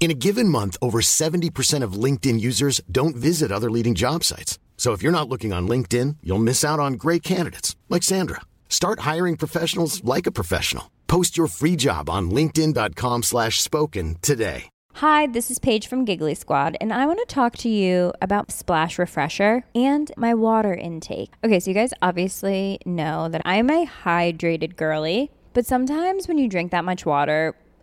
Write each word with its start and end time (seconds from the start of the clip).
In 0.00 0.12
a 0.12 0.14
given 0.14 0.48
month, 0.48 0.76
over 0.80 1.00
70% 1.00 1.82
of 1.82 2.04
LinkedIn 2.04 2.40
users 2.40 2.80
don't 2.90 3.16
visit 3.16 3.50
other 3.52 3.70
leading 3.70 3.96
job 3.96 4.22
sites. 4.24 4.58
So 4.76 4.92
if 4.92 5.02
you're 5.02 5.18
not 5.18 5.28
looking 5.28 5.52
on 5.52 5.68
LinkedIn, 5.68 6.18
you'll 6.22 6.38
miss 6.38 6.64
out 6.64 6.78
on 6.78 6.94
great 6.94 7.22
candidates 7.22 7.76
like 7.88 8.04
Sandra. 8.04 8.42
Start 8.68 9.00
hiring 9.00 9.36
professionals 9.36 10.02
like 10.04 10.26
a 10.26 10.32
professional. 10.32 10.90
Post 11.08 11.36
your 11.36 11.48
free 11.48 11.74
job 11.74 12.08
on 12.08 12.30
linkedin.com 12.30 13.24
slash 13.24 13.60
spoken 13.60 14.16
today. 14.22 14.70
Hi, 14.94 15.26
this 15.26 15.50
is 15.50 15.58
Paige 15.60 15.86
from 15.86 16.04
Giggly 16.04 16.34
Squad, 16.34 16.76
and 16.80 16.92
I 16.92 17.06
want 17.06 17.20
to 17.20 17.34
talk 17.34 17.56
to 17.58 17.68
you 17.68 18.12
about 18.20 18.50
Splash 18.50 18.98
Refresher 18.98 19.62
and 19.74 20.10
my 20.16 20.34
water 20.34 20.74
intake. 20.74 21.32
Okay, 21.44 21.60
so 21.60 21.70
you 21.70 21.74
guys 21.74 21.92
obviously 22.02 22.80
know 22.84 23.28
that 23.28 23.42
I'm 23.44 23.70
a 23.70 23.86
hydrated 23.86 24.74
girly, 24.74 25.30
but 25.54 25.66
sometimes 25.66 26.26
when 26.26 26.36
you 26.36 26.48
drink 26.48 26.72
that 26.72 26.84
much 26.84 27.06
water, 27.06 27.54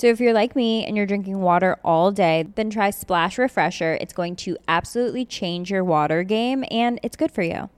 So 0.00 0.06
if 0.06 0.18
you're 0.18 0.32
like 0.32 0.56
me 0.56 0.86
and 0.86 0.96
you're 0.96 1.04
drinking 1.04 1.42
water 1.42 1.76
all 1.84 2.10
day, 2.10 2.46
then 2.54 2.70
try 2.70 2.88
Splash 2.88 3.36
Refresher. 3.36 3.98
It's 4.00 4.14
going 4.14 4.34
to 4.36 4.56
absolutely 4.66 5.26
change 5.26 5.70
your 5.70 5.84
water 5.84 6.22
game 6.22 6.64
and 6.70 6.98
it's 7.02 7.16
good 7.16 7.30
for 7.30 7.42
you. 7.42 7.68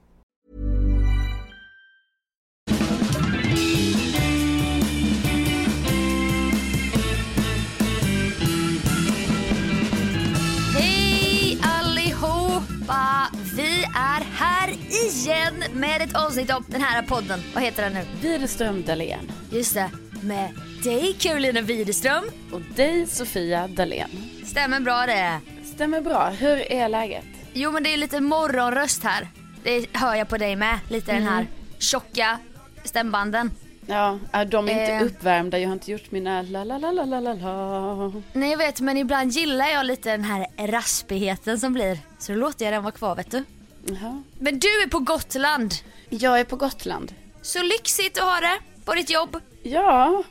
Hej 10.77 11.57
allihopa! 11.61 13.31
Vi 13.55 13.83
är 13.95 14.23
här 14.33 14.69
igen 14.89 15.63
med 15.73 16.01
ett 16.01 16.15
avsnitt 16.15 16.49
av 16.49 16.63
den 16.67 16.81
här 16.81 17.01
podden. 17.01 17.39
Vad 17.53 17.63
heter 17.63 17.83
den 17.83 17.93
nu? 17.93 18.01
Widerström 18.21 18.83
Dahlén. 18.83 19.31
Just 19.51 19.73
det, 19.73 19.91
med 20.23 20.49
dig 20.83 21.15
Carolina 21.19 21.61
Widerström. 21.61 22.23
Och 22.51 22.61
dig 22.61 23.07
Sofia 23.07 23.67
Dalén. 23.67 24.09
Stämmer 24.45 24.79
bra 24.79 25.05
det. 25.05 25.39
Stämmer 25.73 26.01
bra. 26.01 26.29
Hur 26.29 26.71
är 26.71 26.89
läget? 26.89 27.25
Jo 27.53 27.71
men 27.71 27.83
det 27.83 27.93
är 27.93 27.97
lite 27.97 28.21
morgonröst 28.21 29.03
här. 29.03 29.27
Det 29.63 29.85
hör 29.93 30.15
jag 30.15 30.29
på 30.29 30.37
dig 30.37 30.55
med. 30.55 30.79
Lite 30.89 31.11
den 31.11 31.21
Mm. 31.21 31.33
här 31.33 31.47
tjocka 31.79 32.39
stämbanden. 32.83 33.51
Ja, 33.85 34.19
de 34.47 34.69
är 34.69 34.71
inte 34.71 34.93
Eh. 34.93 35.03
uppvärmda. 35.03 35.59
Jag 35.59 35.69
har 35.69 35.73
inte 35.73 35.91
gjort 35.91 36.11
mina 36.11 36.41
la 36.41 36.63
la 36.63 36.77
la 36.77 36.91
la 36.91 37.05
la 37.05 37.19
la. 37.33 38.11
Nej 38.33 38.49
jag 38.51 38.57
vet 38.57 38.79
men 38.81 38.97
ibland 38.97 39.31
gillar 39.31 39.67
jag 39.69 39.85
lite 39.85 40.11
den 40.11 40.23
här 40.23 40.47
raspigheten 40.67 41.59
som 41.59 41.73
blir. 41.73 41.99
Så 42.19 42.31
då 42.31 42.37
låter 42.37 42.65
jag 42.65 42.73
den 42.73 42.83
vara 42.83 42.91
kvar 42.91 43.15
vet 43.15 43.31
du. 43.31 43.43
Jaha. 43.85 44.23
Men 44.39 44.59
du 44.59 44.67
är 44.67 44.87
på 44.89 44.99
Gotland. 44.99 45.73
Jag 46.09 46.39
är 46.39 46.43
på 46.43 46.55
Gotland. 46.55 47.13
Så 47.41 47.63
lyxigt 47.63 48.17
att 48.17 48.23
ha 48.23 48.39
det 48.39 48.57
på 48.85 48.93
ditt 48.93 49.09
jobb. 49.09 49.39
Ja, 49.63 50.23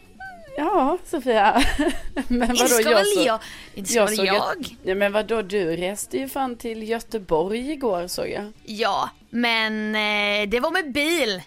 ja 0.56 0.98
Sofia. 1.04 1.64
men 2.28 2.40
vadå 2.40 2.52
Inte 2.52 2.68
ska 2.68 2.90
jag 2.90 2.98
väl 2.98 3.26
jag. 3.26 3.40
Inte 3.74 3.90
ska 3.90 4.04
väl 4.04 4.26
jag. 4.26 4.36
Att, 4.36 4.56
nej 4.82 4.94
men 4.94 5.12
vadå 5.12 5.42
du 5.42 5.76
reste 5.76 6.18
ju 6.18 6.28
fan 6.28 6.56
till 6.56 6.88
Göteborg 6.88 7.72
igår 7.72 8.06
såg 8.06 8.28
jag. 8.28 8.52
Ja, 8.64 9.10
men 9.30 9.94
eh, 9.94 10.48
det 10.48 10.60
var 10.60 10.70
med 10.70 10.92
bil. 10.92 11.42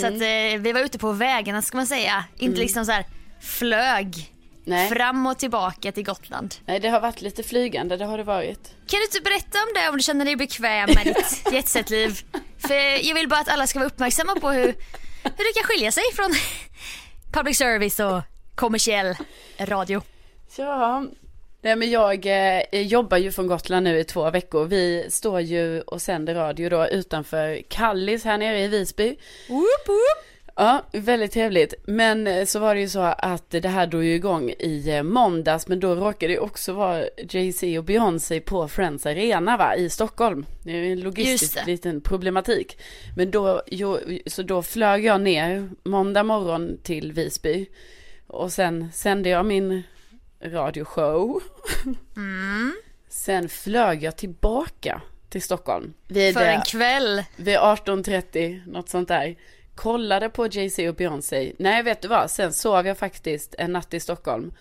Så 0.00 0.06
att 0.06 0.12
eh, 0.12 0.60
vi 0.60 0.72
var 0.74 0.80
ute 0.80 0.98
på 0.98 1.12
vägarna 1.12 1.62
ska 1.62 1.76
man 1.76 1.86
säga. 1.86 2.24
Inte 2.38 2.60
liksom 2.60 2.84
så 2.84 2.92
här 2.92 3.04
flög 3.40 4.32
Nej. 4.64 4.88
fram 4.88 5.26
och 5.26 5.38
tillbaka 5.38 5.92
till 5.92 6.04
Gotland. 6.04 6.54
Nej 6.66 6.80
det 6.80 6.88
har 6.88 7.00
varit 7.00 7.20
lite 7.20 7.42
flygande, 7.42 7.96
det 7.96 8.04
har 8.04 8.18
det 8.18 8.24
varit. 8.24 8.74
Kan 8.86 9.00
du 9.00 9.04
inte 9.04 9.20
berätta 9.20 9.58
om 9.58 9.68
det 9.74 9.88
om 9.88 9.96
du 9.96 10.02
känner 10.02 10.24
dig 10.24 10.36
bekväm 10.36 10.88
med 10.94 11.06
ditt 11.06 11.52
jetset-liv? 11.52 12.20
För 12.58 13.06
jag 13.08 13.14
vill 13.14 13.28
bara 13.28 13.40
att 13.40 13.48
alla 13.48 13.66
ska 13.66 13.78
vara 13.78 13.86
uppmärksamma 13.86 14.34
på 14.34 14.50
hur, 14.50 14.66
hur 15.22 15.52
det 15.52 15.52
kan 15.54 15.64
skilja 15.64 15.92
sig 15.92 16.02
från 16.14 16.30
public 17.32 17.58
service 17.58 18.00
och 18.00 18.20
kommersiell 18.54 19.14
radio. 19.58 20.02
Ja, 20.56 21.04
nej 21.60 21.76
men 21.76 21.90
jag 21.90 22.26
eh, 22.26 22.80
jobbar 22.82 23.16
ju 23.16 23.32
från 23.32 23.46
Gotland 23.46 23.84
nu 23.84 23.98
i 23.98 24.04
två 24.04 24.30
veckor. 24.30 24.64
Vi 24.64 25.06
står 25.10 25.40
ju 25.40 25.80
och 25.80 26.02
sänder 26.02 26.34
radio 26.34 26.68
då 26.68 26.88
utanför 26.88 27.62
Kallis 27.68 28.24
här 28.24 28.38
nere 28.38 28.60
i 28.60 28.68
Visby. 28.68 29.16
Woop, 29.48 29.88
woop. 29.88 30.24
Ja, 30.60 30.82
väldigt 30.92 31.32
trevligt. 31.32 31.74
Men 31.86 32.26
eh, 32.26 32.44
så 32.44 32.58
var 32.58 32.74
det 32.74 32.80
ju 32.80 32.88
så 32.88 33.00
att 33.00 33.50
det 33.50 33.68
här 33.68 33.86
drog 33.86 34.04
ju 34.04 34.14
igång 34.14 34.50
i 34.50 34.90
eh, 34.90 35.02
måndags, 35.02 35.68
men 35.68 35.80
då 35.80 35.94
råkade 35.94 36.32
det 36.32 36.38
också 36.38 36.72
vara 36.72 37.04
Jay-Z 37.30 37.78
och 37.78 37.84
Beyoncé 37.84 38.40
på 38.40 38.68
Friends 38.68 39.06
Arena 39.06 39.56
va, 39.56 39.76
i 39.76 39.90
Stockholm. 39.90 40.46
Det 40.62 40.70
är 40.70 40.76
ju 40.76 40.92
en 40.92 41.00
logistisk 41.00 41.66
liten 41.66 42.00
problematik. 42.00 42.78
Men 43.16 43.30
då, 43.30 43.62
jo, 43.66 43.98
så 44.26 44.42
då 44.42 44.62
flög 44.62 45.04
jag 45.04 45.20
ner 45.20 45.70
måndag 45.82 46.22
morgon 46.22 46.78
till 46.82 47.12
Visby. 47.12 47.66
Och 48.26 48.52
sen 48.52 48.92
sände 48.92 49.28
jag 49.28 49.46
min 49.46 49.82
radioshow. 50.42 51.42
Sen 53.08 53.48
flög 53.48 54.02
jag 54.02 54.16
tillbaka 54.16 55.02
till 55.28 55.42
Stockholm. 55.42 55.94
Vid, 56.06 56.34
För 56.34 56.44
en 56.44 56.62
kväll. 56.62 57.24
vid 57.36 57.56
18.30, 57.56 58.60
något 58.66 58.88
sånt 58.88 59.08
där. 59.08 59.36
Kollade 59.82 60.28
på 60.28 60.46
Jay-Z 60.46 60.88
och 60.88 60.94
Beyoncé. 60.94 61.52
Nej, 61.58 61.82
vet 61.82 62.02
du 62.02 62.08
vad? 62.08 62.30
Sen 62.30 62.52
sov 62.52 62.86
jag 62.86 62.98
faktiskt 62.98 63.54
en 63.58 63.72
natt 63.72 63.94
i 63.94 64.00
Stockholm. 64.00 64.52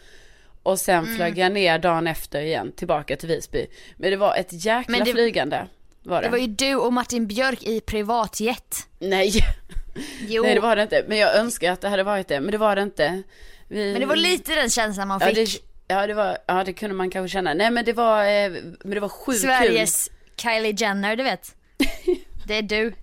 Och 0.64 0.80
sen 0.80 1.04
Mm. 1.04 1.16
flög 1.16 1.38
jag 1.38 1.52
ner 1.52 1.80
dagen 1.80 2.08
efter 2.08 2.42
igen, 2.42 2.72
tillbaka 2.72 3.16
till 3.16 3.30
Visby. 3.30 3.68
Men 3.96 4.12
det 4.12 4.18
var 4.18 4.36
ett 4.36 4.66
jäkla 4.66 4.98
det- 5.00 5.12
flygande. 5.12 5.68
Var 6.04 6.22
det? 6.22 6.28
Det 6.28 6.32
var 6.32 6.38
ju 6.38 6.48
du 6.48 6.76
och 6.76 6.94
Martin 6.94 7.28
Björk 7.28 7.64
i 7.64 7.82
privatjet. 7.82 8.88
Nej, 9.00 9.32
Jo, 10.28 10.44
nej 10.44 10.54
det 10.56 10.62
var 10.62 10.76
det 10.76 10.82
inte. 10.82 11.06
Men 11.08 11.18
jag 11.18 11.36
önskar 11.36 11.72
att 11.72 11.82
det 11.82 11.90
hade 11.90 12.04
varit 12.04 12.28
det. 12.28 12.40
Men 12.40 12.52
det 12.52 12.58
var 12.58 12.76
det 12.76 12.82
inte. 12.82 13.24
Vi... 13.68 13.92
men 13.92 14.00
det 14.02 14.06
var 14.08 14.16
lite 14.16 14.56
den 14.56 14.70
känslan 14.70 15.08
man 15.08 15.20
ja, 15.22 15.28
fick. 15.28 15.36
det, 15.36 15.62
ja, 15.96 16.08
det 16.08 16.14
var, 16.14 16.38
ja, 16.48 16.64
det 16.64 16.74
kunde 16.74 16.96
man 16.96 17.10
kanske 17.10 17.34
känna. 17.34 17.54
Nej, 17.54 17.72
men 17.72 17.86
det 17.86 17.94
var, 17.94 18.20
eh, 18.26 18.50
men 18.84 18.90
det 18.94 19.00
var 19.00 19.10
sjukt 19.10 19.42
kul. 19.42 19.50
Sveriges 19.50 20.10
Kylie 20.42 20.76
Jenner, 20.78 21.16
du 21.16 21.24
vet. 21.24 21.56
Det 22.48 22.54
är 22.56 22.62
du. 22.62 22.94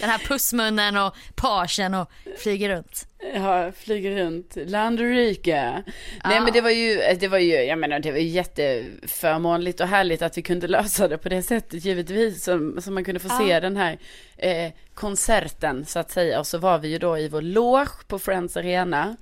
Den 0.00 0.10
här 0.10 0.18
pussmunnen 0.18 0.96
och 0.96 1.16
pagen 1.34 1.94
och 1.94 2.10
flyger 2.38 2.68
runt. 2.68 3.08
Ja, 3.34 3.72
flyger 3.72 4.16
runt 4.16 4.56
land 4.66 5.00
och 5.00 5.06
rike. 5.06 5.82
Nej 6.24 6.40
men 6.40 6.52
det 6.52 6.60
var 6.60 6.70
ju, 6.70 7.02
det 7.20 7.28
var 7.28 7.38
ju, 7.38 7.54
jag 7.54 7.78
menar 7.78 7.98
det 8.00 8.10
var 8.10 8.18
ju 8.18 8.28
jätteförmånligt 8.28 9.80
och 9.80 9.88
härligt 9.88 10.22
att 10.22 10.38
vi 10.38 10.42
kunde 10.42 10.68
lösa 10.68 11.08
det 11.08 11.18
på 11.18 11.28
det 11.28 11.42
sättet 11.42 11.84
givetvis. 11.84 12.44
Som, 12.44 12.80
som 12.82 12.94
man 12.94 13.04
kunde 13.04 13.20
få 13.20 13.28
se 13.28 13.60
den 13.60 13.76
här 13.76 13.98
eh, 14.36 14.72
konserten 14.94 15.84
så 15.86 15.98
att 15.98 16.10
säga. 16.10 16.38
Och 16.38 16.46
så 16.46 16.58
var 16.58 16.78
vi 16.78 16.88
ju 16.88 16.98
då 16.98 17.18
i 17.18 17.28
vår 17.28 17.42
loge 17.42 18.04
på 18.08 18.18
Friends 18.18 18.56
Arena. 18.56 19.16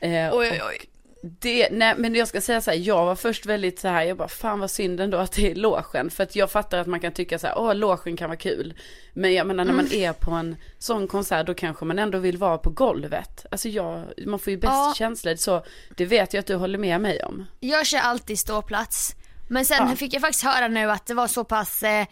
Eh, 0.00 0.10
Oj, 0.32 0.48
oj, 0.52 0.60
oj. 0.68 0.78
Det, 1.22 1.68
nej 1.70 1.94
men 1.98 2.14
jag 2.14 2.28
ska 2.28 2.40
säga 2.40 2.60
så 2.60 2.70
här, 2.70 2.78
jag 2.78 3.04
var 3.06 3.14
först 3.16 3.46
väldigt 3.46 3.78
så 3.80 3.88
här, 3.88 4.02
jag 4.02 4.16
bara 4.16 4.28
fan 4.28 4.60
vad 4.60 4.70
synd 4.70 5.00
ändå 5.00 5.18
att 5.18 5.32
det 5.32 5.50
är 5.50 5.54
logen. 5.54 6.10
För 6.10 6.22
att 6.22 6.36
jag 6.36 6.50
fattar 6.50 6.78
att 6.78 6.86
man 6.86 7.00
kan 7.00 7.12
tycka 7.12 7.38
så 7.38 7.46
här, 7.46 7.58
åh 7.58 7.74
logen 7.74 8.16
kan 8.16 8.28
vara 8.28 8.38
kul. 8.38 8.74
Men 9.14 9.34
jag 9.34 9.46
menar 9.46 9.64
när 9.64 9.72
man 9.72 9.86
Mm. 9.86 9.98
är 10.00 10.12
på 10.12 10.30
en 10.30 10.56
sån 10.78 11.08
konsert 11.08 11.46
då 11.46 11.54
kanske 11.54 11.84
man 11.84 11.98
ändå 11.98 12.18
vill 12.18 12.36
vara 12.38 12.58
på 12.58 12.70
golvet. 12.70 13.46
Alltså 13.50 13.68
jag, 13.68 14.04
man 14.26 14.38
får 14.38 14.50
ju 14.50 14.56
bäst 14.56 14.70
Ja. 14.72 14.94
känsla, 14.96 15.36
så 15.36 15.64
det 15.96 16.06
vet 16.06 16.32
jag 16.34 16.40
att 16.40 16.46
du 16.46 16.54
håller 16.54 16.78
med 16.78 17.00
mig 17.00 17.24
om. 17.24 17.46
Jag 17.60 17.86
kör 17.86 17.98
alltid 17.98 18.38
ståplats. 18.38 19.14
Men 19.50 19.64
sen 19.64 19.88
Ja. 19.90 19.96
fick 19.96 20.14
jag 20.14 20.20
faktiskt 20.22 20.44
höra 20.44 20.68
nu 20.68 20.90
att 20.90 21.06
det 21.06 21.14
var 21.14 21.26
så 21.26 21.44
pass 21.44 21.82
eh, 21.82 22.06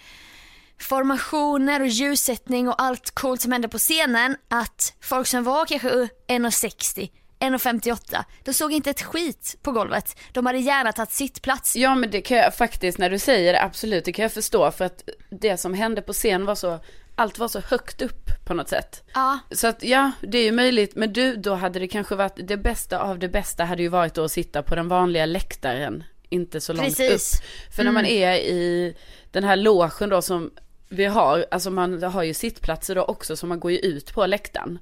formationer 0.81 1.81
och 1.81 1.87
ljussättning 1.87 2.69
och 2.69 2.83
allt 2.83 3.11
coolt 3.11 3.41
som 3.41 3.53
hände 3.53 3.69
på 3.69 3.79
scenen 3.79 4.37
att 4.49 4.95
folk 5.01 5.27
som 5.27 5.45
var 5.45 5.67
kanske 5.67 5.89
1,60 6.29 7.11
1,58 7.41 8.25
de 8.43 8.53
såg 8.53 8.73
inte 8.73 8.91
ett 8.91 9.03
skit 9.03 9.57
på 9.63 9.73
golvet. 9.73 10.17
De 10.33 10.47
hade 10.47 10.59
gärna 10.59 10.93
tagit 10.93 11.11
sitt 11.11 11.43
plats. 11.43 11.77
Ja 11.77 11.95
men 11.95 12.11
det 12.11 12.21
kan 12.21 12.37
jag 12.37 12.55
faktiskt, 12.55 12.99
när 12.99 13.11
du 13.11 13.19
säger 13.19 13.53
det, 13.53 13.63
absolut, 13.63 14.05
det 14.05 14.13
kan 14.13 14.23
jag 14.23 14.33
förstå. 14.33 14.71
För 14.71 14.85
att 14.85 15.09
det 15.31 15.57
som 15.57 15.75
hände 15.75 16.03
på 16.03 16.13
scen 16.13 16.45
var 16.45 16.55
så, 16.55 16.79
allt 17.15 17.39
var 17.39 17.49
så 17.49 17.61
högt 17.61 18.03
upp 18.03 18.47
på 18.47 18.55
något 18.55 18.69
sätt. 18.69 19.05
Ja. 19.15 19.39
Så 19.51 19.67
att 19.67 19.83
ja, 19.83 20.11
det 20.21 20.39
är 20.39 20.45
ju 20.45 20.53
möjligt. 20.53 20.95
Men 20.95 21.13
du, 21.13 21.37
då 21.37 21.55
hade 21.55 21.79
det 21.79 21.89
kanske 21.89 22.15
varit, 22.15 22.49
det 22.49 22.57
bästa 22.57 22.99
av 22.99 23.19
det 23.19 23.29
bästa 23.29 23.65
hade 23.65 23.83
ju 23.83 23.89
varit 23.89 24.15
då 24.15 24.25
att 24.25 24.33
sitta 24.33 24.63
på 24.63 24.75
den 24.75 24.89
vanliga 24.89 25.27
läktaren. 25.27 26.05
Inte 26.29 26.61
så 26.61 26.73
långt 26.73 26.97
Precis. 26.97 27.35
upp. 27.35 27.75
För 27.75 27.85
när 27.85 27.93
man 27.93 28.07
är 28.07 28.33
i 28.35 28.97
den 29.31 29.45
här 29.45 29.57
logen 29.57 30.09
då 30.09 30.23
som 30.23 30.51
vi 30.89 31.05
har, 31.05 31.47
alltså 31.51 31.71
man 31.71 32.03
har 32.03 32.23
ju 32.23 32.35
sittplatser 32.35 32.95
då 32.95 33.03
också 33.03 33.37
så 33.37 33.47
man 33.47 33.61
går 33.61 33.73
ju 33.73 33.79
ut 33.79 34.15
på 34.15 34.27
läktaren. 34.27 34.79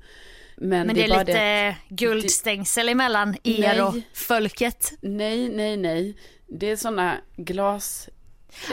Men, 0.56 0.86
Men 0.86 0.96
det 0.96 1.04
är, 1.04 1.08
bara 1.08 1.22
lite 1.22 1.76
guldstängsel 1.88 2.88
emellan 2.88 3.36
er 3.44 3.84
och 3.86 3.94
Nej. 3.94 4.08
folket. 4.14 4.92
Nej, 5.00 5.48
nej, 5.48 5.76
nej. 5.76 6.16
Det 6.46 6.70
är 6.70 6.76
sådana 6.76 7.16
glas... 7.36 8.08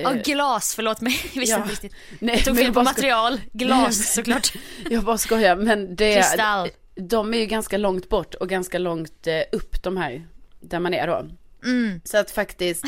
Ja, 0.02 0.14
glas, 0.14 0.76
förlåt 0.76 1.02
mig. 1.02 1.20
Jag 1.34 1.40
visste 1.40 1.56
ja. 1.56 1.62
inte 1.62 1.72
riktigt. 1.72 1.96
Nej, 2.20 2.36
Jag 2.36 2.46
tog 2.46 2.58
fel 2.58 2.66
på 2.66 2.72
bara 2.74 2.86
sko- 2.86 2.92
material. 2.92 3.42
Glas 3.54 4.14
såklart. 4.14 4.54
Jag 4.90 5.04
bara 5.04 5.18
skojar, 5.18 5.56
men 5.56 5.96
det 5.96 6.16
Kristall. 6.16 6.70
De 6.96 7.34
är 7.34 7.38
ju 7.38 7.46
ganska 7.46 7.78
långt 7.78 8.10
bort 8.10 8.34
och 8.34 8.50
ganska 8.50 8.78
långt 8.80 9.28
eh, 9.28 9.42
upp 9.52 9.84
de 9.84 9.98
här, 9.98 10.28
där 10.60 10.80
man 10.80 10.94
är 10.94 11.08
då. 11.08 11.26
Mm. 11.64 12.02
Så 12.04 12.18
att 12.18 12.32
faktiskt, 12.32 12.84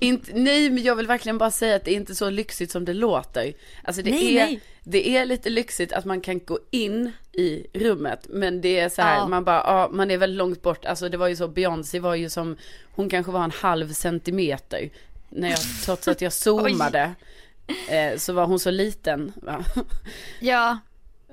inte, 0.00 0.32
nej 0.34 0.70
men 0.70 0.82
jag 0.82 0.96
vill 0.96 1.06
verkligen 1.06 1.38
bara 1.38 1.50
säga 1.50 1.76
att 1.76 1.84
det 1.84 1.90
är 1.90 1.96
inte 1.96 2.14
så 2.14 2.30
lyxigt 2.30 2.70
som 2.72 2.84
det 2.84 2.94
låter. 2.94 3.52
Alltså 3.84 4.02
det, 4.02 4.10
Nej, 4.10 4.36
är, 4.38 4.46
nej. 4.46 4.60
det 4.82 5.16
är 5.16 5.24
lite 5.26 5.50
lyxigt 5.50 5.92
att 5.92 6.04
man 6.04 6.20
kan 6.20 6.38
gå 6.38 6.58
in 6.70 7.12
i 7.32 7.66
rummet, 7.72 8.26
men 8.28 8.60
det 8.60 8.78
är 8.80 8.88
så 8.88 9.02
här, 9.02 9.16
Ja. 9.16 9.28
man 9.28 9.44
bara, 9.44 9.56
ja 9.66 9.88
man 9.92 10.10
är 10.10 10.18
väldigt 10.18 10.38
långt 10.38 10.62
bort. 10.62 10.84
Alltså 10.84 11.08
det 11.08 11.16
var 11.16 11.28
ju 11.28 11.36
så, 11.36 11.48
Beyoncé 11.48 11.98
var 12.00 12.14
ju 12.14 12.30
som, 12.30 12.56
hon 12.94 13.08
kanske 13.10 13.32
var 13.32 13.44
en 13.44 13.50
halv 13.50 13.92
centimeter. 13.92 14.90
När 15.28 15.50
jag, 15.50 15.58
trots 15.84 16.08
att 16.08 16.20
jag 16.20 16.32
zoomade, 16.44 17.12
eh, 17.88 18.16
så 18.18 18.32
var 18.32 18.46
hon 18.46 18.58
så 18.60 18.70
liten. 18.70 19.32
Va? 19.36 19.64
Ja. 20.40 20.78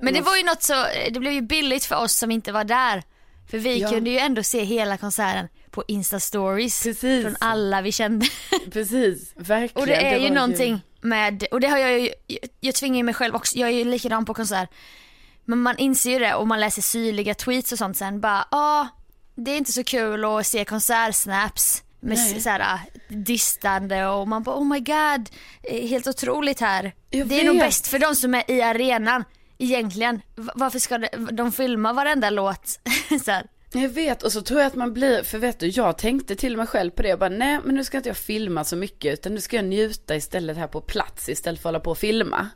Men 0.02 0.14
det 0.14 0.20
var 0.20 0.36
ju 0.36 0.42
något 0.42 0.62
så, 0.62 0.84
det 1.10 1.20
blev 1.20 1.32
ju 1.32 1.40
billigt 1.40 1.84
för 1.84 1.96
oss 1.96 2.12
som 2.16 2.30
inte 2.30 2.52
var 2.52 2.64
där. 2.64 3.02
För 3.50 3.58
vi 3.58 3.78
Ja. 3.80 3.90
kunde 3.90 4.10
ju 4.10 4.18
ändå 4.18 4.42
se 4.42 4.64
hela 4.64 4.96
konserten 4.96 5.48
på 5.70 5.84
Insta-stories. 5.88 6.82
Precis. 6.82 7.22
Från 7.22 7.36
alla 7.40 7.80
vi 7.80 7.92
kände. 7.92 8.26
Precis, 8.72 9.32
verkligen. 9.36 9.82
Och 9.82 9.86
det 9.86 10.06
är 10.06 10.18
ju 10.18 10.28
var 10.28 10.34
någonting 10.34 10.80
med, 11.00 11.44
och 11.50 11.60
det 11.60 11.68
har 11.68 11.78
jag 11.78 12.00
ju, 12.00 12.10
jag 12.60 12.74
tvingar 12.74 12.96
ju 12.96 13.02
mig 13.02 13.14
själv 13.14 13.34
också, 13.34 13.58
jag 13.58 13.68
är 13.68 13.72
ju 13.72 13.84
likadan 13.84 14.24
på 14.24 14.34
konsert. 14.34 14.70
Men 15.44 15.58
man 15.58 15.78
inser 15.78 16.10
ju 16.10 16.18
det 16.18 16.34
och 16.34 16.46
man 16.46 16.60
läser 16.60 16.82
syrliga 16.82 17.34
tweets 17.34 17.72
och 17.72 17.78
sånt 17.78 17.96
sen 17.96 18.20
bara, 18.20 18.48
ja 18.50 18.88
det 19.34 19.50
är 19.50 19.56
inte 19.58 19.72
så 19.72 19.84
kul 19.84 20.24
att 20.24 20.46
se 20.46 20.64
konsertsnaps 20.64 21.82
med 22.00 22.18
Nej. 22.18 22.40
så 22.40 22.50
här 22.50 22.60
äh, 22.60 23.16
distande 23.16 24.06
och 24.06 24.28
man 24.28 24.42
bara 24.42 24.56
oh 24.56 24.64
my 24.64 24.80
god, 24.80 25.30
eh, 25.62 25.88
helt 25.88 26.06
otroligt 26.06 26.60
här. 26.60 26.94
Jag 27.10 27.26
det 27.26 27.40
är 27.40 27.44
nog 27.44 27.58
bäst 27.58 27.86
för 27.86 27.98
de 27.98 28.14
som 28.14 28.34
är 28.34 28.50
i 28.50 28.62
arenan 28.62 29.24
egentligen. 29.58 30.20
Varför 30.34 30.78
ska 30.78 30.98
de, 30.98 31.08
de 31.32 31.52
filma 31.52 31.92
varenda 31.92 32.30
låt? 32.30 32.66
så 33.24 33.30
här. 33.30 33.46
Jag 33.72 33.88
vet, 33.88 34.22
och 34.22 34.32
så 34.32 34.42
tror 34.42 34.60
jag 34.60 34.66
att 34.66 34.74
man 34.74 34.92
blir, 34.92 35.22
för 35.22 35.38
vet 35.38 35.58
du, 35.58 35.66
jag 35.66 35.98
tänkte 35.98 36.36
till 36.36 36.56
mig 36.56 36.66
själv 36.66 36.90
på 36.90 37.02
det, 37.02 37.08
jag 37.08 37.18
bara 37.18 37.28
nej 37.28 37.58
men 37.64 37.74
nu 37.74 37.84
ska 37.84 37.96
inte 37.96 38.08
jag 38.08 38.16
filma 38.16 38.64
så 38.64 38.76
mycket, 38.76 39.12
utan 39.12 39.34
nu 39.34 39.40
ska 39.40 39.56
jag 39.56 39.64
njuta 39.64 40.16
istället 40.16 40.56
här 40.56 40.66
på 40.66 40.80
plats 40.80 41.28
istället 41.28 41.60
för 41.60 41.68
att 41.68 41.72
hålla 41.72 41.80
på 41.80 41.90
och 41.90 41.98
filma. 41.98 42.48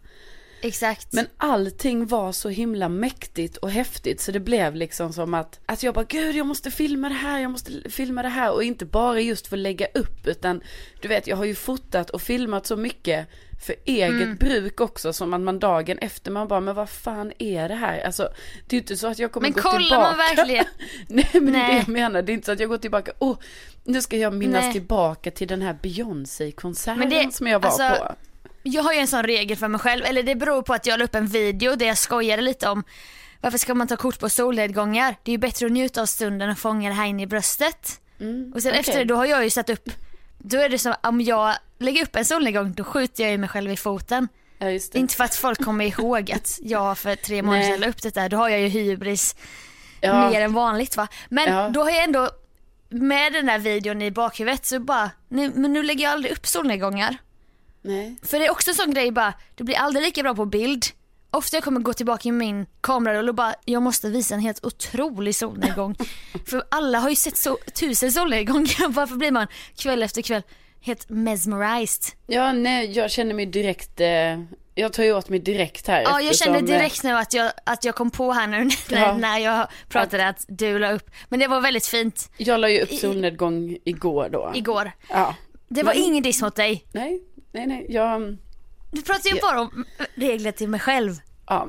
Exakt. 0.63 1.13
Men 1.13 1.27
allting 1.37 2.07
var 2.07 2.33
så 2.33 2.49
himla 2.49 2.89
mäktigt 2.89 3.57
och 3.57 3.71
häftigt 3.71 4.21
så 4.21 4.33
det 4.33 4.41
blev 4.41 4.75
liksom 4.75 5.13
som 5.13 5.35
att, 5.35 5.61
att 5.67 5.83
jag 5.83 5.95
bara 5.95 6.05
gud 6.05 6.37
jag 6.37 6.47
måste 6.47 6.71
filma 6.71 7.09
det 7.09 7.15
här, 7.15 7.39
jag 7.41 7.51
måste 7.51 7.91
filma 7.91 8.23
det 8.23 8.29
här 8.29 8.53
och 8.53 8.65
inte 8.65 8.85
bara 8.85 9.21
just 9.21 9.47
för 9.47 9.57
att 9.57 9.63
lägga 9.63 9.87
upp 9.95 10.27
utan 10.27 10.63
du 11.01 11.09
vet 11.09 11.27
jag 11.27 11.37
har 11.37 11.45
ju 11.45 11.55
fotat 11.55 12.11
och 12.11 12.23
filmat 12.23 12.67
så 12.67 12.77
mycket 12.77 13.29
för 13.65 13.75
eget 13.85 14.39
bruk 14.39 14.81
också 14.81 15.13
som 15.13 15.35
att 15.35 15.41
man 15.41 15.59
dagen 15.59 15.99
efter 15.99 16.31
man 16.31 16.49
bara 16.49 16.61
men 16.61 16.75
vad 16.75 16.91
fan 16.91 17.33
är 17.39 17.69
det 17.69 17.75
här? 17.75 18.01
Alltså 18.01 18.23
det 18.67 18.77
är 18.77 18.79
ju 18.79 18.81
inte 18.81 18.97
så 18.97 19.07
att 19.07 19.19
jag 19.19 19.33
kommer 19.33 19.49
Men 19.49 19.53
gå 19.53 19.61
kollar 19.63 19.79
tillbaka. 19.79 20.01
man 20.03 20.17
verkligen? 20.19 20.65
Nej 21.09 21.29
men 21.33 21.53
det 21.53 21.59
är 21.59 21.63
det 21.63 21.69
Nej. 21.69 21.77
jag 21.79 21.89
menar, 21.89 22.23
det 22.23 22.33
är 22.33 22.35
inte 22.35 22.47
så 22.47 22.53
att 22.53 22.61
jag 22.61 22.69
går 22.69 22.79
tillbaka, 22.79 23.13
åh 23.19 23.37
nu 23.85 24.03
ska 24.03 24.17
jag 24.17 24.35
minnas 24.35 24.63
Nej. 24.63 24.73
tillbaka 24.73 25.31
till 25.31 25.49
den 25.49 25.63
här 25.63 25.77
Beyoncé-konserten 25.83 26.99
Men 26.99 27.11
det- 27.11 27.35
som 27.35 27.47
jag 27.47 27.61
var 27.61 27.67
alltså, 27.69 28.05
på. 28.05 28.15
Jag 28.63 28.83
har 28.83 28.93
ju 28.93 28.99
en 28.99 29.07
sån 29.07 29.23
regel 29.23 29.57
för 29.57 29.69
mig 29.69 29.81
själv, 29.81 30.05
eller 30.05 30.23
det 30.23 30.35
beror 30.35 30.63
på 30.63 30.75
att 30.75 30.87
jag 30.87 30.99
la 30.99 31.05
upp 31.05 31.15
en 31.15 31.27
video 31.27 31.77
där 31.77 31.87
jag 31.87 31.99
skojade 31.99 32.43
lite 32.43 32.69
om 32.69 32.85
varför 33.41 33.59
ska 33.59 33.75
man 33.75 33.87
ta 33.87 33.97
kort 33.97 34.19
på 34.21 34.29
solnedgångar? 34.29 35.17
Det 35.23 35.31
är 35.31 35.33
ju 35.33 35.39
bättre 35.39 35.67
att 35.67 35.73
njuta 35.73 36.03
av 36.03 36.07
stunden 36.07 36.51
och 36.51 36.59
fånga 36.59 36.89
det 36.89 36.95
här 36.95 37.07
inne 37.07 37.23
i 37.23 37.27
bröstet. 37.27 38.01
och 38.55 38.63
sen 38.63 38.71
okej. 38.71 38.81
efter 38.81 38.99
det, 38.99 39.05
då 39.05 39.15
har 39.15 39.27
jag 39.27 39.45
ju 39.45 39.51
satt 39.51 39.71
upp, 39.71 39.89
då 40.45 40.59
är 40.59 40.69
det 40.69 40.79
som 40.79 40.95
om 41.03 41.21
jag 41.21 41.55
lägger 41.79 42.03
upp 42.03 42.17
en 42.17 42.25
solnedgång, 42.25 42.73
då 42.73 42.85
skjuter 42.85 43.23
jag 43.23 43.31
ju 43.33 43.39
mig 43.39 43.49
själv 43.49 43.71
i 43.73 43.77
foten. 43.77 44.29
Ja 44.59 44.67
det. 44.67 44.95
Inte 44.95 45.15
för 45.15 45.25
att 45.25 45.35
folk 45.35 45.65
kommer 45.65 45.85
ihåg 45.85 46.33
att 46.33 46.59
jag 46.63 46.99
för 46.99 47.17
tre 47.17 47.43
månader 47.43 47.63
sedan 47.65 47.81
la 47.81 47.87
upp 47.89 48.03
det 48.03 48.15
där, 48.15 48.29
då 48.29 48.37
har 48.37 48.49
jag 48.49 48.61
ju 48.61 48.67
hybris 48.69 49.37
Ja. 50.01 50.31
mer 50.31 50.41
än 50.41 50.53
vanligt 50.53 50.97
va. 50.97 51.09
Men 51.29 51.55
Ja. 51.55 51.69
då 51.69 51.83
har 51.83 51.91
jag 51.91 52.05
ändå 52.05 52.31
med 52.89 53.33
den 53.33 53.47
där 53.47 53.59
videon 53.59 54.03
i 54.03 54.11
bakhuvudet 54.11 54.67
så 54.67 54.81
bara, 54.81 55.11
nu, 55.29 55.53
men 55.55 55.73
nu 55.73 55.83
lägger 55.83 56.05
jag 56.05 56.13
aldrig 56.13 56.33
upp 56.33 56.47
solnedgångar. 56.47 57.17
Nej. 57.83 58.17
För 58.23 58.39
det 58.39 58.47
är 58.47 58.51
också 58.51 58.71
en 58.71 58.75
sån 58.77 58.95
grej 58.95 59.11
bara, 59.11 59.33
du 59.55 59.65
blir 59.65 59.77
aldrig 59.77 60.05
lika 60.05 60.23
bra 60.23 60.35
på 60.35 60.45
bild. 60.47 60.85
Ofta 61.35 61.57
jag 61.57 61.65
kommer 61.65 61.81
gå 61.81 61.93
tillbaka 61.93 62.29
i 62.29 62.33
min 62.33 62.67
kamerarulle 62.81 63.29
och 63.29 63.35
bara, 63.35 63.55
jag 63.65 63.83
måste 63.83 64.09
visa 64.11 64.35
en 64.35 64.41
helt 64.41 64.65
otrolig 64.65 65.35
solnedgång. 65.35 65.95
För 66.47 66.63
alla 66.71 66.99
har 66.99 67.11
ju 67.11 67.17
sett 67.17 67.37
så, 67.37 67.59
tusen 67.81 68.13
solnedgångar, 68.13 68.89
varför 68.93 69.17
blir 69.17 69.31
man 69.31 69.47
kväll 69.77 70.03
efter 70.03 70.23
kväll 70.23 70.43
helt 70.81 71.09
mesmerized? 71.11 72.15
Ja, 72.27 72.53
nej, 72.53 72.91
jag 72.93 73.11
känner 73.11 73.35
mig 73.35 73.47
direkt, 73.47 74.01
eh, 74.01 74.43
jag 74.75 74.93
tar 74.93 75.03
ju 75.05 75.13
åt 75.17 75.29
mig 75.29 75.39
direkt 75.39 75.87
här. 75.89 76.03
Ja 76.03 76.21
jag 76.21 76.37
kände 76.37 76.59
eh, 76.59 76.65
direkt 76.65 77.03
nu 77.03 77.13
att 77.13 77.35
jag, 77.35 77.53
att 77.67 77.85
jag 77.85 77.95
kom 77.95 78.11
på 78.11 78.33
här 78.33 78.47
nu 78.47 78.65
när, 78.91 79.01
Ja. 79.01 79.17
när 79.17 79.39
jag 79.39 79.67
pratade 79.89 80.29
att 80.29 80.45
du 80.49 80.79
la 80.79 80.93
upp. 80.93 81.11
Men 81.29 81.41
det 81.41 81.47
var 81.47 81.61
väldigt 81.61 81.87
fint 81.87 82.31
Jag 82.37 82.61
la 82.61 82.69
ju 82.69 82.81
upp 82.81 82.93
solnedgång 82.93 83.77
igår 83.85 84.29
då. 84.29 84.53
igår. 84.55 84.93
Ja. 85.09 85.35
Det 85.69 85.83
var 85.83 85.95
Men- 85.95 86.03
ingen 86.03 86.23
diss 86.23 86.43
mot 86.43 86.57
dig. 86.57 86.85
Nej, 86.93 87.23
nej, 87.53 87.67
nej, 87.67 87.87
jag, 87.89 88.37
Du 88.93 89.03
pratar 89.03 89.31
ju 89.31 89.41
bara 89.41 89.61
om 89.61 89.85
regler 90.15 90.53
till 90.53 90.69
mig 90.69 90.81
själv. 90.81 91.13
ja. 91.47 91.69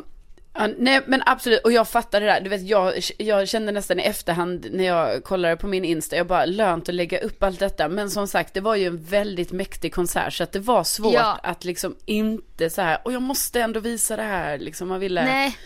Ja, 0.55 0.67
nej 0.77 1.01
men 1.07 1.23
absolut, 1.25 1.61
och 1.63 1.71
jag 1.71 1.87
fattar 1.87 2.21
det 2.21 2.25
där. 2.27 2.41
Du 2.41 2.49
vet, 2.49 2.61
jag, 2.61 2.93
jag 3.17 3.47
kände 3.49 3.71
nästan 3.71 3.99
i 3.99 4.03
efterhand 4.03 4.67
när 4.71 4.83
jag 4.83 5.23
kollade 5.23 5.57
på 5.57 5.67
min 5.67 5.85
Insta, 5.85 6.15
jag 6.15 6.27
bara 6.27 6.45
lönt 6.45 6.89
att 6.89 6.95
lägga 6.95 7.19
upp 7.19 7.43
allt 7.43 7.59
detta. 7.59 7.87
Men 7.89 8.09
som 8.09 8.27
sagt, 8.27 8.53
det 8.53 8.61
var 8.61 8.75
ju 8.75 8.85
en 8.87 9.03
väldigt 9.03 9.51
mäktig 9.51 9.93
konsert, 9.93 10.33
så 10.33 10.43
att 10.43 10.51
det 10.51 10.59
var 10.59 10.83
svårt 10.83 11.13
Ja. 11.13 11.39
att 11.43 11.63
liksom 11.65 11.95
inte 12.05 12.69
så 12.69 12.81
här, 12.81 12.97
och 13.05 13.13
jag 13.13 13.21
måste 13.21 13.61
ändå 13.61 13.79
visa 13.79 14.15
det 14.15 14.23
här, 14.23 14.57
liksom 14.57 14.87
man 14.87 14.99
ville, 14.99 15.25
Nej. 15.25 15.57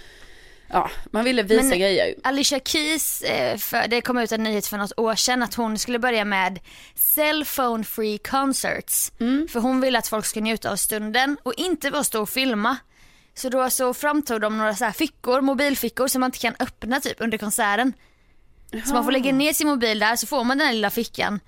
Ja, 0.69 0.89
man 1.11 1.25
ville 1.25 1.43
visa 1.43 1.63
Men- 1.63 1.79
grejer. 1.79 2.15
Alicia 2.23 2.59
Keys, 2.59 3.21
eh, 3.21 3.57
för, 3.57 3.87
det 3.87 4.01
kom 4.01 4.17
ut 4.17 4.31
en 4.31 4.43
nyhet 4.43 4.67
för 4.67 4.77
något 4.77 4.99
år 4.99 5.15
sedan 5.15 5.43
att 5.43 5.53
hon 5.53 5.77
skulle 5.77 5.99
börja 5.99 6.25
med 6.25 6.59
cell 6.95 7.45
phone 7.45 7.83
free 7.83 8.17
concerts. 8.17 9.11
För 9.49 9.59
hon 9.59 9.81
ville 9.81 9.99
att 9.99 10.07
folk 10.07 10.25
ska 10.25 10.39
njuta 10.39 10.71
av 10.71 10.75
stunden 10.75 11.37
och 11.43 11.53
inte 11.57 11.91
bara 11.91 12.03
stå 12.03 12.21
och 12.21 12.29
filma. 12.29 12.77
Så 13.33 13.49
då 13.49 13.69
så 13.69 13.93
framtog 13.93 14.41
de 14.41 14.57
några 14.57 14.75
så 14.75 14.85
här 14.85 14.91
fickor, 14.91 15.41
mobilfickor 15.41 16.07
som 16.07 16.19
man 16.19 16.27
inte 16.27 16.39
kan 16.39 16.55
öppna 16.59 16.99
typ 16.99 17.21
under 17.21 17.37
konserten. 17.37 17.93
Så 18.85 18.93
man 18.93 19.03
får 19.03 19.11
lägga 19.11 19.31
ner 19.33 19.53
sin 19.53 19.67
mobil 19.67 19.99
där 19.99 20.15
så 20.15 20.27
får 20.27 20.43
man 20.43 20.57
den 20.57 20.67
här 20.67 20.73
lilla 20.73 20.89
fickan. 20.89 21.39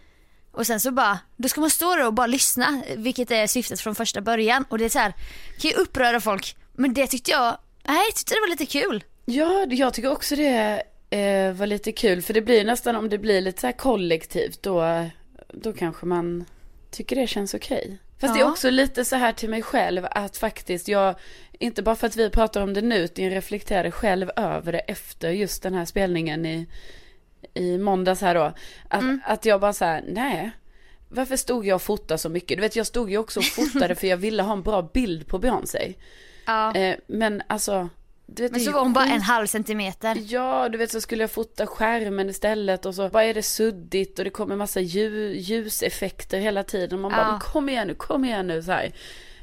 Och 0.51 0.67
sen 0.67 0.79
så 0.79 0.91
bara, 0.91 1.19
då 1.37 1.49
ska 1.49 1.61
man 1.61 1.69
stå 1.69 1.95
där 1.95 2.05
och 2.05 2.13
bara 2.13 2.27
lyssna, 2.27 2.83
vilket 2.97 3.31
är 3.31 3.47
syftet 3.47 3.81
från 3.81 3.95
första 3.95 4.21
början. 4.21 4.65
Och 4.69 4.77
det 4.77 4.85
är 4.85 4.89
så 4.89 4.99
här, 4.99 5.13
kan 5.59 5.71
ju 5.71 5.77
uppröra 5.77 6.21
folk. 6.21 6.55
Men 6.73 6.93
det 6.93 7.07
tyckte 7.07 7.31
jag, 7.31 7.57
nej 7.87 8.05
jag 8.05 8.15
tyckte 8.15 8.33
det 8.33 8.39
var 8.39 8.47
lite 8.49 8.65
kul. 8.65 9.03
Ja, 9.29 9.65
jag 9.69 9.93
tycker 9.93 10.11
också 10.11 10.35
det 10.35 10.83
eh, 11.09 11.51
var 11.53 11.65
lite 11.65 11.91
kul. 11.91 12.21
För 12.21 12.33
det 12.33 12.41
blir 12.41 12.65
nästan 12.65 12.95
om 12.95 13.09
det 13.09 13.17
blir 13.17 13.41
lite 13.41 13.61
så 13.61 13.67
här 13.67 13.71
kollektivt 13.73 14.63
då, 14.63 15.05
då 15.53 15.73
kanske 15.73 16.05
man 16.05 16.45
tycker 16.91 17.15
det 17.15 17.27
känns 17.27 17.53
okej. 17.53 17.97
Fast 18.19 18.33
det 18.33 18.39
är 18.39 18.43
Ja. 18.43 18.51
också 18.51 18.69
lite 18.69 19.05
så 19.05 19.15
här 19.15 19.33
till 19.33 19.49
mig 19.49 19.61
själv 19.61 20.07
att 20.11 20.37
faktiskt 20.37 20.87
jag, 20.87 21.15
inte 21.59 21.81
bara 21.83 21.95
för 21.95 22.07
att 22.07 22.15
vi 22.15 22.29
pratar 22.29 22.61
om 22.61 22.73
det 22.73 22.81
nu, 22.81 22.95
utan 22.97 23.25
jag 23.25 23.33
reflekterade 23.35 23.91
själv 23.91 24.31
över 24.35 24.71
det 24.71 24.79
efter 24.79 25.29
just 25.29 25.63
den 25.63 25.73
här 25.73 25.85
spelningen 25.85 26.45
i, 26.45 26.67
i 27.53 27.77
måndags 27.77 28.21
här 28.21 28.35
då. 28.35 28.53
Att, 28.89 29.03
att 29.25 29.45
jag 29.45 29.61
bara 29.61 29.73
så 29.73 29.85
här, 29.85 30.03
nej. 30.07 30.51
Varför 31.09 31.35
stod 31.35 31.65
jag 31.65 31.75
och 31.75 31.81
fotade 31.81 32.17
så 32.17 32.29
mycket? 32.29 32.57
Du 32.57 32.61
vet 32.61 32.75
jag 32.75 32.87
stod 32.87 33.11
ju 33.11 33.17
också 33.17 33.39
och 33.39 33.45
fotade 33.45 33.95
för 33.99 34.07
jag 34.07 34.17
ville 34.17 34.43
ha 34.43 34.53
en 34.53 34.63
bra 34.63 34.81
bild 34.93 35.27
på 35.27 35.37
Beyoncé. 35.39 35.93
Ja. 36.45 36.75
Eh, 36.75 36.95
men 37.07 37.41
alltså, 37.47 37.89
vet, 38.37 38.51
Men 38.51 38.59
så 38.61 38.71
var 38.71 38.79
hon 38.81 38.93
bara 38.93 39.05
en 39.05 39.21
halv 39.21 39.47
centimeter. 39.47 40.17
Ja, 40.27 40.69
du 40.69 40.77
vet 40.77 40.91
så 40.91 41.01
skulle 41.01 41.23
jag 41.23 41.31
fota 41.31 41.67
skärmen 41.67 42.29
istället 42.29 42.85
och 42.85 42.95
så 42.95 43.09
bara 43.09 43.23
är 43.23 43.33
det 43.33 43.43
suddigt 43.43 44.19
och 44.19 44.25
det 44.25 44.31
kommer 44.31 44.55
massa 44.55 44.79
lju- 44.79 45.33
ljuseffekter 45.37 46.39
hela 46.39 46.63
tiden. 46.63 46.99
Man 47.01 47.11
bara, 47.11 47.21
Ja. 47.21 47.31
men 47.31 47.39
kom 47.39 47.69
igen 47.69 47.87
nu, 47.87 47.93
kom 47.95 48.25
igen 48.25 48.47
nu 48.47 48.63
så 48.63 48.71
här. 48.71 48.91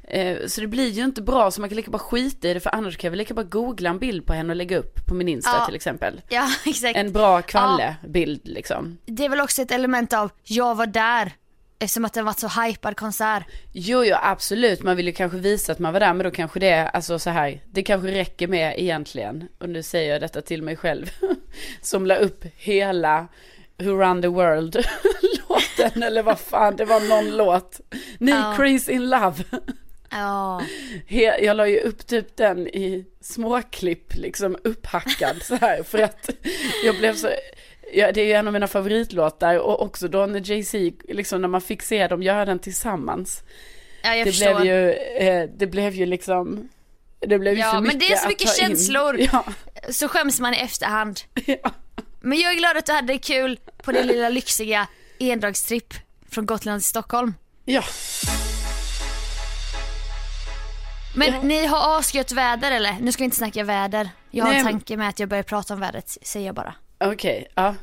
Eh, 0.08 0.46
så 0.46 0.60
det 0.60 0.66
blir 0.66 0.88
ju 0.88 1.04
inte 1.04 1.22
bra 1.22 1.50
så 1.50 1.60
man 1.60 1.70
kan 1.70 1.76
lika 1.76 1.90
bara 1.90 1.98
skita 1.98 2.48
i 2.48 2.54
det 2.54 2.60
för 2.60 2.74
annars 2.74 2.96
kan 2.96 3.08
jag 3.08 3.10
väl 3.10 3.18
lika 3.18 3.34
bara 3.34 3.42
googla 3.44 3.90
en 3.90 3.98
bild 3.98 4.26
på 4.26 4.32
henne 4.32 4.50
och 4.52 4.56
lägga 4.56 4.78
upp 4.78 5.06
på 5.06 5.14
min 5.14 5.28
Insta 5.28 5.56
Ja. 5.58 5.66
till 5.66 5.74
exempel. 5.74 6.20
Ja, 6.28 6.48
exakt. 6.66 6.96
En 6.96 7.12
bra 7.12 7.42
kvalle-bild 7.42 8.40
liksom. 8.48 8.98
Det 9.06 9.24
är 9.24 9.28
väl 9.28 9.40
också 9.40 9.62
ett 9.62 9.70
element 9.70 10.12
av, 10.12 10.30
jag 10.44 10.74
var 10.74 10.86
där. 10.86 11.32
Eftersom 11.78 12.04
att 12.04 12.12
det 12.12 12.22
varit 12.22 12.38
så 12.38 12.48
hypad 12.62 12.96
konsert. 12.96 13.44
Jo, 13.72 14.04
jo, 14.04 14.16
absolut. 14.22 14.82
Man 14.82 14.96
vill 14.96 15.06
ju 15.06 15.12
kanske 15.12 15.38
visa 15.38 15.72
att 15.72 15.78
man 15.78 15.92
var 15.92 16.00
där, 16.00 16.14
men 16.14 16.24
då 16.24 16.30
kanske 16.30 16.60
det 16.60 16.88
alltså 16.88 17.18
så 17.18 17.30
här, 17.30 17.60
det 17.70 17.82
kanske 17.82 18.08
räcker 18.10 18.48
med 18.48 18.74
egentligen, 18.78 19.48
och 19.58 19.68
nu 19.68 19.82
säger 19.82 20.12
jag 20.12 20.20
detta 20.20 20.42
till 20.42 20.62
mig 20.62 20.76
själv, 20.76 21.10
som 21.80 22.06
la 22.06 22.16
upp 22.16 22.44
hela 22.56 23.28
Who 23.78 23.90
Run 24.00 24.22
The 24.22 24.28
World 24.28 24.76
låten, 25.48 26.02
eller 26.02 26.22
vad 26.22 26.38
fan, 26.40 26.76
det 26.76 26.84
var 26.84 27.00
någon 27.00 27.36
låt. 27.36 27.80
Ni 28.18 28.30
Ja. 28.32 28.54
Crazy 28.56 28.92
In 28.92 29.08
Love. 29.10 29.44
Ja. 30.10 30.62
He- 31.08 31.44
Jag 31.44 31.56
la 31.56 31.68
ju 31.68 31.80
upp 31.80 32.06
typ 32.06 32.36
den 32.36 32.66
i 32.68 33.04
småklipp, 33.20 34.14
liksom 34.14 34.56
upphackad 34.64 35.42
så 35.42 35.54
här, 35.56 35.82
för 35.82 35.98
att 35.98 36.30
jag 36.84 36.96
blev 36.98 37.14
så, 37.14 37.28
ja, 37.94 38.12
det 38.12 38.20
är 38.20 38.24
ju 38.26 38.32
en 38.32 38.46
av 38.46 38.52
mina 38.52 38.66
favoritlåtar, 38.68 39.58
och 39.58 39.82
också 39.82 40.08
då 40.08 40.26
när 40.26 40.40
Jay-Z, 40.50 40.96
liksom 41.08 41.40
när 41.40 41.48
man 41.48 41.60
fick 41.60 41.82
se 41.82 42.08
dem 42.08 42.22
göra 42.22 42.44
den 42.44 42.58
tillsammans. 42.58 43.42
Ja, 44.02 44.14
jag 44.14 44.26
det 44.26 44.32
förstår. 44.32 44.60
blev 44.60 44.66
ju, 44.74 44.90
eh, 45.28 45.48
det 45.56 45.66
blev 45.66 45.94
ju 45.94 46.06
liksom, 46.06 46.68
det 47.20 47.38
blev 47.38 47.54
ju 47.54 47.60
Ja, 47.60 47.66
för 47.70 47.80
men 47.80 47.82
mycket 47.82 48.00
det 48.00 48.12
är 48.12 48.16
så 48.16 48.28
mycket 48.28 48.56
känslor. 48.56 49.16
Ja, 49.32 49.44
Så 49.90 50.08
skäms 50.08 50.40
man 50.40 50.54
i 50.54 50.56
efterhand. 50.56 51.20
ja. 51.46 51.70
Men 52.20 52.38
jag 52.38 52.52
är 52.52 52.56
glad 52.56 52.76
att 52.76 52.86
du 52.86 52.92
hade 52.92 53.18
kul 53.18 53.58
på 53.82 53.92
din 53.92 54.06
lilla 54.06 54.28
lyxiga 54.28 54.86
endagstripp 55.18 55.94
från 56.30 56.46
Gotland 56.46 56.80
till 56.82 56.88
Stockholm. 56.88 57.34
ja. 57.64 57.82
Men 61.14 61.32
Ja. 61.32 61.42
ni 61.42 61.66
har 61.66 61.98
asgött 61.98 62.32
väder 62.32 62.70
eller? 62.72 62.96
Nu 63.00 63.12
ska 63.12 63.20
vi 63.20 63.24
inte 63.24 63.36
snacka 63.36 63.64
väder. 63.64 64.08
Jag 64.30 64.44
har 64.44 64.50
Nej, 64.50 64.58
en 64.58 64.64
men- 64.64 64.72
tanke 64.74 64.96
med 64.96 65.08
att 65.08 65.18
jag 65.20 65.28
börjar 65.28 65.42
prata 65.42 65.74
om 65.74 65.80
vädret, 65.80 66.18
säger 66.22 66.46
jag 66.46 66.54
bara. 66.54 66.74
Okej, 66.98 67.46
ja. 67.54 67.74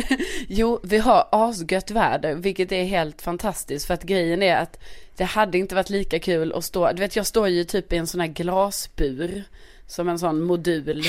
jo, 0.48 0.80
vi 0.82 0.98
har 0.98 1.28
asgött 1.32 1.90
väder, 1.90 2.34
vilket 2.34 2.72
är 2.72 2.84
helt 2.84 3.22
fantastiskt. 3.22 3.86
För 3.86 3.94
att 3.94 4.02
grejen 4.02 4.42
är 4.42 4.56
att 4.56 4.78
det 5.16 5.24
hade 5.24 5.58
inte 5.58 5.74
varit 5.74 5.90
lika 5.90 6.18
kul 6.18 6.52
att 6.52 6.64
stå, 6.64 6.92
du 6.92 7.00
vet 7.00 7.16
jag 7.16 7.26
står 7.26 7.48
ju 7.48 7.64
typ 7.64 7.92
i 7.92 7.96
en 7.96 8.06
sån 8.06 8.20
här 8.20 8.28
glasbur. 8.28 9.44
Som 9.86 10.08
en 10.08 10.18
sån 10.18 10.42
modul. 10.42 11.04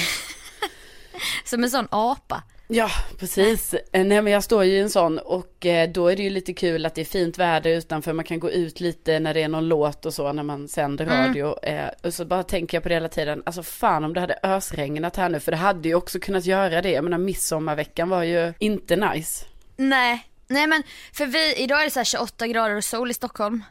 Som 1.45 1.63
en 1.63 1.69
sån 1.69 1.87
apa. 1.91 2.43
Ja, 2.75 2.89
precis. 3.19 3.73
Eh, 3.73 4.03
Nej 4.05 4.21
men 4.21 4.33
jag 4.33 4.43
står 4.43 4.63
ju 4.63 4.71
i 4.77 4.79
en 4.79 4.89
sån 4.89 5.19
och 5.19 5.65
eh, 5.65 5.89
då 5.89 6.07
är 6.07 6.15
det 6.15 6.23
ju 6.23 6.29
lite 6.29 6.53
kul 6.53 6.85
att 6.85 6.95
det 6.95 7.01
är 7.01 7.05
fint 7.05 7.37
väder 7.37 7.69
utanför. 7.69 8.13
Man 8.13 8.25
kan 8.25 8.39
gå 8.39 8.51
ut 8.51 8.79
lite 8.79 9.19
när 9.19 9.33
det 9.33 9.43
är 9.43 9.47
någon 9.47 9.67
låt 9.67 10.05
och 10.05 10.13
så 10.13 10.33
när 10.33 10.43
man 10.43 10.67
sänder 10.67 11.05
radio. 11.05 11.63
Eh, 11.65 11.87
och 12.03 12.13
så 12.13 12.25
bara 12.25 12.43
tänker 12.43 12.77
jag 12.77 12.83
på 12.83 12.89
det 12.89 12.95
hela 12.95 13.09
tiden. 13.09 13.43
Alltså 13.45 13.63
fan 13.63 14.03
om 14.03 14.13
det 14.13 14.19
hade 14.19 14.39
ösregnat 14.43 15.15
här 15.15 15.29
nu. 15.29 15.39
För 15.39 15.51
det 15.51 15.57
hade 15.57 15.87
ju 15.89 15.95
också 15.95 16.19
kunnat 16.19 16.45
göra 16.45 16.81
det. 16.81 16.91
Jag 16.91 17.03
menar 17.03 17.17
midsommarveckan 17.17 18.09
var 18.09 18.23
ju 18.23 18.53
inte 18.59 18.95
nice. 18.95 19.45
Nej, 19.75 20.27
nej 20.47 20.67
men 20.67 20.83
för 21.13 21.25
vi, 21.25 21.55
idag 21.55 21.79
är 21.81 21.85
det 21.85 21.91
så 21.91 21.99
här 21.99 22.05
28 22.05 22.47
grader 22.47 22.75
och 22.75 22.83
sol 22.83 23.11
i 23.11 23.13
Stockholm. 23.13 23.63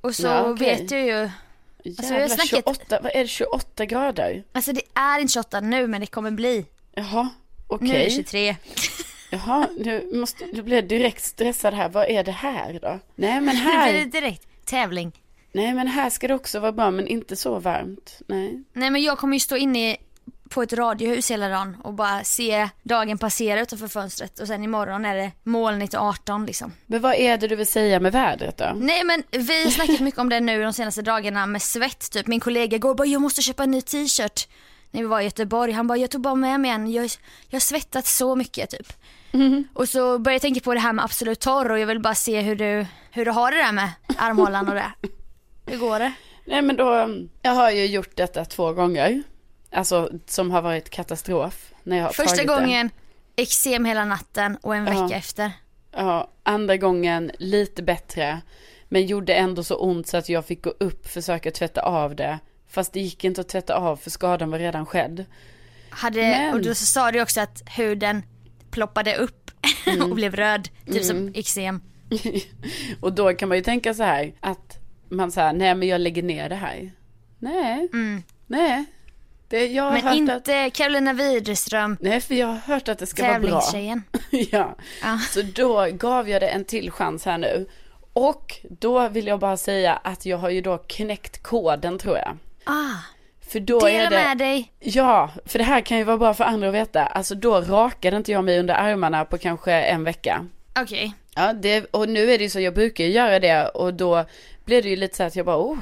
Och 0.00 0.14
så 0.14 0.26
Ja, 0.26 0.42
okej. 0.50 0.66
vet 0.76 0.88
du 0.88 0.98
ju, 0.98 1.30
Alltså, 1.86 2.02
Jävlar, 2.02 2.28
snackat- 2.28 2.48
28, 2.48 2.98
vad 3.02 3.12
är 3.14 3.18
det 3.22 3.28
28 3.28 3.84
grader? 3.84 4.42
alltså 4.52 4.72
det 4.72 4.82
är 4.94 5.18
inte 5.20 5.32
28 5.32 5.60
nu 5.60 5.86
men 5.86 6.00
det 6.00 6.06
kommer 6.06 6.30
bli. 6.30 6.66
Jaha, 6.94 7.28
okej. 7.70 7.88
Nu 7.88 7.94
är 7.94 8.04
det 8.04 8.10
23. 8.10 8.56
Jaha, 9.30 9.68
nu, 9.78 10.10
måste, 10.14 10.44
nu 10.52 10.62
blir 10.62 10.76
jag 10.76 10.88
direkt 10.88 11.24
stressad 11.24 11.74
här. 11.74 11.88
Vad 11.88 12.08
är 12.08 12.24
det 12.24 12.32
här 12.32 12.78
då? 12.82 12.98
Nej 13.14 13.40
men 13.40 13.54
Nu 13.56 13.62
blir 13.62 13.72
det 13.72 13.98
här, 13.98 14.04
direkt 14.04 14.46
tävling. 14.64 15.12
nej 15.52 15.74
men 15.74 15.86
här 15.88 16.10
ska 16.10 16.28
det 16.28 16.34
också 16.34 16.60
vara 16.60 16.72
bra 16.72 16.90
men 16.90 17.06
inte 17.06 17.36
så 17.36 17.58
varmt. 17.58 18.18
Nej. 18.26 18.64
Nej 18.72 18.90
men 18.90 19.02
jag 19.02 19.18
kommer 19.18 19.34
ju 19.36 19.40
stå 19.40 19.56
inne 19.56 19.96
på 20.48 20.62
ett 20.62 20.72
radiohus 20.72 21.30
hela 21.30 21.48
dagen 21.48 21.76
och 21.84 21.92
bara 21.94 22.24
se 22.24 22.68
dagen 22.82 23.18
passera 23.18 23.60
utanför 23.60 23.88
fönstret 23.88 24.38
och 24.38 24.46
sen 24.46 24.64
imorgon 24.64 25.04
är 25.04 25.16
det 25.16 25.30
molnigt 25.42 25.94
och 25.94 26.00
18 26.02 26.46
liksom. 26.46 26.72
Men 26.86 27.00
vad 27.00 27.14
är 27.14 27.38
det 27.38 27.48
du 27.48 27.56
vill 27.56 27.66
säga 27.66 28.00
med 28.00 28.12
vädret 28.12 28.56
då? 28.56 28.72
Nej 28.76 29.04
men 29.04 29.22
vi 29.30 29.64
har 29.64 29.70
snackat 29.70 30.00
mycket 30.00 30.20
om 30.20 30.28
det 30.28 30.40
nu 30.40 30.62
de 30.62 30.72
senaste 30.72 31.02
dagarna 31.02 31.46
med 31.46 31.62
svett 31.62 32.10
typ. 32.10 32.26
Min 32.26 32.40
kollega 32.40 32.78
går 32.78 32.90
och 32.90 32.96
bara 32.96 33.06
jag 33.08 33.22
måste 33.22 33.42
köpa 33.42 33.62
en 33.62 33.70
ny 33.70 33.82
t-shirt. 33.82 34.48
När 34.90 35.00
vi 35.00 35.06
var 35.06 35.20
i 35.20 35.24
Göteborg, 35.24 35.72
han 35.72 35.86
bara 35.86 35.98
jag 35.98 36.10
tog 36.10 36.20
bara 36.20 36.34
med 36.34 36.60
mig 36.60 36.70
en, 36.70 36.92
jag, 36.92 37.04
jag 37.48 37.54
har 37.56 37.60
svettat 37.60 38.06
så 38.06 38.36
mycket 38.36 38.70
typ. 38.70 38.92
Och 39.74 39.88
så 39.88 40.18
började 40.18 40.34
jag 40.34 40.42
tänka 40.42 40.60
på 40.60 40.74
det 40.74 40.80
här 40.80 40.92
med 40.92 41.04
Absolut 41.04 41.40
Torr 41.40 41.70
och 41.70 41.78
jag 41.78 41.86
vill 41.86 42.00
bara 42.00 42.14
se 42.14 42.40
hur 42.40 42.56
du, 42.56 42.86
hur 43.10 43.24
du 43.24 43.30
har 43.30 43.50
det 43.50 43.56
där 43.56 43.72
med 43.72 43.90
armhålan 44.18 44.68
och 44.68 44.74
det. 44.74 44.92
Hur 45.66 45.78
går 45.78 45.98
det? 45.98 46.12
Nej 46.46 46.62
men 46.62 46.76
då, 46.76 47.08
jag 47.42 47.50
har 47.52 47.70
ju 47.70 47.86
gjort 47.86 48.16
detta 48.16 48.44
två 48.44 48.72
gånger. 48.72 49.22
Alltså 49.72 50.10
som 50.26 50.50
har 50.50 50.62
varit 50.62 50.90
katastrof. 50.90 51.72
När 51.82 51.96
jag 51.96 52.04
har 52.04 52.12
Första 52.12 52.44
gången 52.44 52.90
eksem 53.36 53.84
hela 53.84 54.04
natten 54.04 54.56
och 54.62 54.76
en 54.76 54.86
Ja. 54.86 55.02
vecka 55.02 55.16
efter. 55.16 55.52
Ja, 55.92 56.30
andra 56.42 56.76
gången 56.76 57.30
lite 57.38 57.82
bättre. 57.82 58.40
Men 58.88 59.06
gjorde 59.06 59.34
ändå 59.34 59.64
så 59.64 59.76
ont 59.76 60.06
så 60.06 60.16
att 60.16 60.28
jag 60.28 60.46
fick 60.46 60.64
gå 60.64 60.70
upp, 60.70 61.06
försöka 61.08 61.50
tvätta 61.50 61.82
av 61.82 62.16
det. 62.16 62.38
Fast 62.70 62.92
det 62.92 63.00
gick 63.00 63.24
inte 63.24 63.40
att 63.40 63.48
tvätta 63.48 63.74
av 63.74 63.96
för 63.96 64.10
skadan 64.10 64.50
var 64.50 64.58
redan 64.58 64.86
skedd. 64.86 65.24
Hade, 65.90 66.20
Men- 66.20 66.54
Och 66.54 66.62
då 66.62 66.74
sa 66.74 67.10
du 67.10 67.22
också 67.22 67.40
att 67.40 67.62
huden 67.76 68.22
ploppade 68.70 69.16
upp 69.16 69.50
och 70.02 70.14
blev 70.14 70.34
röd, 70.36 70.68
typ 70.86 71.04
som 71.04 71.32
eksem. 71.34 71.82
Och 73.00 73.12
då 73.12 73.34
kan 73.34 73.48
man 73.48 73.58
ju 73.58 73.64
tänka 73.64 73.94
så 73.94 74.02
här 74.02 74.32
att 74.40 74.78
man 75.08 75.32
säger 75.32 75.52
nej 75.52 75.74
men 75.74 75.88
jag 75.88 76.00
lägger 76.00 76.22
ner 76.22 76.48
det 76.48 76.54
här. 76.54 76.90
Nej, 77.38 77.88
nej. 78.46 78.84
Det, 79.48 79.66
jag 79.66 79.82
har 79.82 79.90
Mm. 79.90 80.02
Men 80.04 80.28
hört 80.28 80.40
inte 80.46 80.64
att, 80.66 80.72
Carolina 80.74 81.12
Widerström, 81.12 81.96
nej 82.00 82.20
för 82.20 82.34
jag 82.34 82.46
har 82.46 82.56
hört 82.56 82.88
att 82.88 82.98
det 82.98 83.06
ska 83.06 83.22
vara 83.22 83.32
bra. 83.40 83.40
tävlingstjejen. 83.48 84.02
ja. 84.30 84.76
Ja. 85.02 85.18
Så 85.30 85.42
då 85.42 85.86
gav 85.92 86.28
jag 86.28 86.42
det 86.42 86.48
en 86.48 86.64
till 86.64 86.90
chans 86.90 87.24
här 87.24 87.38
nu. 87.38 87.68
Och 88.12 88.56
då 88.70 89.08
vill 89.08 89.26
jag 89.26 89.38
bara 89.40 89.56
säga 89.56 89.96
att 89.96 90.26
jag 90.26 90.38
har 90.38 90.50
ju 90.50 90.60
då 90.60 90.78
knäckt 90.78 91.42
koden 91.42 91.98
tror 91.98 92.16
jag. 92.16 92.36
Ah, 92.64 92.96
För 93.52 93.60
då 93.60 93.80
dela 93.80 94.04
är 94.04 94.10
det... 94.10 94.16
med 94.16 94.38
dig. 94.38 94.72
Ja, 94.78 95.30
för 95.46 95.58
det 95.58 95.64
här 95.64 95.80
kan 95.80 95.98
ju 95.98 96.04
vara 96.04 96.18
bra 96.18 96.34
för 96.34 96.44
andra 96.44 96.68
att 96.68 96.74
veta. 96.74 97.06
Alltså 97.06 97.34
då 97.34 97.60
rakade 97.60 98.16
inte 98.16 98.32
jag 98.32 98.44
mig 98.44 98.58
under 98.58 98.74
armarna 98.74 99.24
på 99.24 99.38
kanske 99.38 99.72
en 99.72 100.04
vecka. 100.04 100.46
Okej. 100.78 101.14
Ja, 101.34 101.52
det, 101.52 101.84
och 101.90 102.08
nu 102.08 102.32
är 102.32 102.38
det 102.38 102.44
ju 102.44 102.50
så, 102.50 102.60
jag 102.60 102.74
brukar 102.74 103.04
ju 103.04 103.10
göra 103.10 103.40
det 103.40 103.68
och 103.68 103.94
då 103.94 104.24
blir 104.64 104.82
det 104.82 104.88
ju 104.88 104.96
lite 104.96 105.16
så 105.16 105.22
att 105.22 105.36
jag 105.36 105.46
bara, 105.46 105.58
oh, 105.58 105.78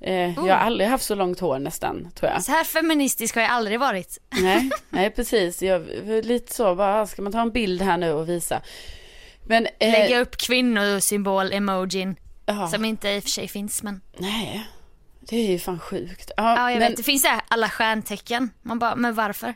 eh, 0.00 0.34
jag 0.34 0.42
har 0.42 0.50
aldrig 0.66 0.88
haft 0.88 1.04
så 1.04 1.14
långt 1.14 1.40
hår 1.40 1.58
nästan, 1.58 2.10
tror 2.14 2.32
jag. 2.32 2.44
Så 2.44 2.52
här 2.52 2.64
feministisk 2.64 3.34
har 3.34 3.42
jag 3.42 3.50
aldrig 3.50 3.80
varit. 3.80 4.18
Nej, 4.30 4.70
nej 4.90 5.10
precis, 5.16 5.62
jag, 5.62 5.86
lite 6.24 6.54
så 6.54 6.74
bara, 6.74 7.06
ska 7.06 7.22
man 7.22 7.32
ta 7.32 7.40
en 7.40 7.50
bild 7.50 7.82
här 7.82 7.96
nu 7.96 8.12
och 8.12 8.28
visa? 8.28 8.62
Men, 9.46 9.66
eh, 9.78 9.92
Lägga 9.92 10.20
upp 10.20 10.36
kvinnosymbol-emojin. 10.36 12.16
Som 12.70 12.84
inte 12.84 13.08
i 13.08 13.18
och 13.18 13.22
för 13.22 13.30
sig 13.30 13.48
finns 13.48 13.82
men. 13.82 14.00
nej, 14.16 14.66
det 15.28 15.36
är 15.36 15.50
ju 15.50 15.58
fan 15.58 15.80
sjukt. 15.80 16.30
Ja 16.36 16.70
jag 16.70 16.78
men, 16.78 16.88
vet, 16.88 16.96
det 16.96 17.02
finns 17.02 17.24
här 17.24 17.40
alla 17.48 17.68
stjärntecken. 17.68 18.50
Man 18.62 18.78
bara, 18.78 18.96
men 18.96 19.14
varför? 19.14 19.54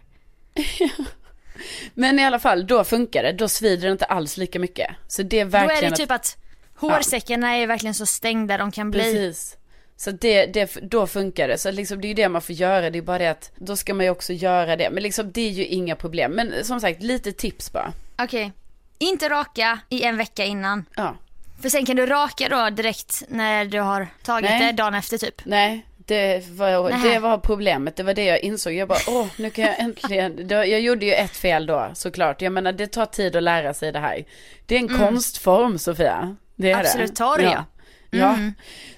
men 1.95 2.19
i 2.19 2.25
alla 2.25 2.39
fall, 2.39 2.67
då 2.67 2.85
funkar 2.85 3.23
det, 3.23 3.33
då 3.33 3.49
svider 3.49 3.87
det 3.87 3.93
inte 3.93 4.05
alls 4.05 4.37
lika 4.37 4.59
mycket. 4.59 4.91
Så 5.09 5.23
det 5.23 5.41
är 5.41 5.45
Då 5.45 5.57
är 5.57 5.67
verkligen 5.67 5.91
det 5.91 5.97
typ 5.97 6.11
att 6.11 6.37
hårsäckarna 6.77 7.57
är 7.57 7.67
verkligen 7.67 7.95
så 7.95 8.07
stängda 8.07 8.59
de 8.59 8.73
kan 8.73 8.91
bli. 8.91 9.03
Precis. 9.03 9.57
Så 9.97 10.11
det, 10.11 10.47
det, 10.47 10.79
då 10.83 11.07
funkar 11.07 11.49
det. 11.49 11.59
Så 11.59 11.71
liksom 11.71 12.01
det 12.01 12.07
är 12.07 12.09
ju 12.09 12.15
det 12.15 12.29
man 12.29 12.43
får 12.43 12.55
göra. 12.55 12.91
Det 12.91 12.99
är 12.99 13.03
bara 13.03 13.19
det 13.19 13.31
att 13.31 13.53
då 13.57 13.77
ska 13.77 13.95
man 13.95 14.07
ju 14.07 14.11
också 14.11 14.33
göra 14.33 14.77
det. 14.77 14.91
Men 14.91 15.03
liksom 15.03 15.33
det 15.33 15.41
är 15.41 15.51
ju 15.51 15.67
inga 15.67 15.97
problem. 15.97 16.33
Men 16.33 16.65
som 16.65 16.81
sagt, 16.81 17.03
lite 17.03 17.33
tips 17.33 17.73
bara. 17.73 17.93
Okej. 18.19 18.53
Inte 18.99 19.29
raka 19.29 19.79
i 19.89 20.03
en 20.03 20.17
vecka 20.17 20.45
innan. 20.45 20.85
Ja. 20.97 21.17
För 21.63 21.69
sen 21.69 21.87
kan 21.87 21.97
du 21.97 22.07
raka 22.07 22.49
då 22.49 22.71
direkt 22.71 23.23
när 23.29 23.65
du 23.65 23.81
har 23.81 24.07
tagit 24.23 24.51
Nej. 24.51 24.67
det 24.67 24.73
dagen 24.73 24.95
efter 24.95 25.19
typ. 25.19 25.45
Nej, 25.45 25.87
det 25.97 26.49
var, 26.51 26.91
Nähä. 26.91 27.09
det 27.13 27.19
var 27.19 27.39
problemet. 27.39 27.97
Det 27.97 28.03
var 28.03 28.15
det 28.15 28.25
jag 28.25 28.41
insåg. 28.41 28.73
Jag 28.73 28.89
bara, 28.89 28.99
åh, 29.09 29.27
nu 29.37 29.51
kan 29.51 29.65
jag 29.65 29.75
äntligen. 29.81 30.49
Jag 30.49 30.81
gjorde 30.81 31.07
ju 31.07 31.13
ett 31.13 31.37
fel 31.37 31.67
då, 31.67 31.91
såklart. 31.95 32.43
Jag 32.43 32.53
menar, 32.53 32.73
det 32.73 32.87
tar 32.87 33.07
tid 33.07 33.37
att 33.37 33.43
lära 33.43 33.75
sig 33.75 33.93
det 33.93 33.99
här. 33.99 34.25
Det 34.67 34.75
är 34.75 34.79
en 34.79 34.99
konstform, 34.99 35.79
Sofia. 35.79 36.37
Det 36.57 36.71
är 36.73 36.81
Absolut, 36.81 37.11
det. 37.11 37.17
tar 37.17 37.39
det, 37.39 37.45
ja. 37.45 37.65
Ja. 38.11 38.39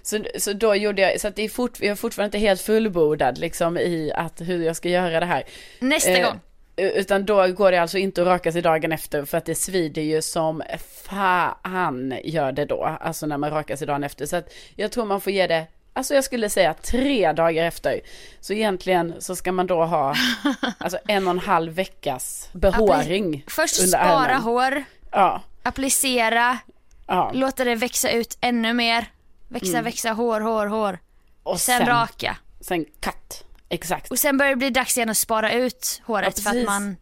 Så, 0.02 0.25
så 0.38 0.52
då 0.52 0.75
gjorde 0.75 1.02
jag, 1.02 1.21
så 1.21 1.28
att 1.28 1.37
det 1.37 1.42
är 1.42 1.49
fort, 1.49 1.73
jag 1.80 1.88
är 1.90 1.94
fortfarande 1.94 2.37
inte 2.38 2.47
helt 2.49 2.61
fullbordad 2.61 3.38
liksom 3.38 3.78
i 3.78 4.12
att 4.14 4.40
hur 4.40 4.64
jag 4.64 4.76
ska 4.76 4.88
göra 4.88 5.21
det 5.21 5.26
här. 5.26 5.42
Nästa 5.78 6.11
Eh, 6.11 6.26
gång. 6.26 6.40
Utan 6.76 7.25
då 7.25 7.52
går 7.52 7.71
det 7.73 7.78
alltså 7.78 7.99
inte 7.99 8.23
att 8.23 8.28
raka 8.28 8.52
sig 8.52 8.62
dagen 8.62 8.93
efter 8.93 9.25
för 9.25 9.38
att 9.38 9.45
det 9.45 9.54
svider 9.54 10.02
ju 10.02 10.23
som 10.23 10.62
fan 11.04 12.14
gör 12.25 12.52
det 12.52 12.64
då. 12.64 12.85
Alltså 13.00 13.26
när 13.26 13.38
man 13.38 13.50
rakar 13.50 13.76
sig 13.76 13.87
dagen 13.87 14.04
efter. 14.04 14.26
Så 14.26 14.37
att 14.37 14.52
jag 14.76 14.93
tror 14.93 15.04
man 15.04 15.21
får 15.21 15.33
ge 15.33 15.47
det 15.47 15.66
Alltså 15.97 16.14
jag 16.14 16.25
skulle 16.25 16.50
säga 16.50 16.75
tre 16.75 17.33
dagar 17.33 17.64
efter. 17.64 18.00
Så 18.40 18.52
egentligen 18.52 19.14
så 19.19 19.37
ska 19.37 19.52
man 19.52 19.66
då 19.66 19.85
ha 19.85 20.14
alltså 20.78 20.99
en 21.09 21.26
och 21.26 21.31
en 21.31 21.38
halv 21.38 21.73
veckas 21.73 22.49
behåring. 22.52 23.45
Först 23.47 23.81
under 23.81 23.99
spara 23.99 24.09
armen. 24.11 24.43
hår, 24.43 24.85
Ja, 25.11 25.43
applicera, 25.62 26.59
ja. 27.07 27.31
låta 27.35 27.64
det 27.64 27.75
växa 27.75 28.11
ut 28.11 28.38
ännu 28.40 28.73
mer. 28.73 29.07
Växa, 29.49 29.73
Mm. 29.73 29.85
växa, 29.85 30.12
hår, 30.12 30.40
hår, 30.40 30.66
hår. 30.66 30.99
Och 31.43 31.61
Sen, 31.61 31.87
raka. 31.87 32.37
Sen 32.61 32.85
katt. 33.00 33.45
Exakt. 33.68 34.11
Och 34.11 34.18
sen 34.18 34.37
börjar 34.38 34.50
det 34.52 34.56
bli 34.56 34.71
dags 34.71 34.97
igen 34.97 35.11
att 35.11 35.16
spara 35.16 35.52
ut 35.52 36.02
håret 36.06 36.35
Ja, 36.44 36.50
för 36.50 36.59
att 36.61 36.66
man... 36.66 36.97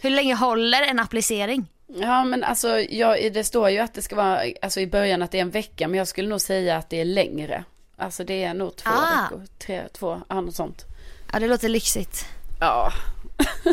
Hur 0.00 0.10
länge 0.10 0.34
håller 0.34 0.82
en 0.82 0.98
applicering? 0.98 1.66
Ja 1.86 2.24
men 2.24 2.44
alltså 2.44 2.80
ja, 2.80 3.16
det 3.30 3.44
står 3.44 3.70
ju 3.70 3.78
att 3.78 3.94
det 3.94 4.02
ska 4.02 4.16
vara, 4.16 4.40
alltså 4.62 4.80
i 4.80 4.86
början 4.86 5.22
att 5.22 5.30
det 5.30 5.38
är 5.38 5.42
en 5.42 5.50
vecka, 5.50 5.88
men 5.88 5.98
jag 5.98 6.08
skulle 6.08 6.28
nog 6.28 6.40
säga 6.40 6.76
att 6.76 6.90
det 6.90 7.00
är 7.00 7.04
längre. 7.04 7.64
Alltså 7.96 8.24
det 8.24 8.44
är 8.44 8.54
nog 8.54 8.76
två 8.76 8.90
Ah. 8.90 9.22
veckor, 9.22 9.46
tre, 9.58 9.82
två, 9.92 10.20
ja 10.28 10.40
något 10.40 10.54
sånt. 10.54 10.84
Ja 11.32 11.38
det 11.38 11.48
låter 11.48 11.68
lyxigt. 11.68 12.24
Ja. 12.60 12.92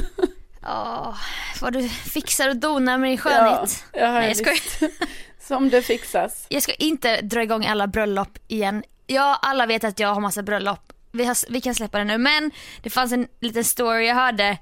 Ja, 0.66 1.16
vad 1.62 1.74
du 1.74 1.90
fixar 1.90 2.50
och 2.50 2.56
donar 2.56 2.98
med 2.98 3.10
din 3.12 3.18
skönhet. 3.18 3.84
Ja, 3.94 4.00
ja, 4.00 4.12
Nej, 4.12 4.28
jag 4.28 4.38
skojar. 4.38 4.92
Som 5.48 5.70
det 5.70 5.82
fixas. 5.82 6.46
Jag 6.50 6.64
ska 6.64 6.74
inte 6.74 7.22
dra 7.22 7.44
igång 7.44 7.66
alla 7.66 7.88
bröllop 7.88 8.38
igen. 8.48 8.84
Ja, 9.08 9.40
alla 9.42 9.66
vet 9.66 9.84
att 9.84 10.00
jag 10.00 10.14
har 10.14 10.22
massa 10.22 10.44
bröllop. 10.44 10.94
Vi, 11.14 11.26
har, 11.26 11.52
vi 11.52 11.62
kan 11.62 11.76
släppa 11.76 11.98
det 11.98 12.04
nu. 12.04 12.18
Men 12.18 12.52
det 12.82 12.90
fanns 12.90 13.12
en 13.12 13.28
liten 13.40 13.64
story 13.64 14.06
jag 14.08 14.16
hörde 14.16 14.58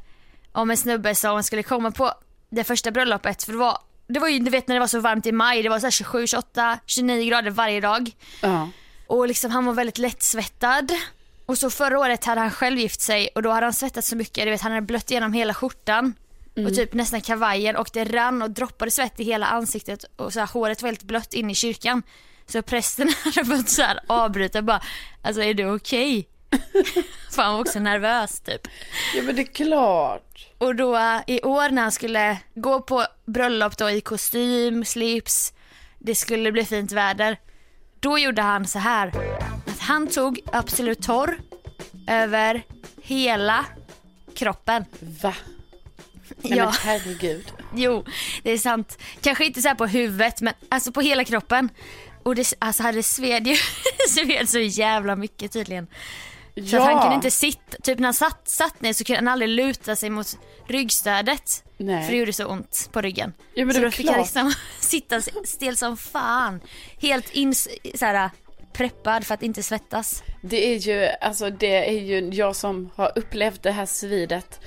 om 0.51 0.71
en 0.71 0.77
snubbe 0.77 1.15
som 1.15 1.43
skulle 1.43 1.63
komma 1.63 1.91
på 1.91 2.13
det 2.49 2.63
första 2.63 2.91
bröllopet. 2.91 3.43
För 3.43 3.51
det 3.51 3.57
var, 3.57 3.77
det 4.07 4.19
var 4.19 4.27
ju, 4.27 4.39
du 4.39 4.51
vet 4.51 4.67
när 4.67 4.75
det 4.75 4.79
var 4.79 4.87
så 4.87 4.99
varmt 4.99 5.25
i 5.25 5.31
maj, 5.31 5.63
det 5.63 5.69
var 5.69 5.79
så 5.79 5.85
här 5.85 5.91
27, 5.91 6.27
28, 6.27 6.79
29 6.85 7.29
grader 7.29 7.51
varje 7.51 7.81
dag. 7.81 8.11
Ja. 8.41 8.69
Och 9.07 9.27
liksom 9.27 9.51
han 9.51 9.65
var 9.65 9.73
väldigt 9.73 9.97
lättsvettad. 9.97 10.91
Och 11.45 11.57
så 11.57 11.69
förra 11.69 11.99
året 11.99 12.25
hade 12.25 12.41
han 12.41 12.51
själv 12.51 12.79
gift 12.79 13.01
sig 13.01 13.29
och 13.35 13.41
då 13.41 13.49
hade 13.49 13.65
han 13.65 13.73
svettats 13.73 14.07
så 14.07 14.15
mycket, 14.15 14.45
du 14.45 14.51
vet 14.51 14.61
han 14.61 14.71
hade 14.71 14.85
blött 14.85 15.11
igenom 15.11 15.33
hela 15.33 15.53
skjortan. 15.53 16.13
Och 16.67 16.75
typ 16.75 16.93
nästan 16.93 17.21
kavajen 17.21 17.75
och 17.75 17.89
det 17.93 18.03
rann 18.03 18.41
och 18.41 18.51
droppade 18.51 18.91
svett 18.91 19.19
i 19.19 19.23
hela 19.23 19.45
ansiktet 19.45 20.05
och 20.15 20.33
så 20.33 20.39
här, 20.39 20.47
håret 20.47 20.81
var 20.81 20.89
helt 20.89 21.03
blött 21.03 21.33
in 21.33 21.49
i 21.49 21.55
kyrkan. 21.55 22.03
Så 22.45 22.61
prästen 22.61 23.09
hade 23.23 23.45
fått 23.45 23.69
så 23.69 23.81
här 23.81 23.99
avbryta 24.07 24.61
bara, 24.61 24.81
alltså 25.21 25.43
är 25.43 25.53
du 25.53 25.75
okej? 25.75 26.27
För 27.31 27.41
han 27.41 27.53
var 27.53 27.61
också 27.61 27.79
nervös 27.79 28.39
typ. 28.39 28.67
ja 29.15 29.23
men 29.23 29.35
det 29.35 29.41
är 29.41 29.53
klart. 29.53 30.47
Och 30.57 30.75
då 30.75 30.97
i 31.27 31.41
år 31.41 31.69
när 31.69 31.81
han 31.81 31.91
skulle 31.91 32.37
gå 32.55 32.81
på 32.81 33.05
bröllop 33.25 33.77
då 33.77 33.89
i 33.89 34.01
kostym, 34.01 34.85
slips, 34.85 35.53
det 35.99 36.15
skulle 36.15 36.51
bli 36.51 36.65
fint 36.65 36.91
väder. 36.91 37.37
Då 37.99 38.19
gjorde 38.19 38.41
han 38.41 38.67
så 38.67 38.79
här. 38.79 39.07
Att 39.67 39.79
han 39.79 40.07
tog 40.07 40.39
Absolut 40.51 41.01
Torr 41.03 41.37
över 42.07 42.63
hela 43.01 43.65
kroppen. 44.35 44.85
Va? 45.21 45.33
Nej 46.41 46.57
Ja. 46.57 46.65
men 46.65 46.73
herregud. 46.73 47.51
Jo, 47.75 48.05
det 48.43 48.51
är 48.51 48.57
sant. 48.57 48.97
Kanske 49.21 49.45
inte 49.45 49.61
så 49.61 49.67
här 49.67 49.75
på 49.75 49.85
huvudet 49.85 50.41
men 50.41 50.53
alltså 50.69 50.91
på 50.91 51.01
hela 51.01 51.23
kroppen. 51.23 51.69
Och 52.23 52.35
det, 52.35 52.53
alltså 52.59 52.83
det 52.91 53.03
sved 53.03 53.47
ju 53.47 53.55
sved 54.09 54.49
så 54.49 54.59
jävla 54.59 55.15
mycket 55.15 55.51
tydligen. 55.51 55.87
Så 56.67 56.77
att 56.77 56.83
han 56.83 57.01
kunde 57.01 57.15
inte 57.15 57.31
sitta, 57.31 57.77
typ 57.83 57.99
när 57.99 58.07
han 58.07 58.13
satt, 58.13 58.47
satt 58.49 58.81
ner 58.81 58.93
så 58.93 59.03
kunde 59.03 59.19
han 59.19 59.27
aldrig 59.27 59.49
luta 59.49 59.95
sig 59.95 60.09
mot 60.09 60.37
ryggstödet. 60.67 61.63
Nej. 61.77 62.05
För 62.05 62.11
det 62.11 62.17
gjorde 62.17 62.33
så 62.33 62.45
ont 62.45 62.89
på 62.91 63.01
ryggen. 63.01 63.33
Ja, 63.53 63.65
men 63.65 63.73
så 63.73 63.79
det 63.79 63.85
då 63.87 63.91
fick 63.91 64.09
han 64.09 64.19
liksom 64.19 64.53
sitta 64.79 65.21
stel 65.45 65.77
som 65.77 65.97
fan. 65.97 66.61
Helt 67.01 67.29
in, 67.29 67.55
så 67.55 68.05
här, 68.05 68.29
preppad 68.73 69.25
för 69.25 69.33
att 69.33 69.43
inte 69.43 69.63
svettas. 69.63 70.23
Det 70.41 70.73
är 70.73 70.77
ju, 70.77 71.07
alltså 71.21 71.49
det 71.49 71.89
är 71.89 72.01
ju 72.01 72.29
jag 72.29 72.55
som 72.55 72.89
har 72.95 73.11
upplevt 73.15 73.63
det 73.63 73.71
här 73.71 73.85
svidet. 73.85 74.59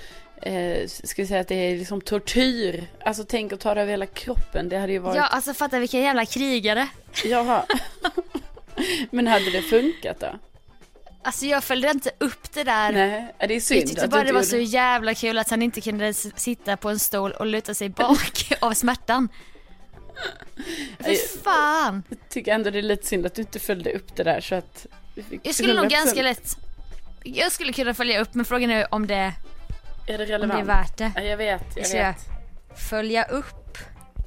Eh, 0.42 0.86
ska 0.86 1.22
vi 1.22 1.28
säga 1.28 1.40
att 1.40 1.48
det 1.48 1.54
är 1.54 1.78
liksom 1.78 2.00
tortyr. 2.00 2.86
Alltså 3.04 3.24
tänk 3.28 3.52
att 3.52 3.60
ta 3.60 3.74
det 3.74 3.80
över 3.80 3.90
hela 3.90 4.06
kroppen. 4.06 4.68
Det 4.68 4.78
hade 4.78 4.92
ju 4.92 4.98
varit, 4.98 5.16
Ja 5.16 5.26
alltså 5.26 5.54
fatta 5.54 5.78
vilka 5.78 5.98
jävla 5.98 6.26
krigare. 6.26 6.88
jaha. 7.24 7.66
Men 9.10 9.26
hade 9.26 9.50
det 9.50 9.62
funkat 9.62 10.20
då? 10.20 10.38
Alltså 11.24 11.46
jag 11.46 11.64
följde 11.64 11.90
inte 11.90 12.10
upp 12.18 12.52
det 12.52 12.64
där. 12.64 12.92
Nej, 12.92 13.34
det 13.38 13.54
är 13.56 13.60
synd 13.60 13.80
Jag 13.82 13.88
tyckte 13.88 14.08
bara 14.08 14.24
det 14.24 14.32
var 14.32 14.42
så 14.42 14.56
jävla 14.56 15.14
kul 15.14 15.38
att 15.38 15.50
han 15.50 15.62
inte 15.62 15.80
kunde 15.80 16.14
sitta 16.14 16.76
på 16.76 16.88
en 16.90 16.98
stol 16.98 17.32
och 17.32 17.46
luta 17.46 17.74
sig 17.74 17.88
bak 17.88 18.52
av 18.60 18.72
smärtan. 18.72 19.28
Fy 21.04 21.16
fan. 21.44 22.02
Jag 22.08 22.18
tycker 22.28 22.52
ändå 22.54 22.70
det 22.70 22.78
är 22.78 22.82
lite 22.82 23.06
synd 23.06 23.26
att 23.26 23.34
du 23.34 23.42
inte 23.42 23.58
följde 23.58 23.92
upp 23.92 24.16
det 24.16 24.22
där 24.22 24.40
så 24.40 24.54
att 24.54 24.86
Jag 25.42 25.54
skulle 25.54 25.74
nog 25.74 25.84
100%. 25.84 25.88
ganska 25.90 26.22
lätt, 26.22 26.56
jag 27.24 27.52
skulle 27.52 27.72
kunna 27.72 27.94
följa 27.94 28.20
upp 28.20 28.34
men 28.34 28.44
frågan 28.44 28.70
är 28.70 28.94
om 28.94 29.06
det, 29.06 29.14
Är 29.14 29.32
det 30.06 30.12
om 30.14 30.18
det 30.18 30.24
relevant? 30.26 30.60
är 30.60 30.64
värt 30.64 30.96
det. 30.98 31.12
Ja, 31.16 31.22
jag 31.22 31.36
vet, 31.36 31.64
jag 31.76 31.86
Ska 31.86 31.96
jag 31.98 32.12
vet. 32.12 32.80
följa 32.90 33.24
upp 33.24 33.78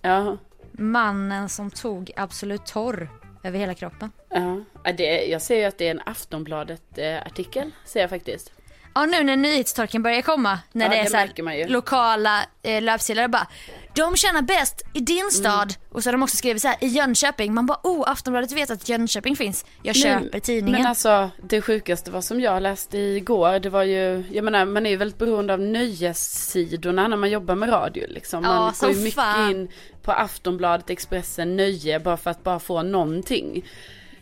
Ja, 0.02 0.38
mannen 0.72 1.50
som 1.50 1.72
tog 1.72 2.12
Absolut 2.16 2.66
Torr 2.66 3.10
över 3.48 3.60
hela 3.60 3.74
kroppen? 3.74 4.12
ja. 4.30 4.64
Ja, 4.84 4.92
det, 4.94 5.26
jag 5.26 5.42
ser 5.42 5.58
ju 5.58 5.64
att 5.64 5.78
det 5.78 5.88
är 5.88 5.92
en 5.92 6.02
Aftonbladet-artikel, 6.06 7.72
ser 7.86 8.02
jag 8.02 8.10
faktiskt. 8.10 8.52
Ja 8.96 9.06
nu 9.06 9.24
när 9.24 9.36
nyhetstorken 9.36 10.04
börjar 10.04 10.22
komma, 10.22 10.60
när 10.72 10.86
Ja, 10.86 10.92
det 10.92 10.98
är 10.98 11.04
det 11.04 11.10
så 11.10 11.18
här 11.18 11.68
lokala 11.68 12.46
eh, 12.64 12.82
löpsedlar 12.82 13.28
bara 13.28 13.48
De 13.96 14.16
tjänar 14.16 14.42
bäst 14.42 14.82
i 14.94 15.00
din 15.00 15.18
Mm. 15.20 15.32
stad 15.32 15.74
och 15.92 16.04
så 16.04 16.08
har 16.08 16.12
de 16.12 16.24
också 16.24 16.38
skrivit 16.38 16.62
så 16.62 16.68
här 16.68 16.78
i 16.82 16.88
Jönköping. 16.88 17.54
Man 17.54 17.66
bara 17.66 17.80
oh 17.84 18.12
Aftonbladet 18.12 18.52
vet 18.52 18.70
att 18.70 18.90
Jönköping 18.90 19.36
finns. 19.36 19.66
Jag 19.84 19.96
köper 19.96 20.30
Nej, 20.32 20.42
tidningen. 20.42 20.82
Men 20.82 20.90
alltså 20.90 21.30
det 21.44 21.62
sjukaste 21.62 22.12
var 22.12 22.22
som 22.22 22.42
jag 22.42 22.62
läste 22.64 22.98
igår, 22.98 23.60
det 23.60 23.70
var 23.70 23.84
ju, 23.84 24.24
jag 24.32 24.44
menar 24.46 24.66
man 24.66 24.86
är 24.86 24.90
ju 24.90 24.96
väldigt 24.98 25.20
beroende 25.20 25.54
av 25.54 25.60
nöjessidorna 25.60 27.08
när 27.08 27.18
man 27.18 27.30
jobbar 27.30 27.56
med 27.56 27.70
radio 27.72 28.06
liksom. 28.08 28.44
Ja, 28.44 28.50
Man 28.50 28.74
som 28.74 28.88
går 28.88 28.98
ju 28.98 29.04
mycket 29.04 29.16
fan. 29.16 29.52
in 29.52 29.70
på 30.08 30.14
Aftonbladet, 30.14 30.90
Expressen, 30.90 31.56
Nöje 31.56 32.00
bara 32.00 32.18
för 32.18 32.32
att 32.32 32.44
bara 32.44 32.60
få 32.60 32.84
någonting. 32.84 33.66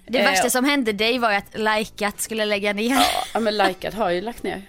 det 0.08 0.20
eh, 0.20 0.26
värsta 0.26 0.50
som 0.50 0.66
hände 0.66 0.92
dig 0.92 1.20
var 1.20 1.32
ju 1.32 1.38
att 1.38 1.58
Likat 1.58 2.22
skulle 2.22 2.46
lägga 2.46 2.74
ner. 2.74 2.98
Ja 3.34 3.40
men 3.40 3.58
Likat 3.58 3.94
har 3.94 4.10
ju 4.10 4.22
lagt 4.22 4.44
ner. 4.44 4.62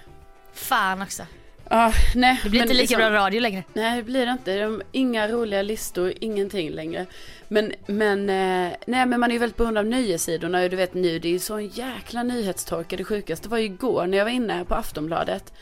Fan 0.54 1.02
också. 1.02 1.22
Ja, 1.68 1.92
nej. 2.14 2.40
Det 2.42 2.50
blir 2.50 2.60
inte 2.62 2.74
lika 2.74 2.80
liksom- 2.80 2.98
bra 2.98 3.10
radio 3.10 3.40
längre. 3.40 3.62
Nej 3.72 3.96
det 3.96 4.02
blir 4.02 4.26
det 4.26 4.32
inte. 4.32 4.58
De, 4.58 4.82
inga 4.92 5.28
roliga 5.28 5.62
listor, 5.62 6.12
ingenting 6.20 6.70
längre. 6.70 7.06
Men, 7.48 7.72
men, 7.86 8.30
eh, 8.30 8.76
nej, 8.86 9.06
men 9.06 9.20
man 9.20 9.30
är 9.30 9.32
ju 9.32 9.38
väldigt 9.38 9.56
beroende 9.56 9.80
av 9.80 9.86
nöjessidorna. 9.86 10.62
Och 10.62 10.70
du 10.70 10.76
vet 10.76 10.94
nu, 10.94 11.18
det 11.18 11.28
är 11.28 11.32
ju 11.32 11.38
sån 11.38 11.68
jäkla 11.68 12.22
nyhetstorka. 12.22 12.96
Det 12.96 13.04
sjukaste 13.04 13.48
var 13.48 13.58
ju 13.58 13.64
igår 13.64 14.06
när 14.06 14.18
jag 14.18 14.24
var 14.24 14.32
inne 14.32 14.64
på 14.64 14.74
Aftonbladet. 14.74 15.52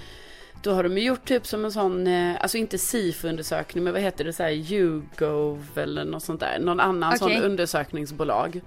Då 0.65 0.73
har 0.73 0.83
de 0.83 0.99
ju 0.99 1.05
gjort 1.05 1.25
typ 1.25 1.47
som 1.47 1.65
en 1.65 1.73
sån, 1.73 2.07
eh, 2.07 2.37
alltså 2.41 2.59
inte 2.59 2.79
SIFO-undersökning, 2.79 3.85
men 3.85 3.93
vad 3.93 4.03
heter 4.03 4.25
det, 4.25 4.33
så 4.33 4.43
här 4.43 4.51
YouGov 4.51 5.67
eller 5.77 6.05
något 6.05 6.23
sånt 6.23 6.41
där. 6.41 6.59
Någon 6.59 6.81
annan 6.81 7.19
sån 7.19 7.29
Okej. 7.31 7.43
undersökningsbolag. 7.43 8.61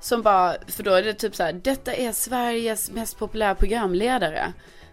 Som 0.00 0.22
bara, 0.22 0.54
för 0.68 0.82
då 0.82 0.92
är 0.92 1.02
det 1.02 1.14
typ 1.14 1.34
så 1.34 1.42
här, 1.42 1.52
detta 1.52 1.94
är 1.94 2.12
Sveriges 2.12 2.90
mest 2.90 3.18
populära 3.18 3.54
programledare. 3.54 4.52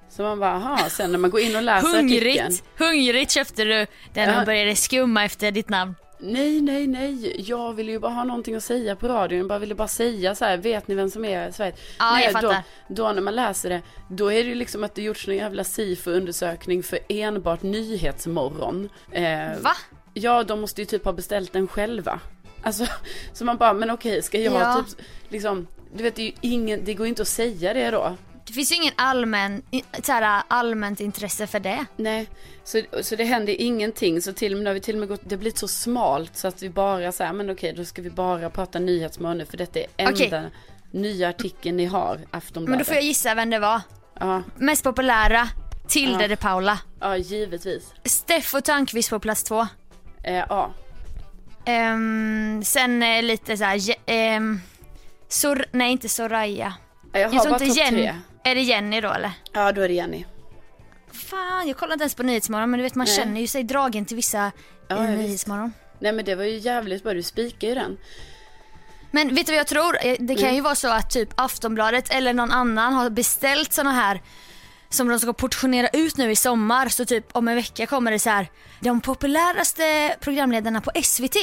Så 0.09 0.21
man 0.21 0.39
bara, 0.39 0.51
aha, 0.53 0.89
sen 0.89 1.11
när 1.11 1.19
man 1.19 1.29
går 1.29 1.39
in 1.41 1.55
och 1.55 1.61
läser 1.61 1.87
artikeln. 1.87 2.09
Hungrigt, 2.09 2.63
hungrigt 2.77 3.31
köpte 3.31 3.63
du 3.63 3.85
den 4.13 4.29
Ja. 4.29 4.39
och 4.39 4.45
började 4.45 4.75
skumma 4.75 5.25
efter 5.25 5.51
ditt 5.51 5.69
namn. 5.69 5.95
Nej, 6.25 6.61
nej, 6.61 6.87
nej. 6.87 7.41
Jag 7.49 7.73
ville 7.73 7.91
ju 7.91 7.99
bara 7.99 8.11
ha 8.11 8.23
någonting 8.23 8.55
att 8.55 8.63
säga 8.63 8.95
på 8.95 9.07
radion. 9.07 9.37
Jag 9.37 9.47
bara 9.47 9.59
ville 9.59 9.75
bara 9.75 9.87
säga 9.87 10.35
så 10.35 10.45
här, 10.45 10.57
vet 10.57 10.87
ni 10.87 10.95
vem 10.95 11.09
som 11.09 11.25
är 11.25 11.51
Sverige? 11.51 11.73
Ja, 11.99 12.11
nej, 12.13 12.23
jag 12.25 12.33
då, 12.33 12.49
fattar. 12.49 12.63
då 12.87 13.11
när 13.11 13.21
man 13.21 13.35
läser 13.35 13.69
det, 13.69 13.81
då 14.09 14.31
är 14.31 14.43
det 14.43 14.49
ju 14.49 14.55
liksom 14.55 14.83
att 14.83 14.95
det 14.95 15.01
gjorts 15.01 15.27
någon 15.27 15.35
jävla 15.35 15.63
SIFO-undersökning 15.63 16.83
för 16.83 16.99
enbart 17.09 17.61
Nyhetsmorgon. 17.63 18.89
Eh, 19.11 19.61
Va? 19.61 19.71
Ja, 20.13 20.43
de 20.43 20.61
måste 20.61 20.81
ju 20.81 20.85
typ 20.85 21.05
ha 21.05 21.13
beställt 21.13 21.53
den 21.53 21.67
själva. 21.67 22.19
Alltså, 22.63 22.85
så 23.33 23.45
man 23.45 23.57
bara, 23.57 23.73
men 23.73 23.89
okej, 23.89 24.21
ska 24.21 24.39
jag 24.39 24.53
Ja. 24.53 24.83
typ, 24.87 25.05
liksom, 25.29 25.67
du 25.95 26.03
vet, 26.03 26.15
det 26.15 26.21
är 26.21 26.25
ju 26.25 26.33
ingen, 26.41 26.85
det 26.85 26.93
går 26.93 27.05
ju 27.05 27.09
inte 27.09 27.21
att 27.21 27.27
säga 27.27 27.73
det 27.73 27.91
då. 27.91 28.15
Det 28.45 28.53
finns 28.53 28.71
ju 28.71 28.75
ingen 28.75 28.93
allmän, 28.97 29.61
så 30.03 30.11
här, 30.11 30.43
allmänt 30.47 30.99
intresse 30.99 31.47
för 31.47 31.59
det. 31.59 31.85
Nej, 31.95 32.27
så, 32.63 32.81
så 33.01 33.15
det 33.15 33.23
händer 33.23 33.61
ingenting. 33.61 34.21
Så 34.21 34.33
till 34.33 34.53
och 34.53 34.57
med, 34.57 34.67
har 34.67 34.73
vi 34.73 34.79
till 34.79 34.95
och 34.95 34.99
med 34.99 35.09
gått, 35.09 35.21
det 35.23 35.37
blivit 35.37 35.57
så 35.57 35.67
smalt 35.67 36.37
så 36.37 36.47
att 36.47 36.63
vi 36.63 36.69
bara 36.69 37.11
så 37.11 37.23
här, 37.23 37.33
men 37.33 37.49
okej 37.49 37.73
då 37.77 37.85
ska 37.85 38.01
vi 38.01 38.09
bara 38.09 38.49
prata 38.49 38.79
nyhetsmorgon 38.79 39.37
nu 39.37 39.45
för 39.45 39.57
detta 39.57 39.79
är 39.79 39.85
enda 39.97 40.11
Okej. 40.11 40.43
nya 40.91 41.29
artikeln 41.29 41.77
ni 41.77 41.85
har, 41.85 42.19
Aftonbladet. 42.31 42.69
Men 42.69 42.79
då 42.79 42.85
får 42.85 42.93
jag 42.95 43.03
gissa 43.03 43.35
vem 43.35 43.49
det 43.49 43.59
var. 43.59 43.81
Ja, 44.19 44.43
Mest 44.55 44.83
populära, 44.83 45.47
Tilde 45.87 46.21
Ja. 46.21 46.27
de 46.27 46.35
Paula. 46.35 46.79
ja, 46.99 47.17
givetvis. 47.17 47.93
Steffo 48.05 48.61
Törnqvist 48.61 49.09
på 49.09 49.19
plats 49.19 49.43
två. 49.43 49.67
Eh, 50.23 50.33
ja, 50.49 50.73
Ehm, 51.65 52.61
sen 52.63 53.03
eh, 53.03 53.23
lite 53.23 53.57
såhär, 53.57 53.75
Je- 53.77 54.37
um, 54.37 54.61
Sor- 55.27 55.65
nej 55.71 55.91
inte 55.91 56.09
Soraya. 56.09 56.73
jag 57.13 57.19
har 57.29 57.35
Jag 57.35 57.43
bara 57.49 57.63
inte 57.63 57.65
topp 57.81 57.87
tre. 57.89 58.15
Är 58.43 58.55
det 58.55 58.61
Jenny 58.61 59.01
då 59.01 59.09
eller? 59.11 59.31
Ja, 59.53 59.71
då 59.71 59.81
är 59.81 59.87
det 59.87 59.93
Jenny. 59.93 60.25
Fan, 61.11 61.67
jag 61.67 61.77
kollar 61.77 61.93
inte 61.93 62.03
ens 62.03 62.15
på 62.15 62.23
Nyhetsmorgon 62.23 62.69
men 62.71 62.77
du 62.77 62.83
vet 62.83 62.95
man 62.95 63.05
Nej. 63.05 63.15
känner 63.15 63.41
ju 63.41 63.47
sig 63.47 63.63
dragen 63.63 64.05
till 64.05 64.15
vissa 64.15 64.51
Ja, 64.87 64.95
i 64.95 64.99
ja, 64.99 65.11
visst. 65.11 65.17
Nyhetsmorgon. 65.27 65.73
Nej 65.99 66.11
men 66.11 66.25
det 66.25 66.35
var 66.35 66.43
ju 66.43 66.57
jävligt 66.57 67.03
bra, 67.03 67.13
du 67.13 67.23
spikar 67.23 67.67
ju 67.67 67.75
den. 67.75 67.97
Men 69.11 69.35
vet 69.35 69.45
du 69.45 69.51
vad 69.51 69.59
jag 69.59 69.67
tror? 69.67 69.97
Eh, 70.01 70.15
Det 70.19 70.35
kan 70.35 70.55
ju 70.55 70.61
vara 70.61 70.75
så 70.75 70.87
att 70.87 71.09
typ 71.09 71.29
Aftonbladet 71.35 72.09
eller 72.13 72.33
någon 72.33 72.51
annan 72.51 72.93
har 72.93 73.09
beställt 73.09 73.73
såna 73.73 73.91
här 73.91 74.21
som 74.89 75.07
de 75.07 75.19
ska 75.19 75.33
portionera 75.33 75.87
ut 75.93 76.17
nu 76.17 76.31
i 76.31 76.35
sommar. 76.35 76.89
Så 76.89 77.05
typ 77.05 77.25
om 77.31 77.47
en 77.47 77.55
vecka 77.55 77.85
kommer 77.85 78.11
det 78.11 78.19
så 78.19 78.29
här. 78.29 78.47
De 78.79 79.01
populäraste 79.01 80.15
programledarna 80.19 80.81
på 80.81 80.91
SVT. 81.03 81.35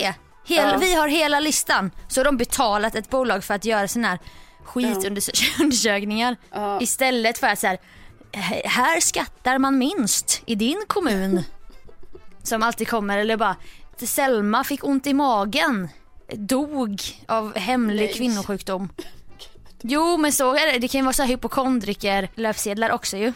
Hel, 0.47 0.79
Vi 0.81 0.95
har 0.95 1.09
hela 1.09 1.41
listan. 1.41 1.91
Så 2.09 2.21
har 2.21 2.25
de 2.25 2.37
betalat 2.37 2.95
ett 2.95 3.11
bolag 3.11 3.45
för 3.45 3.55
att 3.55 3.65
göra 3.65 3.89
såna 3.89 4.09
här 4.09 4.19
skitundersökningar. 4.65 6.37
Istället 6.81 7.39
för 7.39 7.47
att 7.47 7.59
så 7.59 7.67
här. 7.67 7.79
"H- 8.33 8.63
Här 8.65 9.01
skattar 9.01 9.59
man 9.59 9.79
minst 9.79 10.43
i 10.47 10.55
din 10.55 10.83
kommun. 10.87 11.43
Som 12.43 12.63
alltid 12.63 12.89
kommer 12.89 13.19
eller 13.19 13.37
bara 13.37 13.57
Selma 13.97 14.65
fick 14.65 14.85
ont 14.85 15.07
i 15.07 15.15
magen. 15.15 15.89
Dog 16.33 17.01
av 17.27 17.57
hemlig 17.59 18.15
kvinnosjukdom. 18.15 18.89
Jo 19.83 20.17
men 20.17 20.33
så 20.33 20.55
är 20.55 20.73
det. 20.73 20.79
Det 20.79 20.89
kan 20.89 20.99
ju 20.99 21.05
vara 21.05 21.13
så 21.13 21.23
här 21.23 21.29
hypokondriker 21.31 22.29
löpsedlar 22.35 22.91
också 22.91 23.17
ju. 23.17 23.33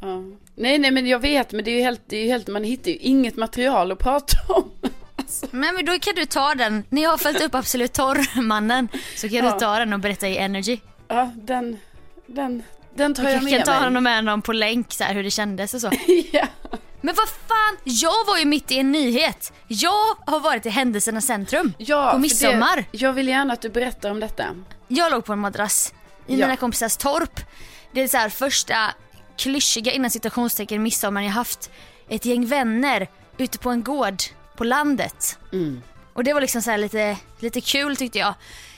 Ja. 0.00 0.22
Nej, 0.54 0.78
nej, 0.78 0.90
men 0.90 1.06
jag 1.06 1.18
vet, 1.18 1.52
men 1.52 1.64
det 1.64 1.70
är 1.70 1.74
ju 1.76 1.82
helt, 1.82 2.00
det 2.06 2.16
är 2.16 2.22
ju 2.24 2.28
helt, 2.30 2.48
man 2.48 2.64
hittar 2.64 2.90
ju 2.90 2.96
inget 2.96 3.36
material 3.36 3.92
att 3.92 3.98
prata 3.98 4.36
om. 4.48 4.70
Men, 5.50 5.74
men 5.74 5.84
då 5.84 5.98
kan 5.98 6.14
du 6.14 6.24
ta 6.24 6.54
den. 6.54 6.84
När 6.88 7.02
jag 7.02 7.10
har 7.10 7.18
följt 7.18 7.40
upp 7.42 7.54
Absolut 7.54 7.92
Torr-mannen 7.92 8.88
så 9.16 9.28
kan 9.28 9.36
Ja. 9.38 9.52
du 9.52 9.58
ta 9.58 9.78
den 9.78 9.92
och 9.92 10.00
berätta 10.00 10.28
i 10.28 10.36
Energy. 10.36 10.78
Ja, 11.08 11.30
den, 11.36 11.78
den, 12.26 12.62
den 12.94 13.14
tar 13.14 13.22
jag 13.24 13.32
Jag 13.32 13.42
med 13.44 13.52
kan 13.52 13.62
ta 13.62 13.72
mig. 13.72 13.84
honom 13.84 14.04
med 14.04 14.24
någon 14.24 14.42
på 14.42 14.52
länk 14.52 14.92
så 14.92 15.04
här, 15.04 15.14
hur 15.14 15.22
det 15.22 15.30
kändes 15.30 15.74
och 15.74 15.80
så. 15.80 15.90
ja. 16.32 16.46
Men 17.00 17.14
vad 17.14 17.28
fan, 17.28 17.76
jag 17.84 18.26
var 18.26 18.38
ju 18.38 18.44
mitt 18.44 18.70
i 18.70 18.78
en 18.78 18.92
nyhet. 18.92 19.52
Jag 19.68 20.16
har 20.26 20.40
varit 20.40 20.66
i 20.66 20.68
händelsernas 20.68 21.26
centrum 21.26 21.72
Ja, 21.78 22.10
på 22.12 22.18
midsommar. 22.18 22.76
Det, 22.76 22.98
jag 22.98 23.12
vill 23.12 23.28
gärna 23.28 23.52
att 23.52 23.62
du 23.62 23.68
berättar 23.68 24.10
om 24.10 24.20
detta. 24.20 24.44
Jag 24.88 25.10
låg 25.12 25.24
på 25.24 25.32
en 25.32 25.38
madrass 25.38 25.94
i 26.26 26.32
Ja. 26.40 26.46
mina 26.46 26.56
kompisars 26.56 26.96
torp. 26.96 27.40
Det 27.92 28.00
är 28.00 28.08
så 28.08 28.16
här 28.16 28.28
första 28.28 28.76
klyschiga 29.38 29.92
innan 29.92 30.10
citationstecken 30.10 30.82
midsommar 30.82 31.22
jag 31.22 31.30
haft. 31.30 31.70
Ett 32.08 32.24
gäng 32.24 32.46
vänner 32.46 33.08
ute 33.38 33.58
på 33.58 33.70
en 33.70 33.82
gård 33.82 34.14
på 34.58 34.64
landet. 34.64 35.38
Och 36.12 36.24
det 36.24 36.32
var 36.32 36.40
liksom 36.40 36.62
så 36.62 36.70
här 36.70 36.78
lite, 36.78 37.16
lite 37.38 37.60
kul 37.60 37.96
tyckte 37.96 38.18
jag. 38.18 38.34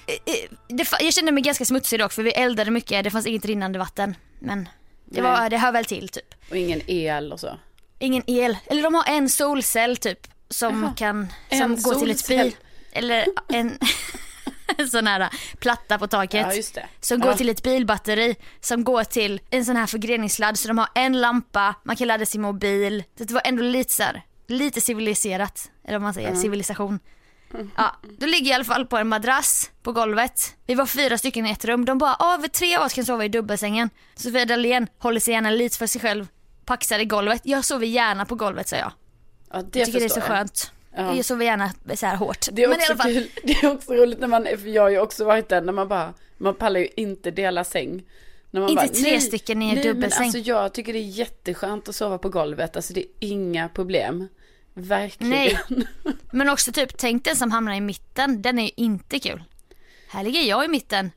Eh, 0.06 0.14
eh, 0.34 0.50
Det, 0.68 0.88
jag 1.00 1.12
kände 1.14 1.32
mig 1.32 1.42
ganska 1.42 1.64
smutsig 1.64 1.98
dock 2.00 2.12
för 2.12 2.22
vi 2.22 2.30
eldade 2.30 2.70
mycket, 2.70 3.04
det 3.04 3.10
fanns 3.10 3.26
inget 3.26 3.44
rinnande 3.44 3.78
vatten. 3.78 4.14
Men 4.38 4.68
det, 5.04 5.22
Nej. 5.22 5.30
var, 5.32 5.50
det 5.50 5.58
hör 5.58 5.72
väl 5.72 5.84
till 5.84 6.08
typ. 6.08 6.34
Och 6.50 6.56
ingen 6.56 6.80
el 6.90 7.32
och 7.32 7.40
så. 7.40 7.58
Ingen 7.98 8.22
el, 8.26 8.56
eller 8.66 8.82
de 8.82 8.94
har 8.94 9.04
en 9.08 9.28
solcell 9.28 9.96
typ 9.96 10.26
som 10.48 10.82
Jaha. 10.82 10.92
kan, 10.96 11.32
En 11.48 11.58
som 11.58 11.82
går 11.92 12.00
till 12.00 12.10
ett 12.10 12.18
solcell. 12.18 12.44
bil. 12.46 12.56
Eller 12.92 13.26
en, 13.48 13.78
en 14.78 14.88
sån 14.90 15.06
här 15.06 15.28
platta 15.58 15.98
på 15.98 16.06
taket. 16.06 16.46
Ja. 16.76 16.82
Som 17.00 17.20
går 17.20 17.30
Ja. 17.30 17.36
till 17.36 17.48
ett 17.48 17.62
bilbatteri 17.62 18.36
som 18.60 18.84
går 18.84 19.04
till 19.04 19.40
en 19.50 19.64
sån 19.64 19.76
här 19.76 19.86
förgreningssladd 19.86 20.58
så 20.58 20.68
de 20.68 20.78
har 20.78 20.88
en 20.94 21.20
lampa, 21.20 21.74
man 21.84 21.96
kan 21.96 22.08
ladda 22.08 22.26
sin 22.26 22.40
mobil. 22.42 23.04
Så 23.18 23.24
det 23.24 23.34
var 23.34 23.42
ändå 23.44 23.62
lite 23.62 23.92
så 23.92 24.02
här, 24.02 24.22
lite 24.50 24.80
civiliserat, 24.80 25.70
eller 25.84 25.98
vad 25.98 26.02
man 26.02 26.14
säger, 26.14 26.34
civilisation. 26.34 26.98
Ja, 27.76 27.96
då 28.18 28.26
ligger 28.26 28.46
jag 28.46 28.50
i 28.50 28.52
alla 28.52 28.64
fall 28.64 28.86
på 28.86 28.96
en 28.96 29.08
madrass 29.08 29.70
på 29.82 29.92
golvet. 29.92 30.54
Vi 30.66 30.74
var 30.74 30.86
fyra 30.86 31.18
stycken 31.18 31.46
i 31.46 31.50
ett 31.50 31.64
rum. 31.64 31.84
De 31.84 31.98
bara, 31.98 32.36
vi 32.42 32.48
tre 32.48 32.76
av 32.76 32.82
oss 32.84 32.92
kan 32.92 33.04
sova 33.04 33.24
i 33.24 33.28
dubbelsängen. 33.28 33.90
Sofia 34.14 34.44
Dalén 34.44 34.86
håller 34.98 35.20
sig 35.20 35.34
gärna 35.34 35.50
lite 35.50 35.78
för 35.78 35.86
sig 35.86 36.00
själv, 36.00 36.26
paxar 36.64 36.98
i 36.98 37.04
golvet. 37.04 37.40
Jag 37.44 37.64
sover 37.64 37.86
gärna 37.86 38.26
på 38.26 38.34
golvet 38.34 38.68
sa 38.68 38.76
jag. 38.76 38.92
Ja, 39.52 39.62
det 39.62 39.78
Jag 39.78 39.86
tycker 39.86 39.98
det 39.98 40.04
är 40.04 40.08
så 40.08 40.18
jag. 40.18 40.24
skönt. 40.24 40.72
Ja. 40.96 41.16
Jag 41.16 41.24
sover 41.24 41.44
gärna 41.44 41.72
så 41.94 42.06
här 42.06 42.16
hårt. 42.16 42.46
Det 42.52 42.62
är 42.62 42.68
Men 42.68 42.78
i 42.78 42.80
också 42.80 42.92
alla 42.92 43.02
fall, 43.02 43.12
kul, 43.12 43.28
det 43.44 43.52
är 43.52 43.72
också 43.72 43.94
roligt 43.94 44.20
när 44.20 44.28
man, 44.28 44.44
för 44.44 44.68
jag 44.68 44.82
har 44.82 44.88
ju 44.90 44.98
också 44.98 45.24
varit 45.24 45.48
där 45.48 45.60
när 45.62 45.72
man 45.72 45.88
bara, 45.88 46.14
man 46.38 46.54
pallar 46.54 46.80
ju 46.80 46.88
inte 46.96 47.30
dela 47.30 47.64
säng. 47.64 48.02
Inte 48.52 48.74
bara, 48.74 48.88
tre 48.88 49.02
nej, 49.02 49.20
stycken 49.20 49.62
i 49.62 49.68
en 49.68 49.74
nej, 49.74 49.84
men 49.84 49.94
dubbelsäng. 49.94 50.24
alltså 50.24 50.38
jag 50.38 50.74
tycker 50.74 50.92
det 50.92 50.98
är 50.98 51.10
jätteskönt 51.10 51.88
att 51.88 51.94
sova 51.94 52.18
på 52.18 52.28
golvet, 52.28 52.76
alltså 52.76 52.92
det 52.92 53.00
är 53.00 53.06
inga 53.20 53.68
problem. 53.68 54.28
Verkligen. 54.74 55.30
Nej. 55.30 55.58
Men 56.30 56.48
också 56.48 56.72
typ, 56.72 56.98
tänk 56.98 57.24
den 57.24 57.36
som 57.36 57.50
hamnar 57.50 57.74
i 57.74 57.80
mitten, 57.80 58.42
den 58.42 58.58
är 58.58 58.64
ju 58.64 58.70
inte 58.76 59.18
kul. 59.18 59.44
Här 60.08 60.24
ligger 60.24 60.40
jag 60.42 60.64
i 60.64 60.68
mitten, 60.68 61.10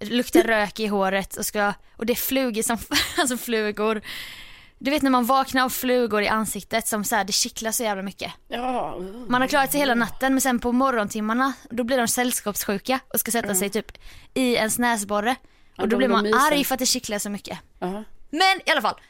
luktar 0.00 0.42
rök 0.42 0.80
i 0.80 0.86
håret 0.86 1.36
och 1.36 1.46
ska, 1.46 1.72
och 1.96 2.06
det 2.06 2.12
är 2.12 2.14
flugor 2.14 2.62
som, 2.62 2.78
alltså 3.18 3.36
flugor. 3.36 4.00
Du 4.78 4.90
vet 4.90 5.02
när 5.02 5.10
man 5.10 5.24
vaknar 5.24 5.64
av 5.64 5.68
flugor 5.68 6.22
i 6.22 6.28
ansiktet 6.28 6.86
som 6.88 7.04
så 7.04 7.16
här, 7.16 7.24
det 7.24 7.32
kittlar 7.32 7.72
så 7.72 7.82
jävla 7.82 8.02
mycket. 8.02 8.32
Ja, 8.48 8.98
Man 9.28 9.40
har 9.40 9.48
klarat 9.48 9.70
sig 9.70 9.80
hela 9.80 9.94
natten 9.94 10.32
men 10.34 10.40
sen 10.40 10.58
på 10.58 10.72
morgontimmarna 10.72 11.52
då 11.70 11.84
blir 11.84 11.98
de 11.98 12.08
sällskapssjuka 12.08 13.00
och 13.08 13.20
ska 13.20 13.30
sätta 13.30 13.54
sig 13.54 13.70
typ 13.70 13.98
i 14.34 14.54
ens 14.54 14.78
näsborre. 14.78 15.36
Ja, 15.76 15.82
Och 15.82 15.88
då 15.88 15.96
blir 15.96 16.08
man 16.08 16.26
arg 16.34 16.64
för 16.64 16.74
att 16.74 16.78
det 16.78 16.86
kittlar 16.86 17.18
så 17.18 17.30
mycket. 17.30 17.58
Men 18.30 18.60
i 18.66 18.70
alla 18.70 18.82
fall, 18.82 19.00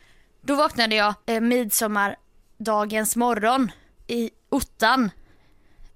då 0.42 0.54
vaknade 0.54 0.94
jag 0.94 1.14
eh, 1.26 1.40
midsommardagens 1.40 3.16
morgon 3.16 3.70
i 4.10 4.30
ottan 4.48 5.10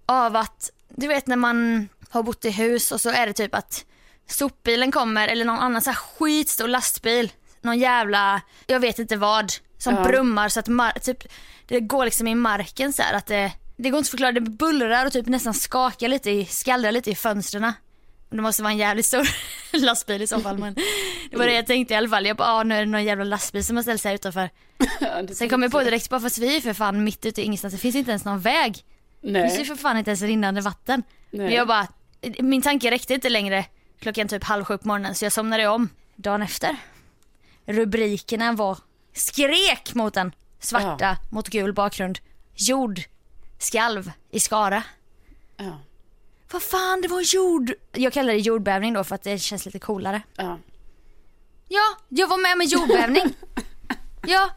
av 0.07 0.37
att, 0.37 0.71
du 0.89 1.07
vet 1.07 1.27
när 1.27 1.37
man 1.37 1.89
har 2.11 2.23
bott 2.23 2.45
i 2.45 2.51
hus 2.51 2.93
och 2.93 3.01
så 3.01 3.11
är 3.11 3.27
det 3.27 3.33
typ 3.33 3.55
att 3.55 3.85
sopbilen 4.29 4.93
kommer 4.93 5.29
eller 5.29 5.45
någon 5.45 5.59
annan 5.59 5.83
så 5.83 5.91
här 5.91 5.97
skitstor 5.97 6.69
lastbil, 6.69 7.33
någon 7.61 7.79
jävla, 7.79 8.41
jag 8.67 8.81
vet 8.81 8.99
inte 8.99 9.17
vad, 9.17 9.53
som 9.79 9.95
Ja. 9.95 10.05
brummar 10.05 10.49
så 10.49 10.61
att 10.61 10.69
mar- 10.69 10.99
typ, 10.99 11.23
det 11.67 11.81
går 11.81 12.05
liksom 12.05 12.27
i 12.29 12.35
marken 12.35 12.93
så 12.93 13.03
här 13.03 13.15
att 13.15 13.27
det, 13.27 13.53
det 13.77 13.91
går 13.91 13.99
inte 13.99 14.07
att 14.07 14.11
förklara, 14.11 14.33
det 14.33 14.41
bullrar 14.41 15.07
och 15.07 15.13
typ 15.13 15.27
nästan 15.27 15.55
skakar 15.55 16.09
lite, 16.09 16.31
i, 16.31 16.45
skallrar 16.45 16.93
lite 16.93 17.11
i 17.11 17.15
fönstren. 17.15 17.73
Det 18.31 18.43
måste 18.43 18.63
vara 18.63 18.73
en 18.73 18.79
jävligt 18.79 19.07
stor 19.07 19.29
lastbil 19.85 20.23
i 20.23 20.27
så 20.27 20.41
fall 20.41 20.59
men 20.59 20.75
det 21.31 21.37
var 21.37 21.47
det 21.47 21.53
jag 21.53 21.67
tänkte 21.67 21.95
i 21.95 21.97
alla 21.97 22.09
fall. 22.09 22.27
Jag 22.27 22.37
bara, 22.37 22.49
ah, 22.49 22.63
nu 22.63 22.75
är 22.75 22.81
det 22.81 22.87
någon 22.87 23.05
jävla 23.05 23.25
lastbil 23.25 23.65
som 23.65 23.77
har 23.77 23.83
ställt 23.83 24.01
sig 24.01 24.09
här 24.09 24.15
utanför. 24.15 24.51
Ja, 25.01 25.27
Sen 25.35 25.49
kom 25.49 25.63
jag 25.63 25.73
på 25.73 25.81
direkt, 25.81 26.11
bara 26.11 26.21
fast 26.21 26.39
vi 26.39 26.57
är 26.57 26.61
för 26.61 26.73
fan 26.73 27.05
mitt 27.05 27.27
ute 27.27 27.43
i 27.43 27.45
ingenstans, 27.45 27.75
det 27.75 27.81
finns 27.81 27.95
inte 27.95 28.11
ens 28.11 28.25
någon 28.25 28.41
väg. 28.41 28.85
Det 29.21 29.43
finns 29.43 29.55
ju 29.55 29.59
Nej. 29.59 29.67
för 29.67 29.77
fan 29.77 29.99
inte 29.99 30.11
ens 30.11 30.23
rinnande 30.23 30.61
vatten. 30.61 31.03
Nej. 31.31 31.47
Men 31.47 31.55
jag 31.55 31.69
bara, 31.69 31.87
min 32.39 32.63
tanke 32.63 32.91
räckte 32.91 33.15
inte 33.15 33.29
längre 33.29 33.65
klockan 34.01 34.29
typ 34.29 34.45
halv 34.45 34.65
sju 34.65 34.79
på 34.79 34.89
morgonen 34.89 35.15
så 35.15 35.25
jag 35.25 35.33
somnade 35.33 35.69
om 35.69 35.89
dagen 36.17 36.43
efter. 36.43 36.77
Rubrikerna 37.67 38.53
var 38.53 38.79
skrek 39.13 39.95
mot 39.95 40.17
en 40.17 40.33
svarta 40.61 41.17
mot 41.31 41.49
gul 41.49 41.73
bakgrund. 41.73 42.19
Jord 42.55 43.01
skalv 43.59 44.11
i 44.31 44.41
Skara. 44.41 44.83
Ja, 45.57 45.79
Vad 46.55 46.63
fan 46.63 47.01
det 47.01 47.09
var 47.09 47.35
jord. 47.35 47.73
Jag 47.93 48.13
kallar 48.13 48.33
det 48.33 48.39
jordbävning 48.39 48.93
då 48.93 49.05
för 49.05 49.15
att 49.15 49.23
det 49.23 49.39
känns 49.39 49.67
lite 49.67 49.79
coolare. 49.79 50.23
ja. 50.37 50.59
Ja, 51.69 51.99
jag 52.09 52.29
var 52.29 52.39
med 52.39 52.59
med 52.59 52.67
jordbävning. 52.67 53.35
ja, 54.27 54.51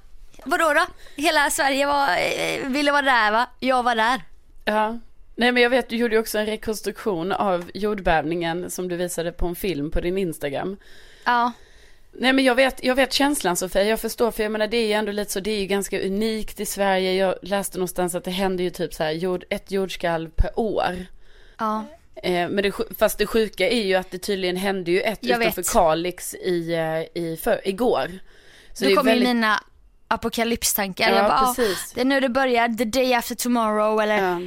vadå 0.46 0.74
då? 0.74 0.86
Hela 1.16 1.50
Sverige 1.50 1.88
var, 1.88 2.08
eh, 2.10 2.70
ville 2.70 2.92
vara 2.92 3.02
där 3.02 3.32
va? 3.32 3.50
Jag 3.60 3.84
var 3.84 3.96
där. 3.96 4.22
Ja. 4.66 5.00
Nej 5.36 5.52
men 5.52 5.64
jag 5.64 5.70
vet, 5.70 5.90
du 5.90 5.96
gjorde 5.96 6.16
ju 6.16 6.20
också 6.20 6.38
en 6.38 6.46
rekonstruktion 6.46 7.32
av 7.32 7.72
jordbävningen 7.74 8.72
som 8.72 8.88
du 8.88 8.96
visade 8.96 9.32
på 9.32 9.48
en 9.48 9.56
film 9.56 9.92
på 9.92 10.02
din 10.02 10.18
Instagram. 10.18 10.78
Ja, 11.26 11.52
Nej 12.12 12.34
men 12.34 12.46
jag 12.46 12.56
vet, 12.56 12.84
jag 12.84 12.96
vet 12.96 13.14
känslan 13.14 13.56
Sofia, 13.56 13.84
jag 13.84 14.00
förstår 14.00 14.32
för 14.32 14.44
jag 14.44 14.52
menar 14.52 14.68
det 14.68 14.78
är 14.78 14.88
ju 14.88 14.94
ändå 14.94 15.12
lite 15.12 15.32
så, 15.32 15.40
det 15.40 15.52
är 15.52 15.60
ju 15.60 15.66
ganska 15.66 16.02
unikt 16.02 16.60
i 16.60 16.66
Sverige. 16.66 17.14
Jag 17.14 17.36
läste 17.42 17.78
någonstans 17.78 18.16
att 18.16 18.24
det 18.24 18.32
händer 18.32 18.64
ju 18.64 18.70
typ 18.70 18.94
så 18.94 19.04
här 19.04 19.12
jord, 19.12 19.44
ett 19.50 19.72
jordskalv 19.72 20.30
per 20.30 20.60
år. 20.60 21.08
Ja. 21.58 21.86
Eh, 22.24 22.50
men 22.50 22.56
det, 22.56 22.72
fast 23.00 23.18
det 23.18 23.26
sjuka 23.28 23.70
är 23.70 23.84
ju 23.84 23.96
att 23.96 24.12
det 24.12 24.18
tydligen 24.18 24.56
hände 24.58 24.92
ju 24.92 25.02
ett 25.02 25.20
Jag 25.22 25.42
utanför 25.42 25.62
vet. 25.62 25.72
Kalix 25.74 26.34
i, 26.34 26.74
eh, 26.74 27.22
i 27.24 27.40
för, 27.44 27.68
igår. 27.68 28.12
Så 28.74 28.86
Då 28.86 28.96
kommer 28.96 29.12
väldigt- 29.12 29.30
ju 29.30 29.34
mina 29.34 29.64
apokalypstankar. 30.08 31.10
Ja, 31.10 31.16
jag 31.16 31.26
bara, 31.26 31.46
precis. 31.56 31.84
"Ah, 31.92 31.92
det 31.96 32.02
är 32.02 32.06
nu 32.06 32.20
det 32.20 32.30
börjar, 32.30 32.68
the 32.78 32.86
day 32.86 33.14
after 33.14 33.36
tomorrow 33.36 34.02
eller 34.02 34.18
Ja. 34.18 34.40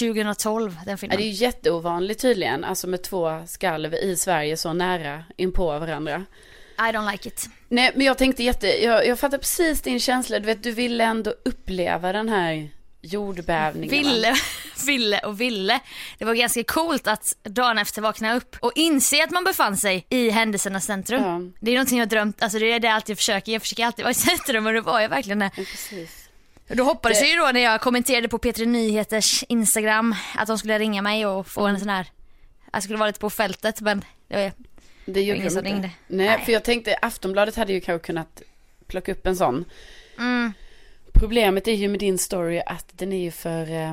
2012 0.00 0.70
den 0.84 0.90
Ja, 0.90 0.96
filmen. 0.96 1.16
det 1.16 1.22
är 1.22 1.26
ju 1.26 1.32
jätteovanligt 1.44 2.20
tydligen, 2.20 2.64
alltså 2.64 2.86
med 2.86 3.02
två 3.02 3.42
skalv 3.46 3.94
i 3.94 4.16
Sverige 4.16 4.56
så 4.56 4.72
nära 4.72 5.24
inpå 5.36 5.78
varandra. 5.78 6.24
I 6.78 6.80
don't 6.80 7.10
like 7.12 7.28
it. 7.28 7.48
Nej, 7.68 7.92
men 7.94 8.06
jag 8.06 8.18
tänkte 8.18 8.42
jätte, 8.42 8.66
jag, 8.84 9.06
jag 9.06 9.18
fattar 9.18 9.38
precis 9.38 9.80
din 9.82 10.00
känsla, 10.00 10.38
du 10.38 10.46
vet, 10.46 10.62
du 10.62 10.70
ville 10.70 11.04
ändå 11.04 11.34
uppleva 11.44 12.12
den 12.12 12.28
här 12.28 12.70
jordbävningen. 13.00 14.04
va? 14.04 14.10
Ville, 14.12 14.34
ville 14.86 15.18
och 15.18 15.40
ville. 15.40 15.80
Det 16.18 16.24
var 16.24 16.34
ganska 16.34 16.64
coolt 16.64 17.06
att 17.06 17.36
dagen 17.42 17.78
efter 17.78 18.02
vakna 18.02 18.34
upp 18.34 18.56
och 18.60 18.72
inse 18.74 19.24
att 19.24 19.30
man 19.30 19.44
befann 19.44 19.76
sig 19.76 20.06
i 20.08 20.30
händelsernas 20.30 20.84
centrum. 20.84 21.22
Ja. 21.22 21.40
Det 21.60 21.70
är 21.70 21.74
någonting 21.74 21.98
jag 21.98 22.08
drömt, 22.08 22.42
alltså 22.42 22.58
det 22.58 22.72
är 22.72 22.80
det 22.80 22.86
jag 22.86 22.94
alltid 22.94 23.16
försöker. 23.16 23.52
Jag 23.52 23.62
försöker 23.62 23.86
alltid 23.86 24.02
vara 24.04 24.10
i 24.10 24.14
centrum 24.14 24.66
och 24.66 24.72
det 24.72 24.80
var 24.80 25.00
jag 25.00 25.08
verkligen 25.08 25.38
det. 25.38 25.50
Ja, 25.56 25.62
precis. 25.70 26.28
Då 26.68 26.84
hoppades 26.84 27.20
Det- 27.20 27.26
jag 27.26 27.34
ju 27.34 27.40
då 27.40 27.50
när 27.52 27.60
jag 27.60 27.80
kommenterade 27.80 28.28
på 28.28 28.38
P3 28.38 28.66
Nyheters 28.66 29.44
Instagram 29.48 30.14
att 30.34 30.46
de 30.48 30.58
skulle 30.58 30.78
ringa 30.78 31.02
mig 31.02 31.26
och 31.26 31.46
få 31.46 31.66
en 31.66 31.80
sån 31.80 31.88
här, 31.88 32.06
jag 32.72 32.82
skulle 32.82 32.98
vara 32.98 33.06
lite 33.06 33.20
på 33.20 33.30
fältet 33.30 33.80
men 33.80 34.04
det 34.28 34.34
var, 34.36 34.52
Det 35.04 35.20
gjorde 35.22 35.36
ingen 35.38 35.48
de 35.48 35.50
som 35.54 35.62
ringde. 35.64 35.90
Nej, 36.06 36.26
Nej. 36.26 36.44
för 36.44 36.52
jag 36.52 36.64
tänkte 36.64 36.96
Aftonbladet 37.02 37.56
hade 37.56 37.72
ju 37.72 37.80
kanske 37.80 38.06
kunnat 38.06 38.42
plocka 38.86 39.12
upp 39.12 39.26
en 39.26 39.36
sån. 39.36 39.64
mm, 40.18 40.52
Problemet 41.18 41.68
är 41.68 41.72
ju 41.72 41.88
med 41.88 42.00
din 42.00 42.18
story 42.18 42.62
att 42.66 42.86
den 42.92 43.12
är 43.12 43.22
ju 43.22 43.30
för, 43.30 43.60
eh, 43.72 43.92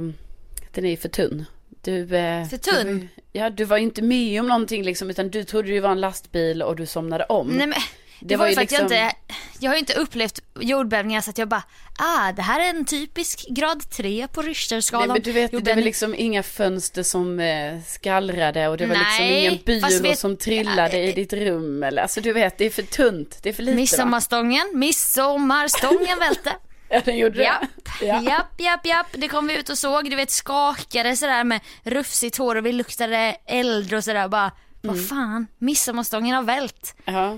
den 0.72 0.86
är 0.86 0.90
ju 0.90 0.98
för 0.98 1.10
tunn. 1.10 1.46
Du, 1.82 2.16
eh, 2.18 2.48
För 2.48 2.58
tunn. 2.58 3.00
Du, 3.16 3.40
ja, 3.40 3.50
du 3.50 3.64
var 3.66 3.78
ju 3.78 3.84
inte 3.84 4.02
med 4.02 4.40
om 4.42 4.48
någonting 4.48 4.84
liksom, 4.84 5.10
utan 5.10 5.30
du 5.30 5.44
trodde 5.44 5.70
det 5.72 5.80
var 5.80 5.90
en 5.92 6.02
lastbil 6.02 6.62
och 6.62 6.76
du 6.76 6.86
somnade 6.86 7.24
om. 7.24 7.48
Nej 7.48 7.68
men 7.68 7.80
det, 8.20 8.26
Det 8.28 8.36
var 8.36 8.46
var 8.46 8.50
ju 8.50 8.56
för 8.56 8.62
att 8.62 8.72
jag 8.72 8.82
liksom- 8.82 8.98
inte, 9.04 9.16
jag 9.60 9.70
har 9.72 9.76
ju 9.76 9.80
inte 9.80 9.94
upplevt 9.94 10.40
jordbävningar 10.60 11.22
så 11.22 11.30
att 11.30 11.38
jag 11.38 11.48
bara, 11.48 11.64
ah 12.00 12.32
det 12.32 12.42
här 12.42 12.60
är 12.60 12.70
en 12.70 12.86
typisk 12.86 13.46
grad 13.50 13.90
3 13.90 14.28
på 14.28 14.42
Nej, 14.42 14.50
Richterskalan. 14.50 15.08
men 15.08 15.22
du 15.22 15.32
vet, 15.32 15.52
det 15.52 15.56
var 15.56 15.60
Jordbävning. 15.60 15.86
liksom 15.86 16.16
inga 16.18 16.44
fönster 16.44 17.04
som 17.04 17.40
eh, 17.40 17.80
skallrade 17.88 18.68
och 18.68 18.78
det 18.78 18.86
var 18.86 18.96
liksom 18.96 19.26
Nej, 19.26 19.46
ingen 19.46 19.60
byrå 19.66 20.02
vet- 20.04 20.20
som 20.20 20.38
trillade 20.38 21.02
i 21.04 21.12
ditt 21.12 21.34
rum 21.34 21.84
eller, 21.84 22.02
alltså 22.02 22.22
du 22.22 22.34
vet, 22.34 22.58
det 22.58 22.66
är 22.66 22.70
för 22.70 22.84
tunt, 22.84 23.38
det 23.44 23.50
är 23.50 23.54
för 23.54 23.64
lite 23.64 23.76
va? 23.76 23.82
Midsommarstången, 23.82 24.72
midsommarstången 24.74 26.20
välte. 26.20 26.52
Ja, 26.90 27.02
den 27.06 27.18
gjorde 27.18 27.44
Japp, 27.44 27.62
det. 28.00 28.06
Ja. 28.06 28.22
japp, 28.22 28.62
japp, 28.62 28.86
japp. 28.86 29.08
Det 29.12 29.28
kom 29.28 29.48
vi 29.48 29.58
ut 29.60 29.70
och 29.70 29.78
såg. 29.78 30.10
Du 30.10 30.16
vet 30.16 30.32
skakade 30.32 31.16
sådär 31.16 31.44
med 31.44 31.62
rufsigt 31.84 32.38
hår 32.38 32.56
och 32.56 32.66
vi 32.66 32.72
luktade 32.72 33.36
eld 33.46 33.94
och 33.94 34.04
sådär 34.04 34.28
bara. 34.28 34.52
Mm. 34.84 34.96
Vad 34.96 35.08
fan, 35.08 35.48
midsommarstången 35.58 36.36
har 36.36 36.44
vält. 36.44 36.96
Ja. 37.06 37.38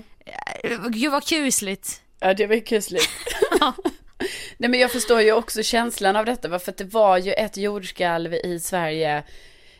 Gud 0.88 1.12
vad 1.12 1.26
kusligt. 1.26 2.02
Ja, 2.20 2.34
det 2.34 2.46
var 2.46 2.54
ju 2.54 2.60
kusligt. 2.60 3.08
Nej, 4.56 4.70
men 4.70 4.80
jag 4.80 4.92
förstår 4.92 5.20
ju 5.20 5.32
också 5.32 5.62
känslan 5.62 6.16
av 6.16 6.24
detta, 6.24 6.48
va? 6.48 6.58
för 6.58 6.72
att 6.72 6.78
det 6.78 6.84
var 6.84 7.18
ju 7.18 7.32
ett 7.32 7.56
jordskalv 7.56 8.34
i 8.34 8.60
Sverige, 8.60 9.24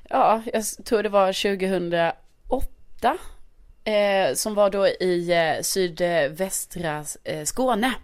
ja, 0.08 0.42
jag 0.52 0.64
tror 0.84 1.02
det 1.02 1.08
var 1.08 1.32
2008, 1.32 3.18
eh, 3.84 4.34
som 4.34 4.54
var 4.54 4.70
då 4.70 4.86
i 4.86 5.32
eh, 5.32 5.62
sydvästra 5.62 7.04
eh, 7.24 7.44
Skåne. 7.44 7.94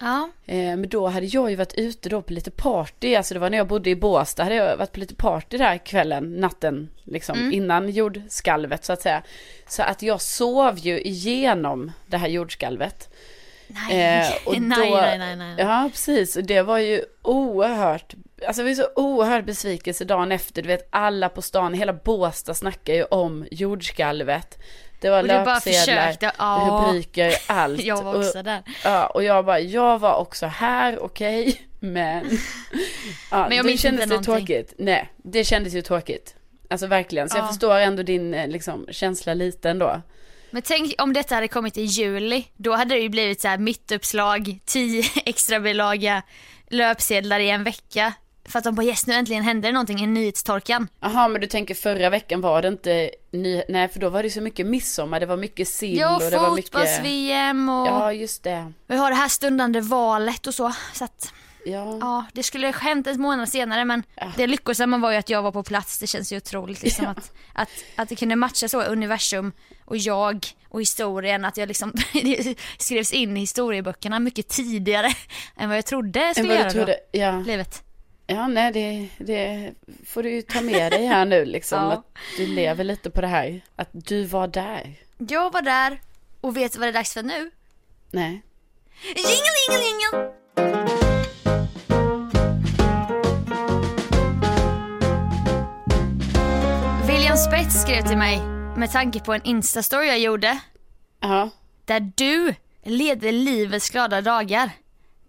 Ja, 0.00 0.30
Eh, 0.46 0.56
men 0.76 0.88
då 0.88 1.06
hade 1.08 1.26
jag 1.26 1.50
ju 1.50 1.56
varit 1.56 1.74
ute 1.74 2.08
då 2.08 2.22
på 2.22 2.32
lite 2.32 2.50
party, 2.50 3.14
alltså 3.14 3.34
det 3.34 3.40
var 3.40 3.50
när 3.50 3.58
jag 3.58 3.66
bodde 3.68 3.90
i 3.90 3.96
Båstad, 3.96 4.42
hade 4.42 4.54
jag 4.54 4.76
varit 4.76 4.92
på 4.92 5.00
lite 5.00 5.14
party 5.14 5.58
där 5.58 5.78
kvällen, 5.86 6.32
natten, 6.34 6.88
liksom 7.04 7.38
innan 7.52 7.90
jordskalvet 7.90 8.84
så 8.84 8.92
att 8.92 9.02
säga. 9.02 9.22
Så 9.68 9.82
att 9.82 10.02
jag 10.02 10.20
sov 10.20 10.78
ju 10.78 11.00
igenom 11.00 11.92
det 12.06 12.16
här 12.16 12.28
jordskalvet. 12.28 13.08
nej, 13.68 14.20
Eh, 14.20 14.26
och 14.46 14.60
nej, 14.60 14.90
då- 14.90 14.96
nej, 14.96 15.18
nej, 15.18 15.36
nej. 15.36 15.54
Ja, 15.58 15.88
precis. 15.92 16.36
Och 16.36 16.44
det 16.44 16.62
var 16.62 16.78
ju 16.78 17.04
oerhört, 17.22 18.14
alltså 18.46 18.60
det 18.60 18.64
var 18.64 18.68
ju 18.70 18.74
så 18.76 18.88
oerhört 18.96 19.44
besvikelse 19.44 20.04
dagen 20.04 20.32
efter. 20.32 20.62
Du 20.62 20.68
vet, 20.68 20.88
alla 20.90 21.28
på 21.28 21.42
stan, 21.42 21.74
hela 21.74 21.92
Båstad 21.92 22.54
snackar 22.54 22.94
ju 22.94 23.04
om 23.04 23.46
jordskalvet. 23.50 24.58
Det 25.00 25.10
var 25.10 25.18
Och 25.20 25.26
löpsedlar, 25.26 26.16
ja. 26.20 26.80
rubriker, 26.88 27.34
allt. 27.46 27.82
Jag 27.82 28.02
var 28.02 28.14
också 28.14 28.38
och, 28.38 28.44
där. 28.44 28.62
Ja, 28.84 29.06
och 29.06 29.22
jag 29.24 29.44
bara, 29.44 29.60
jag 29.60 29.98
var 29.98 30.14
också 30.14 30.46
här, 30.46 30.98
okej, 31.02 31.62
men... 31.80 32.30
Ja, 33.30 33.48
Men 33.48 33.56
jag 33.56 33.66
minns 33.66 33.80
kändes 33.80 34.02
inte 34.02 34.14
det 34.14 34.20
någonting. 34.20 34.46
tråkigt. 34.46 34.74
Nej, 34.78 35.12
det 35.16 35.44
kändes 35.44 35.74
ju 35.74 35.82
tråkigt. 35.82 36.34
Alltså 36.70 36.86
verkligen, 36.86 37.28
så 37.28 37.36
jag 37.36 37.44
Ja. 37.44 37.48
förstår 37.48 37.76
ändå 37.78 38.02
din 38.02 38.34
eh, 38.34 38.48
liksom, 38.48 38.86
känsla 38.90 39.34
lite 39.34 39.70
ändå. 39.70 40.02
Men 40.50 40.62
tänk 40.62 40.94
om 41.02 41.12
detta 41.12 41.34
hade 41.34 41.48
kommit 41.48 41.76
i 41.78 41.82
juli. 41.82 42.44
Då 42.56 42.72
hade 42.72 42.94
det 42.94 43.00
ju 43.00 43.08
blivit 43.08 43.40
så 43.40 43.48
här 43.48 43.58
mittuppslag, 43.58 44.58
10 44.64 45.04
extra 45.26 45.60
bilaga, 45.60 46.22
löpsedlar 46.70 47.40
i 47.40 47.50
en 47.50 47.64
vecka. 47.64 48.12
För 48.48 48.58
att 48.58 48.64
de 48.64 48.74
bara 48.74 48.86
yes 48.86 49.06
nu 49.06 49.14
äntligen 49.14 49.42
händer 49.42 49.72
någonting 49.72 49.98
i 50.00 50.06
nyhetstorkan. 50.06 50.88
Jaha, 51.00 51.28
men 51.28 51.40
du 51.40 51.46
tänker 51.46 51.74
förra 51.74 52.10
veckan 52.10 52.40
var 52.40 52.62
det 52.62 52.68
inte 52.68 53.10
ny... 53.32 53.62
Nej, 53.68 53.88
för 53.88 54.00
då 54.00 54.08
var 54.08 54.22
det 54.22 54.30
så 54.30 54.40
mycket 54.40 54.66
midsommar, 54.66 55.20
det 55.20 55.26
var 55.26 55.36
mycket 55.36 55.68
sill 55.68 55.98
Ja, 55.98 56.14
och 56.24 56.30
det 56.30 56.36
var 56.38 56.54
mycket... 56.54 56.72
fotbolls-VM 56.72 57.68
och 57.68 57.86
Ja, 57.88 58.12
just 58.12 58.42
det. 58.42 58.72
vi 58.86 58.96
har 58.96 59.10
det 59.10 59.16
här 59.16 59.28
stundande 59.28 59.80
valet 59.80 60.46
och 60.46 60.54
så. 60.54 60.72
Så 60.94 61.04
att 61.04 61.32
Ja. 61.64 61.98
ja, 62.00 62.24
det 62.32 62.42
skulle 62.42 62.66
ha 62.66 62.72
hänt 62.72 63.06
en 63.06 63.20
månad 63.20 63.48
senare 63.48 63.84
men 63.84 64.02
det 64.36 64.46
lyckosamma 64.46 64.98
var 64.98 65.10
ju 65.12 65.16
att 65.18 65.30
jag 65.30 65.42
var 65.42 65.52
på 65.52 65.62
plats. 65.62 65.98
Det 65.98 66.06
känns 66.06 66.32
ju 66.32 66.36
otroligt 66.36 66.82
liksom 66.82 67.04
Ja. 67.04 67.10
att, 67.10 67.32
att, 67.54 67.68
att 67.96 68.08
det 68.08 68.16
kunde 68.16 68.36
matcha 68.36 68.68
så 68.68 68.82
universum 68.82 69.52
och 69.84 69.96
jag 69.96 70.46
och 70.68 70.80
historien. 70.80 71.44
Att 71.44 71.56
jag 71.56 71.68
liksom 71.68 71.92
det 72.12 72.58
skrevs 72.78 73.12
in 73.12 73.36
i 73.36 73.40
historieböckerna 73.40 74.18
mycket 74.18 74.48
tidigare 74.48 75.08
än 75.56 75.68
vad 75.68 75.78
jag 75.78 75.86
trodde 75.86 76.20
Än 76.20 76.34
skulle 76.34 76.48
vad 76.48 76.58
göra 76.58 76.70
trodde. 76.70 76.98
då. 77.12 77.18
Ja. 77.18 77.32
Livet. 77.46 77.82
Ja, 78.30 78.46
nej, 78.46 78.72
det, 78.72 79.08
det 79.18 79.72
får 80.06 80.22
du 80.22 80.30
ju 80.30 80.42
ta 80.42 80.60
med 80.60 80.92
dig 80.92 81.06
här 81.06 81.24
nu 81.24 81.44
liksom. 81.44 81.78
Ja. 81.84 81.92
Att 81.92 82.04
du 82.36 82.46
lever 82.46 82.84
lite 82.84 83.10
på 83.10 83.20
det 83.20 83.26
här. 83.26 83.60
Att 83.76 83.88
du 83.92 84.24
var 84.24 84.46
där. 84.48 84.94
Jag 85.18 85.52
var 85.52 85.62
där 85.62 86.00
och 86.40 86.56
vet 86.56 86.76
vad 86.76 86.86
det 86.86 86.90
är 86.90 86.92
dags 86.92 87.14
för 87.14 87.22
nu? 87.22 87.50
Nej. 88.10 88.42
Jingel, 89.16 89.54
jingel, 89.68 89.82
jingel! 89.86 90.32
William 97.06 97.36
Spets 97.36 97.82
skrev 97.82 98.06
till 98.08 98.18
mig 98.18 98.42
med 98.76 98.90
tanke 98.92 99.20
på 99.20 99.32
en 99.34 99.42
instastory 99.44 100.06
jag 100.06 100.18
gjorde 100.18 100.58
Ja. 101.20 101.50
där 101.84 102.12
du 102.14 102.54
ledde 102.82 103.32
livets 103.32 103.90
glada 103.90 104.20
dagar 104.20 104.70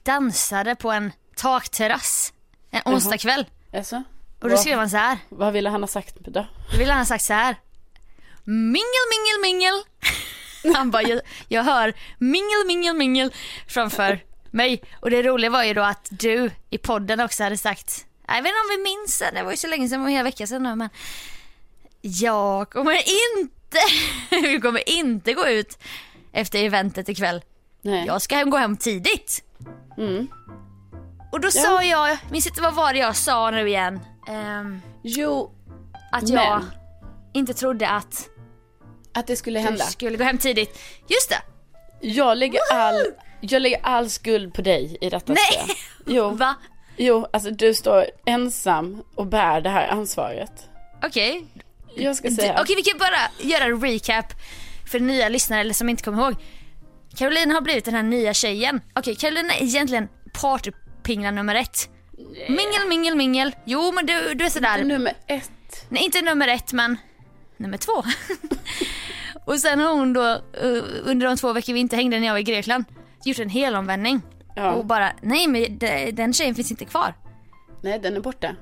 dansade 0.03 0.75
på 0.75 0.91
en 0.91 1.11
takterrass 1.35 2.33
en 2.71 2.81
onsdagkväll. 2.85 3.45
Alltså? 3.73 4.03
Och 4.39 4.49
då 4.49 4.57
skrev 4.57 4.77
han 4.77 4.89
så 4.89 4.97
här. 4.97 5.17
Vad 5.29 5.53
ville 5.53 5.69
han 5.69 5.83
ha 5.83 5.87
sagt 5.87 6.15
då? 6.19 6.31
Då 6.71 6.77
ville 6.77 6.91
han 6.91 6.99
ha 6.99 7.05
sagt 7.05 7.23
så 7.23 7.33
här. 7.33 7.55
Mingel, 8.43 9.05
mingel, 9.11 9.41
mingel. 9.41 9.83
Han 10.75 10.91
bara, 10.91 11.03
jag, 11.03 11.21
jag 11.47 11.63
hör 11.63 11.93
mingel, 12.17 12.67
mingel, 12.67 12.95
mingel 12.95 13.33
framför 13.67 14.19
mig. 14.51 14.81
Och 14.99 15.09
det 15.09 15.23
roliga 15.23 15.49
var 15.49 15.63
ju 15.63 15.73
då 15.73 15.81
att 15.81 16.07
du 16.11 16.51
i 16.69 16.77
podden 16.77 17.19
också 17.19 17.43
hade 17.43 17.57
sagt, 17.57 18.05
jag 18.27 18.33
vet 18.33 18.45
inte 18.45 18.49
om 18.49 18.69
vi 18.69 18.83
minns 18.83 19.19
det, 19.19 19.31
det 19.33 19.43
var 19.43 19.51
ju 19.51 19.57
så 19.57 19.67
länge 19.67 19.89
sedan, 19.89 19.99
det 19.99 20.03
var 20.03 20.09
en 20.09 20.15
hel 20.15 20.23
vecka 20.23 20.47
sedan 20.47 20.63
nu 20.63 20.75
men 20.75 20.89
jag 22.01 22.69
kommer 22.69 22.93
inte, 22.93 23.79
vi 24.47 24.59
kommer 24.59 24.89
inte 24.89 25.33
gå 25.33 25.47
ut 25.47 25.77
efter 26.31 26.63
eventet 26.63 27.09
ikväll. 27.09 27.41
Nej. 27.81 28.05
Jag 28.05 28.21
ska 28.21 28.35
hem, 28.35 28.49
gå 28.49 28.57
hem 28.57 28.77
tidigt. 28.77 29.43
Mm. 29.97 30.27
Och 31.31 31.39
då 31.41 31.51
sa 31.51 31.83
jag, 31.83 32.17
minns 32.31 32.47
inte 32.47 32.61
vad 32.61 32.73
var 32.73 32.93
det 32.93 32.99
jag 32.99 33.15
sa 33.15 33.51
nu 33.51 33.67
igen? 33.67 33.99
Ehm, 34.27 34.81
Jo, 35.03 35.51
att 36.11 36.29
jag 36.29 36.59
Men. 36.59 36.71
inte 37.33 37.53
trodde 37.53 37.89
att 37.89 38.29
att 39.13 39.27
det 39.27 39.35
skulle 39.35 39.59
du 39.59 39.63
hända. 39.65 39.83
skulle 39.85 40.17
gå 40.17 40.23
hem 40.23 40.37
tidigt. 40.37 40.79
Just 41.07 41.29
det. 41.29 41.41
Jag 42.07 42.37
lägger 42.37 42.59
all, 42.73 43.05
jag 43.41 43.61
lägger 43.61 43.79
all 43.83 44.09
skuld 44.09 44.53
på 44.53 44.61
dig 44.61 44.97
i 45.01 45.09
detta. 45.09 45.33
Nej. 45.33 45.75
Jo, 46.05 46.29
Va? 46.29 46.55
jo, 46.97 47.27
alltså 47.33 47.51
du 47.51 47.73
står 47.73 48.05
ensam 48.25 49.03
och 49.15 49.27
bär 49.27 49.61
det 49.61 49.69
här 49.69 49.87
ansvaret. 49.87 50.69
Okej. 51.03 51.45
Jag 51.95 52.15
ska 52.15 52.29
Du- 52.29 52.35
säga. 52.35 52.61
Okej 52.61 52.75
vi 52.75 52.81
kan 52.81 52.97
bara 52.99 53.49
göra 53.49 53.63
en 53.63 53.81
recap 53.81 54.25
för 54.91 54.99
nya 54.99 55.29
lyssnare 55.29 55.61
eller 55.61 55.73
som 55.73 55.89
inte 55.89 56.03
kommer 56.03 56.23
ihåg. 56.23 56.35
Caroline 57.17 57.51
har 57.51 57.61
blivit 57.61 57.85
den 57.85 57.93
här 57.93 58.03
nya 58.03 58.33
tjejen. 58.33 58.81
Okej 58.95 59.15
Caroline 59.15 59.49
är 59.51 59.63
egentligen 59.63 60.07
partypingla 61.03 61.31
nummer 61.31 61.55
ett. 61.55 61.89
Mingel, 62.47 62.87
mingel, 62.89 63.15
mingel. 63.15 63.55
Jo 63.65 63.91
men 63.91 64.05
du, 64.05 64.33
du 64.33 64.45
är 64.45 64.49
sådär. 64.49 64.83
Nummer 64.83 65.13
ett. 65.27 65.51
Nej 65.89 66.03
inte 66.03 66.21
nummer 66.21 66.47
ett 66.47 66.73
men 66.73 66.97
nummer 67.57 67.77
två. 67.77 68.03
och 69.45 69.59
sen 69.59 69.79
har 69.79 69.93
hon 69.93 70.13
då 70.13 70.25
eh, 70.31 70.83
under 71.03 71.27
de 71.27 71.37
två 71.37 71.53
veckor 71.53 71.73
vi 71.73 71.79
inte 71.79 71.95
hängde 71.95 72.19
när 72.19 72.27
jag 72.27 72.33
var 72.33 72.39
i 72.39 72.43
Grekland 72.43 72.85
gjort 73.25 73.39
en 73.39 73.49
helomvändning. 73.49 74.21
Ja. 74.55 74.71
Och 74.71 74.85
bara 74.85 75.11
nej 75.21 75.47
men 75.47 75.77
de- 75.77 76.11
den 76.11 76.33
tjejen 76.33 76.55
finns 76.55 76.71
inte 76.71 76.85
kvar. 76.85 77.13
Nej, 77.81 77.99
den 77.99 78.15
är 78.15 78.19
borta. 78.19 78.55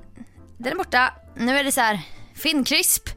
Den 0.58 0.72
är 0.72 0.76
borta. 0.76 1.14
Nu 1.36 1.58
är 1.58 1.64
det 1.64 1.72
så 1.72 1.80
här 1.80 2.00
finkrisp, 2.34 3.08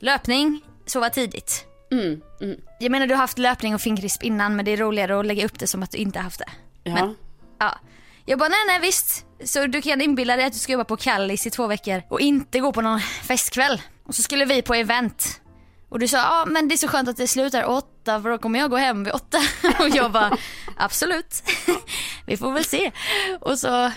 löpning, 0.00 0.60
sova 0.86 1.10
tidigt. 1.10 1.66
Mm, 1.90 2.20
mm. 2.40 2.56
Jag 2.80 2.90
menar 2.90 3.06
du 3.06 3.14
har 3.14 3.20
haft 3.20 3.38
löpning 3.38 3.74
och 3.74 3.80
finkrisp 3.80 4.22
innan 4.22 4.56
men 4.56 4.64
det 4.64 4.70
är 4.70 4.76
roligare 4.76 5.20
att 5.20 5.26
lägga 5.26 5.44
upp 5.46 5.58
det 5.58 5.66
som 5.66 5.82
att 5.82 5.90
du 5.90 5.98
inte 5.98 6.18
haft 6.18 6.38
det. 6.38 6.48
Ja. 6.84 6.94
Men- 6.94 7.16
Ja. 7.58 7.78
Jag 8.32 8.38
bara 8.38 8.48
nej 8.48 8.64
nej 8.66 8.80
visst. 8.80 9.26
Så 9.44 9.66
du 9.66 9.82
kan 9.82 10.00
inbilla 10.00 10.36
dig 10.36 10.44
att 10.44 10.52
du 10.52 10.58
ska 10.58 10.72
jobba 10.72 10.84
på 10.84 10.96
Kallis 10.96 11.46
i 11.46 11.50
två 11.50 11.66
veckor 11.66 12.02
och 12.08 12.20
inte 12.20 12.60
gå 12.60 12.72
på 12.72 12.80
någon 12.80 13.00
festkväll. 13.00 13.82
Och 14.04 14.14
så 14.14 14.22
skulle 14.22 14.44
vi 14.44 14.62
på 14.62 14.74
event. 14.74 15.40
Och 15.88 15.98
du 15.98 16.08
sa 16.08 16.16
ja 16.16 16.44
men 16.46 16.68
det 16.68 16.74
är 16.74 16.76
så 16.76 16.88
skönt 16.88 17.08
att 17.08 17.16
det 17.16 17.26
slutar 17.26 17.64
åtta 17.64 18.22
för 18.22 18.30
då 18.30 18.38
kommer 18.38 18.58
jag 18.58 18.70
gå 18.70 18.76
hem 18.76 19.04
vid 19.04 19.12
åtta. 19.12 19.38
Och 19.78 19.88
jag 19.88 20.12
bara 20.12 20.36
absolut. 20.76 21.42
Vi 22.26 22.36
får 22.36 22.52
väl 22.52 22.64
se. 22.64 22.92
Och 23.40 23.58
så 23.58 23.90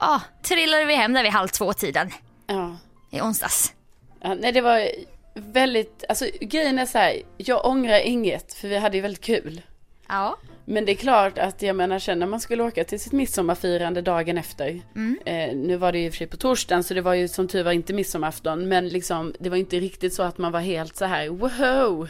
ja, 0.00 0.20
trillade 0.42 0.84
vi 0.84 0.94
hem 0.94 1.12
där 1.12 1.22
vid 1.22 1.32
halv 1.32 1.48
två 1.48 1.72
tiden 1.72 2.10
ja. 2.46 2.76
i 3.10 3.20
onsdags. 3.20 3.72
Ja, 4.20 4.34
nej, 4.34 4.52
det 4.52 4.60
var 4.60 4.88
väldigt, 5.34 6.04
alltså 6.08 6.26
grejen 6.40 6.78
är 6.78 6.86
så 6.86 6.98
här, 6.98 7.22
jag 7.36 7.66
ångrar 7.66 8.00
inget 8.00 8.54
för 8.54 8.68
vi 8.68 8.78
hade 8.78 8.96
ju 8.96 9.02
väldigt 9.02 9.24
kul. 9.24 9.62
Ja. 10.08 10.38
Men 10.70 10.84
det 10.84 10.92
är 10.92 10.96
klart 10.96 11.38
att 11.38 11.62
jag 11.62 11.76
menar 11.76 11.98
sen 11.98 12.18
när 12.18 12.26
man 12.26 12.40
skulle 12.40 12.62
åka 12.62 12.84
till 12.84 13.00
sitt 13.00 13.12
midsommarfirande 13.12 14.02
dagen 14.02 14.38
efter. 14.38 14.80
Mm. 14.96 15.18
Eh, 15.26 15.56
nu 15.56 15.76
var 15.76 15.92
det 15.92 15.98
ju 15.98 16.06
i 16.06 16.08
och 16.08 16.12
för 16.12 16.18
sig 16.18 16.26
på 16.26 16.36
torsdagen 16.36 16.84
så 16.84 16.94
det 16.94 17.00
var 17.00 17.14
ju 17.14 17.28
som 17.28 17.48
tur 17.48 17.62
var 17.64 17.72
inte 17.72 17.92
midsommarafton. 17.92 18.68
Men 18.68 18.88
liksom 18.88 19.34
det 19.40 19.50
var 19.50 19.56
inte 19.56 19.80
riktigt 19.80 20.14
så 20.14 20.22
att 20.22 20.38
man 20.38 20.52
var 20.52 20.60
helt 20.60 20.96
så 20.96 21.04
här 21.04 21.28
wow, 21.28 22.08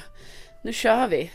nu 0.65 0.73
kör 0.73 1.09
vi. 1.09 1.31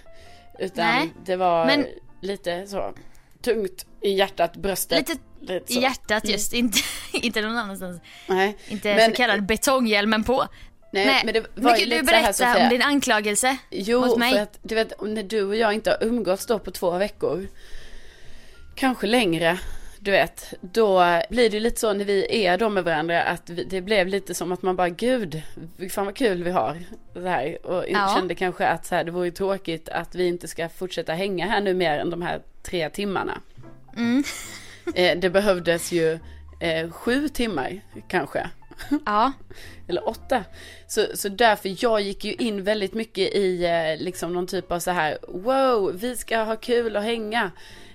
Utan 0.60 0.86
Nej, 0.86 1.14
det 1.26 1.36
var 1.36 1.66
men- 1.66 1.86
lite 2.22 2.68
så 2.68 2.94
tungt 3.42 3.86
i 4.02 4.10
hjärtat, 4.10 4.56
bröstet. 4.56 5.10
Lite, 5.42 5.74
I 5.74 5.80
hjärtat 5.82 6.30
just, 6.30 6.54
inte, 6.64 6.78
inte 7.14 7.42
någon 7.42 7.58
annanstans. 7.58 8.02
Nej. 8.30 8.58
Inte 8.68 8.96
Men- 8.96 9.10
så 9.10 9.16
kallad 9.16 9.46
betonghjälmen 9.46 10.24
på. 10.24 10.48
Nej, 10.94 11.22
men 11.26 11.34
det 11.34 11.40
var 11.40 11.48
men 11.72 11.80
ju 11.80 11.86
du 11.86 11.90
lite 11.90 11.96
här, 11.96 12.22
berätta 12.22 12.34
Sofia. 12.34 12.64
om 12.64 12.70
din 12.70 12.82
anklagelse 12.82 13.58
Jo, 13.70 14.00
mot 14.06 14.18
mig? 14.18 14.34
för 14.34 14.40
att 14.40 14.60
du 14.62 14.76
vet, 14.76 15.02
när 15.02 15.24
du 15.24 15.44
och 15.44 15.56
jag 15.56 15.74
inte 15.74 15.90
har 15.90 16.04
umgåtts 16.08 16.46
då 16.46 16.60
på 16.60 16.72
två 16.72 16.92
veckor, 16.98 17.48
kanske 18.76 19.08
längre, 19.08 19.60
du 20.00 20.12
vet, 20.12 20.54
då 20.62 21.22
blir 21.30 21.50
det 21.50 21.60
lite 21.60 21.80
så 21.80 21.94
när 21.94 22.06
vi 22.06 22.46
är 22.46 22.58
då 22.58 22.70
med 22.70 22.84
varandra 22.84 23.24
att 23.24 23.50
vi, 23.50 23.64
det 23.64 23.82
blev 23.82 24.08
lite 24.08 24.34
som 24.34 24.52
att 24.52 24.62
man 24.62 24.76
bara, 24.76 24.90
gud, 24.90 25.42
fan 25.92 26.06
vad 26.06 26.16
kul 26.16 26.44
vi 26.44 26.52
har. 26.52 26.78
Så 27.14 27.28
här, 27.28 27.66
och 27.66 27.84
Ja. 27.90 28.14
kände 28.16 28.36
kanske 28.36 28.68
att 28.68 28.86
så 28.86 28.96
här, 28.96 29.04
det 29.04 29.12
vore 29.12 29.32
tråkigt 29.32 29.90
att 29.90 30.16
vi 30.16 30.28
inte 30.28 30.48
ska 30.48 30.70
fortsätta 30.70 31.14
hänga 31.14 31.48
här 31.48 31.62
nu 31.62 31.74
mer 31.74 32.00
än 32.00 32.10
de 32.10 32.22
här 32.22 32.42
tre 32.64 32.90
timmarna. 32.90 33.42
Mm. 33.98 34.24
Eh, 34.96 35.18
det 35.20 35.30
behövdes 35.30 35.92
ju 35.92 36.20
eh, 36.60 36.92
sju 36.92 37.30
timmar 37.30 37.82
kanske. 38.08 38.50
Ja. 39.06 39.32
Eller 39.88 40.08
åtta. 40.10 40.44
Så, 40.88 41.06
så 41.14 41.30
därför, 41.30 41.76
jag 41.84 42.02
gick 42.02 42.26
ju 42.26 42.34
in 42.34 42.64
väldigt 42.64 42.94
mycket 42.94 43.34
i 43.36 43.66
eh, 43.66 44.04
liksom 44.04 44.34
någon 44.34 44.48
typ 44.48 44.72
av 44.72 44.80
så 44.80 44.92
här, 44.92 45.18
wow, 45.28 45.92
vi 45.96 46.18
ska 46.18 46.38
ha 46.38 46.56
kul 46.56 46.96
och 46.96 47.04
hänga. 47.04 47.52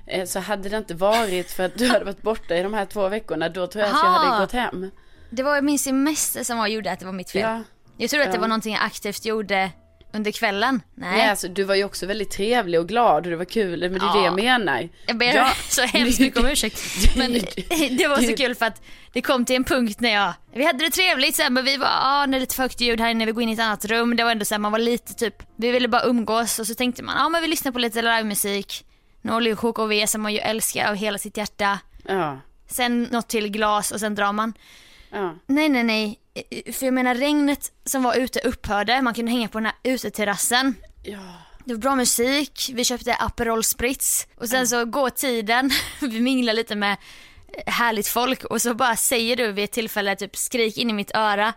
Eh, 0.06 0.24
så 0.26 0.38
hade 0.40 0.68
det 0.68 0.76
inte 0.76 0.94
varit 0.94 1.50
för 1.50 1.64
att 1.64 1.78
du 1.78 1.88
hade 1.88 2.04
varit 2.04 2.22
borta 2.22 2.56
i 2.56 2.62
de 2.62 2.74
här 2.74 2.84
två 2.86 3.08
veckorna, 3.08 3.48
då 3.48 3.66
tror 3.66 3.84
jag 3.84 3.94
att 3.94 4.02
jag 4.02 4.06
Aha. 4.14 4.24
hade 4.24 4.40
gått 4.44 4.52
hem. 4.52 4.90
Det 5.30 5.42
var 5.42 5.62
min 5.62 5.78
semester 5.78 6.44
som 6.44 6.58
var, 6.58 6.66
gjorde 6.66 6.92
att 6.92 6.98
det 7.00 7.06
var 7.06 7.12
mitt 7.12 7.30
fel. 7.30 7.42
Ja. 7.42 7.62
Jag 7.96 8.10
trodde 8.10 8.24
att 8.24 8.30
det 8.32 8.36
Ja. 8.36 8.40
var 8.40 8.48
någonting 8.48 8.74
jag 8.74 8.82
aktivt 8.84 9.24
gjorde 9.24 9.70
under 10.12 10.30
kvällen. 10.30 10.82
Nej. 10.94 11.18
Nej, 11.18 11.30
alltså 11.30 11.48
du 11.48 11.64
var 11.64 11.74
ju 11.74 11.84
också 11.84 12.06
väldigt 12.06 12.30
trevlig 12.30 12.80
och 12.80 12.88
glad 12.88 13.24
och 13.24 13.30
det 13.30 13.36
var 13.36 13.44
kul, 13.44 13.80
men 13.80 13.92
det 13.92 13.96
är 14.06 14.12
det 14.12 14.18
Ja. 14.18 14.24
jag 14.24 14.34
menar. 14.34 14.88
Jag 15.06 15.18
ber 15.18 15.34
Ja. 15.34 15.50
så 15.68 15.82
hemskt 15.82 16.20
mycket 16.20 16.40
om 16.40 16.46
ursäkt. 16.46 16.80
Men 17.16 17.32
det 17.98 18.08
var 18.08 18.22
så 18.22 18.36
kul 18.36 18.54
för 18.54 18.66
att 18.66 18.82
det 19.12 19.22
kom 19.22 19.44
till 19.44 19.56
en 19.56 19.64
punkt 19.64 20.00
när 20.00 20.14
jag, 20.14 20.32
vi 20.54 20.64
hade 20.66 20.84
det 20.84 20.90
trevligt 20.90 21.34
sen 21.36 21.54
men 21.54 21.64
vi 21.64 21.76
var, 21.76 21.88
ah, 21.90 22.26
det 22.26 22.36
är 22.36 22.40
lite 22.40 22.54
för 22.54 22.62
högt 22.62 22.80
ljud 22.80 23.00
här 23.00 23.10
inne, 23.10 23.26
vi 23.26 23.32
går 23.32 23.42
in 23.42 23.48
i 23.48 23.52
ett 23.52 23.60
annat 23.60 23.84
rum. 23.84 24.16
Det 24.16 24.24
var 24.24 24.30
ändå 24.30 24.44
så 24.44 24.54
här, 24.54 24.58
man 24.58 24.72
var 24.72 24.78
lite 24.78 25.14
typ, 25.14 25.42
vi 25.56 25.70
ville 25.70 25.88
bara 25.88 26.02
umgås 26.04 26.58
och 26.58 26.66
så 26.66 26.74
tänkte 26.74 27.02
man, 27.02 27.14
ja 27.18 27.24
ah, 27.26 27.28
men 27.28 27.42
vi 27.42 27.48
lyssnar 27.48 27.72
på 27.72 27.78
lite 27.78 28.02
livemusik. 28.02 28.84
Håller 29.28 29.50
ju 29.50 29.56
KKV 29.56 30.06
som 30.06 30.22
man 30.22 30.32
ju 30.32 30.38
älskar 30.38 30.88
av 30.88 30.94
hela 30.94 31.18
sitt 31.18 31.36
hjärta. 31.36 31.78
Ja, 32.04 32.40
Sen 32.70 33.02
något 33.02 33.28
till 33.28 33.48
glas 33.48 33.90
och 33.90 34.00
sen 34.00 34.14
drar 34.14 34.32
man. 34.32 34.52
Ja, 35.10 35.34
Nej 35.46 35.68
nej 35.68 35.84
nej, 35.84 36.18
för 36.72 36.86
jag 36.86 36.94
menar 36.94 37.14
regnet 37.14 37.72
som 37.84 38.02
var 38.02 38.14
ute 38.14 38.40
upphörde, 38.40 39.02
man 39.02 39.14
kunde 39.14 39.30
hänga 39.30 39.48
på 39.48 39.58
den 39.58 39.66
här 39.66 39.74
uteterrassen. 39.82 40.74
ja. 41.02 41.18
Det 41.64 41.74
var 41.74 41.80
bra 41.80 41.96
musik, 41.96 42.70
vi 42.74 42.84
köpte 42.84 43.14
Aperol 43.14 43.64
Spritz 43.64 44.26
och 44.36 44.48
sen 44.48 44.68
så 44.68 44.84
går 44.84 45.10
tiden, 45.10 45.70
vi 46.00 46.20
minglar 46.20 46.52
lite 46.52 46.74
med 46.76 46.96
härligt 47.66 48.08
folk 48.08 48.44
och 48.44 48.62
så 48.62 48.74
bara 48.74 48.96
säger 48.96 49.36
du 49.36 49.52
vid 49.52 49.64
ett 49.64 49.72
tillfälle 49.72 50.16
typ 50.16 50.36
skrik 50.36 50.78
in 50.78 50.90
i 50.90 50.92
mitt 50.92 51.10
öra. 51.14 51.52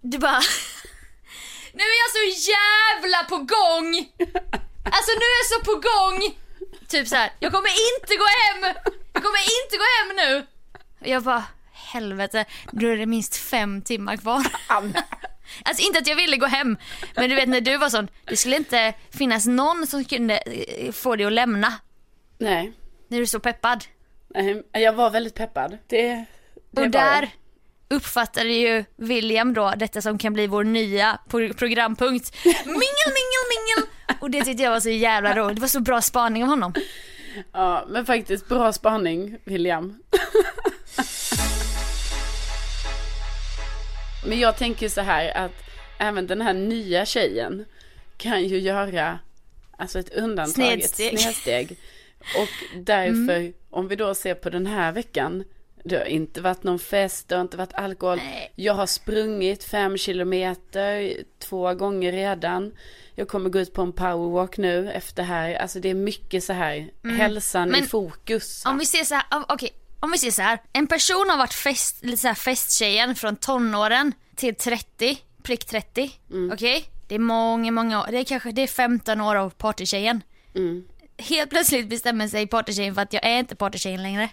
Du 0.00 0.18
bara 0.18 0.40
Nu 1.72 1.82
är 1.82 1.98
jag 2.04 2.10
så 2.18 2.50
jävla 2.50 3.24
på 3.24 3.36
gång! 3.36 3.88
Alltså 4.84 5.12
nu 5.20 5.24
är 5.32 5.38
jag 5.40 5.46
så 5.54 5.60
på 5.64 5.74
gång! 5.74 6.34
Typ 6.88 7.08
så 7.08 7.16
här, 7.16 7.32
jag 7.40 7.52
kommer 7.52 7.70
inte 7.70 8.16
gå 8.16 8.24
hem! 8.24 8.74
Jag 9.12 9.22
kommer 9.22 9.38
inte 9.38 9.76
gå 9.76 9.84
hem 9.98 10.16
nu! 10.16 10.46
Och 11.00 11.06
jag 11.06 11.22
bara, 11.22 11.44
helvete, 11.92 12.44
då 12.72 12.86
är 12.86 12.96
det 12.96 13.06
minst 13.06 13.36
fem 13.36 13.82
timmar 13.82 14.16
kvar. 14.16 14.46
Alltså 15.62 15.82
inte 15.86 15.98
att 15.98 16.06
jag 16.06 16.16
ville 16.16 16.36
gå 16.36 16.46
hem, 16.46 16.76
men 17.16 17.30
du 17.30 17.36
vet 17.36 17.48
när 17.48 17.60
du 17.60 17.76
var 17.76 17.88
sån, 17.88 18.08
det 18.24 18.36
skulle 18.36 18.56
inte 18.56 18.92
finnas 19.10 19.46
någon 19.46 19.86
som 19.86 20.04
kunde 20.04 20.36
eh, 20.38 20.92
få 20.92 21.16
dig 21.16 21.26
att 21.26 21.32
lämna. 21.32 21.72
Nej, 22.38 22.72
När 23.08 23.16
du 23.18 23.22
är 23.22 23.26
så 23.26 23.40
peppad. 23.40 23.84
nej, 24.34 24.62
jag 24.72 24.92
var 24.92 25.10
väldigt 25.10 25.34
peppad. 25.34 25.78
Det, 25.86 26.24
det 26.70 26.82
Och 26.82 26.90
där 26.90 27.28
uppfattade 27.90 28.48
ju 28.52 28.84
William 28.96 29.54
då 29.54 29.72
detta 29.76 30.02
som 30.02 30.18
kan 30.18 30.32
bli 30.32 30.46
vår 30.46 30.64
nya 30.64 31.18
pro- 31.28 31.54
programpunkt. 31.54 32.44
Mingel, 32.44 33.12
mingel, 33.14 33.44
mingel! 33.50 33.90
Och 34.20 34.30
det 34.30 34.44
tyckte 34.44 34.62
jag 34.62 34.70
var 34.70 34.80
så 34.80 34.90
jävla 34.90 35.34
roligt. 35.34 35.56
Det 35.56 35.60
var 35.60 35.68
så 35.68 35.80
bra 35.80 36.02
spaning 36.02 36.42
av 36.42 36.48
honom. 36.48 36.74
Ja, 37.52 37.84
men 37.88 38.06
faktiskt 38.06 38.48
bra 38.48 38.72
spaning, 38.72 39.36
William. 39.44 40.02
men 44.28 44.38
jag 44.38 44.56
tänker 44.56 44.88
så 44.88 45.00
här 45.00 45.36
att 45.36 45.52
även 45.98 46.26
den 46.26 46.40
här 46.40 46.54
nya 46.54 47.06
tjejen 47.06 47.64
kan 48.16 48.44
ju 48.44 48.58
göra 48.58 49.18
alltså 49.76 49.98
ett 49.98 50.14
undantag, 50.14 50.54
Snedsteg. 50.54 51.14
ett 51.14 51.20
snedsteg. 51.20 51.78
Och 52.18 52.78
därför, 52.78 53.52
om 53.70 53.88
vi 53.88 53.96
då 53.96 54.14
ser 54.14 54.34
på 54.34 54.50
den 54.50 54.66
här 54.66 54.92
veckan, 54.92 55.44
det 55.84 55.96
har 55.96 56.04
inte 56.04 56.40
varit 56.40 56.62
någon 56.62 56.78
fest, 56.78 57.28
det 57.28 57.34
har 57.34 57.42
inte 57.42 57.56
varit 57.56 57.74
alkohol. 57.74 58.16
Nej. 58.16 58.52
Jag 58.54 58.74
har 58.74 58.86
sprungit 58.86 59.64
fem 59.64 59.96
kilometer 59.96 61.14
två 61.38 61.74
gånger 61.74 62.12
redan. 62.12 62.72
Jag 63.14 63.28
kommer 63.28 63.50
gå 63.50 63.58
ut 63.58 63.72
på 63.72 63.82
en 63.82 63.92
powerwalk 63.92 64.58
nu 64.58 64.90
efter 64.90 65.22
här. 65.22 65.54
Alltså 65.54 65.80
det 65.80 65.88
är 65.88 65.94
mycket 65.94 66.44
så 66.44 66.52
här, 66.52 66.90
hälsan 67.18 67.68
i 67.68 67.70
Men 67.70 67.86
fokus. 67.86 68.64
Om 68.66 68.78
vi 68.78 68.86
ser 68.86 69.04
så 69.04 69.14
här, 69.14 69.24
okej, 69.48 69.72
om 70.00 70.10
vi 70.12 70.18
ser 70.18 70.30
så 70.30 70.42
här. 70.42 70.58
En 70.72 70.86
person 70.86 71.30
har 71.30 71.36
varit 71.36 71.54
fest, 71.54 72.04
lite 72.04 72.16
så 72.16 72.28
här 72.28 72.34
festtjejen 72.34 73.14
från 73.14 73.36
tonåren 73.36 74.12
till 74.36 74.54
30, 74.54 75.18
prick 75.42 75.64
30. 75.64 76.10
Okej? 76.52 76.84
Det 77.08 77.14
är 77.14 77.18
många, 77.18 77.70
många 77.72 78.00
år. 78.02 78.06
Det 78.10 78.18
är 78.18 78.24
kanske 78.24 78.52
det 78.52 78.62
är 78.62 78.66
15 78.66 79.20
år 79.20 79.36
av 79.36 79.50
partytjejen. 79.50 80.22
Helt 81.18 81.50
plötsligt 81.50 81.88
bestämmer 81.88 82.28
sig 82.28 82.46
partytjejen 82.46 82.94
för 82.94 83.02
att 83.02 83.12
jag 83.12 83.24
är 83.26 83.38
inte 83.38 83.56
partytjejen 83.56 84.02
längre. 84.02 84.28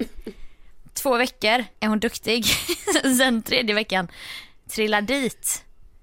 Två 0.94 1.18
veckor 1.18 1.66
är 1.80 1.88
hon 1.88 2.00
duktig. 2.00 2.46
Sen 3.18 3.42
tredje 3.42 3.76
veckan 3.76 4.08
trillar 4.70 5.02
dit. 5.02 5.62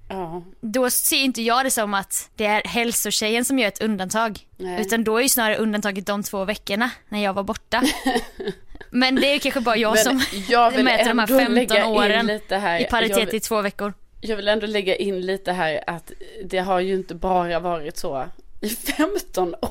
Ja, 0.08 0.44
Då 0.60 0.90
ser 0.90 1.16
inte 1.16 1.42
jag 1.42 1.66
det 1.66 1.70
som 1.70 1.94
att 1.94 2.30
det 2.36 2.46
är 2.46 2.62
hälsotjejen 2.64 3.44
som 3.44 3.58
gör 3.58 3.68
ett 3.68 3.82
undantag. 3.82 4.38
Nej. 4.56 4.80
Utan 4.80 5.04
då 5.04 5.16
är 5.16 5.22
ju 5.22 5.28
snarare 5.28 5.56
undantaget 5.56 6.06
de 6.06 6.22
två 6.22 6.44
veckorna 6.44 6.90
när 7.08 7.22
jag 7.24 7.32
var 7.34 7.42
borta. 7.42 7.82
Men 8.94 9.14
det 9.14 9.26
är 9.34 9.38
kanske 9.38 9.60
bara 9.60 9.76
jag 9.76 9.94
Men 9.94 10.04
som 10.04 10.22
jag 10.48 10.72
mäter 10.84 11.08
de 11.08 11.18
här 11.18 11.26
ändå 11.26 11.38
15 11.38 11.54
lägga 11.54 11.84
in 11.84 11.90
åren 11.90 12.40
här. 12.50 12.80
i 12.80 12.84
paritet 12.84 13.28
vill- 13.28 13.34
i 13.34 13.40
två 13.40 13.62
veckor. 13.62 13.94
jag 14.20 14.36
vill 14.36 14.48
ändå 14.48 14.66
lägga 14.66 14.96
in 14.96 15.20
lite 15.20 15.52
här 15.52 15.84
att 15.86 16.12
det 16.44 16.58
har 16.58 16.80
ju 16.80 16.94
inte 16.94 17.14
bara 17.14 17.60
varit 17.60 17.96
så 17.96 18.28
i 18.60 18.68
15 18.68 19.54
år. 19.54 19.70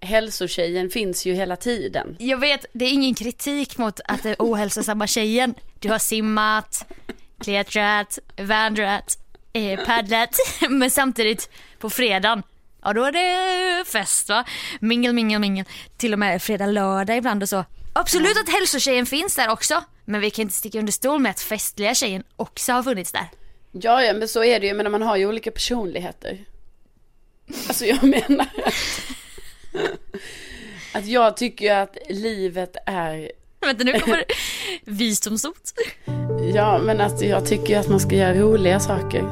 Hälsotjejen 0.00 0.90
finns 0.90 1.26
ju 1.26 1.34
hela 1.34 1.56
tiden. 1.56 2.16
Jag 2.18 2.38
vet, 2.40 2.66
det 2.72 2.84
är 2.84 2.92
ingen 2.92 3.14
kritik 3.14 3.78
mot 3.78 4.00
att 4.04 4.22
det 4.22 4.30
är 4.30 4.36
ohälsosamma 4.38 5.06
tjejen. 5.06 5.54
Du 5.78 5.88
har 5.88 5.98
simmat, 5.98 6.86
klättrat, 7.40 8.18
vandrat, 8.36 9.18
eh, 9.52 9.84
paddlat. 9.86 10.36
Men 10.70 10.90
samtidigt 10.90 11.50
på 11.78 11.90
fredagen, 11.90 12.42
ja 12.82 12.92
då 12.92 13.04
är 13.04 13.12
det 13.12 13.84
fest 13.84 14.28
va. 14.28 14.44
Mingel, 14.80 15.12
mingel, 15.12 15.40
mingel. 15.40 15.64
Till 15.96 16.12
och 16.12 16.18
med 16.18 16.42
fredag, 16.42 16.66
lördag 16.66 17.16
ibland 17.16 17.42
och 17.42 17.48
så. 17.48 17.64
Absolut 17.98 18.38
att 18.38 18.48
hälsotjejen 18.48 19.06
finns 19.06 19.36
där 19.36 19.50
också. 19.50 19.84
Men 20.04 20.20
vi 20.20 20.30
kan 20.30 20.42
inte 20.42 20.54
sticka 20.54 20.78
under 20.78 20.92
stol 20.92 21.20
med 21.20 21.30
att 21.30 21.40
festliga 21.40 21.94
tjejen 21.94 22.22
också 22.36 22.72
har 22.72 22.82
funnits 22.82 23.12
där. 23.12 23.28
Ja, 23.72 24.02
ja, 24.02 24.12
men 24.12 24.28
så 24.28 24.44
är 24.44 24.60
det 24.60 24.66
ju. 24.66 24.74
Men 24.74 24.92
man 24.92 25.02
har 25.02 25.16
ju 25.16 25.26
olika 25.26 25.50
personligheter. 25.50 26.44
Alltså 27.68 27.84
jag 27.84 28.02
menar 28.02 28.46
att, 28.64 28.74
att 30.94 31.06
jag 31.06 31.36
tycker 31.36 31.74
att 31.74 31.96
livet 32.08 32.76
är, 32.86 33.30
Vänta 33.60 33.84
nu 33.84 34.00
kommer 34.00 34.24
visdomsord. 34.84 35.54
ja 36.54 36.78
men 36.78 37.00
alltså 37.00 37.24
jag 37.24 37.46
tycker 37.46 37.78
att 37.78 37.88
man 37.88 38.00
ska 38.00 38.16
göra 38.16 38.34
roliga 38.34 38.80
saker. 38.80 39.22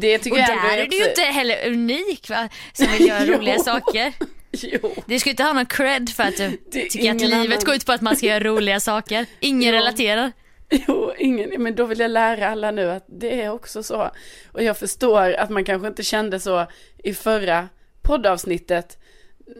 Det 0.00 0.18
tycker 0.18 0.36
Och 0.36 0.38
jag 0.38 0.48
där 0.48 0.78
är 0.78 0.86
du 0.86 0.96
ju 0.96 1.08
inte 1.08 1.22
heller 1.22 1.68
unik 1.68 2.30
va, 2.30 2.48
som 2.72 2.86
vill 2.86 3.06
göra 3.08 3.26
roliga 3.36 3.58
saker. 3.58 4.12
Jo, 4.82 4.94
Du 5.06 5.18
ska 5.18 5.30
inte 5.30 5.42
ha 5.42 5.52
någon 5.52 5.66
cred 5.66 6.08
för 6.10 6.22
att 6.22 6.36
du 6.36 6.58
Det 6.72 6.80
tycker 6.90 7.10
att 7.10 7.20
livet 7.20 7.34
annan- 7.34 7.58
går 7.64 7.74
ut 7.74 7.86
på 7.86 7.92
att 7.92 8.00
man 8.00 8.16
ska 8.16 8.26
göra 8.26 8.44
roliga 8.44 8.80
saker. 8.80 9.26
Ingen 9.40 9.68
Jo. 9.74 9.78
relaterar. 9.78 10.32
jo, 10.70 11.12
ingen, 11.18 11.62
men 11.62 11.74
då 11.74 11.84
vill 11.84 11.98
jag 12.00 12.10
lära 12.10 12.48
alla 12.48 12.70
nu 12.70 12.90
att 12.90 13.04
det 13.08 13.42
är 13.42 13.50
också 13.50 13.82
så. 13.82 14.10
Och 14.52 14.62
jag 14.62 14.78
förstår 14.78 15.32
att 15.32 15.50
man 15.50 15.64
kanske 15.64 15.88
inte 15.88 16.02
kände 16.02 16.40
så 16.40 16.66
i 17.04 17.14
förra 17.14 17.68
poddavsnittet 18.02 18.98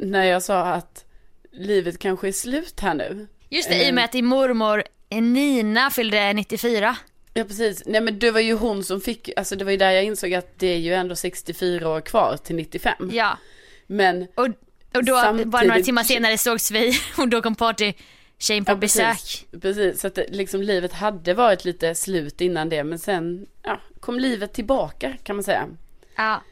när 0.00 0.24
jag 0.24 0.42
sa 0.42 0.60
att 0.64 1.04
livet 1.52 1.98
kanske 1.98 2.28
är 2.28 2.32
slut 2.32 2.80
här 2.80 2.94
nu. 2.94 3.26
Just 3.50 3.68
det, 3.68 3.86
i 3.86 3.90
och 3.90 3.94
med 3.94 4.04
att 4.04 4.12
din 4.12 4.24
mormor 4.26 4.82
Nina 5.10 5.90
fyllde 5.90 6.32
94. 6.32 6.96
Ja 7.34 7.44
precis, 7.44 7.82
nej 7.86 8.00
men 8.00 8.18
det 8.18 8.30
var 8.30 8.40
ju 8.40 8.52
hon 8.54 8.84
som 8.84 9.00
fick, 9.00 9.30
alltså 9.36 9.56
det 9.56 9.64
var 9.64 9.70
ju 9.72 9.76
där 9.76 9.90
jag 9.90 10.04
insåg 10.04 10.34
att 10.34 10.58
det 10.58 10.66
är 10.66 10.76
ju 10.78 10.94
ändå 10.94 11.16
64 11.16 11.88
år 11.88 12.00
kvar 12.00 12.36
till 12.44 12.56
95. 12.56 13.10
Ja, 13.12 13.38
Men, 13.86 14.26
och, 14.34 14.48
och 14.94 15.04
då 15.04 15.18
Samtidigt- 15.20 15.50
bara 15.52 15.62
några 15.62 15.80
timmar 15.82 16.04
senare 16.04 16.38
sågs 16.38 16.70
vi 16.70 17.00
och 17.18 17.28
då 17.28 17.42
kom 17.42 17.54
partytjejen 17.54 18.64
på 18.64 18.72
ja, 18.72 18.76
besök. 18.76 19.12
precis, 19.12 19.44
precis, 19.62 20.00
så 20.00 20.06
att 20.06 20.14
det, 20.14 20.26
liksom 20.30 20.62
livet 20.62 20.92
hade 20.92 21.34
varit 21.34 21.64
lite 21.64 21.94
slut 21.94 22.40
innan 22.40 22.68
det, 22.68 22.84
men 22.84 22.98
sen, 22.98 23.46
ja, 23.62 23.80
kom 24.00 24.18
livet 24.18 24.52
tillbaka 24.52 25.12
kan 25.22 25.36
man 25.36 25.42
säga. 25.42 25.68
Ja. 26.16 26.42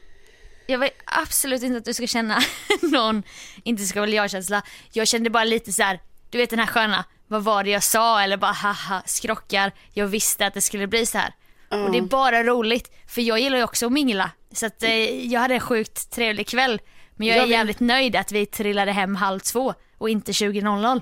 Jag 0.67 0.79
vill 0.79 0.89
absolut 1.05 1.63
inte 1.63 1.77
att 1.77 1.85
du 1.85 1.93
ska 1.93 2.07
känna 2.07 2.39
någon, 2.81 3.23
inte 3.63 3.83
ska 3.83 4.01
väl 4.01 4.13
jag-känsla. 4.13 4.61
Jag 4.91 5.07
kände 5.07 5.29
bara 5.29 5.43
lite 5.43 5.71
så 5.71 5.83
här. 5.83 5.99
du 6.29 6.37
vet 6.37 6.49
den 6.49 6.59
här 6.59 6.65
sköna, 6.67 7.05
vad 7.27 7.43
var 7.43 7.63
det 7.63 7.69
jag 7.69 7.83
sa 7.83 8.21
eller 8.21 8.37
bara 8.37 8.51
haha 8.51 9.03
skrockar, 9.05 9.71
jag 9.93 10.07
visste 10.07 10.45
att 10.45 10.53
det 10.53 10.61
skulle 10.61 10.87
bli 10.87 11.05
så 11.05 11.17
här. 11.17 11.33
Och 11.69 11.91
det 11.91 11.97
är 11.97 12.01
bara 12.01 12.43
roligt, 12.43 12.91
för 13.07 13.21
jag 13.21 13.39
gillar 13.39 13.57
ju 13.57 13.63
också 13.63 13.85
att 13.85 13.91
mingla. 13.91 14.31
Så 14.51 14.65
att 14.65 14.83
eh, 14.83 15.25
jag 15.33 15.39
hade 15.39 15.53
en 15.53 15.59
sjukt 15.59 16.11
trevlig 16.11 16.47
kväll. 16.47 16.81
Men 17.15 17.27
jag 17.27 17.33
är 17.35 17.39
Jag 17.39 17.45
vill- 17.45 17.51
jävligt 17.51 17.79
nöjd 17.79 18.15
att 18.15 18.31
vi 18.31 18.45
trillade 18.45 18.91
hem 18.91 19.15
halv 19.15 19.39
två 19.39 19.73
och 19.97 20.09
inte 20.09 20.31
20.00. 20.31 21.01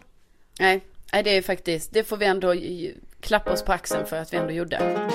Nej, 0.60 0.82
nej, 1.14 1.24
det 1.24 1.38
är 1.38 1.42
faktiskt, 1.42 1.94
det 1.94 2.04
får 2.04 2.18
vi 2.18 2.26
ändå 2.26 2.56
klappa 3.22 3.52
oss 3.52 3.64
på 3.64 3.72
axeln 3.74 4.06
för 4.06 4.18
att 4.18 4.34
vi 4.34 4.38
ändå 4.38 4.52
gjorde. 4.54 5.08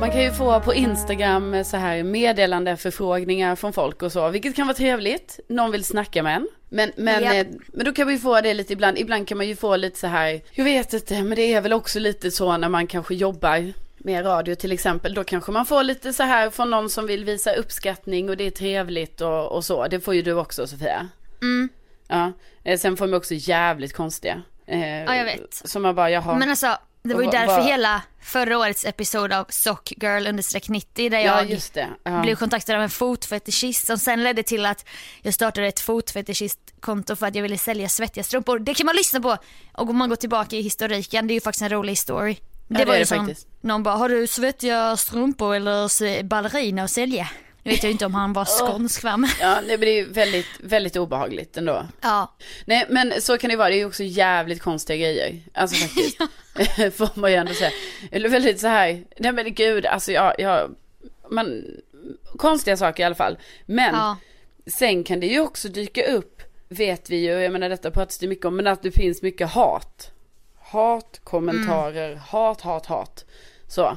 Man 0.00 0.10
kan 0.10 0.22
ju 0.22 0.30
få 0.32 0.60
på 0.60 0.74
Instagram 0.74 1.64
så 1.64 1.76
här 1.76 2.02
meddelande 2.02 2.76
förfrågningar 2.76 3.56
från 3.56 3.72
folk 3.72 4.02
och 4.02 4.12
så, 4.12 4.28
vilket 4.30 4.56
kan 4.56 4.66
vara 4.66 4.76
trevligt. 4.76 5.40
Någon 5.48 5.70
vill 5.70 5.84
snacka 5.84 6.22
med 6.22 6.36
en. 6.36 6.48
Men, 6.68 6.92
men, 6.96 7.22
Japp. 7.22 7.34
eh, 7.34 7.46
men 7.72 7.84
då 7.84 7.92
kan 7.92 8.06
man 8.06 8.14
ju 8.14 8.20
få 8.20 8.40
det 8.40 8.54
lite 8.54 8.72
ibland. 8.72 8.98
Ibland 8.98 9.28
kan 9.28 9.38
man 9.38 9.46
ju 9.48 9.56
få 9.56 9.76
lite 9.76 9.98
så 9.98 10.06
här, 10.06 10.40
jag 10.52 10.64
vet 10.64 10.92
inte, 10.92 11.22
men 11.22 11.36
det 11.36 11.52
är 11.54 11.60
väl 11.60 11.72
också 11.72 11.98
lite 11.98 12.30
så 12.30 12.56
när 12.56 12.68
man 12.68 12.86
kanske 12.86 13.14
jobbar 13.14 13.72
med 14.06 14.24
radio 14.26 14.54
till 14.54 14.72
exempel. 14.72 15.14
Då 15.14 15.24
kanske 15.24 15.52
man 15.52 15.66
får 15.66 15.82
lite 15.82 16.12
så 16.12 16.22
här 16.22 16.50
från 16.50 16.70
någon 16.70 16.90
som 16.90 17.06
vill 17.06 17.24
visa 17.24 17.52
uppskattning 17.54 18.28
och 18.30 18.36
det 18.36 18.46
är 18.46 18.50
trevligt 18.50 19.20
och, 19.20 19.52
och 19.52 19.64
så. 19.64 19.88
Det 19.88 20.00
får 20.00 20.14
ju 20.14 20.22
du 20.22 20.32
också 20.32 20.66
Sofia. 20.66 21.08
Mm. 21.42 21.68
Ja, 22.08 22.32
eh, 22.64 22.78
sen 22.78 22.96
får 22.96 23.06
man 23.06 23.14
också 23.14 23.34
jävligt 23.34 23.92
konstiga. 23.92 24.42
Eh, 24.66 24.80
Ja, 25.04 25.16
jag 25.16 25.24
vet. 25.24 25.54
Som 25.54 25.82
man 25.82 25.94
bara, 25.94 26.10
jaha. 26.10 26.38
Men 26.38 26.50
alltså, 26.50 26.78
det 27.02 27.14
var 27.14 27.22
ju 27.22 27.30
därför 27.30 27.56
vad- 27.56 27.64
hela 27.64 28.02
förra 28.22 28.58
årets 28.58 28.84
episod 28.84 29.32
av 29.32 29.44
Sockgirl 29.48 30.26
understreck 30.26 30.68
90 30.68 31.10
där 31.10 31.18
ja, 31.18 31.44
jag 31.48 31.60
det. 31.72 31.88
Ja. 32.02 32.22
blev 32.22 32.34
kontaktad 32.36 32.74
av 32.76 32.82
en 32.82 32.90
fotfetischist 32.90 33.86
som 33.86 33.98
sen 33.98 34.22
ledde 34.22 34.42
till 34.42 34.66
att 34.66 34.84
jag 35.22 35.34
startade 35.34 35.66
ett 35.66 35.80
fotfetischistkonto 35.80 37.16
för 37.16 37.26
att 37.26 37.34
jag 37.34 37.42
ville 37.42 37.58
sälja 37.58 37.88
svettiga 37.88 38.24
strumpor. 38.24 38.58
Det 38.58 38.74
kan 38.74 38.86
man 38.86 38.96
lyssna 38.96 39.20
på 39.20 39.36
och 39.72 39.90
om 39.90 39.96
man 39.96 40.08
går 40.08 40.16
tillbaka 40.16 40.56
i 40.56 40.60
historiken, 40.62 41.26
det 41.26 41.32
är 41.32 41.34
ju 41.34 41.40
faktiskt 41.40 41.62
en 41.62 41.68
rolig 41.68 41.98
story. 41.98 42.36
Ja, 42.68 42.78
Det 42.78 42.84
det 42.84 42.84
var 42.84 42.94
ju 42.94 43.00
det 43.00 43.06
som 43.06 43.18
faktiskt. 43.26 43.48
någon 43.60 43.82
bara, 43.82 43.94
har 43.94 44.08
du 44.08 44.26
svettiga 44.26 44.96
strumpor 44.96 45.54
eller 45.54 46.22
ballerina 46.22 46.82
att 46.82 46.90
sälja? 46.90 47.28
Nu 47.62 47.72
vet 47.72 47.82
jag 47.82 47.92
inte 47.92 48.06
om 48.06 48.14
han 48.14 48.32
var 48.32 48.44
skånsk 48.44 49.04
va 49.04 49.28
Ja, 49.40 49.58
det 49.68 49.76
ju 49.92 50.04
väldigt, 50.12 50.46
väldigt 50.60 50.96
obehagligt 50.96 51.56
ändå. 51.56 51.86
ja. 52.02 52.36
Nej, 52.64 52.86
men 52.88 53.12
så 53.22 53.38
kan 53.38 53.50
det 53.50 53.56
vara. 53.56 53.68
Det 53.68 53.74
är 53.74 53.78
ju 53.78 53.84
också 53.86 54.02
jävligt 54.02 54.62
konstiga 54.62 54.96
grejer. 54.98 55.40
Alltså 55.54 55.76
faktiskt. 55.76 56.18
Får 56.96 57.20
man 57.20 57.30
ju 57.30 57.36
ändå 57.36 57.54
säga. 57.54 57.70
Eller 58.10 58.28
väldigt 58.28 58.60
så 58.60 58.66
här. 58.66 59.04
Nej 59.18 59.32
men 59.32 59.54
gud, 59.54 59.86
alltså 59.86 60.12
jag, 60.12 60.34
jag 60.38 60.70
man, 61.30 61.64
konstiga 62.36 62.76
saker 62.76 63.02
i 63.02 63.06
alla 63.06 63.14
fall. 63.14 63.38
Men 63.66 63.94
Ja. 63.94 64.16
sen 64.66 65.04
kan 65.04 65.20
det 65.20 65.26
ju 65.26 65.40
också 65.40 65.68
dyka 65.68 66.06
upp, 66.06 66.42
vet 66.68 67.10
vi 67.10 67.16
ju, 67.16 67.30
jag 67.30 67.52
menar 67.52 67.68
detta 67.68 67.90
pratas 67.90 68.18
det 68.18 68.28
mycket 68.28 68.46
om, 68.46 68.56
men 68.56 68.66
att 68.66 68.82
det 68.82 68.90
finns 68.90 69.22
mycket 69.22 69.50
hat. 69.50 70.10
Hat, 70.70 71.20
kommentarer, 71.24 72.16
hat, 72.16 72.60
hat, 72.60 72.86
hat. 72.86 73.24
Så. 73.68 73.96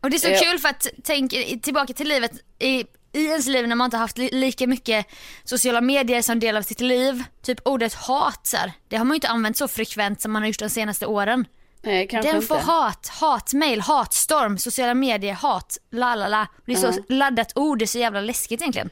Och 0.00 0.10
det 0.10 0.16
är 0.16 0.18
så 0.18 0.28
Eh. 0.28 0.40
kul 0.40 0.58
för 0.58 0.68
att 0.68 0.86
tänk 1.04 1.30
tillbaka 1.62 1.92
till 1.92 2.08
livet 2.08 2.32
i, 2.58 2.84
i 3.12 3.26
ens 3.26 3.46
liv 3.46 3.68
när 3.68 3.76
man 3.76 3.84
inte 3.84 3.96
haft 3.96 4.18
li, 4.18 4.28
lika 4.32 4.66
mycket 4.66 5.06
sociala 5.44 5.80
medier 5.80 6.22
som 6.22 6.40
del 6.40 6.56
av 6.56 6.62
sitt 6.62 6.80
liv. 6.80 7.22
Typ 7.42 7.58
ordet 7.64 7.94
hat 7.94 8.40
så 8.46 8.56
här, 8.56 8.72
det 8.88 8.96
har 8.96 9.04
man 9.04 9.14
ju 9.14 9.16
inte 9.16 9.28
använt 9.28 9.56
så 9.56 9.68
frekvent 9.68 10.20
som 10.20 10.32
man 10.32 10.42
har 10.42 10.46
gjort 10.46 10.58
de 10.58 10.68
senaste 10.68 11.06
åren. 11.06 11.46
Nej, 11.82 12.08
kanske 12.08 12.28
Den 12.30 12.36
inte. 12.36 12.48
får 12.48 12.56
hat, 12.56 13.08
hatmail, 13.08 13.80
hatstorm, 13.80 14.58
sociala 14.58 14.94
medier, 14.94 15.32
hat, 15.34 15.78
la 15.90 16.14
la 16.14 16.28
la. 16.28 16.46
Det 16.66 16.72
är 16.72 16.76
så 16.76 16.92
laddat 17.08 17.52
ord, 17.58 17.78
det 17.78 17.84
är 17.84 17.86
så 17.86 17.98
jävla 17.98 18.20
läskigt 18.20 18.60
egentligen. 18.60 18.90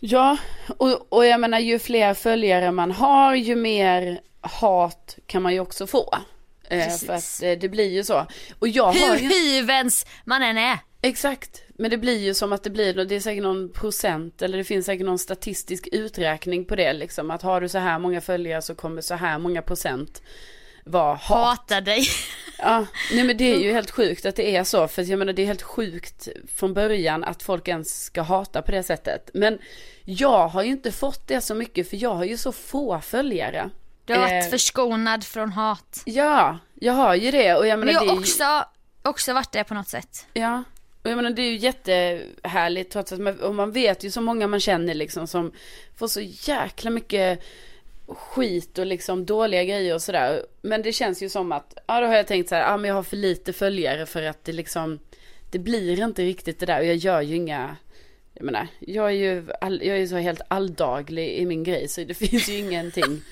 Ja, 0.00 0.36
och, 0.76 1.12
och 1.12 1.26
jag 1.26 1.40
menar 1.40 1.58
ju 1.58 1.78
fler 1.78 2.14
följare 2.14 2.70
man 2.72 2.90
har, 2.90 3.34
ju 3.34 3.56
mer 3.56 4.20
hat 4.40 5.16
kan 5.26 5.42
man 5.42 5.52
ju 5.52 5.60
också 5.60 5.86
få. 5.86 6.14
Eh, 6.70 6.84
Precis. 6.84 7.06
för 7.06 7.12
att 7.12 7.42
eh, 7.42 7.58
det 7.60 7.68
blir 7.68 7.90
ju 7.90 8.04
så. 8.04 8.26
Och 8.58 8.68
jag 8.68 8.92
har 8.92 9.16
Hur 9.16 9.18
ju... 9.18 9.28
hyvens 9.28 10.06
man 10.24 10.42
än 10.42 10.58
är. 10.58 10.78
Exakt, 11.02 11.62
men 11.78 11.90
det 11.90 11.96
blir 11.98 12.18
ju 12.18 12.34
som 12.34 12.52
att 12.52 12.62
det 12.62 12.70
blir, 12.70 13.04
det 13.04 13.14
är 13.14 13.20
säkert 13.20 13.42
någon 13.42 13.72
procent 13.72 14.42
eller 14.42 14.58
det 14.58 14.64
finns 14.64 14.86
säkert 14.86 15.06
någon 15.06 15.18
statistisk 15.18 15.88
uträkning 15.92 16.64
på 16.64 16.76
det 16.76 16.92
liksom. 16.92 17.30
Att 17.30 17.42
har 17.42 17.60
du 17.60 17.68
så 17.68 17.78
här 17.78 17.98
många 17.98 18.20
följare 18.20 18.62
så 18.62 18.74
kommer 18.74 19.00
så 19.00 19.14
här 19.14 19.38
många 19.38 19.62
procent 19.62 20.22
vara 20.84 21.14
hat. 21.14 21.58
Hatar 21.58 21.80
dig. 21.80 22.06
Ja, 22.58 22.86
nej 23.12 23.24
men 23.24 23.36
det 23.36 23.54
är 23.54 23.58
ju 23.58 23.72
helt 23.72 23.90
sjukt 23.90 24.26
att 24.26 24.36
det 24.36 24.56
är 24.56 24.64
så. 24.64 24.88
För 24.88 25.02
jag 25.02 25.18
menar 25.18 25.32
det 25.32 25.42
är 25.42 25.46
helt 25.46 25.62
sjukt 25.62 26.28
från 26.54 26.74
början 26.74 27.24
att 27.24 27.42
folk 27.42 27.68
ens 27.68 28.04
ska 28.04 28.22
hata 28.22 28.62
på 28.62 28.72
det 28.72 28.82
sättet. 28.82 29.30
Men 29.34 29.58
jag 30.04 30.48
har 30.48 30.62
ju 30.62 30.70
inte 30.70 30.92
fått 30.92 31.28
det 31.28 31.40
så 31.40 31.54
mycket 31.54 31.90
för 31.90 31.96
jag 31.96 32.14
har 32.14 32.24
ju 32.24 32.36
så 32.36 32.52
få 32.52 33.00
följare. 33.00 33.70
Du 34.04 34.12
har 34.12 34.20
varit 34.20 34.44
Eh, 34.44 34.50
förskonad 34.50 35.24
från 35.24 35.52
hat. 35.52 36.02
Ja, 36.04 36.58
jag 36.74 36.92
har 36.92 37.14
ju 37.14 37.30
det 37.30 37.54
och 37.54 37.66
jag 37.66 37.78
menar 37.78 37.92
Men 37.92 37.94
jag 37.94 38.02
det 38.02 38.06
har 38.08 38.12
är 38.12 38.16
ju, 38.16 38.20
också, 38.20 38.64
också 39.02 39.32
varit 39.32 39.52
det 39.52 39.64
på 39.64 39.74
något 39.74 39.88
sätt. 39.88 40.26
Ja, 40.34 40.62
och 41.02 41.10
jag 41.10 41.16
menar 41.16 41.30
det 41.30 41.42
är 41.42 41.50
ju 41.50 41.56
jättehärligt 41.56 42.92
trots 42.92 43.12
att 43.12 43.20
man, 43.20 43.40
och 43.40 43.54
man 43.54 43.72
vet 43.72 44.04
ju 44.04 44.10
så 44.10 44.20
många 44.20 44.46
man 44.46 44.60
känner 44.60 44.94
liksom 44.94 45.26
som 45.26 45.52
får 45.96 46.08
så 46.08 46.20
jäkla 46.20 46.90
mycket 46.90 47.42
skit 48.08 48.78
och 48.78 48.86
liksom 48.86 49.26
dåliga 49.26 49.64
grejer 49.64 49.94
och 49.94 50.02
sådär. 50.02 50.46
Men 50.62 50.82
det 50.82 50.92
känns 50.92 51.22
ju 51.22 51.28
som 51.28 51.52
att, 51.52 51.74
ja 51.86 52.00
då 52.00 52.06
har 52.06 52.14
jag 52.14 52.26
tänkt 52.26 52.48
så 52.48 52.54
här, 52.54 52.62
ja 52.62 52.76
men 52.76 52.88
jag 52.88 52.94
har 52.94 53.02
för 53.02 53.16
lite 53.16 53.52
följare 53.52 54.06
för 54.06 54.22
att 54.22 54.44
det 54.44 54.52
liksom, 54.52 54.98
det 55.50 55.58
blir 55.58 56.02
inte 56.02 56.22
riktigt 56.22 56.60
det 56.60 56.66
där 56.66 56.80
och 56.80 56.86
jag 56.86 56.96
gör 56.96 57.20
ju 57.20 57.36
inga, 57.36 57.76
jag 58.34 58.44
menar, 58.44 58.66
jag 58.78 59.06
är 59.06 59.10
ju, 59.10 59.46
all, 59.60 59.82
jag 59.82 59.96
är 59.96 60.00
ju 60.00 60.08
så 60.08 60.16
helt 60.16 60.40
alldaglig 60.48 61.28
i 61.34 61.46
min 61.46 61.64
grej 61.64 61.88
så 61.88 62.04
det 62.04 62.14
finns 62.28 62.48
ju 62.48 62.58
ingenting. 62.58 63.22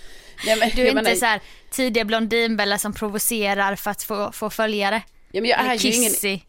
Nej, 0.47 0.57
men, 0.59 0.71
Du 0.77 0.83
är 0.83 0.87
inte 0.89 1.03
menar- 1.03 1.15
så 1.17 1.27
här 1.27 1.41
tidiga 1.71 2.05
blondinbella 2.05 2.79
som 2.79 2.93
provocerar 2.93 3.77
för 3.77 3.91
att 3.91 4.03
få, 4.03 4.33
få 4.33 4.51
följare. 4.51 5.03
Ja, 5.33 5.41
men 5.41 5.51
jag 5.51 5.61
är 5.61 5.75
ju 5.75 5.93
ingen, 5.93 6.13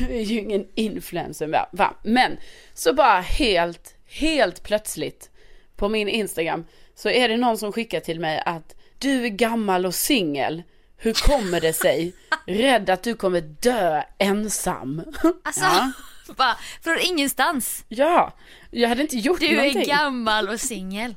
jag 0.00 0.10
är 0.10 0.22
ju 0.22 0.38
ingen 0.40 0.66
influencer 0.74 1.66
va? 1.72 1.94
Men 2.04 2.36
så 2.74 2.92
bara 2.94 3.20
helt, 3.20 3.94
helt 4.06 4.62
plötsligt 4.62 5.30
på 5.76 5.88
min 5.88 6.08
Instagram 6.08 6.64
så 6.94 7.08
är 7.10 7.28
det 7.28 7.36
någon 7.36 7.58
som 7.58 7.72
skickar 7.72 8.00
till 8.00 8.20
mig 8.20 8.42
att 8.46 8.74
du 8.98 9.24
är 9.24 9.28
gammal 9.28 9.86
och 9.86 9.94
singel. 9.94 10.62
Hur 10.96 11.12
kommer 11.12 11.60
det 11.60 11.72
sig? 11.72 12.12
Rädd 12.46 12.90
att 12.90 13.02
du 13.02 13.14
kommer 13.14 13.40
dö 13.40 14.02
ensam. 14.18 15.02
Alltså, 15.44 15.60
Ja, 15.64 15.92
bara, 16.36 16.56
från 16.82 16.98
ingenstans. 17.02 17.84
ja 17.88 18.32
jag 18.70 18.88
hade 18.88 19.02
inte 19.02 19.16
gjort 19.16 19.40
Du 19.40 19.56
någonting. 19.56 19.82
är 19.82 19.86
gammal 19.86 20.48
och 20.48 20.60
singel. 20.60 21.14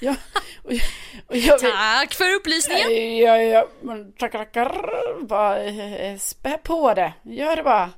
Ja, 0.00 0.14
och, 0.62 0.72
jag- 0.72 0.82
och 1.26 1.36
jag, 1.36 1.58
Tack 1.60 2.14
för 2.14 2.34
upplysningen. 2.34 3.16
Ja, 3.18 3.36
ja, 3.42 3.66
tackar, 4.18 4.38
tackar. 4.38 5.24
Bara 5.26 5.64
eh, 5.64 6.16
spä 6.18 6.58
på 6.62 6.94
det. 6.94 7.12
Gör 7.22 7.56
det 7.56 7.62
bara. 7.62 7.90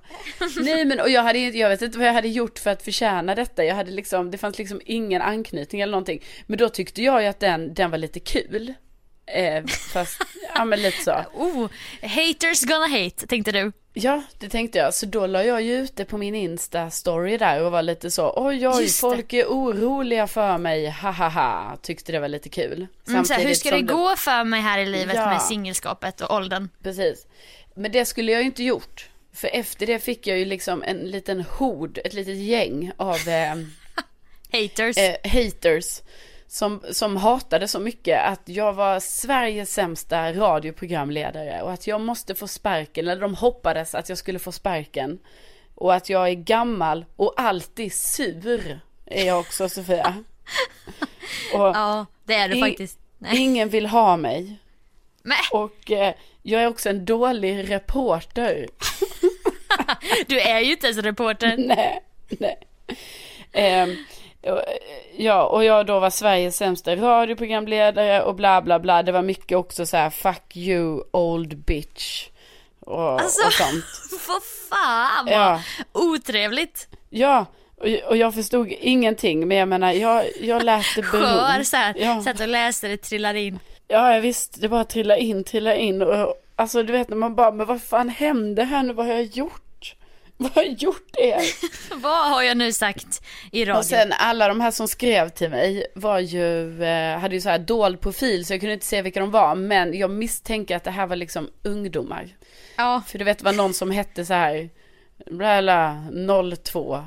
Nej, 0.61 0.85
men 0.85 1.01
och 1.01 1.09
jag 1.11 1.23
hade 1.23 1.39
jag 1.39 1.69
vet 1.69 1.83
inte 1.83 1.99
vad 1.99 2.07
jag 2.07 2.13
hade 2.13 2.29
gjort 2.29 2.59
för 2.59 2.71
att 2.71 2.83
förtjäna 2.83 3.35
detta. 3.35 3.65
Jag 3.65 3.75
hade 3.75 3.91
liksom, 3.91 4.31
det 4.31 4.39
fanns 4.39 4.59
liksom 4.59 4.81
ingen 4.85 5.23
anknytning 5.23 5.81
eller 5.81 5.91
någonting. 5.91 6.23
Men 6.47 6.59
då 6.59 6.69
tyckte 6.69 7.03
jag 7.03 7.23
ju 7.23 7.29
att 7.29 7.41
den, 7.41 7.75
den 7.75 7.91
var 7.91 7.99
lite 7.99 8.21
kul. 8.21 8.75
Eh, 9.27 9.65
fast, 9.67 10.23
ja 10.55 10.65
men 10.65 10.83
lite 10.83 11.03
så. 11.05 11.25
Oh, 11.35 11.69
haters 12.03 12.65
gonna 12.65 12.87
hate, 12.87 13.27
tänkte 13.27 13.53
du. 13.53 13.73
Ja, 13.99 14.23
det 14.39 14.49
tänkte 14.49 14.79
jag. 14.79 14.95
Så 14.95 15.07
då 15.07 15.27
la 15.27 15.45
jag 15.45 15.63
ju 15.63 15.79
ute 15.79 16.05
på 16.05 16.19
min 16.19 16.35
Insta-story 16.35 17.39
där 17.39 17.63
och 17.63 17.73
var 17.73 17.83
lite 17.83 18.11
så, 18.11 18.33
oj 18.37 18.69
oj, 18.69 18.83
Just 18.83 18.97
det. 18.97 19.01
folk 19.01 19.33
är 19.33 19.45
oroliga 19.47 20.27
för 20.27 20.59
mig, 20.59 20.91
ha 20.91 21.11
ha 21.11 21.29
ha. 21.29 21.77
Tyckte 21.83 22.13
det 22.13 22.19
var 22.21 22.29
lite 22.29 22.49
kul. 22.49 22.87
Mm, 23.09 23.25
så 23.25 23.35
hur 23.35 23.55
ska 23.55 23.71
det 23.71 23.83
gå 23.83 24.17
för 24.17 24.45
mig 24.45 24.61
här 24.61 24.79
i 24.79 24.87
livet 24.87 25.15
Ja. 25.17 25.27
med 25.31 25.43
singelskapet 25.43 26.21
och 26.21 26.35
åldern? 26.37 26.69
Precis. 26.83 27.27
Men 27.75 27.93
det 27.93 28.05
skulle 28.05 28.33
jag 28.33 28.41
ju 28.41 28.47
inte 28.47 28.63
gjort. 28.63 29.09
För 29.35 29.49
efter 29.53 29.87
det 29.87 29.99
fick 29.99 30.27
jag 30.27 30.39
ju 30.39 30.45
liksom 30.45 30.83
en 30.83 30.99
liten 30.99 31.41
hord, 31.59 31.99
ett 32.05 32.13
litet 32.15 32.37
gäng 32.37 32.93
av 32.97 33.29
eh, 33.29 33.55
Haters. 34.53 34.97
eh, 34.97 35.17
haters. 35.25 36.01
Som, 36.49 36.83
som 36.91 37.17
hatade 37.17 37.69
så 37.69 37.79
mycket 37.79 38.23
att 38.25 38.43
jag 38.45 38.73
var 38.73 39.01
Sveriges 39.01 39.75
sämsta 39.75 40.33
radioprogramledare 40.33 41.63
och 41.63 41.73
att 41.73 41.87
jag 41.87 42.01
måste 42.01 42.35
få 42.35 42.49
sparken, 42.49 43.09
eller 43.09 43.21
de 43.21 43.35
hoppades 43.35 43.95
att 43.95 44.09
jag 44.09 44.19
skulle 44.19 44.39
få 44.39 44.53
sparken. 44.53 45.19
Och 45.75 45.95
att 45.95 46.09
jag 46.09 46.29
är 46.29 46.35
gammal 46.35 47.05
och 47.17 47.35
alltid 47.37 47.93
sur 47.93 48.81
är 49.07 49.27
jag 49.27 49.41
också 49.41 49.69
Sofia. 49.69 50.15
Och 51.55 51.61
ja, 51.61 52.07
det 52.25 52.35
är 52.35 52.49
du 52.49 52.61
faktiskt. 52.61 52.99
Nej. 53.19 53.43
ingen 53.43 53.69
vill 53.69 53.87
ha 53.87 54.17
mig. 54.17 54.57
Men, 55.23 55.37
Och 55.53 55.91
eh, 55.91 56.15
jag 56.43 56.63
är 56.63 56.67
också 56.67 56.89
en 56.89 57.05
dålig 57.05 57.71
reporter. 57.71 58.67
du 60.27 60.41
är 60.41 60.61
ju 60.61 60.73
inte 60.73 60.87
ens 60.87 60.99
reporter. 60.99 61.55
Nej, 61.59 62.03
nej. 62.29 62.59
Och, 63.53 63.89
ja, 65.17 65.47
och 65.47 65.65
jag 65.65 65.87
då 65.87 66.01
var 66.01 66.11
Sveriges 66.11 66.57
sämsta 66.57 66.97
radioprogramledare 66.97 68.23
och 68.23 68.35
bla 68.35 68.63
bla 68.63 68.79
bla. 68.79 69.03
Det 69.03 69.13
var 69.13 69.23
mycket 69.23 69.59
också 69.59 69.87
så 69.87 69.97
här, 69.97 70.11
fuck 70.11 70.57
you 70.57 71.03
old 71.11 71.57
bitch. 71.59 72.29
Och, 72.81 73.21
Alltså. 73.21 73.47
och 73.47 73.53
sånt. 73.53 73.85
Vad 74.29 74.43
fan 74.71 75.25
vad 75.27 75.35
Ja. 75.35 75.61
otrevligt. 75.93 76.89
Ja, 77.11 77.47
Och, 78.09 78.17
jag 78.17 78.35
förstod 78.35 78.73
ingenting, 78.81 79.49
men 79.49 79.57
jag 79.57 79.69
menar, 79.69 79.93
jag, 79.93 80.25
jag 80.41 80.63
lät 80.63 80.85
det 80.97 81.03
bero. 81.03 81.21
Skör 81.23 81.63
så 81.63 81.77
här, 81.77 81.95
Ja. 81.99 82.23
satt 82.23 82.41
och 82.41 82.49
läste 82.49 82.89
det 82.89 82.97
trillar 82.97 83.35
in. 83.35 83.59
Ja, 83.89 84.15
jag 84.15 84.21
visste, 84.21 84.61
det 84.61 84.69
bara 84.69 84.85
trilla 84.85 85.17
in, 85.17 85.45
trilla 85.45 85.75
in 85.75 86.03
och 86.03 86.35
alltså 86.57 86.83
du 86.83 86.93
vet 86.93 87.09
när 87.09 87.17
man 87.17 87.35
bara, 87.35 87.51
men 87.51 87.67
vad 87.67 87.83
fan 87.83 88.09
hände 88.09 88.65
här 88.65 88.83
nu, 88.83 88.93
vad 88.93 89.07
har 89.07 89.13
jag 89.15 89.25
gjort? 89.25 89.63
Vad 90.39 90.53
har 90.53 90.63
jag 90.63 90.73
gjort 90.73 91.17
er? 91.19 91.41
Vad 92.01 92.31
har 92.31 92.43
jag 92.43 92.57
nu 92.57 92.73
sagt 92.73 93.23
i 93.53 93.65
radio? 93.65 93.79
Och 93.79 93.85
sen 93.85 94.13
alla 94.19 94.49
de 94.49 94.61
här 94.61 94.71
som 94.71 94.89
skrev 94.89 95.29
till 95.29 95.51
mig 95.51 95.87
var 95.95 96.19
ju, 96.19 96.83
eh, 96.85 97.19
hade 97.19 97.35
ju 97.35 97.41
så 97.41 97.49
här 97.49 97.59
dold 97.59 98.01
profil 98.01 98.47
så 98.47 98.53
jag 98.53 98.61
kunde 98.61 98.75
inte 98.75 98.87
se 98.87 99.03
vilka 99.03 99.21
de 99.21 99.31
var, 99.31 99.55
men 99.55 99.99
jag 99.99 100.11
misstänker 100.11 100.77
att 100.77 100.85
det 100.85 100.91
här 100.91 101.07
var 101.07 101.17
liksom 101.17 101.51
ungdomar. 101.63 102.29
ja. 102.77 103.03
För 103.07 103.19
du 103.19 103.25
vet 103.25 103.39
det 103.39 103.45
var 103.45 103.53
någon 103.53 103.75
som 103.75 103.91
hette 103.91 104.25
så 104.25 104.35
här, 104.35 104.71
bla 105.31 105.63
bla, 105.63 106.05
02. 106.65 107.05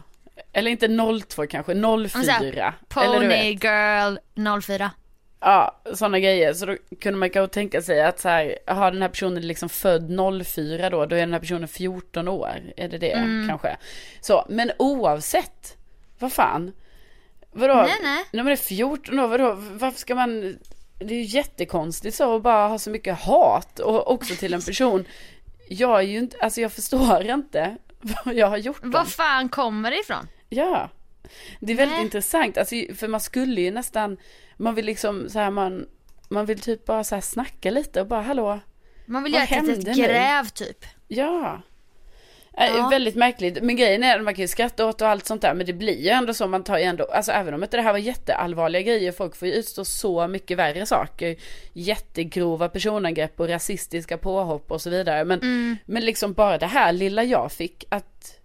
Eller 0.53 0.71
inte 0.71 0.87
02 1.27 1.47
kanske, 1.47 1.73
04. 1.75 1.93
Och 2.03 2.09
så 2.11 2.31
här, 2.31 2.73
Pony 2.87 3.51
girl 3.61 4.17
04. 4.61 4.91
Ja, 5.41 5.81
sådana 5.93 6.19
grejer. 6.19 6.53
Så 6.53 6.65
då 6.65 6.75
kunde 7.01 7.19
man 7.19 7.29
kanske 7.29 7.53
tänka 7.53 7.81
sig 7.81 8.03
att 8.03 8.19
så 8.19 8.29
här, 8.29 8.57
har 8.67 8.91
den 8.91 9.01
här 9.01 9.09
personen 9.09 9.47
liksom 9.47 9.69
född 9.69 10.11
04 10.45 10.89
då, 10.89 11.05
då 11.05 11.15
är 11.15 11.19
den 11.19 11.33
här 11.33 11.39
personen 11.39 11.67
14 11.67 12.27
år. 12.27 12.61
Är 12.77 12.89
det 12.89 12.97
det 12.97 13.11
Mm. 13.11 13.47
kanske? 13.47 13.77
Så, 14.21 14.45
men 14.49 14.71
oavsett, 14.79 15.77
vad 16.19 16.33
fan? 16.33 16.71
Vadå? 17.51 17.73
Nej, 17.75 17.91
nej. 18.03 18.25
När 18.31 18.43
man 18.43 18.51
är 18.51 18.55
14 18.55 19.19
år, 19.19 19.27
vadå? 19.27 19.53
Varför 19.57 19.99
ska 19.99 20.15
man... 20.15 20.57
Det 21.01 21.13
är 21.13 21.17
ju 21.19 21.23
jättekonstigt 21.37 22.15
så 22.15 22.35
att 22.35 22.43
bara 22.43 22.67
ha 22.67 22.79
så 22.79 22.89
mycket 22.89 23.19
hat 23.19 23.79
och 23.79 24.11
också 24.11 24.35
till 24.35 24.53
en 24.53 24.61
person. 24.61 25.05
Jag 25.69 25.99
är 25.99 26.03
ju 26.03 26.17
inte, 26.17 26.37
alltså 26.39 26.61
jag 26.61 26.71
förstår 26.71 27.29
inte 27.31 27.77
vad 28.25 28.33
jag 28.35 28.47
har 28.47 28.57
gjort. 28.57 28.79
Var 28.83 29.03
fan 29.05 29.49
kommer 29.49 29.91
det 29.91 29.99
ifrån? 29.99 30.27
Ja. 30.49 30.89
Det 31.59 31.73
är 31.73 31.77
väldigt 31.77 31.95
Nej. 31.95 32.05
intressant, 32.05 32.57
alltså, 32.57 32.75
för 32.95 33.07
man 33.07 33.19
skulle 33.19 33.61
ju 33.61 33.71
nästan, 33.71 34.17
man 34.59 34.75
vill 34.75 34.85
liksom 34.85 35.29
så 35.29 35.39
här, 35.39 35.51
man, 35.51 35.85
man 36.29 36.45
vill 36.45 36.59
typ 36.59 36.85
bara 36.85 37.03
så 37.03 37.15
här 37.15 37.21
snacka 37.21 37.71
lite 37.71 38.01
och 38.01 38.07
bara 38.07 38.21
hallå, 38.21 38.59
Man 39.05 39.23
vill 39.23 39.33
göra 39.33 39.43
ett 39.43 39.49
litet 39.51 39.75
hände 39.87 39.91
nu? 39.91 40.07
gräv 40.07 40.45
typ. 40.49 40.85
ja. 41.07 41.61
Äh, 42.57 42.65
Ja. 42.77 42.89
Väldigt 42.89 43.15
märkligt, 43.15 43.61
men 43.63 43.75
grejen 43.75 44.03
är 44.03 44.17
att 44.17 44.23
man 44.23 44.33
kan 44.33 44.41
ju 44.41 44.47
skratta 44.47 44.85
åt 44.85 45.01
och 45.01 45.07
allt 45.07 45.25
sånt 45.25 45.41
där, 45.41 45.53
men 45.53 45.65
det 45.65 45.73
blir 45.73 46.01
ju 46.01 46.09
ändå 46.09 46.33
så, 46.33 46.47
man 46.47 46.63
tar 46.63 46.77
ju 46.77 46.83
ändå, 46.83 47.03
alltså 47.05 47.31
även 47.31 47.53
om 47.53 47.63
inte 47.63 47.77
det 47.77 47.83
här 47.83 47.91
var 47.91 47.99
jätteallvarliga 47.99 48.81
grejer, 48.81 49.11
folk 49.11 49.35
får 49.35 49.47
ju 49.47 49.53
utstå 49.53 49.85
så 49.85 50.27
mycket 50.27 50.57
värre 50.57 50.85
saker, 50.85 51.35
jättegrova 51.73 52.69
personangrepp 52.69 53.39
och 53.39 53.47
rasistiska 53.49 54.17
påhopp 54.17 54.71
och 54.71 54.81
så 54.81 54.89
vidare, 54.89 55.25
men, 55.25 55.39
Mm. 55.39 55.77
men 55.85 56.05
liksom 56.05 56.33
bara 56.33 56.57
det 56.57 56.65
här 56.65 56.91
lilla 56.93 57.23
jag 57.23 57.51
fick, 57.51 57.85
att 57.89 58.38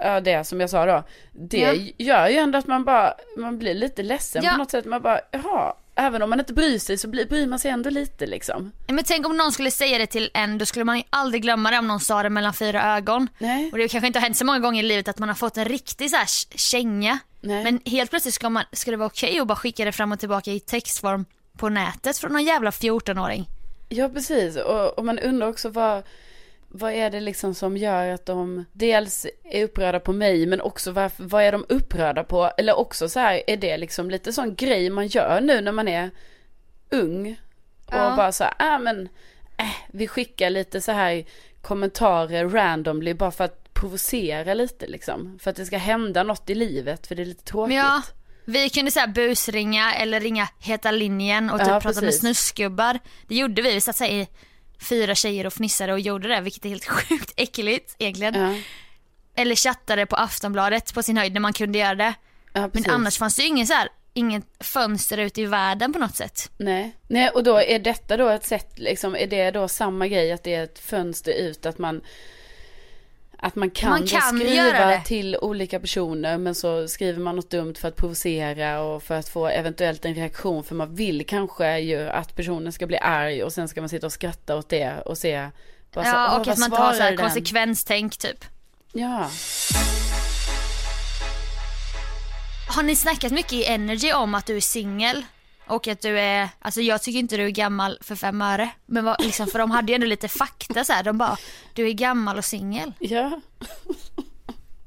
Ja 0.00 0.20
det 0.20 0.44
som 0.44 0.60
jag 0.60 0.70
sa 0.70 0.86
då. 0.86 1.02
Det 1.32 1.58
Ja. 1.58 1.74
gör 1.98 2.28
ju 2.28 2.36
ändå 2.36 2.58
att 2.58 2.66
man 2.66 2.84
bara, 2.84 3.14
man 3.38 3.58
blir 3.58 3.74
lite 3.74 4.02
ledsen 4.02 4.44
Ja. 4.44 4.50
på 4.50 4.56
något 4.58 4.70
sätt. 4.70 4.84
Man 4.84 5.02
bara, 5.02 5.20
jaha, 5.30 5.74
även 5.94 6.22
om 6.22 6.30
man 6.30 6.40
inte 6.40 6.52
bryr 6.52 6.78
sig 6.78 6.98
så 6.98 7.08
blir, 7.08 7.26
bryr 7.26 7.46
man 7.46 7.58
sig 7.58 7.70
ändå 7.70 7.90
lite 7.90 8.26
liksom. 8.26 8.72
Men 8.88 9.04
tänk 9.04 9.26
om 9.26 9.36
någon 9.36 9.52
skulle 9.52 9.70
säga 9.70 9.98
det 9.98 10.06
till 10.06 10.30
en, 10.34 10.58
då 10.58 10.66
skulle 10.66 10.84
man 10.84 10.96
ju 10.96 11.02
aldrig 11.10 11.42
glömma 11.42 11.70
det 11.70 11.78
om 11.78 11.88
någon 11.88 12.00
sa 12.00 12.22
det 12.22 12.30
mellan 12.30 12.54
fyra 12.54 12.96
ögon. 12.96 13.28
Nej. 13.38 13.72
Och 13.72 13.78
det 13.78 13.88
kanske 13.88 14.06
inte 14.06 14.18
har 14.18 14.22
hänt 14.24 14.36
så 14.36 14.44
många 14.44 14.58
gånger 14.58 14.82
i 14.84 14.86
livet 14.86 15.08
att 15.08 15.18
man 15.18 15.28
har 15.28 15.36
fått 15.36 15.56
en 15.56 15.64
riktig 15.64 16.10
så 16.10 16.16
här 16.16 16.26
känga. 16.58 17.18
Nej. 17.40 17.64
Men 17.64 17.80
helt 17.84 18.10
plötsligt 18.10 18.34
ska, 18.34 18.50
man, 18.50 18.64
ska 18.72 18.90
det 18.90 18.96
vara 18.96 19.06
okej 19.06 19.40
att 19.40 19.46
bara 19.46 19.56
skicka 19.56 19.84
det 19.84 19.92
fram 19.92 20.12
och 20.12 20.18
tillbaka 20.20 20.50
i 20.50 20.60
textform 20.60 21.24
på 21.58 21.68
nätet 21.68 22.18
från 22.18 22.32
någon 22.32 22.44
jävla 22.44 22.70
14-åring. 22.70 23.46
Ja 23.88 24.08
precis, 24.08 24.56
och, 24.56 24.98
och 24.98 25.04
man 25.04 25.18
undrar 25.18 25.48
också 25.48 25.68
vad, 25.68 26.02
vad 26.78 26.92
är 26.92 27.10
det 27.10 27.20
liksom 27.20 27.54
som 27.54 27.76
gör 27.76 28.08
att 28.08 28.26
de 28.26 28.64
dels 28.72 29.26
är 29.44 29.64
upprörda 29.64 30.00
på 30.00 30.12
mig 30.12 30.46
men 30.46 30.60
också 30.60 30.90
varför, 30.92 31.24
vad 31.24 31.42
är 31.42 31.52
de 31.52 31.64
upprörda 31.68 32.24
på? 32.24 32.50
Eller 32.58 32.78
också 32.78 33.08
så 33.08 33.20
här, 33.20 33.42
är 33.46 33.56
det 33.56 33.76
liksom 33.76 34.10
lite 34.10 34.32
sån 34.32 34.54
grej 34.54 34.90
man 34.90 35.06
gör 35.06 35.40
nu 35.40 35.60
när 35.60 35.72
man 35.72 35.88
är 35.88 36.10
ung? 36.90 37.36
Och 37.86 37.94
Ja. 37.94 38.14
bara 38.16 38.32
så 38.32 38.44
här, 38.44 38.74
äh, 38.74 38.78
men 38.80 39.08
äh, 39.58 39.66
vi 39.92 40.08
skickar 40.08 40.50
lite 40.50 40.80
så 40.80 40.92
här 40.92 41.24
kommentarer 41.62 42.48
randomly 42.48 43.14
bara 43.14 43.30
för 43.30 43.44
att 43.44 43.74
provocera 43.74 44.54
lite 44.54 44.86
liksom. 44.86 45.38
För 45.42 45.50
att 45.50 45.56
det 45.56 45.66
ska 45.66 45.78
hända 45.78 46.22
något 46.22 46.50
i 46.50 46.54
livet 46.54 47.06
för 47.06 47.14
det 47.14 47.22
är 47.22 47.26
lite 47.26 47.44
tråkigt. 47.44 47.76
Ja, 47.76 48.02
vi 48.44 48.70
kunde 48.70 48.90
säga 48.90 49.06
busringa 49.06 49.94
eller 49.94 50.20
ringa 50.20 50.48
heta 50.58 50.90
linjen 50.90 51.50
och 51.50 51.58
typ 51.58 51.68
Ja, 51.68 51.80
prata 51.80 52.00
med 52.00 52.04
precis. 52.08 52.20
snuskgubbar. 52.20 52.98
Det 53.28 53.34
gjorde 53.34 53.62
vi, 53.62 53.74
vi 53.74 53.80
satt 53.80 53.96
så 53.96 54.04
här 54.04 54.10
i 54.10 54.28
fyra 54.80 55.14
tjejer 55.14 55.46
och 55.46 55.52
fnissade 55.52 55.92
och 55.92 56.00
gjorde 56.00 56.28
det 56.28 56.40
vilket 56.40 56.64
är 56.64 56.68
helt 56.68 56.84
sjukt 56.88 57.32
äckligt 57.36 57.96
egentligen. 57.98 58.34
Ja, 58.34 58.54
Eller 59.42 59.54
chattade 59.54 60.06
på 60.06 60.16
Aftonbladet 60.16 60.94
på 60.94 61.02
sin 61.02 61.16
höjd 61.16 61.32
när 61.32 61.40
man 61.40 61.52
kunde 61.52 61.78
göra 61.78 61.94
det. 61.94 62.14
ja, 62.52 62.70
Men 62.72 62.90
annars 62.90 63.18
fanns 63.18 63.36
det 63.36 63.42
ju 63.42 63.48
ingen 63.48 63.66
så 63.66 63.74
här, 63.74 63.88
ingen 64.12 64.42
fönster 64.60 65.18
ut 65.18 65.38
i 65.38 65.44
världen 65.44 65.92
på 65.92 65.98
något 65.98 66.16
sätt. 66.16 66.50
Nej. 66.56 66.96
Nej, 67.08 67.28
och 67.28 67.44
då 67.44 67.56
är 67.60 67.78
detta 67.78 68.16
då 68.16 68.28
ett 68.28 68.44
sätt, 68.46 68.78
liksom, 68.78 69.16
är 69.16 69.26
det 69.26 69.50
då 69.50 69.68
samma 69.68 70.06
grej 70.08 70.32
att 70.32 70.44
det 70.44 70.54
är 70.54 70.64
ett 70.64 70.78
fönster 70.78 71.32
ut, 71.32 71.66
att 71.66 71.78
man 71.78 72.00
att 73.38 73.56
man 73.56 73.70
kan, 73.70 73.90
Man 73.90 74.06
kan 74.06 74.38
skriva 74.38 75.00
till 75.00 75.36
olika 75.36 75.80
personer 75.80 76.38
men 76.38 76.54
så 76.54 76.88
skriver 76.88 77.20
man 77.20 77.36
något 77.36 77.50
dumt 77.50 77.74
för 77.74 77.88
att 77.88 77.96
provocera 77.96 78.80
och 78.82 79.02
för 79.02 79.14
att 79.14 79.28
få 79.28 79.46
eventuellt 79.46 80.04
en 80.04 80.14
reaktion 80.14 80.64
för 80.64 80.74
man 80.74 80.94
vill 80.94 81.26
kanske 81.26 81.78
ju 81.78 82.08
att 82.08 82.36
personen 82.36 82.72
ska 82.72 82.86
bli 82.86 82.98
arg 82.98 83.42
och 83.44 83.52
sen 83.52 83.68
ska 83.68 83.80
man 83.80 83.88
sitta 83.88 84.06
och 84.06 84.12
skratta 84.12 84.56
åt 84.56 84.68
det 84.68 85.00
och 85.04 85.18
se 85.18 85.48
bara 85.94 86.04
så, 86.04 86.10
Ja, 86.10 86.28
"Åh, 86.32 86.40
och 86.40 86.48
att 86.48 86.58
man 86.58 86.72
har 86.72 86.92
så 86.92 87.02
här 87.02 87.10
den?" 87.10 87.18
konsekvenstänk 87.18 88.16
typ. 88.16 88.44
Ja. 88.92 89.30
Har 92.68 92.82
ni 92.82 92.96
snackat 92.96 93.32
mycket 93.32 93.52
i 93.52 93.64
Energy 93.64 94.12
om 94.12 94.34
att 94.34 94.46
du 94.46 94.56
är 94.56 94.60
singel? 94.60 95.24
Och 95.68 95.88
att 95.88 96.00
du 96.00 96.18
är, 96.20 96.48
alltså 96.58 96.80
jag 96.80 97.02
tycker 97.02 97.18
inte 97.18 97.36
du 97.36 97.44
är 97.46 97.50
gammal 97.50 97.98
för 98.00 98.16
fem 98.16 98.42
öre. 98.42 98.70
Men 98.86 99.04
vad, 99.04 99.24
liksom, 99.24 99.46
för 99.46 99.58
de 99.58 99.70
hade 99.70 99.92
ju 99.92 99.94
ändå 99.94 100.06
lite 100.06 100.28
fakta 100.28 100.84
så 100.84 100.92
här. 100.92 101.02
de 101.02 101.18
bara, 101.18 101.36
du 101.74 101.88
är 101.88 101.92
gammal 101.92 102.38
och 102.38 102.44
singel. 102.44 102.92
Ja. 102.98 103.40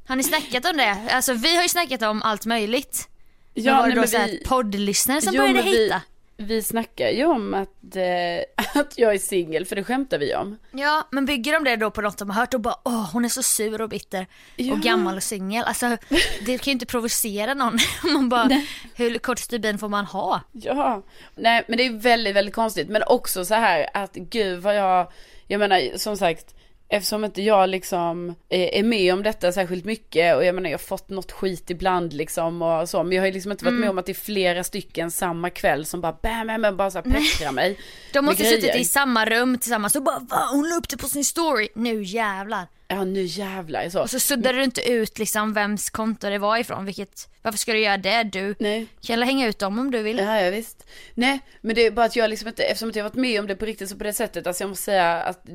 Har 0.07 0.15
ni 0.15 0.23
snackat 0.23 0.65
om 0.65 0.77
det? 0.77 0.97
Alltså 1.11 1.33
vi 1.33 1.55
har 1.55 1.63
ju 1.63 1.69
snackat 1.69 2.01
om 2.01 2.21
allt 2.23 2.45
möjligt. 2.45 3.09
Ja, 3.53 3.63
Ja, 3.71 3.77
var 3.81 3.89
det 3.89 3.95
då 3.95 4.05
men 4.19 4.25
vi- 4.29 4.43
poddlyssnare 4.47 5.21
som 5.21 5.33
Jo, 5.33 5.41
började 5.41 5.55
men 5.63 5.65
vi- 5.71 5.83
hitta? 5.83 6.01
Vi 6.41 6.61
snackar 6.63 7.09
ju 7.09 7.25
om 7.25 7.53
att, 7.53 7.95
eh, 7.95 8.65
att 8.81 8.97
jag 8.97 9.13
är 9.13 9.17
singel, 9.17 9.65
för 9.65 9.75
det 9.75 9.83
skämtar 9.83 10.17
vi 10.19 10.35
om. 10.35 10.57
Ja, 10.71 11.07
men 11.11 11.25
bygger 11.25 11.53
de 11.53 11.63
det 11.63 11.75
då 11.75 11.91
på 11.91 12.01
något 12.01 12.17
de 12.17 12.29
har 12.29 12.39
hört 12.41 12.53
och 12.53 12.61
bara 12.61 12.75
åh 12.85 13.11
hon 13.13 13.25
är 13.25 13.29
så 13.29 13.43
sur 13.43 13.81
och 13.81 13.89
bitter 13.89 14.27
Ja. 14.55 14.73
och 14.73 14.79
gammal 14.79 15.15
och 15.15 15.23
singel. 15.23 15.63
Alltså 15.65 15.97
det 16.45 16.57
kan 16.57 16.65
ju 16.65 16.71
inte 16.71 16.85
provocera 16.85 17.53
någon. 17.53 17.77
man 18.13 18.29
bara, 18.29 18.61
hur 18.95 19.17
kort 19.17 19.39
stubin 19.39 19.77
får 19.77 19.89
man 19.89 20.05
ha? 20.05 20.41
Ja, 20.51 21.03
nej 21.35 21.63
men 21.67 21.77
det 21.77 21.85
är 21.85 21.93
väldigt, 21.93 22.35
väldigt 22.35 22.55
konstigt. 22.55 22.89
Men 22.89 23.03
också 23.07 23.45
så 23.45 23.53
här 23.53 23.87
att 23.93 24.13
gud 24.13 24.59
vad 24.61 24.75
jag, 24.75 25.11
jag 25.47 25.59
menar 25.59 25.97
som 25.97 26.17
sagt, 26.17 26.55
eftersom 26.89 27.25
inte 27.25 27.41
jag 27.41 27.69
liksom 27.69 28.35
är 28.49 28.75
är 28.75 28.83
med 28.83 29.13
om 29.13 29.23
detta 29.23 29.51
särskilt 29.51 29.85
mycket 29.85 30.35
och 30.35 30.45
jag 30.45 30.55
menar 30.55 30.69
jag 30.69 30.77
har 30.77 30.83
fått 30.83 31.09
något 31.09 31.31
skit 31.31 31.69
ibland 31.69 32.13
liksom 32.13 32.61
och 32.61 32.89
så. 32.89 33.03
Men 33.03 33.11
jag 33.15 33.21
har 33.21 33.27
ju 33.27 33.33
liksom 33.33 33.51
inte 33.51 33.65
varit 33.65 33.71
Mm. 33.71 33.81
med 33.81 33.89
om 33.89 33.97
att 33.97 34.05
det 34.05 34.11
är 34.11 34.13
flera 34.13 34.63
stycken 34.63 35.11
samma 35.11 35.49
kväll 35.49 35.85
som 35.85 36.01
bara 36.01 36.17
bam, 36.23 36.47
bam, 36.47 36.61
bam 36.61 36.77
bara 36.77 36.91
så 36.91 37.01
pepprar 37.01 37.51
mig. 37.51 37.77
De 38.13 38.25
måste 38.25 38.43
suttit 38.45 38.75
i 38.75 38.85
samma 38.85 39.25
rum 39.25 39.57
tillsammans 39.57 39.95
och 39.95 40.03
bara 40.03 40.19
va 40.19 40.49
hon 40.51 40.69
la 40.69 40.75
upp 40.75 40.89
det 40.89 40.97
på 40.97 41.07
sin 41.07 41.25
story, 41.25 41.69
nu 41.75 42.03
jävlar. 42.03 42.67
Ja 42.91 43.03
nu 43.03 43.21
jävlar 43.23 43.89
så. 43.89 44.01
Och 44.01 44.09
så 44.09 44.19
suddade 44.19 44.57
du 44.57 44.63
inte 44.63 44.91
ut 44.91 45.19
liksom 45.19 45.53
vems 45.53 45.89
konto 45.89 46.29
det 46.29 46.37
var 46.37 46.57
ifrån 46.57 46.85
vilket, 46.85 47.29
varför 47.41 47.57
ska 47.59 47.73
du 47.73 47.79
göra 47.79 47.97
det? 47.97 48.23
Du 48.23 48.55
Nej. 48.59 48.87
kan 49.01 49.21
hänga 49.21 49.47
ut 49.47 49.59
dem 49.59 49.79
om 49.79 49.91
du 49.91 50.01
vill. 50.01 50.17
Ja, 50.17 50.41
ja 50.41 50.51
visst. 50.51 50.85
Nej, 51.13 51.39
men 51.61 51.75
det 51.75 51.85
är 51.85 51.91
bara 51.91 52.05
att 52.05 52.15
jag 52.15 52.29
liksom 52.29 52.47
inte, 52.47 52.63
eftersom 52.63 52.91
jag 52.95 53.03
varit 53.03 53.13
med 53.13 53.39
om 53.39 53.47
det 53.47 53.55
på 53.55 53.65
riktigt 53.65 53.89
så 53.89 53.97
på 53.97 54.03
det 54.03 54.13
sättet, 54.13 54.47
alltså 54.47 54.63
jag 54.63 54.69
måste 54.69 54.83
säga 54.83 55.21
att 55.21 55.45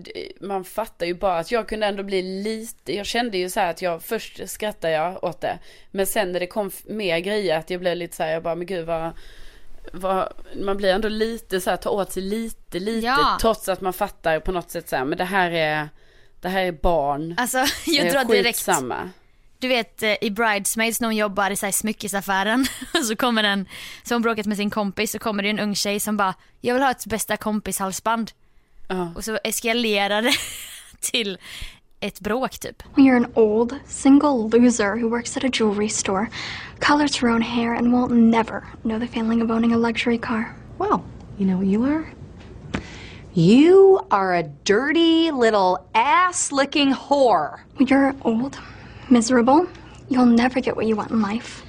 man 0.40 0.64
fattar 0.64 1.06
ju 1.06 1.14
bara 1.14 1.38
att 1.38 1.50
jag 1.50 1.68
kunde 1.68 1.86
ändå 1.86 2.02
bli 2.02 2.22
lite, 2.42 2.94
jag 2.96 3.06
kände 3.06 3.38
ju 3.38 3.50
så 3.50 3.60
här 3.60 3.70
att 3.70 3.82
jag, 3.82 4.02
först 4.02 4.40
skrattade 4.50 4.92
jag 4.92 5.24
åt 5.24 5.40
det, 5.40 5.58
men 5.90 6.06
sen 6.06 6.32
när 6.32 6.40
det 6.40 6.46
kom 6.46 6.70
mer 6.86 7.18
grejer 7.18 7.58
att 7.58 7.70
jag 7.70 7.80
blev 7.80 7.96
lite 7.96 8.16
så 8.16 8.22
här, 8.22 8.30
jag 8.30 8.42
bara, 8.42 8.54
men 8.54 8.66
gud 8.66 8.86
vad, 8.86 9.12
vad 9.92 10.32
man 10.62 10.76
blir 10.76 10.92
ändå 10.94 11.08
lite 11.08 11.60
så 11.60 11.70
här, 11.70 11.76
ta 11.76 11.90
åt 11.90 12.12
sig 12.12 12.22
lite, 12.22 12.78
lite, 12.78 13.06
Ja. 13.06 13.38
trots 13.40 13.68
att 13.68 13.80
man 13.80 13.92
fattar 13.92 14.40
på 14.40 14.52
något 14.52 14.70
sätt 14.70 14.88
så 14.88 14.96
här, 14.96 15.04
men 15.04 15.18
det 15.18 15.24
här 15.24 15.50
är, 15.50 15.88
det 16.44 16.50
här 16.50 16.62
är 16.62 16.72
barn. 16.72 17.34
Alltså 17.38 17.58
jag 17.86 18.12
drar 18.12 18.24
direkt, 18.24 18.58
Skitsamma. 18.58 19.10
du 19.58 19.68
vet 19.68 20.02
eh, 20.02 20.14
i 20.20 20.30
Bridesmaids 20.30 21.00
när 21.00 21.08
hon 21.08 21.16
jobbar 21.16 21.50
i 21.50 21.56
så 21.56 21.66
här, 21.66 21.72
smyckesaffären 21.72 22.66
och 22.94 23.04
så 23.04 23.16
kommer 23.16 23.42
den, 23.42 23.68
så 24.02 24.14
hon 24.14 24.22
bråkat 24.22 24.46
med 24.46 24.56
sin 24.56 24.70
kompis 24.70 25.12
så 25.12 25.18
kommer 25.18 25.42
det 25.42 25.48
en 25.50 25.58
ung 25.58 25.74
tjej 25.74 26.00
som 26.00 26.16
bara, 26.16 26.34
jag 26.60 26.74
vill 26.74 26.82
ha 26.82 26.90
ett 26.90 27.06
bästa 27.06 27.36
kompis 27.36 27.78
halsband. 27.78 28.30
Ja. 28.88 29.12
Och 29.16 29.24
så 29.24 29.38
eskalerar 29.44 30.22
det 30.22 30.34
till 31.00 31.38
ett 32.00 32.20
bråk 32.20 32.58
typ. 32.58 32.82
You're 32.96 33.16
an 33.16 33.32
old, 33.34 33.74
single 33.86 34.58
loser 34.58 34.96
who 34.96 35.08
works 35.08 35.36
at 35.36 35.44
a 35.44 35.50
jewelry 35.52 35.88
store, 35.88 36.26
colors 36.80 37.22
her 37.22 37.28
own 37.28 37.42
hair, 37.42 37.74
and 37.74 37.92
will 37.92 38.16
never 38.16 38.62
know 38.82 39.00
the 39.00 39.06
feeling 39.06 39.42
of 39.42 39.50
owning 39.50 39.72
a 39.72 39.76
luxury 39.76 40.18
car. 40.18 40.44
Well, 40.78 41.00
you 41.38 41.46
know 41.46 41.56
what 41.56 41.66
you 41.66 41.84
are? 41.84 42.13
You 43.36 44.06
are 44.12 44.32
a 44.36 44.44
dirty 44.44 45.32
little 45.32 45.88
ass 45.92 46.52
licking 46.52 46.92
whore. 46.92 47.58
You're 47.80 48.14
old, 48.22 48.60
miserable, 49.10 49.68
you'll 50.08 50.26
never 50.26 50.60
get 50.60 50.76
what 50.76 50.86
you 50.86 50.94
want 50.94 51.10
in 51.10 51.20
life. 51.20 51.64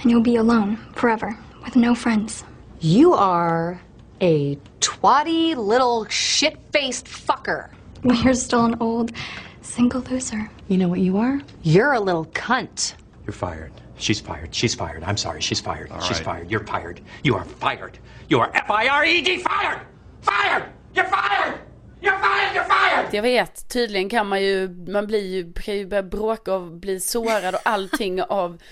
And 0.00 0.10
you'll 0.10 0.22
be 0.22 0.36
alone 0.36 0.78
forever 0.94 1.38
with 1.62 1.76
no 1.76 1.94
friends. 1.94 2.42
You 2.80 3.12
are 3.12 3.78
a 4.22 4.56
twatty 4.80 5.54
little 5.54 6.06
shit 6.06 6.58
faced 6.72 7.04
fucker. 7.04 7.68
Well, 8.02 8.16
you're 8.22 8.32
still 8.32 8.64
an 8.64 8.76
old 8.80 9.12
single 9.60 10.00
loser. 10.00 10.50
You 10.68 10.78
know 10.78 10.88
what 10.88 11.00
you 11.00 11.18
are? 11.18 11.42
You're 11.62 11.92
a 11.92 12.00
little 12.00 12.24
cunt. 12.26 12.94
You're 13.26 13.34
fired. 13.34 13.72
She's 13.98 14.20
fired. 14.20 14.54
She's 14.54 14.74
fired. 14.74 15.04
I'm 15.04 15.18
sorry. 15.18 15.42
She's 15.42 15.60
fired. 15.60 15.90
She's 16.00 16.16
right. 16.16 16.24
fired. 16.24 16.50
You're 16.50 16.66
fired. 16.66 17.02
You 17.22 17.34
are 17.34 17.44
fired. 17.44 17.98
You 18.30 18.40
are 18.40 18.50
F 18.54 18.70
I 18.70 18.88
R 18.88 19.04
E 19.04 19.20
D 19.20 19.38
fired. 19.40 19.82
Fired. 20.22 20.70
You're 20.94 21.04
fired. 21.08 21.52
You're 22.00 22.18
fired. 22.18 22.54
You're 22.56 22.64
fired. 22.68 23.14
Jag 23.14 23.22
vet, 23.22 23.68
tydligen 23.68 24.08
kan 24.08 24.26
man 24.28 24.42
ju, 24.42 24.68
man 24.68 25.06
blir 25.06 25.26
ju, 25.26 25.52
kan 25.52 25.74
ju 25.76 25.86
börja 25.86 26.02
bråka 26.02 26.54
och 26.54 26.62
bli 26.72 27.00
sårad 27.00 27.54
och 27.54 27.60
allting 27.64 28.22
av 28.28 28.62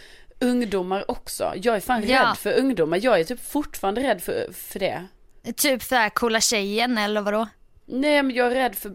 ungdomar 0.41 1.11
också. 1.11 1.53
Jag 1.57 1.77
är 1.77 1.81
fan 1.81 2.03
Ja. 2.09 2.23
rädd 2.31 2.37
för 2.39 2.53
ungdomar. 2.59 3.01
Jag 3.03 3.21
är 3.21 3.25
typ 3.25 3.51
fortfarande 3.51 4.03
rädd 4.03 4.23
för, 4.23 4.53
för 4.53 4.79
det. 4.79 5.07
Typ 5.57 5.83
såhär 5.83 6.09
coola 6.11 6.41
tjejen 6.41 6.99
eller 6.99 7.21
vadå? 7.21 7.49
Nej 7.87 8.23
men 8.23 8.37
jag 8.37 8.47
är 8.47 8.51
rädd 8.55 8.75
för 8.77 8.93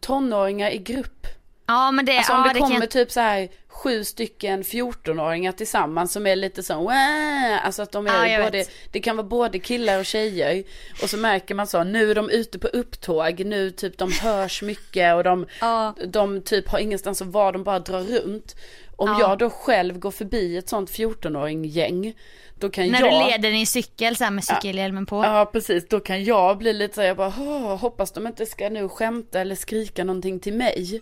tonåringar 0.00 0.70
i 0.70 0.78
grupp. 0.78 1.26
Ja 1.66 1.90
men 1.90 2.04
det, 2.04 2.16
Alltså 2.16 2.32
ja, 2.32 2.38
om 2.38 2.48
det, 2.48 2.54
det 2.54 2.60
kommer 2.60 2.80
kan... 2.80 2.88
typ 2.88 3.10
så 3.12 3.20
här 3.20 3.48
sju 3.68 4.04
stycken 4.04 4.62
14-åringar 4.62 5.52
tillsammans 5.52 6.12
som 6.12 6.26
är 6.26 6.36
lite 6.36 6.62
så 6.62 6.74
"Wah!" 6.74 7.64
alltså 7.66 7.82
att 7.82 7.92
de 7.92 8.06
är 8.06 8.26
Ja, 8.26 8.44
både, 8.44 8.58
vet. 8.58 8.70
det 8.92 9.00
kan 9.00 9.16
vara 9.16 9.26
både 9.26 9.58
killar 9.58 9.98
och 9.98 10.06
tjejer. 10.06 10.64
Och 11.02 11.10
så 11.10 11.16
märker 11.16 11.54
man 11.54 11.66
så, 11.66 11.84
nu 11.84 12.10
är 12.10 12.14
de 12.14 12.30
ute 12.30 12.58
på 12.58 12.66
upptåg, 12.68 13.40
nu 13.46 13.70
typ 13.70 13.98
de 13.98 14.12
hörs 14.12 14.62
mycket 14.62 15.14
och 15.14 15.24
de, 15.24 15.46
Ja. 15.60 15.94
de 16.06 16.42
typ 16.42 16.68
har 16.68 16.78
ingenstans 16.78 17.22
att 17.22 17.28
vara, 17.28 17.52
de 17.52 17.64
bara 17.64 17.78
drar 17.78 18.00
runt. 18.00 18.56
Om 18.96 19.08
Ja. 19.08 19.20
jag 19.20 19.38
då 19.38 19.50
själv 19.50 19.98
går 19.98 20.10
förbi 20.10 20.56
ett 20.56 20.68
sånt 20.68 20.90
14-åring 20.90 21.64
gäng, 21.64 22.14
då 22.58 22.68
kan 22.70 22.88
När 22.88 23.00
jag... 23.00 23.12
du 23.24 23.30
leder 23.30 23.50
din 23.50 23.66
cykel 23.66 24.16
såhär 24.16 24.30
med 24.30 24.44
cykelhjälmen 24.44 25.06
på. 25.06 25.16
Ja 25.24 25.50
precis, 25.52 25.88
då 25.88 26.00
kan 26.00 26.24
jag 26.24 26.58
bli 26.58 26.72
lite 26.72 26.94
så 26.94 27.00
här, 27.00 27.08
jag 27.08 27.16
bara, 27.16 27.34
"Åh, 27.38 27.76
hoppas 27.76 28.12
de 28.12 28.26
inte 28.26 28.46
ska 28.46 28.68
nu 28.68 28.88
skämta 28.88 29.40
eller 29.40 29.54
skrika 29.54 30.04
någonting 30.04 30.40
till 30.40 30.54
mig. 30.54 31.00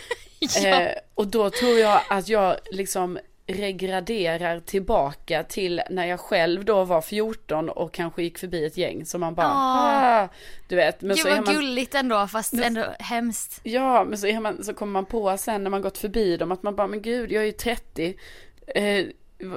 eh, 0.66 0.88
och 1.14 1.26
då 1.26 1.50
tror 1.50 1.78
jag 1.78 2.00
att 2.10 2.28
jag 2.28 2.56
liksom 2.72 3.18
regraderar 3.48 4.60
tillbaka 4.60 5.42
till 5.42 5.82
när 5.90 6.06
jag 6.06 6.20
själv 6.20 6.64
då 6.64 6.84
var 6.84 7.00
14 7.00 7.68
och 7.70 7.92
kanske 7.92 8.22
gick 8.22 8.38
förbi 8.38 8.66
ett 8.66 8.76
gäng 8.76 9.06
som 9.06 9.20
man 9.20 9.34
bara, 9.34 9.46
Ja. 9.46 10.22
ah, 10.22 10.28
du 10.68 10.76
vet. 10.76 11.00
Men 11.02 11.08
Gud 11.16 11.18
så 11.18 11.28
är 11.28 11.36
vad 11.36 11.46
man, 11.46 11.54
gulligt 11.54 11.94
ändå 11.94 12.26
fast 12.26 12.54
ändå 12.54 12.84
hemskt. 12.98 13.60
ja, 13.62 14.04
men 14.04 14.18
så, 14.18 14.26
är 14.26 14.40
man, 14.40 14.64
så 14.64 14.74
kommer 14.74 14.92
man 14.92 15.04
på 15.06 15.36
sen 15.38 15.62
när 15.62 15.70
man 15.70 15.82
gått 15.82 15.98
förbi 15.98 16.36
dem 16.36 16.52
att 16.52 16.62
man 16.62 16.76
bara, 16.76 16.86
men 16.86 17.02
gud, 17.02 17.32
jag 17.32 17.42
är 17.42 17.46
ju 17.46 17.52
30. 17.52 18.16
Eh, 18.74 19.04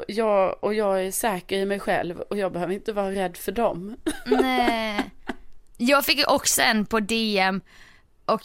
jag, 0.07 0.63
och 0.63 0.73
jag 0.73 1.05
är 1.05 1.11
säker 1.11 1.57
i 1.57 1.65
mig 1.65 1.79
själv 1.79 2.19
och 2.19 2.37
jag 2.37 2.51
behöver 2.51 2.73
inte 2.73 2.93
vara 2.93 3.11
rädd 3.11 3.37
för 3.37 3.51
dem. 3.51 3.95
Nej. 4.25 5.09
Jag 5.77 6.05
fick 6.05 6.31
också 6.31 6.61
en 6.61 6.85
på 6.85 6.99
DM 6.99 7.61
och 8.25 8.41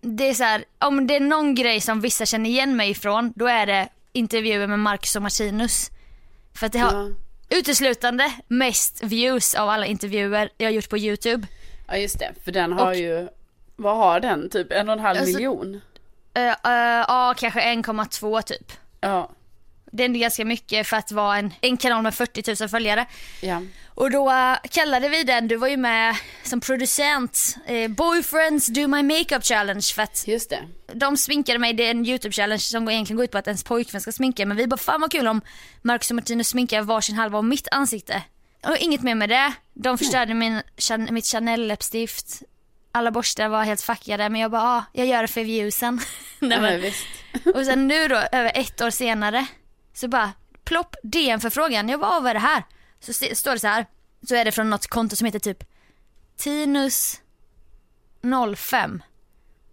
det 0.00 0.28
är 0.28 0.34
så 0.34 0.44
här, 0.44 0.64
om 0.78 1.06
det 1.06 1.16
är 1.16 1.20
någon 1.20 1.54
grej 1.54 1.80
som 1.80 2.00
vissa 2.00 2.26
känner 2.26 2.50
igen 2.50 2.76
mig 2.76 2.90
ifrån 2.90 3.32
då 3.36 3.46
är 3.46 3.66
det 3.66 3.88
intervjuer 4.12 4.66
med 4.66 4.78
Marcus 4.78 5.16
och 5.16 5.22
Martinus. 5.22 5.90
För 6.54 6.66
att 6.66 6.72
det 6.72 6.78
har 6.78 6.92
Ja. 7.48 7.56
uteslutande 7.58 8.32
mest 8.48 9.02
views 9.02 9.54
av 9.54 9.68
alla 9.68 9.86
intervjuer 9.86 10.50
jag 10.56 10.66
har 10.66 10.72
gjort 10.72 10.88
på 10.90 10.98
YouTube. 10.98 11.46
Ja 11.88 11.96
just 11.96 12.18
det, 12.18 12.32
för 12.44 12.52
den 12.52 12.72
har 12.72 12.86
Och- 12.86 12.96
ju, 12.96 13.28
vad 13.76 13.96
har 13.96 14.20
den? 14.20 14.50
Typ 14.50 14.72
en 14.72 14.88
och 14.88 14.92
en 14.92 14.98
halv 15.00 15.18
Alltså- 15.18 15.34
miljon? 15.36 15.74
Uh, 16.38 16.42
uh, 16.42 17.04
ja, 17.08 17.34
kanske 17.38 17.60
1,2 17.60 18.42
typ. 18.42 18.72
Ja, 19.00 19.30
Det 19.96 20.04
är 20.04 20.08
ganska 20.08 20.44
mycket 20.44 20.86
för 20.86 20.96
att 20.96 21.12
vara 21.12 21.36
en, 21.38 21.54
en 21.60 21.76
kanal 21.76 22.02
med 22.02 22.14
40 22.14 22.54
000 22.62 22.68
följare. 22.68 23.06
ja. 23.40 23.62
Och 23.96 24.10
då 24.10 24.30
eh, 24.30 24.56
kallade 24.70 25.08
vi 25.08 25.22
den, 25.22 25.48
du 25.48 25.56
var 25.56 25.68
ju 25.68 25.76
med 25.76 26.16
som 26.42 26.60
producent, 26.60 27.56
eh, 27.66 27.90
Boyfriends 27.90 28.66
Do 28.66 28.88
My 28.88 29.02
Makeup 29.02 29.44
Challenge 29.44 29.82
för 29.94 30.02
att 30.02 30.24
Just 30.28 30.50
det. 30.50 30.60
de 30.94 31.16
sminkade 31.16 31.58
mig, 31.58 31.72
det 31.72 31.86
är 31.86 31.90
en 31.90 32.06
YouTube 32.06 32.32
challenge 32.32 32.60
som 32.60 32.88
egentligen 32.88 33.16
går 33.16 33.24
ut 33.24 33.30
på 33.30 33.38
att 33.38 33.46
ens 33.46 33.64
pojkvän 33.64 34.00
ska 34.00 34.12
sminka 34.12 34.46
men 34.46 34.56
vi 34.56 34.66
bara 34.66 34.76
fan 34.76 35.00
vad 35.00 35.12
kul 35.12 35.28
om 35.28 35.40
Marcus 35.82 36.10
och 36.10 36.14
Martinus 36.16 36.48
sminkar 36.48 36.82
varsin 36.82 37.16
halva 37.16 37.38
av 37.38 37.44
mitt 37.44 37.68
ansikte. 37.70 38.22
Och 38.66 38.76
inget 38.76 39.02
mer 39.02 39.14
med 39.14 39.28
det. 39.28 39.52
De 39.74 39.98
förstörde 39.98 40.34
min, 40.34 40.62
mitt 41.10 41.26
Chanel 41.26 41.66
läppstift. 41.66 42.42
Alla 42.92 43.10
borstar 43.10 43.48
var 43.48 43.64
helt 43.64 43.80
fuckade 43.80 44.28
men 44.28 44.40
jag 44.40 44.50
bara 44.50 44.62
ah, 44.62 44.84
jag 44.92 45.06
gör 45.06 45.22
det 45.22 45.28
för 45.28 45.44
viewsen. 45.44 46.00
Nej, 46.38 46.56
Ja, 46.56 46.60
men, 46.62 46.80
visst. 46.80 47.06
och 47.54 47.64
sen 47.66 47.88
nu 47.88 48.08
då 48.08 48.16
över 48.16 48.52
ett 48.54 48.80
år 48.80 48.90
senare 48.90 49.46
så 49.94 50.08
bara 50.08 50.32
plopp 50.64 50.96
DM-förfrågan. 51.02 51.88
Jag 51.88 52.00
bara 52.00 52.20
vad 52.20 52.30
är 52.30 52.34
det 52.34 52.40
här? 52.40 52.62
Så 53.00 53.12
se- 53.12 53.34
står 53.36 53.52
det 53.52 53.58
så 53.58 53.66
här. 53.68 53.86
Så 54.28 54.34
är 54.34 54.44
det 54.44 54.52
från 54.52 54.70
något 54.70 54.86
konto 54.86 55.16
som 55.16 55.24
heter 55.24 55.38
typ 55.38 55.64
Tinus 56.36 57.20
05. 58.56 59.02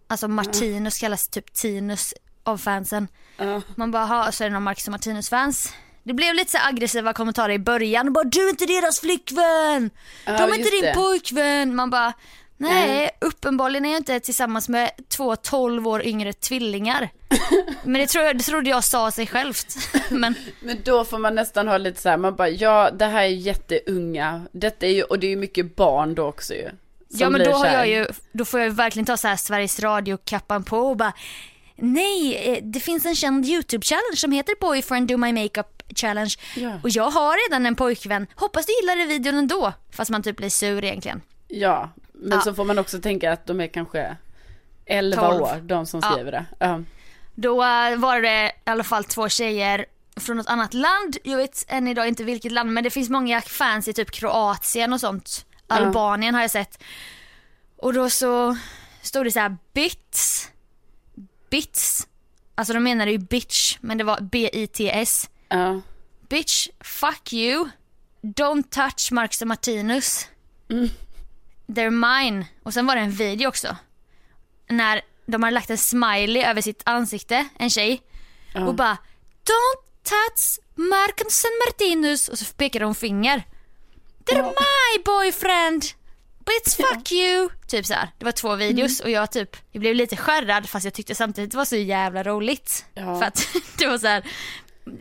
Alltså 0.08 0.28
Martinus 0.28 0.98
kallas 0.98 1.28
typ 1.28 1.52
Tinus 1.52 2.14
av 2.44 2.58
fansen. 2.58 3.08
Man 3.76 3.90
bara, 3.90 4.04
ha 4.04 4.32
så 4.32 4.44
är 4.44 4.48
det 4.48 4.52
någon 4.54 4.62
Marcus 4.62 4.86
och 4.86 4.92
Martinus 4.92 5.28
fans. 5.30 5.72
Det 6.04 6.12
blev 6.14 6.34
lite 6.34 6.50
så 6.50 6.58
aggressiva 6.62 7.12
kommentarer 7.12 7.52
i 7.52 7.58
början. 7.58 8.12
Bara, 8.12 8.24
du 8.24 8.46
är 8.46 8.50
inte 8.50 8.66
deras 8.66 9.00
flickvän! 9.00 9.90
De 10.24 10.32
är 10.32 10.58
inte 10.58 10.70
din 10.70 10.82
det. 10.82 10.94
pojkvän! 10.94 11.76
Man 11.76 11.90
bara, 11.90 12.12
nej, 12.56 12.88
Nej. 12.88 13.10
uppenbarligen 13.20 13.84
är 13.84 13.90
jag 13.90 14.00
inte 14.00 14.20
tillsammans 14.20 14.68
med 14.68 14.90
två 15.08 15.36
12 15.36 15.88
år 15.88 16.06
yngre 16.06 16.32
tvillingar. 16.32 17.08
Men 17.84 17.92
det, 17.92 18.14
jag, 18.14 18.38
det 18.38 18.44
trodde 18.44 18.70
jag 18.70 18.84
sa 18.84 19.10
sig 19.10 19.26
självt. 19.26 19.76
Men 20.10 20.34
Men 20.60 20.78
då 20.84 21.04
får 21.04 21.18
man 21.18 21.34
nästan 21.34 21.68
ha 21.68 21.78
lite 21.78 22.02
så 22.02 22.08
här, 22.08 22.16
man 22.16 22.36
bara, 22.36 22.48
ja 22.48 22.90
det 22.90 23.06
här 23.06 23.22
är 23.22 23.26
jätteunga. 23.26 24.46
Detta 24.52 24.86
är 24.86 24.90
ju, 24.90 25.02
och 25.02 25.18
det 25.18 25.26
är 25.26 25.30
ju 25.30 25.36
mycket 25.36 25.76
barn 25.76 26.14
då 26.14 26.26
också 26.26 26.54
ju. 26.54 26.70
Ja 27.08 27.30
men 27.30 27.44
då 27.44 27.52
har 27.52 27.66
jag 27.66 27.88
ju, 27.88 28.06
då 28.32 28.44
får 28.44 28.60
jag 28.60 28.68
ju 28.68 28.74
verkligen 28.74 29.06
ta 29.06 29.16
så 29.16 29.28
här 29.28 29.36
Sveriges 29.36 29.80
Radio-kappan 29.80 30.64
på 30.64 30.78
och 30.78 30.96
bara 30.96 31.12
Nej, 31.76 32.36
eh, 32.36 32.58
det 32.62 32.80
finns 32.80 33.06
en 33.06 33.14
känd 33.14 33.44
YouTube-challenge 33.44 34.16
som 34.16 34.32
heter 34.32 34.54
Boyfriend 34.60 35.08
Do 35.08 35.16
My 35.16 35.32
Makeup 35.32 35.82
Challenge. 35.96 36.34
Ja. 36.56 36.72
Och 36.82 36.90
jag 36.90 37.10
har 37.10 37.50
redan 37.50 37.66
en 37.66 37.76
pojkvän. 37.76 38.26
Hoppas 38.34 38.66
du 38.66 38.72
gillade 38.72 39.04
videon 39.06 39.34
ändå. 39.34 39.72
Fast 39.90 40.10
man 40.10 40.22
typ 40.22 40.36
blir 40.36 40.50
sur 40.50 40.84
egentligen. 40.84 41.22
Ja, 41.48 41.90
men 42.22 42.38
Ja. 42.38 42.40
så 42.40 42.54
får 42.54 42.64
man 42.64 42.78
också 42.78 43.00
tänka 43.00 43.32
att 43.32 43.46
de 43.46 43.60
är 43.60 43.66
kanske 43.66 44.16
11 44.86 45.22
12. 45.22 45.42
år, 45.42 45.60
de 45.62 45.86
som 45.86 46.00
Ja. 46.02 46.10
skriver 46.12 46.32
det. 46.32 46.44
Ja. 46.58 46.80
Då 47.34 47.56
var 47.96 48.20
det 48.22 48.46
i 48.66 48.70
alla 48.70 48.84
fall 48.84 49.04
två 49.04 49.28
tjejer 49.28 49.86
från 50.16 50.36
något 50.36 50.46
annat 50.46 50.74
land. 50.74 51.16
Jag 51.24 51.36
vet 51.36 51.64
än 51.68 51.88
idag 51.88 52.08
inte 52.08 52.24
vilket 52.24 52.52
land 52.52 52.72
men 52.72 52.84
det 52.84 52.90
finns 52.90 53.10
många 53.10 53.40
fans 53.40 53.88
i 53.88 53.92
typ 53.92 54.10
Kroatien 54.10 54.92
och 54.92 55.00
sånt. 55.00 55.46
Albanien 55.66 56.34
har 56.34 56.40
jag 56.42 56.50
sett. 56.50 56.82
Och 57.76 57.92
då 57.92 58.10
så 58.10 58.56
stod 59.02 59.26
det 59.26 59.30
så 59.30 59.40
här 59.40 59.56
bits, 59.72 60.48
bits, 61.50 62.08
alltså 62.54 62.74
de 62.74 62.82
menade 62.82 63.10
ju 63.10 63.18
bitch 63.18 63.76
men 63.80 63.98
det 63.98 64.04
var 64.04 64.20
B-I-T-S. 64.20 65.30
Ja. 65.48 65.80
Bitch, 66.28 66.68
fuck 66.80 67.32
you, 67.32 67.68
don't 68.22 68.62
touch 68.70 69.12
Marcus 69.12 69.40
och 69.42 69.48
Martinus. 69.48 70.28
They're 71.74 72.20
mine. 72.22 72.46
Och 72.62 72.74
sen 72.74 72.86
var 72.86 72.96
det 72.96 73.02
en 73.02 73.10
video 73.10 73.48
också. 73.48 73.76
När 74.68 75.02
de 75.26 75.42
hade 75.42 75.54
lagt 75.54 75.70
en 75.70 75.78
smiley 75.78 76.42
över 76.42 76.60
sitt 76.60 76.82
ansikte, 76.84 77.48
en 77.58 77.70
tjej. 77.70 78.02
Och 78.54 78.74
bara 78.74 78.98
Don't 79.44 79.92
touch 80.02 80.58
Marcus 80.74 81.44
and 81.44 81.54
Martinus. 81.66 82.28
Och 82.28 82.38
så 82.38 82.54
pekade 82.54 82.84
hon 82.84 82.94
finger. 82.94 83.42
They're 84.24 84.42
my 84.42 85.02
boyfriend. 85.04 85.82
Bitch 86.44 86.76
fuck 86.76 87.12
you. 87.12 87.48
Typ 87.66 87.86
så 87.86 87.94
här. 87.94 88.08
Det 88.18 88.24
var 88.24 88.32
två 88.32 88.54
videos 88.54 89.00
och 89.00 89.10
jag 89.10 89.32
typ, 89.32 89.56
jag 89.70 89.80
blev 89.80 89.94
lite 89.94 90.16
skärrad 90.16 90.68
fast 90.68 90.84
jag 90.84 90.94
tyckte 90.94 91.14
samtidigt 91.14 91.50
det 91.50 91.56
var 91.56 91.64
så 91.64 91.76
jävla 91.76 92.22
roligt. 92.22 92.84
Ja. 92.94 93.18
För 93.18 93.26
att 93.26 93.48
det 93.78 93.86
var 93.86 93.98
så 93.98 94.06
här. 94.06 94.24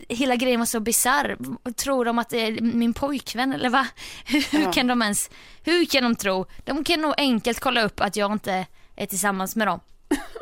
Hela 0.10 0.36
grejen 0.36 0.60
var 0.60 0.66
så 0.66 0.80
bisarr. 0.80 1.38
Tror 1.74 2.06
de 2.06 2.20
att 2.20 2.30
det 2.30 2.38
är 2.48 2.62
min 2.62 2.94
pojkvän 2.94 3.54
eller 3.54 3.70
va? 3.70 3.88
Hur, 4.26 4.62
Ja. 4.62 4.72
kan 4.72 4.88
de 4.88 5.02
ens, 5.02 5.30
hur 5.64 5.86
kan 5.86 6.04
de 6.04 6.16
tro? 6.16 6.46
De 6.66 6.84
kan 6.84 7.02
nog 7.02 7.14
enkelt 7.18 7.60
kolla 7.60 7.82
upp 7.84 8.00
att 8.02 8.16
jag 8.16 8.32
inte 8.32 8.66
är 8.96 9.06
tillsammans 9.06 9.56
med 9.56 9.68
dem. 9.68 9.80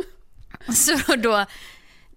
Så 0.75 1.15
då, 1.15 1.45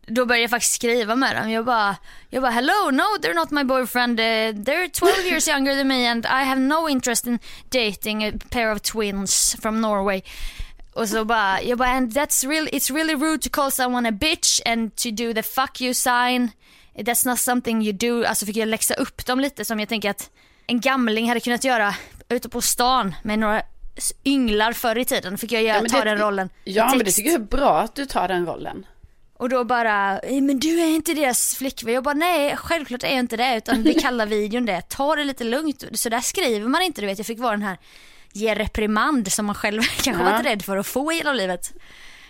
då 0.07 0.27
började 0.27 0.43
jag 0.43 0.51
faktiskt 0.51 0.75
skriva 0.75 1.17
med 1.17 1.37
dem. 1.37 1.51
Jag 1.51 1.65
bara, 1.65 1.97
jag 2.31 2.43
bara 2.43 2.53
hello, 2.53 2.91
no 2.93 3.03
they're 3.21 3.35
not 3.35 3.51
my 3.51 3.65
boyfriend. 3.65 4.21
Uh, 4.21 4.25
they're 4.65 4.89
12 4.89 5.13
years 5.27 5.49
younger 5.49 5.77
than 5.77 5.89
me 5.89 6.07
and 6.09 6.27
I 6.27 6.45
have 6.45 6.61
no 6.61 6.89
interest 6.89 7.27
in 7.27 7.39
dating 7.69 8.25
a 8.25 8.33
pair 8.51 8.73
of 8.73 8.83
twins 8.83 9.57
from 9.63 9.81
Norway. 9.81 10.23
Och 10.95 11.09
så 11.09 11.25
bara, 11.25 11.63
jag 11.63 11.79
bara 11.79 11.89
and 11.89 12.13
that's 12.13 12.49
really, 12.49 12.71
it's 12.71 12.95
really 12.95 13.15
rude 13.15 13.43
to 13.43 13.49
call 13.51 13.71
someone 13.71 14.09
a 14.09 14.13
bitch 14.13 14.61
and 14.67 14.97
to 14.97 15.11
do 15.11 15.33
the 15.35 15.43
fuck 15.43 15.81
you 15.81 15.95
sign. 15.95 16.51
That's 16.99 17.27
not 17.29 17.39
something 17.39 17.83
you 17.83 17.93
do. 17.93 18.25
Alltså 18.25 18.47
fick 18.47 18.57
jag 18.57 18.69
läxa 18.69 18.95
upp 18.95 19.27
dem 19.27 19.41
lite 19.41 19.65
som 19.65 19.81
jag 19.81 19.89
tänker 19.89 20.11
att 20.11 20.31
en 20.67 20.81
gamling 20.81 21.29
hade 21.29 21.41
kunnat 21.41 21.65
göra 21.65 21.95
ute 22.29 22.49
på 22.49 22.61
stan 22.61 23.15
med 23.23 23.39
några 23.39 23.63
ynglar 24.25 24.73
förr 24.73 24.99
i 24.99 25.05
tiden. 25.05 25.39
Fick 25.39 25.53
jag 25.53 25.63
göra, 25.63 25.81
ta 25.89 25.99
det- 25.99 26.11
den 26.11 26.19
rollen. 26.19 26.51
Ja 26.65 26.89
men 26.91 26.99
det 27.05 27.13
tycker 27.13 27.31
jag 27.31 27.41
är 27.41 27.45
bra 27.45 27.79
att 27.81 27.95
du 27.95 28.07
tar 28.07 28.29
den 28.29 28.47
rollen. 28.47 28.87
Och 29.37 29.49
då 29.49 29.65
bara, 29.65 30.19
"Eh, 30.19 30.43
men 30.43 30.59
du 30.61 30.81
är 30.81 30.87
inte 30.87 31.15
deras 31.15 31.55
flickvän. 31.55 31.95
Jag 31.95 32.05
bara, 32.05 32.15
nej 32.15 32.57
självklart 32.57 33.03
är 33.03 33.09
jag 33.09 33.19
inte 33.19 33.37
det 33.37 33.57
utan 33.57 33.83
vi 33.83 33.95
kallar 34.01 34.27
videon 34.27 34.67
det. 34.67 34.83
Ta 34.89 35.17
det 35.17 35.25
lite 35.25 35.45
lugnt. 35.45 35.85
Så 35.93 36.09
där 36.09 36.21
skriver 36.21 36.69
man 36.69 36.83
inte, 36.83 37.01
du 37.01 37.07
vet. 37.07 37.19
Jag 37.19 37.27
fick 37.27 37.39
vara 37.39 37.51
den 37.53 37.63
här, 37.63 37.79
ge 38.33 38.55
reprimand 38.55 39.33
som 39.33 39.47
man 39.47 39.55
själv 39.55 39.83
kanske 40.03 40.25
Ja. 40.25 40.31
varit 40.33 40.47
rädd 40.47 40.63
för 40.63 40.77
att 40.77 40.87
få 40.87 41.11
hela 41.11 41.33
livet. 41.33 41.73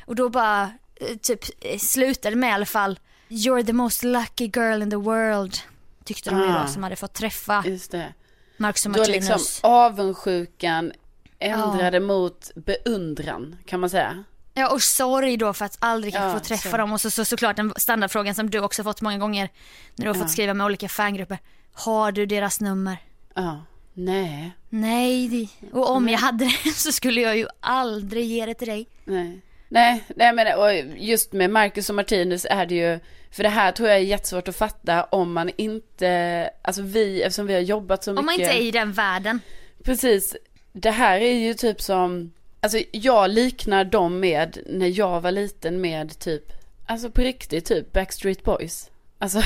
Och 0.07 0.15
då 0.15 0.29
bara, 0.29 0.63
eh, 1.01 1.17
typ 1.23 1.41
eh, 1.61 1.79
slutade 1.79 2.37
med 2.37 2.51
i 2.51 2.53
alla 2.53 2.67
fall, 2.67 2.99
you're 3.33 3.65
the 3.67 3.73
most 3.73 4.03
lucky 4.05 4.47
girl 4.55 4.83
in 4.83 4.91
the 4.91 4.97
world. 4.97 5.57
Tyckte 6.05 6.31
de 6.31 6.37
Ah. 6.43 6.63
då 6.63 6.69
som 6.73 6.83
hade 6.83 6.97
fått 6.97 7.13
träffa 7.15 7.65
Just 7.67 7.91
det. 7.91 8.15
Marcus 8.57 8.87
och 8.87 8.93
Då 8.93 8.99
Martinus. 8.99 9.29
liksom 9.29 9.71
avundsjukan 9.71 10.93
ändrade 11.39 12.01
mot 12.01 12.51
beundran, 12.55 13.57
kan 13.67 13.81
man 13.81 13.91
säga. 13.91 14.25
Ja 14.55 14.69
och 14.73 14.83
sorg 14.83 15.37
då 15.37 15.53
för 15.53 15.65
att 15.65 15.77
aldrig 15.81 16.15
Ja, 16.15 16.33
få 16.33 16.39
träffa 16.39 16.71
så. 16.71 16.77
dem 16.77 16.93
och 16.93 17.01
så, 17.01 17.11
så 17.11 17.25
såklart 17.25 17.57
den 17.57 17.73
standardfrågan 17.77 18.35
som 18.35 18.51
du 18.51 18.59
också 18.61 18.83
fått 18.83 19.01
många 19.01 19.19
gånger 19.19 19.49
när 19.97 20.05
du 20.05 20.11
har 20.11 20.17
Ja. 20.17 20.23
fått 20.23 20.31
skriva 20.33 20.55
med 20.55 20.65
olika 20.67 20.89
fangrupper. 20.89 21.39
Har 21.73 22.13
du 22.13 22.27
deras 22.27 22.61
nummer? 22.61 22.97
Ja, 23.35 23.65
nej, 23.95 24.53
Nej, 24.69 25.49
och 25.73 25.91
om 25.91 26.09
jag 26.09 26.19
hade 26.19 26.45
det 26.65 26.71
så 26.75 26.93
skulle 26.93 27.21
jag 27.21 27.37
ju 27.37 27.47
aldrig 27.61 28.25
ge 28.27 28.47
det 28.47 28.55
till 28.55 28.69
dig. 28.69 28.87
nej. 29.05 29.41
Nej, 29.73 30.05
nej 30.17 30.33
men 30.33 30.59
och 30.59 30.75
just 30.97 31.33
med 31.33 31.51
Marcus 31.51 31.89
och 31.89 31.95
Martinus 31.95 32.47
är 32.51 32.67
det 32.67 32.75
ju, 32.75 32.99
för 33.31 33.43
det 33.43 33.49
här 33.49 33.73
tror 33.73 33.89
jag 33.89 33.99
är 33.99 34.03
jättesvårt 34.03 34.49
att 34.49 34.57
fatta 34.57 35.05
om 35.05 35.33
man 35.33 35.51
inte, 35.57 36.51
alltså 36.63 36.83
vi, 36.83 37.23
eftersom 37.23 37.47
vi 37.47 37.55
har 37.55 37.61
jobbat 37.61 38.05
så 38.05 38.11
mycket. 38.11 38.21
Om 38.21 38.27
man 38.27 38.35
inte 38.35 38.53
är 38.53 38.61
i 38.61 38.71
den 38.71 38.93
världen. 38.93 39.41
Precis. 39.85 40.37
Det 40.73 40.91
här 40.91 41.21
är 41.21 41.35
ju 41.35 41.55
typ 41.55 41.81
som, 41.81 42.33
alltså 42.61 42.79
jag 42.93 43.31
liknar 43.31 43.85
dem 43.85 44.21
med 44.21 44.59
när 44.67 44.99
jag 44.99 45.21
var 45.21 45.31
liten 45.31 45.81
med 45.81 46.19
typ, 46.19 46.53
alltså 46.87 47.11
på 47.11 47.21
riktigt 47.21 47.65
typ 47.65 47.93
Backstreet 47.93 48.45
Boys. 48.45 48.91
Alltså 49.19 49.43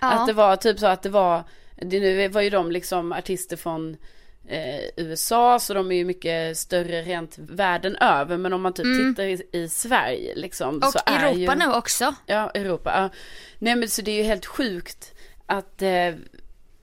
Ja. 0.00 0.10
att 0.12 0.26
det 0.26 0.32
var 0.32 0.56
typ 0.56 0.78
så 0.78 0.86
att 0.86 1.02
det 1.02 1.08
var, 1.08 1.44
det 1.76 2.00
nu 2.00 2.28
var 2.28 2.40
ju 2.40 2.50
de 2.50 2.70
liksom 2.70 3.12
artister 3.12 3.56
från 3.56 3.96
eh, 4.50 4.80
USA 4.96 5.58
så 5.58 5.74
de 5.74 5.92
är 5.92 5.96
ju 5.96 6.04
mycket 6.04 6.58
större 6.58 7.02
rent 7.02 7.38
världen 7.38 7.96
över 7.96 8.36
men 8.36 8.52
om 8.52 8.62
man 8.62 8.72
typ 8.72 8.84
Mm. 8.84 9.14
tittar 9.14 9.24
i, 9.24 9.42
i 9.52 9.68
Sverige 9.68 10.34
liksom 10.34 10.76
Och 10.78 10.92
så 10.92 10.98
är 11.06 11.18
Europa 11.26 11.52
ju, 11.52 11.58
nu 11.58 11.72
också. 11.72 12.14
Ja, 12.26 12.50
Europa. 12.50 12.92
Ja. 12.94 13.18
Nej 13.58 13.76
men 13.76 13.88
så 13.88 14.02
det 14.02 14.10
är 14.10 14.16
ju 14.16 14.22
helt 14.22 14.46
sjukt 14.46 15.14
att, 15.46 15.82
eh, 15.82 16.14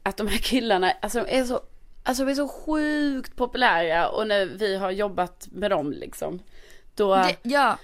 att 0.04 0.18
de 0.18 0.28
här 0.28 0.38
killarna, 0.38 0.92
alltså 1.02 1.24
de 1.24 1.38
är 1.40 1.44
så, 1.44 1.62
alltså 2.04 2.26
de 2.26 2.32
är 2.32 2.36
så 2.36 2.48
sjukt 2.48 3.36
populära 3.36 4.10
och 4.10 4.28
när 4.28 4.46
vi 4.46 4.78
har 4.78 4.92
jobbat 4.92 5.48
med 5.52 5.72
dem 5.72 5.92
liksom. 5.92 6.40
Då, 6.96 7.16
Det, 7.16 7.36
ja, 7.44 7.78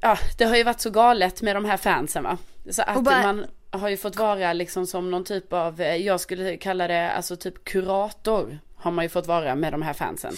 ja 0.00 0.18
det 0.38 0.44
har 0.44 0.56
ju 0.56 0.62
varit 0.64 0.80
så 0.80 0.90
galet 0.90 1.42
med 1.42 1.56
de 1.56 1.64
här 1.64 1.76
fansen 1.76 2.24
va. 2.24 2.38
Så 2.70 2.82
att 2.82 3.02
bara- 3.04 3.22
man 3.22 3.46
har 3.70 3.88
ju 3.88 3.96
fått 3.96 4.16
vara 4.16 4.52
liksom 4.52 4.86
som 4.86 5.10
någon 5.10 5.24
typ 5.24 5.52
av, 5.52 5.80
eh, 5.80 5.96
jag 5.96 6.20
skulle 6.20 6.56
kalla 6.56 6.88
det 6.88 7.10
alltså 7.10 7.36
typ 7.36 7.64
kurator. 7.64 8.58
Har 8.80 8.90
man 8.90 9.04
ju 9.04 9.08
fått 9.08 9.26
vara 9.26 9.54
med 9.54 9.72
de 9.72 9.82
här 9.82 9.92
fansen. 9.92 10.34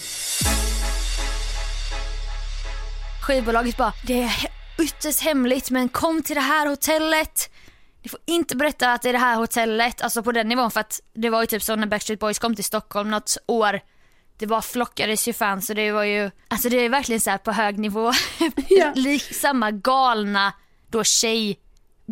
skivbolaget 3.21 3.77
bara, 3.77 3.93
det 4.07 4.21
är 4.21 4.31
ytterst 4.79 5.21
hemligt 5.21 5.69
men 5.69 5.89
kom 5.89 6.23
till 6.23 6.35
det 6.35 6.41
här 6.41 6.67
hotellet. 6.67 7.51
Ni 8.03 8.09
får 8.09 8.19
inte 8.25 8.55
berätta 8.55 8.93
att 8.93 9.01
det 9.01 9.09
är 9.09 9.13
det 9.13 9.19
här 9.19 9.35
hotellet, 9.35 10.01
alltså 10.01 10.23
på 10.23 10.31
den 10.31 10.47
nivån 10.47 10.71
för 10.71 10.79
att 10.79 11.01
det 11.13 11.29
var 11.29 11.41
ju 11.41 11.47
typ 11.47 11.63
så 11.63 11.75
när 11.75 11.87
Backstreet 11.87 12.19
Boys 12.19 12.39
kom 12.39 12.55
till 12.55 12.63
Stockholm 12.63 13.11
något 13.11 13.37
år. 13.47 13.79
Det 14.37 14.47
bara 14.47 14.61
flockades 14.61 15.27
ju 15.27 15.33
fans 15.33 15.69
och 15.69 15.75
det 15.75 15.91
var 15.91 16.03
ju, 16.03 16.31
alltså 16.47 16.69
det 16.69 16.77
är 16.77 16.89
verkligen 16.89 17.21
så 17.21 17.37
på 17.37 17.51
hög 17.51 17.79
nivå. 17.79 18.11
Lik 18.95 19.35
samma 19.35 19.71
galna 19.71 20.53
då 20.87 21.03
tjej 21.03 21.59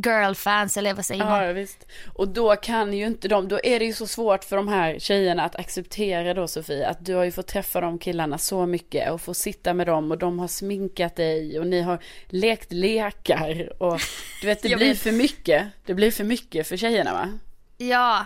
girlfans 0.05 0.77
eller 0.77 0.93
vad 0.93 1.05
säger 1.05 1.25
man? 1.25 1.43
Ja, 1.43 1.53
visst. 1.53 1.87
Och 2.13 2.27
då 2.27 2.55
kan 2.55 2.93
ju 2.93 3.05
inte 3.05 3.27
de, 3.27 3.47
då 3.47 3.59
är 3.63 3.79
det 3.79 3.85
ju 3.85 3.93
så 3.93 4.07
svårt 4.07 4.43
för 4.43 4.55
de 4.55 4.67
här 4.67 4.99
tjejerna 4.99 5.43
att 5.43 5.55
acceptera 5.55 6.33
då 6.33 6.47
Sofie, 6.47 6.87
att 6.87 7.05
du 7.05 7.15
har 7.15 7.23
ju 7.23 7.31
fått 7.31 7.47
träffa 7.47 7.81
de 7.81 7.99
killarna 7.99 8.37
så 8.37 8.65
mycket 8.65 9.11
och 9.11 9.21
få 9.21 9.33
sitta 9.33 9.73
med 9.73 9.87
dem 9.87 10.11
och 10.11 10.17
de 10.17 10.39
har 10.39 10.47
sminkat 10.47 11.15
dig 11.15 11.59
och 11.59 11.67
ni 11.67 11.81
har 11.81 11.99
lekt 12.27 12.71
lekar 12.71 13.83
och 13.83 13.99
du 14.41 14.47
vet 14.47 14.61
det 14.61 14.75
blir 14.77 14.95
för 14.95 15.11
mycket, 15.11 15.67
det 15.85 15.93
blir 15.93 16.11
för 16.11 16.23
mycket 16.23 16.67
för 16.67 16.77
tjejerna 16.77 17.13
va? 17.13 17.39
Ja, 17.77 18.25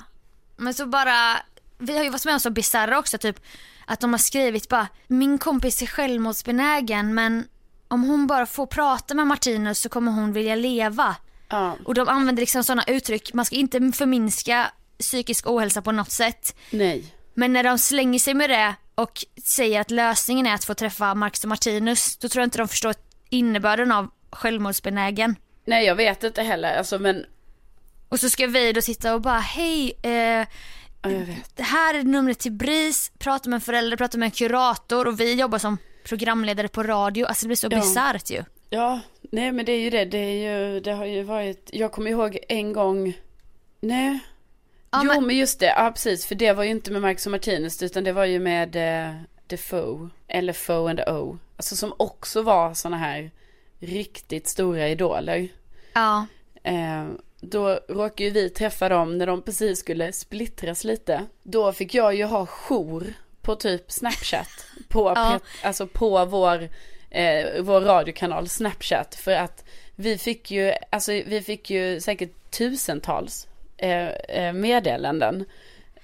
men 0.57 0.73
så 0.73 0.85
bara, 0.85 1.37
vi 1.77 1.97
har 1.97 2.03
ju 2.03 2.09
varit 2.09 2.25
med 2.25 2.33
om 2.33 2.39
så 2.39 2.49
bisarra 2.49 2.99
också 2.99 3.17
typ 3.17 3.39
att 3.85 3.99
de 3.99 4.13
har 4.13 4.17
skrivit 4.17 4.69
bara, 4.69 4.87
min 5.07 5.37
kompis 5.37 5.81
är 5.81 5.85
självmordsbenägen 5.85 7.13
men 7.13 7.47
om 7.87 8.03
hon 8.03 8.27
bara 8.27 8.45
får 8.45 8.65
prata 8.65 9.13
med 9.13 9.27
Martinus 9.27 9.79
så 9.79 9.89
kommer 9.89 10.11
hon 10.11 10.33
vilja 10.33 10.55
leva. 10.55 11.15
Ja, 11.53 11.77
Och 11.85 11.93
de 11.93 12.07
använder 12.09 12.41
liksom 12.41 12.63
sådana 12.63 12.83
uttryck, 12.87 13.33
man 13.33 13.45
ska 13.45 13.55
inte 13.55 13.91
förminska 13.95 14.71
psykisk 14.99 15.47
ohälsa 15.47 15.81
på 15.81 15.91
något 15.91 16.11
sätt. 16.11 16.55
nej. 16.71 17.05
Men 17.35 17.53
när 17.53 17.63
de 17.63 17.77
slänger 17.77 18.19
sig 18.19 18.33
med 18.33 18.49
det 18.49 18.75
och 18.95 19.25
säger 19.43 19.81
att 19.81 19.91
lösningen 19.91 20.47
är 20.47 20.53
att 20.53 20.65
få 20.65 20.73
träffa 20.73 21.15
Marcus 21.15 21.43
och 21.43 21.49
Martinus, 21.49 22.17
då 22.17 22.29
tror 22.29 22.41
jag 22.41 22.47
inte 22.47 22.57
de 22.57 22.67
förstår 22.67 22.95
innebörden 23.29 23.91
av 23.91 24.09
självmordsbenägen. 24.31 25.35
Nej 25.65 25.85
jag 25.85 25.95
vet 25.95 26.23
inte 26.23 26.41
heller, 26.43 26.77
alltså 26.77 26.99
men, 26.99 27.25
Och 28.09 28.19
så 28.19 28.29
ska 28.29 28.47
vi 28.47 28.73
då 28.73 28.81
sitta 28.81 29.13
och 29.15 29.21
bara, 29.21 29.39
hej, 29.39 29.93
eh, 30.03 30.47
det 31.55 31.63
här 31.63 31.93
är 31.93 32.03
numret 32.03 32.39
till 32.39 32.51
BRIS, 32.51 33.11
prata 33.19 33.49
med 33.49 33.57
en 33.57 33.61
förälder, 33.61 33.97
prata 33.97 34.17
med 34.17 34.25
en 34.27 34.31
kurator 34.31 35.07
och 35.07 35.19
vi 35.19 35.33
jobbar 35.33 35.57
som 35.59 35.77
programledare 36.03 36.67
på 36.67 36.83
radio. 36.83 37.25
Alltså 37.25 37.43
det 37.45 37.47
blir 37.47 37.55
så 37.55 37.67
Ja. 37.71 37.79
bisarrt 37.79 38.29
ju. 38.29 38.43
Ja, 38.73 38.99
nej 39.21 39.51
men 39.51 39.65
det 39.65 39.71
är 39.71 39.79
ju 39.79 39.89
det, 39.89 40.05
det 40.05 40.17
är 40.17 40.51
ju, 40.71 40.79
det 40.79 40.91
har 40.91 41.05
ju 41.05 41.23
varit, 41.23 41.69
jag 41.73 41.91
kommer 41.91 42.11
ihåg 42.11 42.37
en 42.49 42.73
gång, 42.73 43.13
nej. 43.79 44.19
Ja, 44.91 45.01
jo 45.03 45.07
men- 45.13 45.27
men... 45.27 45.37
just 45.37 45.59
det, 45.59 45.65
ja 45.65 45.91
precis, 45.95 46.25
för 46.25 46.35
det 46.35 46.53
var 46.53 46.63
ju 46.63 46.69
inte 46.69 46.91
med 46.91 47.01
Marcus 47.01 47.25
och 47.25 47.31
Martinus 47.31 47.83
utan 47.83 48.03
det 48.03 48.11
var 48.11 48.25
ju 48.25 48.39
med 48.39 48.75
eh, 48.75 49.15
Defoe, 49.47 50.09
eller 50.27 50.53
Foe 50.53 50.89
and 50.89 50.99
O. 50.99 51.37
Alltså 51.57 51.75
som 51.75 51.93
också 51.97 52.41
var 52.41 52.73
såna 52.73 52.97
här 52.97 53.31
riktigt 53.79 54.47
stora 54.47 54.89
idoler. 54.89 55.47
Ja. 55.93 56.25
Eh, 56.63 57.05
då 57.41 57.79
råkade 57.89 58.23
ju 58.23 58.29
vi 58.29 58.49
träffa 58.49 58.89
dem 58.89 59.17
när 59.17 59.27
de 59.27 59.41
precis 59.41 59.79
skulle 59.79 60.13
splittras 60.13 60.83
lite. 60.83 61.25
Då 61.43 61.73
fick 61.73 61.93
jag 61.93 62.15
ju 62.15 62.23
ha 62.25 62.45
jour 62.45 63.13
på 63.41 63.55
typ 63.55 63.91
Snapchat. 63.91 64.65
På, 64.89 65.13
Ja. 65.15 65.39
Alltså 65.63 65.87
på 65.87 66.25
vår, 66.25 66.69
eh, 67.13 67.61
vår 67.61 67.81
radiokanal 67.81 68.49
Snapchat. 68.49 69.15
För 69.15 69.31
att 69.31 69.63
vi 69.95 70.17
fick 70.17 70.51
ju, 70.51 70.73
alltså 70.91 71.11
vi 71.11 71.41
fick 71.45 71.69
ju 71.69 72.01
säkert 72.01 72.51
tusentals 72.51 73.47
eh, 73.77 74.07
eh, 74.07 74.53
meddelanden. 74.53 75.45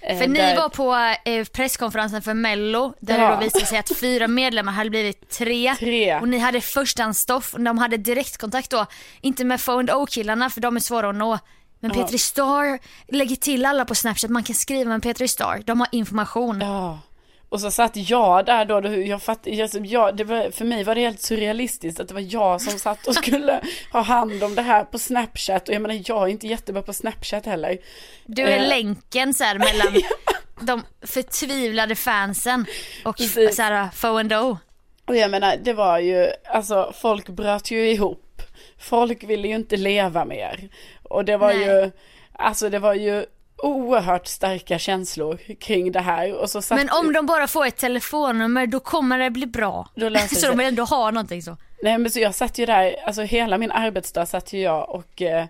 Eh, 0.02 0.18
För 0.20 0.28
ni 0.28 0.40
där- 0.40 0.56
var 0.56 0.70
på 0.70 1.16
eh, 1.30 1.46
presskonferensen 1.46 2.22
för 2.22 2.34
mello 2.34 2.94
där 3.00 3.20
Ja. 3.20 3.30
det 3.30 3.36
då 3.36 3.42
visade 3.42 3.66
sig 3.66 3.78
att 3.78 3.98
fyra 3.98 4.28
medlemmar 4.28 4.72
hade 4.72 4.90
blivit 4.90 5.30
tre. 5.30 5.76
Tre. 5.80 6.16
Och 6.20 6.28
ni 6.30 6.38
hade 6.38 6.62
förstahandsstoff 6.62 7.54
och 7.54 7.62
de 7.62 7.78
hade 7.78 7.98
direktkontakt 7.98 8.70
då. 8.70 8.86
Inte 9.22 9.44
med 9.46 9.66
Phone 9.66 9.94
O 9.94 10.06
killarna 10.06 10.50
för 10.50 10.62
de 10.62 10.76
är 10.76 10.80
svåra 10.80 11.10
att 11.10 11.16
nå. 11.16 11.40
Men 11.80 11.92
Ja. 11.96 12.02
Petri 12.04 12.18
Star 12.18 12.80
lägger 13.08 13.36
till 13.36 13.66
alla 13.66 13.86
på 13.86 13.96
Snapchat, 13.96 14.30
man 14.32 14.44
kan 14.44 14.56
skriva 14.56 14.90
med 14.90 15.04
Petri 15.04 15.28
Star. 15.28 15.62
De 15.66 15.80
har 15.80 15.88
information. 15.92 16.62
Ja. 16.62 17.00
Och 17.50 17.62
så 17.62 17.72
satt 17.72 17.96
jag 17.96 18.46
där 18.46 18.66
då, 18.66 18.96
jag 18.96 19.22
fattade, 19.22 19.56
jag, 19.56 19.86
jag, 19.86 20.18
det 20.18 20.24
var, 20.24 20.52
för 20.52 20.66
mig 20.66 20.84
var 20.84 20.96
det 20.96 21.02
helt 21.02 21.22
surrealistiskt 21.22 22.00
att 22.00 22.08
det 22.08 22.14
var 22.14 22.34
jag 22.34 22.62
som 22.62 22.80
satt 22.80 23.08
och 23.08 23.16
skulle 23.16 23.62
ha 23.92 24.02
hand 24.02 24.44
om 24.44 24.56
det 24.56 24.62
här 24.62 24.84
på 24.84 25.00
Snapchat 25.00 25.70
och 25.70 25.76
jag 25.76 25.82
menar 25.82 26.02
jag 26.06 26.24
är 26.24 26.28
inte 26.28 26.48
jättebra 26.48 26.82
på 26.82 26.94
Snapchat 26.94 27.46
heller. 27.46 27.78
Du 28.26 28.44
är 28.44 28.58
Eh, 28.58 28.68
länken 28.68 29.34
så 29.34 29.44
här 29.44 29.60
mellan 29.60 30.02
de 30.62 30.84
förtvivlade 31.08 31.96
fansen 31.96 32.66
och 33.06 33.18
Precis. 33.18 33.56
så 33.56 33.62
här, 33.62 33.90
Phone 34.02 34.40
O. 34.40 34.58
Och 35.06 35.16
jag 35.16 35.32
menar 35.32 35.58
det 35.64 35.74
var 35.74 36.00
ju, 36.00 36.28
alltså 36.46 36.94
folk 36.96 37.30
bröt 37.30 37.72
ju 37.72 37.92
ihop. 37.92 38.42
Folk 38.80 39.24
ville 39.24 39.48
ju 39.48 39.56
inte 39.56 39.78
leva 39.78 40.26
mer. 40.26 40.70
Och 41.04 41.26
det 41.26 41.38
var 41.38 41.54
Nej. 41.54 41.66
ju, 41.66 41.92
alltså 42.34 42.70
det 42.70 42.80
var 42.80 42.94
ju 42.94 43.26
oerhört 43.64 44.28
starka 44.28 44.80
känslor 44.80 45.40
kring 45.60 45.92
det 45.92 46.00
här. 46.00 46.34
Och 46.34 46.50
så 46.50 46.62
satt, 46.62 46.78
Men 46.78 46.90
om 46.90 47.14
de 47.14 47.26
bara 47.26 47.48
får 47.48 47.66
ett 47.66 47.78
telefonnummer 47.78 48.68
då 48.68 48.80
kommer 48.80 49.18
det 49.20 49.30
bli 49.30 49.46
bra. 49.46 49.90
Då 49.96 50.10
löser 50.10 50.36
så 50.42 50.48
de 50.48 50.58
vill 50.58 50.68
ändå 50.68 50.84
ha 50.84 51.12
någonting 51.12 51.42
så. 51.42 51.58
Nej 51.84 51.98
men 51.98 52.12
så 52.12 52.20
jag 52.20 52.36
satt 52.36 52.58
ju 52.58 52.66
där, 52.66 52.96
alltså 53.06 53.22
hela 53.22 53.58
min 53.58 53.72
arbetsdag 53.72 54.26
satt 54.26 54.54
ju 54.54 54.60
jag 54.62 54.90
och 54.90 55.22
eh, 55.22 55.46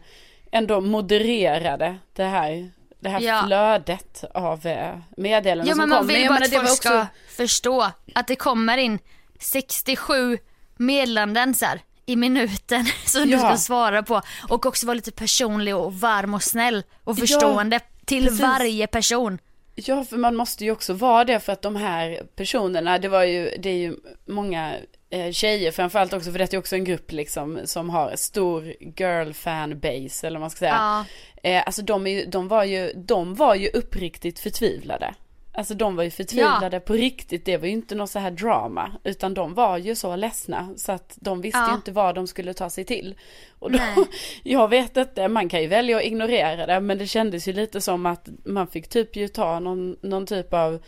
ändå 0.51 0.81
modererade 0.81 1.97
det 2.13 2.23
här, 2.23 2.71
det 2.99 3.09
här 3.09 3.19
Ja. 3.21 3.43
flödet 3.45 4.23
av 4.33 4.65
eh, 4.67 4.95
meddelanden 5.17 5.67
Ja 5.67 5.73
som 5.73 5.77
men 5.81 5.89
man 5.89 5.97
kom. 5.97 6.07
vill 6.07 6.21
jag 6.21 6.27
bara 6.31 6.39
menar, 6.39 6.45
att 6.45 6.69
folk 6.69 6.85
var 6.85 6.91
ska 7.01 7.07
förstå 7.37 7.91
att 8.15 8.27
det 8.27 8.35
kommer 8.35 8.77
in 8.77 8.99
67 9.39 10.37
meddelanden 10.77 11.53
så 11.53 11.65
här, 11.65 11.81
i 12.05 12.15
minuten 12.15 12.85
som 13.05 13.23
du 13.23 13.29
Ja. 13.31 13.39
ska 13.39 13.57
svara 13.57 14.03
på. 14.03 14.21
Och 14.49 14.65
också 14.65 14.85
vara 14.87 14.93
lite 14.95 15.11
personlig 15.11 15.75
och 15.75 15.93
varm 15.93 16.33
och 16.33 16.43
snäll 16.43 16.83
och 17.03 17.17
förstående 17.17 17.79
till 18.09 18.23
precis. 18.23 18.41
varje 18.41 18.87
person. 18.87 19.39
Ja, 19.75 20.03
för 20.03 20.17
man 20.17 20.35
måste 20.35 20.65
ju 20.65 20.71
också 20.71 20.93
vara 20.93 21.25
det 21.25 21.39
för 21.39 21.53
att 21.53 21.61
de 21.61 21.75
här 21.75 22.23
personerna, 22.35 22.97
det 22.97 23.07
var 23.07 23.23
ju, 23.23 23.55
det 23.59 23.69
är 23.69 23.77
ju 23.77 23.95
många 24.25 24.75
eh, 25.09 25.31
tjejer 25.31 25.71
framförallt 25.71 26.13
också, 26.13 26.31
för 26.31 26.39
det 26.39 26.53
är 26.53 26.57
också 26.57 26.75
en 26.75 26.83
grupp 26.83 27.11
liksom 27.11 27.59
som 27.65 27.89
har 27.89 28.15
stor 28.15 28.73
girl 28.97 29.31
fan 29.33 29.79
base 29.79 30.27
eller 30.27 30.39
vad 30.39 30.41
man 30.41 30.49
ska 30.49 30.59
säga. 30.59 30.75
Ja. 30.79 31.05
Eh, 31.43 31.63
alltså 31.65 31.81
de, 31.81 32.07
är 32.07 32.11
ju, 32.11 32.25
de, 32.25 32.47
var 32.47 32.63
ju, 32.63 32.93
de 32.95 33.35
var 33.35 33.55
ju 33.55 33.69
uppriktigt 33.69 34.39
förtvivlade. 34.39 35.13
Alltså 35.59 35.73
de 35.73 35.95
var 35.95 36.03
ju 36.03 36.11
förtvivlade 36.11 36.79
på 36.79 36.93
riktigt, 36.93 37.45
det 37.45 37.57
var 37.57 37.65
ju 37.67 37.71
inte 37.73 37.95
något 37.95 38.09
så 38.09 38.19
här 38.19 38.31
drama. 38.31 38.91
Utan 39.03 39.33
de 39.33 39.53
var 39.53 39.77
ju 39.77 39.95
så 39.95 40.15
ledsna 40.15 40.69
så 40.77 40.91
att 40.91 41.17
de 41.21 41.41
visste 41.41 41.59
Ja. 41.59 41.69
ju 41.69 41.75
inte 41.75 41.91
vad 41.91 42.15
de 42.15 42.27
skulle 42.27 42.53
ta 42.53 42.69
sig 42.69 42.85
till. 42.85 43.15
Och 43.59 43.71
då, 43.71 43.77
Nej. 43.77 44.05
jag 44.43 44.67
vet 44.67 44.97
inte, 44.97 45.27
man 45.27 45.49
kan 45.49 45.61
ju 45.61 45.67
välja 45.67 45.97
att 45.97 46.03
ignorera 46.03 46.65
det 46.65 46.79
men 46.79 46.97
det 46.97 47.07
kändes 47.07 47.47
ju 47.47 47.53
lite 47.53 47.81
som 47.81 48.05
att 48.05 48.29
man 48.45 48.67
fick 48.67 48.87
typ 48.89 49.15
ju 49.15 49.27
ta 49.27 49.59
någon, 49.59 49.95
någon 50.01 50.25
typ 50.25 50.53
av 50.53 50.83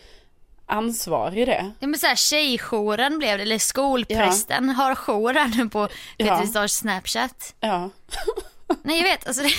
ansvar 0.66 1.38
i 1.38 1.46
det. 1.46 1.72
Ja 1.80 1.88
men 1.88 2.00
såhär 2.00 2.16
tjejjouren 2.16 3.18
blev 3.20 3.38
det, 3.38 3.44
eller 3.44 3.58
skolprästen 3.58 4.70
har 4.70 4.96
jouren 4.96 5.52
nu 5.58 5.70
på 5.70 5.88
Ja. 6.18 6.26
Peter 6.38 6.46
Stars 6.48 6.72
snapchat. 6.72 7.56
Ja. 7.60 7.90
Nej 8.84 8.98
jag 8.98 9.04
vet, 9.04 9.28
alltså 9.28 9.44
det, 9.44 9.50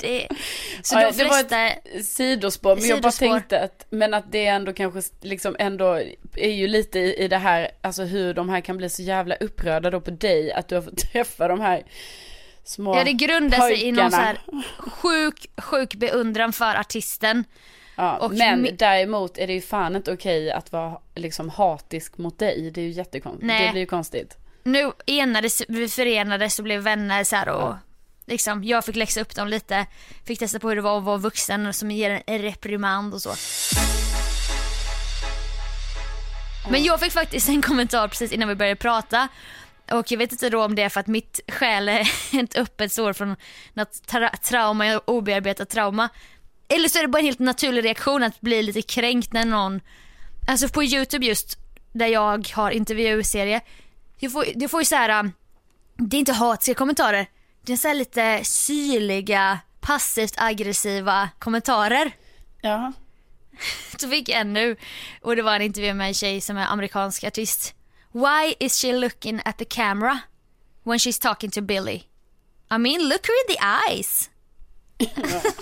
det 0.00 0.28
Så 0.82 0.94
ja, 0.94 1.10
de 1.10 1.16
det 1.18 1.24
var 1.24 1.34
flesta, 1.34 1.68
ett 1.68 2.04
sidospår, 2.06 2.76
men 2.76 2.86
jag 2.86 3.00
bara 3.02 3.12
Sidospår. 3.12 3.34
tänkte 3.38 3.60
att, 3.60 3.86
men 3.90 4.14
att 4.14 4.32
det 4.32 4.46
ändå 4.46 4.72
kanske 4.72 5.10
liksom 5.20 5.56
ändå 5.58 6.00
är 6.34 6.50
ju 6.50 6.68
lite 6.68 6.98
i, 6.98 7.14
i 7.24 7.28
det 7.28 7.38
här, 7.38 7.70
alltså 7.80 8.02
hur 8.02 8.34
de 8.34 8.48
här 8.48 8.60
kan 8.60 8.76
bli 8.76 8.88
så 8.90 9.02
jävla 9.02 9.34
upprörda 9.34 9.90
då 9.90 10.00
på 10.00 10.10
dig, 10.10 10.52
att 10.52 10.68
du 10.68 10.74
har 10.74 10.82
fått 10.82 10.98
träffa 11.12 11.48
de 11.48 11.60
här 11.60 11.82
små 12.64 12.96
ja 12.96 13.04
det 13.04 13.12
grundar 13.12 13.58
sig 13.60 13.84
i 13.84 13.92
någon 13.92 14.10
så 14.10 14.16
här 14.16 14.38
sjuk, 14.78 15.46
sjuk 15.56 15.94
beundran 15.94 16.52
för 16.52 16.74
artisten. 16.80 17.44
Ja, 17.96 18.16
och 18.16 18.32
men 18.34 18.66
mi- 18.66 18.76
däremot 18.76 19.38
är 19.38 19.46
det 19.46 19.52
ju 19.52 19.60
fan 19.60 19.96
inte 19.96 20.12
okej 20.12 20.50
att 20.52 20.72
vara 20.72 20.98
liksom 21.14 21.48
hatisk 21.48 22.18
mot 22.18 22.38
dig, 22.38 22.70
det 22.74 22.80
är 22.80 22.84
ju 22.84 22.90
jättekonstigt, 22.90 23.46
Nej. 23.46 23.66
det 23.66 23.70
blir 23.72 23.80
ju 23.80 23.86
konstigt. 23.86 24.36
Nu 24.62 24.92
enades, 25.06 25.62
vi 25.68 25.88
förenades 25.88 26.58
och 26.58 26.64
blev 26.64 26.80
vänner 26.80 27.24
så 27.24 27.36
här 27.36 27.48
och 27.48 27.74
liksom 28.28 28.64
jag 28.64 28.84
fick 28.84 28.96
läxa 28.96 29.20
upp 29.20 29.34
dem 29.34 29.48
lite. 29.48 29.86
Fick 30.24 30.38
testa 30.38 30.58
på 30.58 30.68
hur 30.68 30.76
det 30.76 30.82
var 30.82 30.98
att 30.98 31.04
vara 31.04 31.16
vuxen 31.16 31.74
som 31.74 31.90
ger 31.90 32.22
en 32.26 32.38
reprimand 32.38 33.14
och 33.14 33.22
så. 33.22 33.34
Men 36.70 36.84
jag 36.84 37.00
fick 37.00 37.12
faktiskt 37.12 37.48
en 37.48 37.62
kommentar 37.62 38.08
precis 38.08 38.32
innan 38.32 38.48
vi 38.48 38.54
började 38.54 38.76
prata. 38.76 39.28
Och 39.90 40.10
jag 40.12 40.18
vet 40.18 40.32
inte 40.32 40.50
då 40.50 40.64
om 40.64 40.74
det 40.74 40.82
är 40.82 40.88
för 40.88 41.00
att 41.00 41.06
mitt 41.06 41.40
själ 41.48 41.88
är 41.88 42.10
ett 42.40 42.56
öppet 42.56 42.92
sår 42.92 43.12
från 43.12 43.36
något 43.72 44.02
tra- 44.06 44.36
trauma, 44.36 44.98
obearbetat 44.98 45.70
trauma. 45.70 46.08
Eller 46.68 46.88
så 46.88 46.98
är 46.98 47.02
det 47.02 47.08
bara 47.08 47.18
en 47.18 47.24
helt 47.24 47.38
naturlig 47.38 47.84
reaktion 47.84 48.22
att 48.22 48.40
bli 48.40 48.62
lite 48.62 48.82
kränkt 48.82 49.32
när 49.32 49.44
någon, 49.44 49.80
alltså 50.48 50.68
på 50.68 50.84
youtube 50.84 51.26
just, 51.26 51.58
där 51.92 52.06
jag 52.06 52.48
har 52.52 52.70
intervjuserie. 52.70 53.60
du 54.20 54.30
får, 54.30 54.44
du 54.54 54.68
får 54.68 54.80
ju 54.80 54.84
så 54.84 54.94
här, 54.94 55.20
um, 55.20 55.32
det 55.96 56.16
är 56.16 56.18
inte 56.18 56.32
hatiska 56.32 56.74
kommentarer, 56.74 57.26
det 57.68 57.72
är 57.74 57.76
så 57.76 57.92
lite 57.92 58.44
syrliga, 58.44 59.58
passivt 59.80 60.34
aggressiva 60.36 61.28
kommentarer. 61.38 62.10
Ja. 62.60 62.92
Så 64.00 64.08
fick 64.08 64.28
jag 64.28 64.40
en 64.40 64.52
nu 64.52 64.76
och 65.22 65.36
det 65.36 65.42
var 65.42 65.56
en 65.56 65.62
intervju 65.62 65.94
med 65.94 66.08
en 66.08 66.14
tjej 66.14 66.40
som 66.40 66.56
är 66.56 66.66
amerikansk 66.66 67.24
artist. 67.24 67.74
Why 68.12 68.54
is 68.60 68.80
she 68.82 68.92
looking 68.92 69.40
at 69.44 69.58
the 69.58 69.64
camera 69.64 70.18
when 70.84 70.98
she's 70.98 71.22
talking 71.22 71.50
to 71.50 71.60
Billy? 71.60 72.02
I 72.70 72.78
mean 72.78 73.08
look 73.08 73.26
her 73.26 73.34
in 73.50 73.56
the 73.56 73.62
eyes. 73.92 74.30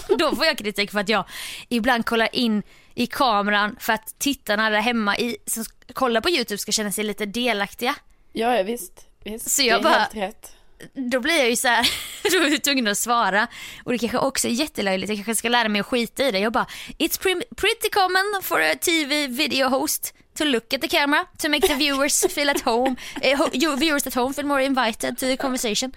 Då 0.18 0.36
får 0.36 0.44
jag 0.46 0.58
kritik 0.58 0.90
för 0.90 1.00
att 1.00 1.08
jag 1.08 1.24
ibland 1.68 2.06
kollar 2.06 2.28
in 2.36 2.62
i 2.94 3.06
kameran 3.06 3.76
för 3.80 3.92
att 3.92 4.18
tittarna 4.18 4.70
där 4.70 4.80
hemma 4.80 5.16
i, 5.18 5.36
som 5.46 5.64
kollar 5.94 6.20
på 6.20 6.30
YouTube 6.30 6.58
ska 6.58 6.72
känna 6.72 6.92
sig 6.92 7.04
lite 7.04 7.26
delaktiga. 7.26 7.94
Ja, 8.32 8.56
ja 8.56 8.62
visst, 8.62 9.06
visst. 9.24 9.50
Så 9.50 9.62
jag 9.62 9.82
det 9.82 9.88
är 9.88 9.92
bara- 9.92 9.98
helt 9.98 10.14
rätt. 10.14 10.55
Då 10.94 11.20
blir 11.20 11.38
jag 11.38 11.50
ju 11.50 11.56
så 11.56 11.68
här, 11.68 11.88
då 12.30 12.36
är 12.46 12.50
jag 12.50 12.62
tvungen 12.64 12.86
att 12.86 12.98
svara. 12.98 13.46
Och 13.84 13.92
det 13.92 13.98
kanske 13.98 14.18
också 14.18 14.48
är 14.48 14.52
jättelöjligt, 14.52 15.08
jag 15.08 15.16
kanske 15.16 15.34
ska 15.34 15.48
lära 15.48 15.68
mig 15.68 15.80
att 15.80 15.86
skita 15.86 16.24
i 16.28 16.30
det. 16.30 16.38
Jag 16.38 16.52
bara, 16.52 16.66
it's 16.98 17.18
pretty 17.56 17.90
common 17.92 18.40
for 18.42 18.60
a 18.60 18.74
TV 18.80 19.26
video 19.26 19.68
host 19.68 20.14
to 20.38 20.44
look 20.44 20.74
at 20.74 20.80
the 20.80 20.88
camera 20.88 21.24
to 21.38 21.48
make 21.48 21.66
the 21.68 21.74
viewers 21.74 22.24
feel 22.34 22.48
at 22.48 22.60
home, 22.60 22.96
eh, 23.22 23.38
ho- 23.38 23.50
you 23.52 23.76
viewers 23.76 24.06
at 24.06 24.14
home 24.14 24.34
feel 24.34 24.46
more 24.46 24.64
invited 24.64 25.18
to 25.18 25.26
the 25.26 25.36
conversation. 25.36 25.92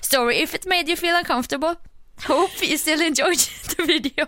Story 0.00 0.36
if 0.42 0.54
it 0.54 0.66
made 0.66 0.88
you 0.88 0.96
feel 0.96 1.16
uncomfortable. 1.16 1.74
Hope 2.26 2.62
you 2.66 2.78
still 2.78 3.02
enjoyed 3.02 3.38
the 3.76 3.82
video. 3.82 4.26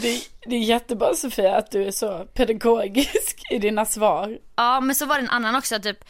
Det, 0.00 0.08
är- 0.08 0.22
det 0.50 0.56
är 0.56 0.60
jättebra 0.60 1.14
Sofia 1.14 1.56
att 1.56 1.70
du 1.70 1.84
är 1.84 1.90
så 1.90 2.24
pedagogisk 2.34 3.42
i 3.50 3.58
dina 3.58 3.86
svar. 3.86 4.38
Ja 4.56 4.80
men 4.80 4.94
så 4.94 5.06
var 5.06 5.16
det 5.16 5.22
en 5.22 5.30
annan 5.30 5.56
också 5.56 5.80
typ 5.80 5.98
eh, 6.04 6.08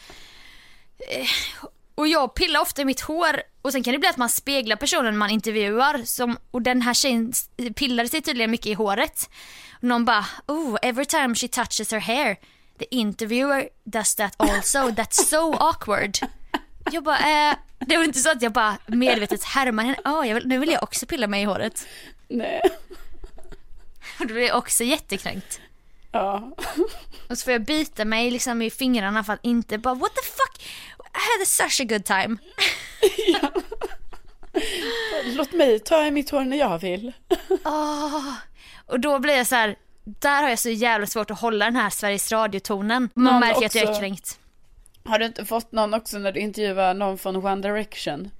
och 1.95 2.07
jag 2.07 2.33
pillar 2.33 2.59
ofta 2.61 2.81
i 2.81 2.85
mitt 2.85 3.01
hår 3.01 3.41
och 3.61 3.71
sen 3.71 3.83
kan 3.83 3.93
det 3.93 3.99
bli 3.99 4.09
att 4.09 4.17
man 4.17 4.29
speglar 4.29 4.75
personen 4.75 5.17
man 5.17 5.29
intervjuar 5.29 6.01
som, 6.05 6.37
och 6.51 6.61
den 6.61 6.81
här 6.81 6.93
tjejen 6.93 7.33
pillade 7.75 8.09
sig 8.09 8.21
tydligen 8.21 8.51
mycket 8.51 8.67
i 8.67 8.73
håret. 8.73 9.29
Och 9.73 9.83
någon 9.83 10.05
bara, 10.05 10.25
oh 10.47 10.77
every 10.81 11.05
time 11.05 11.35
she 11.35 11.47
touches 11.47 11.91
her 11.91 11.99
hair 11.99 12.37
the 12.79 12.95
interviewer 12.95 13.69
does 13.83 14.15
that 14.15 14.35
also, 14.37 14.79
that's 14.89 15.23
so 15.23 15.53
awkward. 15.53 16.17
Jag 16.91 17.03
bara, 17.03 17.49
eh, 17.49 17.55
det 17.79 17.97
var 17.97 18.03
inte 18.03 18.19
så 18.19 18.31
att 18.31 18.41
jag 18.41 18.51
bara 18.51 18.77
medvetet 18.87 19.43
härmar 19.43 19.83
henne, 19.83 19.97
oh, 20.05 20.33
vill, 20.33 20.47
nu 20.47 20.57
vill 20.59 20.69
jag 20.69 20.83
också 20.83 21.05
pilla 21.05 21.27
mig 21.27 21.41
i 21.41 21.45
håret. 21.45 21.87
Nej. 22.27 22.61
Och 24.19 24.27
då 24.27 24.33
blev 24.33 24.43
jag 24.43 24.57
också 24.57 24.83
jättekränkt. 24.83 25.59
Ja. 26.11 26.55
Och 27.29 27.37
så 27.37 27.43
får 27.43 27.53
jag 27.53 27.65
bita 27.65 28.05
mig 28.05 28.31
liksom 28.31 28.61
i 28.61 28.69
fingrarna 28.69 29.23
för 29.23 29.33
att 29.33 29.39
inte 29.45 29.77
bara 29.77 29.93
what 29.93 30.15
the 30.15 30.21
fuck 30.21 30.67
had 31.13 31.47
such 31.47 31.81
a 31.81 31.83
good 31.83 32.05
time. 32.05 32.37
Låt 35.25 35.51
mig 35.51 35.79
ta 35.79 36.05
i 36.05 36.11
mitt 36.11 36.29
hår 36.29 36.43
när 36.43 36.57
jag 36.57 36.79
vill. 36.79 37.11
Åh. 37.65 38.33
Och 38.85 38.99
då 38.99 39.19
blir 39.19 39.33
jag 39.37 39.47
så 39.47 39.55
här, 39.55 39.75
där 40.03 40.41
har 40.43 40.49
jag 40.49 40.59
så 40.59 40.69
jävla 40.69 41.07
svårt 41.07 41.31
att 41.31 41.39
hålla 41.39 41.65
den 41.65 41.75
här 41.75 41.89
Sveriges 41.89 42.31
Radio-tonen. 42.31 43.09
Man 43.13 43.25
Någon 43.25 43.39
märker 43.39 43.65
att 43.65 43.75
jag 43.75 43.83
är 43.83 43.89
också- 43.89 43.99
kränkt. 43.99 44.39
Har 45.05 45.19
du 45.19 45.25
inte 45.25 45.45
fått 45.45 45.71
någon 45.71 45.93
också 45.93 46.17
när 46.17 46.31
du 46.31 46.39
intervjuar 46.39 46.93
någon 46.93 47.17
från 47.17 47.35
One 47.45 47.61
Direction? 47.61 48.31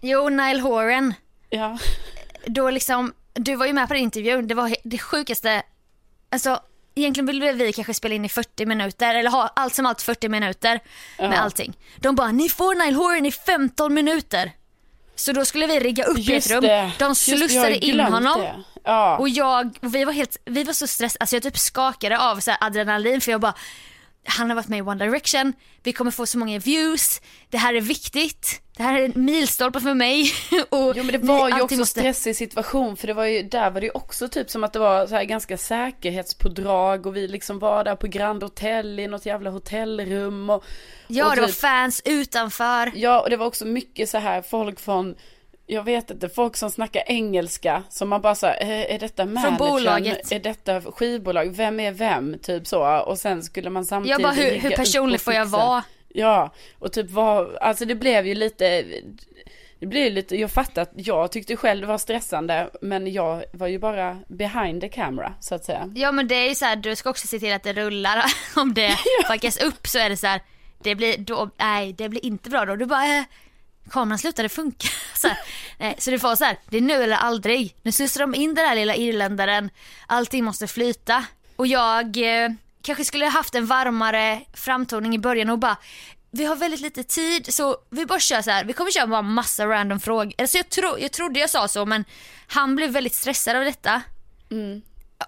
Jo, 0.00 0.28
Nile 0.28 0.60
Horan. 0.60 1.14
Ja. 1.50 1.78
Då 2.46 2.70
liksom, 2.70 3.12
du 3.34 3.54
var 3.56 3.66
ju 3.66 3.72
med 3.72 3.88
på 3.88 3.94
den 3.94 4.02
intervjun, 4.02 4.48
det 4.48 4.54
var 4.54 4.74
det 4.84 4.98
sjukaste, 4.98 5.62
alltså 6.30 6.60
egentligen 6.98 7.26
ville 7.26 7.52
vi 7.52 7.72
kanske 7.72 7.94
spela 7.94 8.14
in 8.14 8.24
i 8.24 8.28
40 8.28 8.66
minuter 8.66 9.14
eller 9.14 9.30
ha 9.30 9.52
allt 9.56 9.74
som 9.74 9.86
allt 9.86 10.02
40 10.02 10.28
minuter 10.28 10.80
med 11.18 11.32
Ja. 11.32 11.36
allting. 11.38 11.76
De 11.96 12.14
bara, 12.14 12.32
ni 12.32 12.48
får 12.48 12.74
Nile 12.74 12.96
Horan 12.96 13.26
i 13.26 13.32
15 13.32 13.94
minuter. 13.94 14.52
Så 15.16 15.32
då 15.32 15.44
skulle 15.44 15.66
vi 15.66 15.80
rigga 15.80 16.04
upp 16.04 16.18
i 16.18 16.20
ett 16.22 16.28
Just 16.28 16.50
rum. 16.50 16.62
De 16.98 17.08
Just 17.08 17.24
slussade 17.24 17.76
in 17.86 17.94
glömt 17.94 18.10
honom. 18.10 18.64
Ja. 18.84 19.16
Och 19.18 19.28
jag, 19.28 19.78
och 19.82 19.94
vi 19.94 20.04
var 20.04 20.12
helt, 20.12 20.36
vi 20.44 20.64
var 20.64 20.72
så 20.72 20.86
stressade, 20.86 21.22
alltså 21.22 21.36
jag 21.36 21.42
typ 21.42 21.58
skakade 21.58 22.18
av 22.18 22.40
så 22.40 22.52
adrenalin 22.60 23.20
för 23.20 23.30
jag 23.32 23.40
bara 23.40 23.54
han 24.24 24.48
har 24.50 24.56
varit 24.56 24.68
med 24.68 24.78
i 24.78 24.82
One 24.82 25.04
Direction, 25.04 25.52
vi 25.82 25.92
kommer 25.92 26.10
få 26.10 26.26
så 26.26 26.38
många 26.38 26.58
views, 26.58 27.20
det 27.50 27.58
här 27.58 27.74
är 27.74 27.80
viktigt, 27.80 28.62
det 28.76 28.82
här 28.82 29.00
är 29.00 29.04
en 29.04 29.24
milstolpe 29.24 29.80
för 29.80 29.94
mig. 29.94 30.32
och 30.68 30.92
Jo 30.96 31.02
men 31.04 31.06
det 31.06 31.18
var 31.18 31.48
ju 31.48 31.60
också 31.60 31.76
måste- 31.76 32.00
stressig 32.00 32.36
situation 32.36 32.96
för 32.96 33.06
det 33.06 33.14
var 33.14 33.24
ju, 33.24 33.42
där 33.42 33.70
var 33.70 33.80
det 33.80 33.86
ju 33.86 33.92
också 33.94 34.28
typ 34.28 34.50
som 34.50 34.64
att 34.64 34.72
det 34.72 34.78
var 34.78 35.06
så 35.06 35.14
här 35.14 35.24
ganska 35.24 35.56
säkerhetspådrag 35.58 37.06
och 37.06 37.16
vi 37.16 37.28
liksom 37.28 37.58
var 37.58 37.84
där 37.84 37.96
på 37.96 38.06
Grand 38.06 38.42
Hotel 38.42 39.00
i 39.00 39.06
något 39.06 39.26
jävla 39.26 39.50
hotellrum 39.50 40.50
och 40.50 40.64
Ja 41.06 41.28
och 41.28 41.34
det 41.34 41.40
var 41.40 41.48
typ- 41.48 41.56
fans 41.56 42.02
utanför. 42.04 42.92
Ja 42.94 43.20
och 43.20 43.30
det 43.30 43.36
var 43.36 43.46
också 43.46 43.64
mycket 43.64 44.08
så 44.08 44.18
här 44.18 44.42
folk 44.42 44.80
från 44.80 45.14
jag 45.70 45.82
vet 45.82 46.10
inte, 46.10 46.28
folk 46.28 46.56
som 46.56 46.70
snackar 46.70 47.02
engelska 47.06 47.82
som 47.88 48.08
man 48.08 48.20
bara 48.20 48.34
så 48.34 48.46
här, 48.46 48.62
"Eh, 48.62 48.94
är 48.94 48.98
detta 48.98 49.26
managern? 49.26 49.56
bolaget. 49.56 50.32
Är 50.32 50.40
detta 50.40 50.80
skivbolag? 50.80 51.56
Vem 51.56 51.80
är 51.80 51.92
vem? 51.92 52.38
Typ 52.42 52.66
så. 52.66 52.98
Och 53.00 53.18
sen 53.18 53.42
skulle 53.42 53.70
man 53.70 53.84
samtidigt 53.84 54.10
Jag 54.10 54.22
bara 54.22 54.32
hur, 54.32 54.58
hur 54.58 54.70
personlig 54.70 55.20
får 55.20 55.32
jag 55.34 55.46
vara? 55.46 55.84
Ja, 56.08 56.54
och 56.78 56.92
typ 56.92 57.10
var, 57.10 57.58
alltså 57.60 57.84
det 57.84 57.94
blev 57.94 58.26
ju 58.26 58.34
lite, 58.34 58.84
det 59.80 59.86
blev 59.86 60.04
ju 60.04 60.10
lite, 60.10 60.36
jag 60.36 60.50
fattar 60.50 60.82
att 60.82 60.92
jag 60.94 61.32
tyckte 61.32 61.56
själv 61.56 61.80
det 61.80 61.86
var 61.86 61.98
stressande, 61.98 62.70
men 62.82 63.12
jag 63.12 63.44
var 63.52 63.66
ju 63.66 63.78
bara 63.78 64.18
behind 64.28 64.80
the 64.80 64.88
camera 64.88 65.32
så 65.40 65.54
att 65.54 65.64
säga. 65.64 65.92
Ja 65.96 66.12
men 66.12 66.28
det 66.28 66.34
är 66.34 66.48
ju 66.48 66.54
så 66.54 66.64
här, 66.64 66.76
du 66.76 66.96
ska 66.96 67.10
också 67.10 67.26
se 67.26 67.38
till 67.38 67.52
att 67.52 67.62
det 67.62 67.72
rullar. 67.72 68.24
Om 68.56 68.74
det 68.74 68.96
fuckas 69.26 69.62
upp 69.62 69.86
så 69.86 69.98
är 69.98 70.10
det 70.10 70.16
så 70.16 70.26
här, 70.26 70.40
det 70.82 70.94
blir 70.94 71.18
då, 71.18 71.50
nej 71.56 71.92
det 71.92 72.08
blir 72.08 72.24
inte 72.24 72.50
bra 72.50 72.64
då. 72.64 72.76
Du 72.76 72.86
bara, 72.86 73.18
eh, 73.18 73.24
kameran 73.88 74.18
slutade 74.18 74.48
funka. 74.48 74.88
Så, 75.14 75.28
nej, 75.78 75.94
så 75.98 76.10
det 76.10 76.22
var 76.22 76.36
så 76.36 76.44
här, 76.44 76.58
det 76.68 76.76
är 76.76 76.80
nu 76.80 76.92
eller 76.92 77.16
aldrig. 77.16 77.76
Nu 77.82 77.92
slussar 77.92 78.20
de 78.20 78.34
in 78.34 78.54
den 78.54 78.66
här 78.66 78.74
lilla 78.74 78.96
irländaren, 78.96 79.70
allting 80.06 80.44
måste 80.44 80.66
flyta. 80.66 81.24
Och 81.56 81.66
jag 81.66 82.16
eh, 82.16 82.50
kanske 82.82 83.04
skulle 83.04 83.26
haft 83.26 83.54
en 83.54 83.66
varmare 83.66 84.40
framtoning 84.54 85.14
i 85.14 85.18
början 85.18 85.50
och 85.50 85.58
bara 85.58 85.76
vi 86.30 86.44
har 86.44 86.56
väldigt 86.56 86.80
lite 86.80 87.02
tid 87.02 87.54
så 87.54 87.76
vi 87.90 88.06
bara 88.06 88.20
kör 88.20 88.42
så 88.42 88.50
här. 88.50 88.64
vi 88.64 88.72
kommer 88.72 88.90
köra 88.90 89.06
bara 89.06 89.22
massa 89.22 89.66
random 89.66 90.00
frågor. 90.00 90.32
Alltså 90.38 90.56
jag, 90.56 90.68
tro, 90.68 90.98
jag 90.98 91.12
trodde 91.12 91.40
jag 91.40 91.50
sa 91.50 91.68
så 91.68 91.86
men 91.86 92.04
han 92.46 92.76
blev 92.76 92.90
väldigt 92.90 93.14
stressad 93.14 93.56
av 93.56 93.64
detta. 93.64 94.02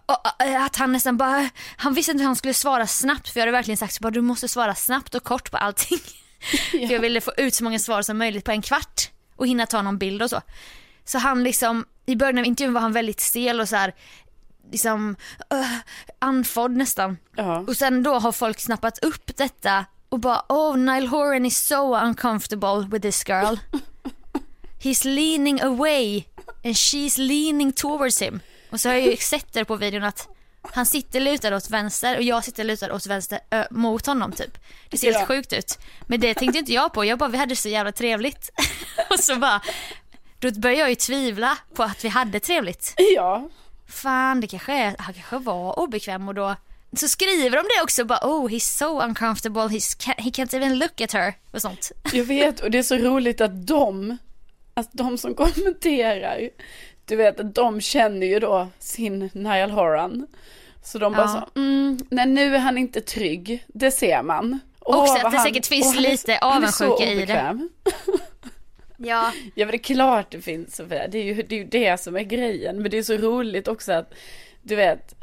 och, 0.06 0.42
att 0.64 0.76
han 0.76 0.92
nästan 0.92 1.16
bara, 1.16 1.50
han 1.76 1.94
visste 1.94 2.12
inte 2.12 2.22
hur 2.22 2.26
han 2.26 2.36
skulle 2.36 2.54
svara 2.54 2.86
snabbt 2.86 3.28
för 3.28 3.40
jag 3.40 3.42
hade 3.42 3.52
verkligen 3.52 3.78
sagt 3.78 3.94
så 3.94 4.00
bara 4.00 4.10
du 4.10 4.20
måste 4.20 4.48
svara 4.48 4.74
snabbt 4.74 5.14
och 5.14 5.24
kort 5.24 5.50
på 5.50 5.56
allting. 5.56 5.98
för 6.70 6.92
jag 6.92 7.00
ville 7.00 7.20
få 7.20 7.32
ut 7.36 7.54
så 7.54 7.64
många 7.64 7.78
svar 7.78 8.02
som 8.02 8.18
möjligt 8.18 8.44
på 8.44 8.50
en 8.50 8.62
kvart 8.62 9.10
och 9.36 9.46
hinna 9.46 9.66
ta 9.66 9.82
någon 9.82 9.98
bild 9.98 10.22
och 10.22 10.30
så. 10.30 10.40
Så 11.04 11.18
han 11.18 11.44
liksom, 11.44 11.84
i 12.06 12.16
början 12.16 12.38
av 12.38 12.44
intervjun 12.44 12.74
var 12.74 12.80
han 12.80 12.92
väldigt 12.92 13.20
stel 13.20 13.60
och 13.60 13.68
så 13.68 13.76
här 13.76 13.94
liksom 14.72 15.16
uh, 15.54 15.76
andfådd 16.18 16.76
nästan. 16.76 17.16
Ja. 17.36 17.58
Och 17.58 17.76
sen 17.76 18.02
då 18.02 18.14
har 18.14 18.32
folk 18.32 18.60
snappat 18.60 19.04
upp 19.04 19.36
detta 19.36 19.84
och 20.08 20.18
bara 20.18 20.42
oh 20.48 20.76
Nile 20.76 21.06
Horan 21.06 21.46
is 21.46 21.66
so 21.66 21.96
uncomfortable 21.96 22.88
with 22.90 23.02
this 23.02 23.28
girl. 23.28 23.56
He's 24.82 25.04
leaning 25.04 25.60
away 25.60 26.24
and 26.64 26.74
she's 26.74 27.18
leaning 27.18 27.72
towards 27.72 28.22
him. 28.22 28.40
Och 28.70 28.80
så 28.80 28.88
har 28.88 28.96
jag 28.96 29.06
ju 29.06 29.16
sett 29.16 29.52
det 29.52 29.64
på 29.64 29.76
videon 29.76 30.04
att 30.04 30.28
han 30.62 30.86
sitter 30.86 31.20
lutad 31.20 31.56
åt 31.56 31.70
vänster 31.70 32.16
och 32.16 32.22
jag 32.22 32.44
sitter 32.44 32.64
lutad 32.64 32.94
åt 32.94 33.06
vänster 33.06 33.40
ö, 33.50 33.64
mot 33.70 34.06
honom 34.06 34.32
typ. 34.32 34.58
Det 34.90 34.98
ser 34.98 35.12
Ja. 35.12 35.18
helt 35.18 35.28
sjukt 35.28 35.52
ut. 35.52 35.78
Men 36.06 36.20
det 36.20 36.34
tänkte 36.34 36.58
inte 36.58 36.72
jag 36.72 36.92
på. 36.92 37.04
Jag 37.04 37.18
bara 37.18 37.28
vi 37.28 37.38
hade 37.38 37.56
så 37.56 37.68
jävla 37.68 37.92
trevligt. 37.92 38.50
och 39.10 39.20
så 39.20 39.36
bara, 39.36 39.60
då 40.38 40.50
började 40.50 40.80
jag 40.80 40.88
ju 40.90 40.94
tvivla 40.94 41.58
på 41.74 41.82
att 41.82 42.04
vi 42.04 42.08
hade 42.08 42.40
trevligt. 42.40 42.94
Ja. 42.96 43.48
Fan 43.88 44.40
det 44.40 44.46
kanske 44.46 44.72
är, 44.72 44.96
han 44.98 45.14
kanske 45.14 45.38
var 45.38 45.78
obekväm 45.78 46.28
och 46.28 46.34
då 46.34 46.56
så 46.96 47.08
skriver 47.08 47.56
de 47.56 47.62
det 47.76 47.82
också 47.82 48.04
bara 48.04 48.18
oh 48.22 48.48
he's 48.48 48.78
so 48.78 49.02
uncomfortable, 49.02 49.60
he's, 49.62 50.14
he 50.18 50.30
can't 50.30 50.56
even 50.56 50.78
look 50.78 51.00
at 51.00 51.12
her 51.12 51.34
och 51.50 51.62
sånt. 51.62 51.92
Jag 52.12 52.24
vet 52.24 52.60
och 52.60 52.70
det 52.70 52.78
är 52.78 52.82
så 52.82 52.96
roligt 52.96 53.40
att 53.40 53.66
de, 53.66 54.18
att 54.74 54.88
de 54.92 55.18
som 55.18 55.34
kommenterar, 55.34 56.50
du 57.10 57.16
vet 57.16 57.54
de 57.54 57.80
känner 57.80 58.26
ju 58.26 58.38
då 58.38 58.68
sin 58.78 59.30
Niall 59.32 59.70
Horan. 59.70 60.26
Så 60.82 60.98
de 60.98 61.12
bara 61.12 61.22
Ja. 61.22 61.48
så, 61.54 61.60
mm, 61.60 61.98
nej 62.10 62.26
nu 62.26 62.54
är 62.54 62.58
han 62.58 62.78
inte 62.78 63.00
trygg, 63.00 63.64
det 63.66 63.90
ser 63.90 64.22
man. 64.22 64.60
Åh, 64.80 65.02
Också 65.02 65.26
att 65.26 65.32
det 65.32 65.38
säkert 65.38 65.66
finns 65.66 65.86
åh, 65.86 65.94
han 65.94 66.02
lite 66.02 66.38
han 66.40 66.52
avundsjuka 66.56 67.04
i 67.12 67.26
det. 67.26 67.58
Ja. 69.02 69.32
Ja 69.54 69.66
men 69.66 69.68
det 69.68 69.76
är 69.76 69.94
klart 69.94 70.30
det 70.30 70.40
finns 70.40 70.76
Sofia, 70.76 71.08
det 71.08 71.18
är 71.18 71.24
ju 71.24 71.42
det, 71.42 71.54
är 71.54 71.58
ju 71.58 71.64
det 71.64 72.00
som 72.00 72.16
är 72.16 72.22
grejen. 72.22 72.82
Men 72.82 72.90
det 72.90 72.98
är 72.98 73.02
så 73.02 73.16
roligt 73.16 73.68
också 73.68 73.92
att, 73.92 74.14
du 74.62 74.76
vet, 74.76 75.14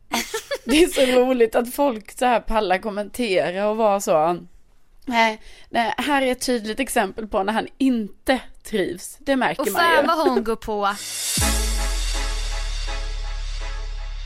det 0.64 0.82
är 0.82 0.86
så 0.86 1.20
roligt 1.20 1.54
att 1.54 1.74
folk 1.74 2.18
så 2.18 2.26
här 2.26 2.40
pallar 2.40 2.78
kommentera 2.78 3.68
och 3.68 3.76
vara 3.76 4.00
så. 4.00 4.38
Nej, 5.06 5.40
nej, 5.70 5.94
här 5.96 6.22
är 6.22 6.32
ett 6.32 6.46
tydligt 6.46 6.80
exempel 6.80 7.26
på 7.26 7.42
när 7.42 7.52
han 7.52 7.66
inte 7.78 8.40
trivs. 8.64 9.16
Det 9.20 9.36
märker 9.36 9.62
Och 9.62 9.68
man 9.72 9.90
ju. 9.90 9.96
fan 9.96 10.06
vad 10.06 10.28
hon 10.28 10.44
går 10.44 10.56
på. 10.56 10.94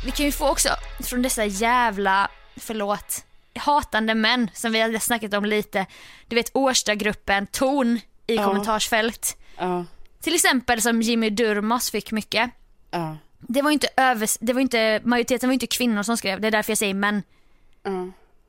Vi 0.05 0.11
kan 0.11 0.27
ju 0.27 0.33
få 0.33 0.49
också 0.49 0.69
från 1.05 1.23
dessa 1.23 1.45
jävla, 1.45 2.29
förlåt, 2.57 3.25
hatande 3.59 4.15
män 4.15 4.51
som 4.55 4.73
vi 4.73 4.81
hade 4.81 5.01
snackat 5.01 5.35
om 5.35 5.45
lite. 5.45 5.87
Du 6.27 6.37
vet 6.37 6.51
Årstagruppen, 6.57 7.47
ton 7.47 8.01
i 8.27 8.35
Ja. 8.37 8.45
kommentarsfält. 8.45 9.37
Ja, 9.59 9.85
Till 10.21 10.35
exempel 10.35 10.83
som 10.83 11.03
Jimmy 11.03 11.31
Durmaz 11.31 11.91
fick 11.91 12.13
mycket. 12.13 12.51
ja, 12.91 13.17
Det 13.39 13.63
var 13.63 13.71
inte 13.71 13.89
över, 13.97 14.29
det 14.47 14.53
var 14.53 14.61
inte, 14.61 15.01
majoriteten 15.05 15.49
var 15.49 15.53
ju 15.53 15.55
inte 15.55 15.67
kvinnor 15.67 16.03
som 16.03 16.17
skrev, 16.17 16.41
det 16.41 16.47
är 16.47 16.51
därför 16.51 16.71
jag 16.71 16.79
säger 16.79 16.95
män. 16.95 17.23
ja. 17.83 17.91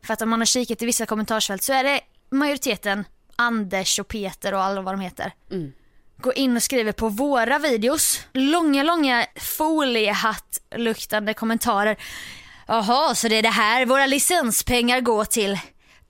För 0.03 0.13
att 0.13 0.21
om 0.21 0.29
man 0.29 0.39
har 0.41 0.45
kikat 0.45 0.81
i 0.81 0.85
vissa 0.85 1.05
kommentarsfält 1.05 1.63
så 1.63 1.73
är 1.73 1.83
det 1.83 1.99
majoriteten 2.29 3.05
Anders 3.35 3.99
och 3.99 4.07
Peter 4.07 4.53
och 4.53 4.61
alla 4.63 4.81
vad 4.81 4.93
de 4.93 4.99
heter. 5.01 5.31
Mm. 5.51 5.73
Går 6.17 6.37
in 6.37 6.55
och 6.55 6.63
skriver 6.63 6.91
på 6.91 7.09
våra 7.09 7.59
videos. 7.59 8.19
Långa, 8.33 8.83
långa 8.83 9.25
foliehatt-luktande 9.35 11.33
kommentarer. 11.33 11.97
Jaha, 12.67 13.15
så 13.15 13.27
det 13.27 13.35
är 13.35 13.41
det 13.41 13.49
här 13.49 13.85
våra 13.85 14.05
licenspengar 14.05 15.01
går 15.01 15.25
till. 15.25 15.59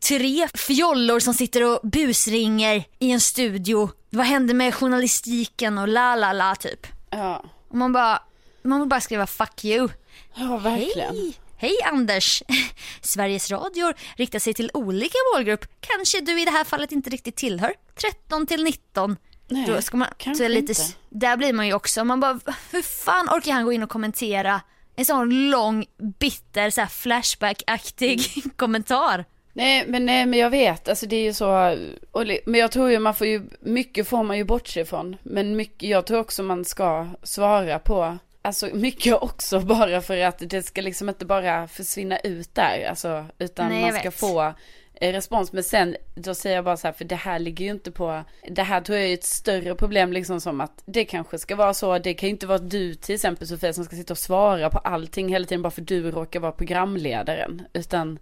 Tre 0.08 0.48
fjollor 0.54 1.20
som 1.20 1.34
sitter 1.34 1.64
och 1.64 1.90
busringer 1.90 2.84
i 3.00 3.12
en 3.12 3.22
studio. 3.22 3.90
Vad 4.10 4.26
hände 4.26 4.54
med 4.54 4.74
journalistiken 4.76 5.78
och 5.78 5.88
la 5.88 6.16
la 6.16 6.34
la 6.34 6.56
typ. 6.56 6.88
ja. 7.10 7.44
Och 7.70 7.76
man 7.78 7.94
bara, 7.94 8.22
man 8.64 8.80
vill 8.80 8.90
bara 8.90 9.02
skriva 9.02 9.28
fuck 9.28 9.66
you. 9.66 9.90
Ja, 10.36 10.58
verkligen. 10.58 11.16
Hej! 11.16 11.34
Hej 11.58 11.76
Anders! 11.86 12.44
Sveriges 13.02 13.52
Radio 13.52 13.94
riktar 14.16 14.40
sig 14.40 14.54
till 14.54 14.72
olika 14.74 15.18
målgrupp. 15.34 15.66
Kanske 15.80 16.22
du 16.22 16.42
i 16.42 16.46
det 16.46 16.52
här 16.52 16.64
fallet 16.64 16.92
inte 16.92 17.10
riktigt 17.10 17.36
tillhör. 17.36 17.74
13 18.02 18.48
till 18.48 18.64
19. 18.64 19.18
Nej, 19.48 19.66
Då 19.68 19.82
ska 19.82 19.98
man, 19.98 20.08
kanske 20.18 20.44
så 20.44 20.48
lite, 20.48 20.72
inte. 20.72 20.84
Där 21.10 21.38
blir 21.38 21.54
man 21.54 21.68
ju 21.68 21.74
också, 21.74 22.04
man 22.04 22.20
bara, 22.20 22.40
hur 22.72 22.82
fan 22.82 23.30
orkar 23.30 23.52
han 23.52 23.66
gå 23.66 23.72
in 23.74 23.84
och 23.84 23.90
kommentera 23.90 24.62
en 24.96 25.06
sån 25.06 25.50
lång, 25.50 25.86
bitter, 26.20 26.70
så 26.70 26.82
flashback-aktig 26.82 28.44
kommentar? 28.56 29.26
Nej 29.54 29.86
men, 29.88 30.06
nej 30.06 30.26
men 30.26 30.40
jag 30.40 30.50
vet, 30.50 30.90
alltså 30.90 31.06
det 31.06 31.16
är 31.16 31.24
ju 31.24 31.34
så, 31.34 31.78
och, 32.12 32.24
men 32.46 32.60
jag 32.60 32.72
tror 32.72 32.92
ju 32.92 33.00
man 33.00 33.14
får 33.16 33.28
ju, 33.28 33.42
mycket 33.60 34.08
får 34.08 34.24
man 34.24 34.38
ju 34.38 34.44
bortse 34.44 34.82
ifrån. 34.82 35.16
Men 35.24 35.56
mycket, 35.56 35.90
jag 35.90 36.06
tror 36.06 36.20
också 36.20 36.44
man 36.44 36.66
ska 36.66 37.08
svara 37.24 37.80
på, 37.80 38.18
alltså 38.42 38.70
mycket 38.74 39.14
också 39.22 39.60
bara 39.60 40.02
för 40.02 40.18
att 40.18 40.38
det 40.50 40.64
ska 40.64 40.82
liksom 40.82 41.10
inte 41.10 41.26
bara 41.26 41.68
försvinna 41.68 42.20
ut 42.20 42.56
där, 42.56 42.88
alltså, 42.90 43.26
utan 43.40 43.70
Nej, 43.70 43.82
man 43.82 43.94
ska 43.94 44.10
vet. 44.10 44.20
få 44.20 44.54
respons. 45.02 45.54
Men 45.54 45.64
sen, 45.64 45.96
då 46.16 46.36
säger 46.36 46.56
jag 46.56 46.66
bara 46.66 46.78
så 46.78 46.88
här, 46.88 46.94
för 46.94 47.06
det 47.06 47.16
här 47.16 47.40
ligger 47.40 47.66
ju 47.66 47.72
inte 47.72 47.92
på, 47.92 48.24
det 48.50 48.64
här 48.64 48.82
tror 48.82 48.98
jag 48.98 49.10
är 49.10 49.14
ett 49.14 49.24
större 49.24 49.76
problem 49.76 50.14
liksom 50.14 50.42
som 50.42 50.62
att 50.62 50.84
det 50.86 51.06
kanske 51.06 51.38
ska 51.38 51.56
vara 51.56 51.74
så, 51.74 51.98
det 51.98 52.14
kan 52.14 52.28
ju 52.30 52.34
inte 52.34 52.48
vara 52.48 52.58
du 52.58 52.96
till 52.96 53.16
exempel 53.16 53.48
Sofia 53.48 53.74
som 53.74 53.86
ska 53.86 53.96
sitta 53.96 54.14
och 54.14 54.18
svara 54.18 54.70
på 54.70 54.78
allting 54.78 55.30
hela 55.30 55.46
tiden 55.46 55.62
bara 55.62 55.72
för 55.72 55.82
du 55.82 56.12
råkar 56.12 56.40
vara 56.40 56.52
programledaren, 56.52 57.62
utan 57.74 58.20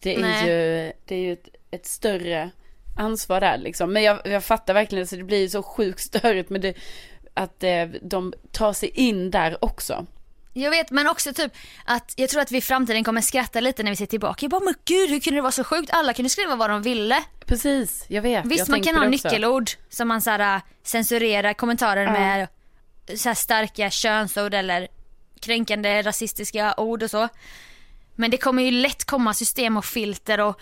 det 0.00 0.14
är 0.14 0.20
Nej. 0.20 0.48
ju, 0.48 0.92
det 1.04 1.14
är 1.14 1.20
ju 1.20 1.32
ett, 1.32 1.48
ett 1.70 1.86
större 1.86 2.50
ansvar 2.96 3.40
där 3.40 3.58
liksom. 3.58 3.92
Men 3.92 4.02
jag, 4.02 4.18
jag 4.24 4.44
fattar 4.44 4.74
verkligen, 4.74 5.06
så 5.06 5.16
det 5.16 5.24
blir 5.24 5.40
ju 5.40 5.48
så 5.48 5.62
sjukt 5.62 6.00
störigt 6.00 6.50
med 6.50 6.60
det, 6.60 6.74
att 7.34 7.64
eh, 7.64 7.84
de 8.02 8.34
tar 8.52 8.72
sig 8.72 8.88
in 8.88 9.30
där 9.30 9.64
också. 9.64 10.06
Jag 10.56 10.70
vet 10.70 10.90
men 10.90 11.06
också 11.06 11.32
typ 11.32 11.52
att 11.84 12.12
jag 12.16 12.30
tror 12.30 12.42
att 12.42 12.50
vi 12.50 12.58
i 12.58 12.60
framtiden 12.60 13.04
kommer 13.04 13.20
skratta 13.20 13.60
lite 13.60 13.82
när 13.82 13.90
vi 13.90 13.96
ser 13.96 14.06
tillbaka. 14.06 14.44
Jag 14.44 14.50
bara 14.50 14.60
men 14.64 14.74
gud 14.84 15.10
hur 15.10 15.20
kunde 15.20 15.38
det 15.38 15.42
vara 15.42 15.52
så 15.52 15.64
sjukt? 15.64 15.90
Alla 15.92 16.14
kunde 16.14 16.28
skriva 16.28 16.56
vad 16.56 16.70
de 16.70 16.82
ville. 16.82 17.24
Precis, 17.46 18.04
jag 18.08 18.22
vet. 18.22 18.44
Visst 18.44 18.58
jag 18.58 18.68
man 18.68 18.82
kan 18.82 18.96
ha 18.96 19.04
nyckelord 19.08 19.70
som 19.88 20.08
man 20.08 20.22
så 20.22 20.30
här, 20.30 20.56
äh, 20.56 20.62
censurerar 20.82 21.52
kommentarer 21.52 22.04
Ja. 22.04 22.12
med 22.12 22.48
så 23.18 23.34
starka 23.34 23.90
könsord 23.90 24.54
eller 24.54 24.88
kränkande 25.40 26.02
rasistiska 26.02 26.74
ord 26.76 27.02
och 27.02 27.10
så. 27.10 27.28
Men 28.14 28.30
det 28.30 28.36
kommer 28.36 28.62
ju 28.62 28.70
lätt 28.70 29.04
komma 29.04 29.34
system 29.34 29.76
och 29.76 29.84
filter 29.84 30.40
och 30.40 30.60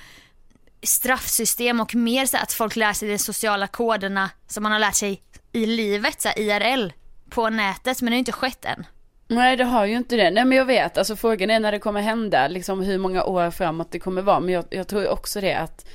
straffsystem 0.83 1.81
och 1.81 1.95
mer 1.95 2.27
så 2.27 2.37
att 2.37 2.53
folk 2.53 2.77
lär 2.77 2.93
sig 2.93 3.09
de 3.09 3.19
sociala 3.19 3.67
koderna 3.67 4.31
som 4.47 4.63
man 4.63 4.73
har 4.73 4.79
lärt 4.79 4.95
sig 4.95 5.23
i 5.53 5.67
livet, 5.67 6.23
så 6.23 6.29
IRL, 6.29 6.93
på 7.31 7.51
nätet 7.51 8.03
men 8.03 8.07
det 8.07 8.13
har 8.13 8.17
ju 8.17 8.19
inte 8.19 8.33
skett 8.33 8.65
än. 8.65 8.87
Nej 9.33 9.57
det 9.57 9.65
har 9.65 9.87
ju 9.87 9.97
inte 9.97 10.17
det. 10.17 10.31
Nej 10.31 10.45
men 10.45 10.59
jag 10.59 10.65
vet, 10.65 10.99
alltså 10.99 11.17
frågan 11.17 11.51
är 11.51 11.61
när 11.61 11.73
det 11.73 11.79
kommer 11.79 12.01
hända, 12.01 12.49
liksom 12.49 12.81
hur 12.83 12.99
många 12.99 13.25
år 13.25 13.51
framåt 13.51 13.91
det 13.91 13.99
kommer 13.99 14.23
vara. 14.23 14.41
Men 14.41 14.55
jag, 14.55 14.65
jag 14.71 14.89
tror 14.89 15.09
också 15.09 15.41
det 15.41 15.55
att, 15.55 15.87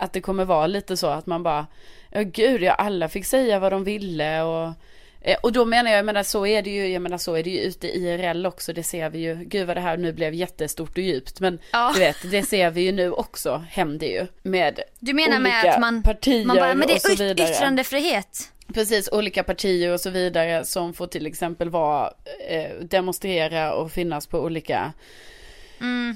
att 0.00 0.12
det 0.12 0.20
kommer 0.20 0.44
vara 0.44 0.66
lite 0.66 0.96
så 0.96 1.06
att 1.06 1.26
man 1.26 1.42
bara, 1.42 1.66
ja 2.10 2.20
gud 2.22 2.62
ja 2.62 2.72
alla 2.72 3.08
fick 3.08 3.26
säga 3.26 3.58
vad 3.58 3.72
de 3.72 3.84
ville 3.84 4.42
och 4.42 4.72
eh, 5.20 5.36
och 5.42 5.52
då 5.52 5.64
menar 5.64 5.90
jag, 5.90 5.98
jag 5.98 6.04
menar 6.06 6.22
så 6.22 6.46
är 6.46 6.62
det 6.62 6.70
ju, 6.70 6.86
jag 6.88 7.02
menar 7.02 7.18
så 7.18 7.34
är 7.36 7.42
det 7.42 7.50
ju 7.50 7.58
ute 7.60 7.88
i 7.88 8.08
IRL 8.08 8.46
också, 8.46 8.72
det 8.72 8.82
ser 8.82 9.10
vi 9.10 9.18
ju, 9.18 9.34
gud 9.34 9.66
vad 9.66 9.76
det 9.76 9.80
här 9.80 9.96
nu 9.96 10.12
blev 10.12 10.34
jättestort 10.34 10.90
och 10.90 10.98
djupt, 11.04 11.40
men 11.40 11.58
Ja. 11.72 11.90
du 11.94 12.00
vet, 12.00 12.16
det 12.30 12.42
ser 12.42 12.70
vi 12.70 12.80
ju 12.80 12.92
nu 12.92 13.12
också, 13.12 13.64
händer 13.70 14.06
ju, 14.06 14.26
med 14.42 14.80
Du 14.98 15.12
menar 15.14 15.38
med 15.38 15.52
olika 15.52 15.72
att 15.74 15.80
man, 15.80 16.02
partier 16.02 16.44
man 16.44 16.56
bara, 16.56 16.74
men 16.74 16.88
det 16.88 16.94
och 16.94 17.00
så 17.00 17.12
är 17.12 17.16
vidare. 17.16 17.50
yttrandefrihet. 17.50 18.52
Precis, 18.74 19.08
olika 19.12 19.42
partier 19.42 19.92
och 19.92 20.00
så 20.00 20.10
vidare 20.10 20.64
som 20.64 20.94
får 20.94 21.06
till 21.06 21.26
exempel 21.26 21.70
vara, 21.70 22.12
eh, 22.48 22.70
demonstrera 22.80 23.74
och 23.74 23.92
finnas 23.92 24.26
på 24.26 24.40
olika, 24.40 24.92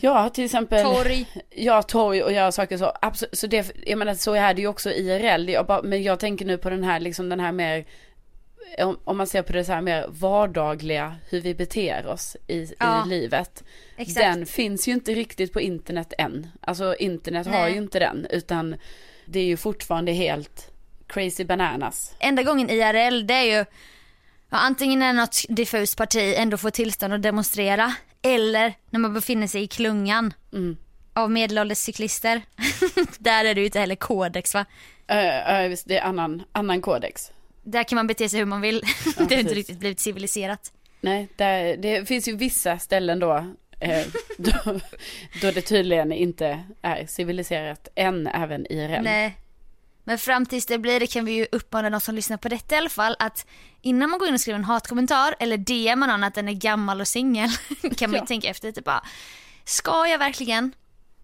ja 0.02 0.28
till 0.28 0.44
exempel 0.44 0.82
Torg. 0.84 1.26
Ja, 1.50 1.82
torg 1.82 2.22
och 2.22 2.32
göra 2.32 2.52
saker 2.52 2.78
så. 2.78 2.92
Absolut, 3.02 3.38
så 3.38 3.46
det, 3.46 3.72
jag 3.86 3.98
menar 3.98 4.14
så 4.14 4.34
är 4.34 4.54
det 4.54 4.60
ju 4.60 4.68
också 4.68 4.90
IRL. 4.90 5.48
Jag 5.48 5.66
bara, 5.66 5.82
men 5.82 6.02
jag 6.02 6.20
tänker 6.20 6.44
nu 6.44 6.58
på 6.58 6.70
den 6.70 6.84
här, 6.84 7.00
liksom 7.00 7.28
den 7.28 7.40
här 7.40 7.52
mer, 7.52 7.84
om, 8.78 8.98
om 9.04 9.16
man 9.16 9.26
ser 9.26 9.42
på 9.42 9.52
det 9.52 9.64
så 9.64 9.72
här 9.72 9.80
mer 9.80 10.06
vardagliga, 10.08 11.16
hur 11.30 11.40
vi 11.40 11.54
beter 11.54 12.06
oss 12.06 12.36
i, 12.46 12.74
Ja, 12.78 13.06
i 13.06 13.08
livet. 13.08 13.64
exakt. 13.96 14.20
Den 14.26 14.46
finns 14.46 14.88
ju 14.88 14.92
inte 14.92 15.14
riktigt 15.14 15.52
på 15.52 15.60
internet 15.60 16.12
än. 16.18 16.46
Alltså 16.60 16.94
internet 16.94 17.46
har 17.46 17.60
Nej. 17.60 17.72
ju 17.72 17.78
inte 17.78 17.98
den, 17.98 18.26
utan 18.30 18.76
det 19.26 19.40
är 19.40 19.44
ju 19.46 19.56
fortfarande 19.56 20.12
helt 20.12 20.70
crazy 21.14 21.44
bananas. 21.44 22.14
enda 22.18 22.42
gången 22.42 22.70
IRL 22.70 23.26
det 23.26 23.34
är 23.34 23.42
ju 23.58 23.64
ja, 24.50 24.58
antingen 24.58 24.98
när 24.98 25.12
något 25.12 25.42
diffust 25.48 25.96
parti 25.96 26.34
ändå 26.36 26.56
får 26.56 26.70
tillstånd 26.70 27.14
att 27.14 27.22
demonstrera 27.22 27.94
eller 28.22 28.74
när 28.90 29.00
man 29.00 29.14
befinner 29.14 29.46
sig 29.46 29.62
i 29.62 29.66
klungan 29.66 30.34
Mm. 30.52 30.76
av 31.12 31.30
medelålders 31.30 31.78
cyklister. 31.78 32.42
Där 33.18 33.44
är 33.44 33.54
det 33.54 33.60
ju 33.60 33.66
inte 33.66 33.80
heller 33.80 33.94
kodex 33.96 34.54
va? 34.54 34.64
Uh, 35.12 35.62
uh, 35.62 35.68
visst, 35.68 35.88
det 35.88 35.98
är 35.98 36.02
annan, 36.02 36.42
annan 36.52 36.80
kodex. 36.82 37.32
Där 37.62 37.82
kan 37.84 37.96
man 37.96 38.06
bete 38.06 38.28
sig 38.28 38.38
hur 38.38 38.46
man 38.46 38.60
vill. 38.60 38.80
det 39.28 39.34
har 39.34 39.40
inte 39.40 39.54
riktigt 39.54 39.78
blivit 39.78 40.00
civiliserat. 40.00 40.72
Nej, 41.00 41.28
där, 41.36 41.76
det 41.76 42.08
finns 42.08 42.28
ju 42.28 42.36
vissa 42.36 42.78
ställen 42.78 43.18
då, 43.18 43.54
eh, 43.80 44.06
då, 44.38 44.80
då 45.42 45.50
det 45.50 45.60
tydligen 45.60 46.12
inte 46.12 46.64
är 46.82 47.06
civiliserat 47.06 47.88
än 47.94 48.26
även 48.26 48.66
i 48.72 48.88
REM. 48.88 49.04
Nej. 49.04 49.36
Men 50.04 50.18
fram 50.18 50.46
tills 50.46 50.66
det 50.66 50.78
blir 50.78 51.00
det 51.00 51.06
kan 51.06 51.24
vi 51.24 51.32
ju 51.32 51.46
uppmana 51.52 51.90
de 51.90 52.00
som 52.00 52.14
lyssnar 52.14 52.36
på 52.36 52.48
detta 52.48 52.74
i 52.74 52.78
alla 52.78 52.88
fall 52.88 53.16
att 53.18 53.46
innan 53.82 54.10
man 54.10 54.18
går 54.18 54.28
in 54.28 54.34
och 54.34 54.40
skriver 54.40 54.58
en 54.58 54.64
hatkommentar 54.64 55.34
eller 55.40 55.56
DMar 55.56 56.06
någon 56.06 56.24
att 56.24 56.34
den 56.34 56.48
är 56.48 56.52
gammal 56.52 57.00
och 57.00 57.08
singel 57.08 57.50
kan 57.96 58.10
man 58.10 58.14
ju 58.14 58.20
Ja. 58.22 58.26
tänka 58.26 58.48
efter 58.48 58.72
typ 58.72 58.84
bara 58.84 59.04
Ska 59.64 60.06
jag 60.06 60.18
verkligen? 60.18 60.72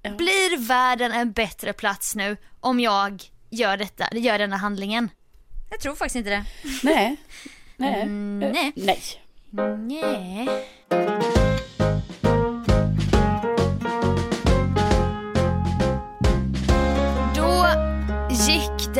Blir 0.02 0.58
världen 0.66 1.12
en 1.12 1.32
bättre 1.32 1.72
plats 1.72 2.14
nu 2.14 2.36
om 2.60 2.80
jag 2.80 3.22
gör 3.50 3.76
detta, 3.76 4.08
gör 4.12 4.38
denna 4.38 4.56
handlingen? 4.56 5.08
Jag 5.70 5.80
tror 5.80 5.94
faktiskt 5.94 6.16
inte 6.16 6.30
det. 6.30 6.44
Nej. 6.82 7.16
Nej. 7.76 8.00
Mm, 8.02 8.42
Eh, 8.42 8.52
nej. 8.52 8.72
nej. 8.76 9.22
Nej. 9.78 11.39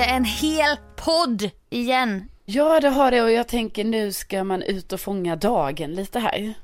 Det 0.01 0.07
en 0.07 0.25
hel 0.25 0.77
podd 0.97 1.51
igen. 1.71 2.29
Ja, 2.45 2.81
det 2.81 2.89
har 2.89 3.11
det 3.11 3.23
och 3.23 3.33
jag 3.33 3.49
tänker 3.49 3.85
nu 3.85 4.13
ska 4.13 4.45
man 4.45 4.63
ut 4.63 4.93
och 4.93 5.01
fånga 5.01 5.37
dagen 5.37 5.93
lite 5.93 6.19
här. 6.19 6.55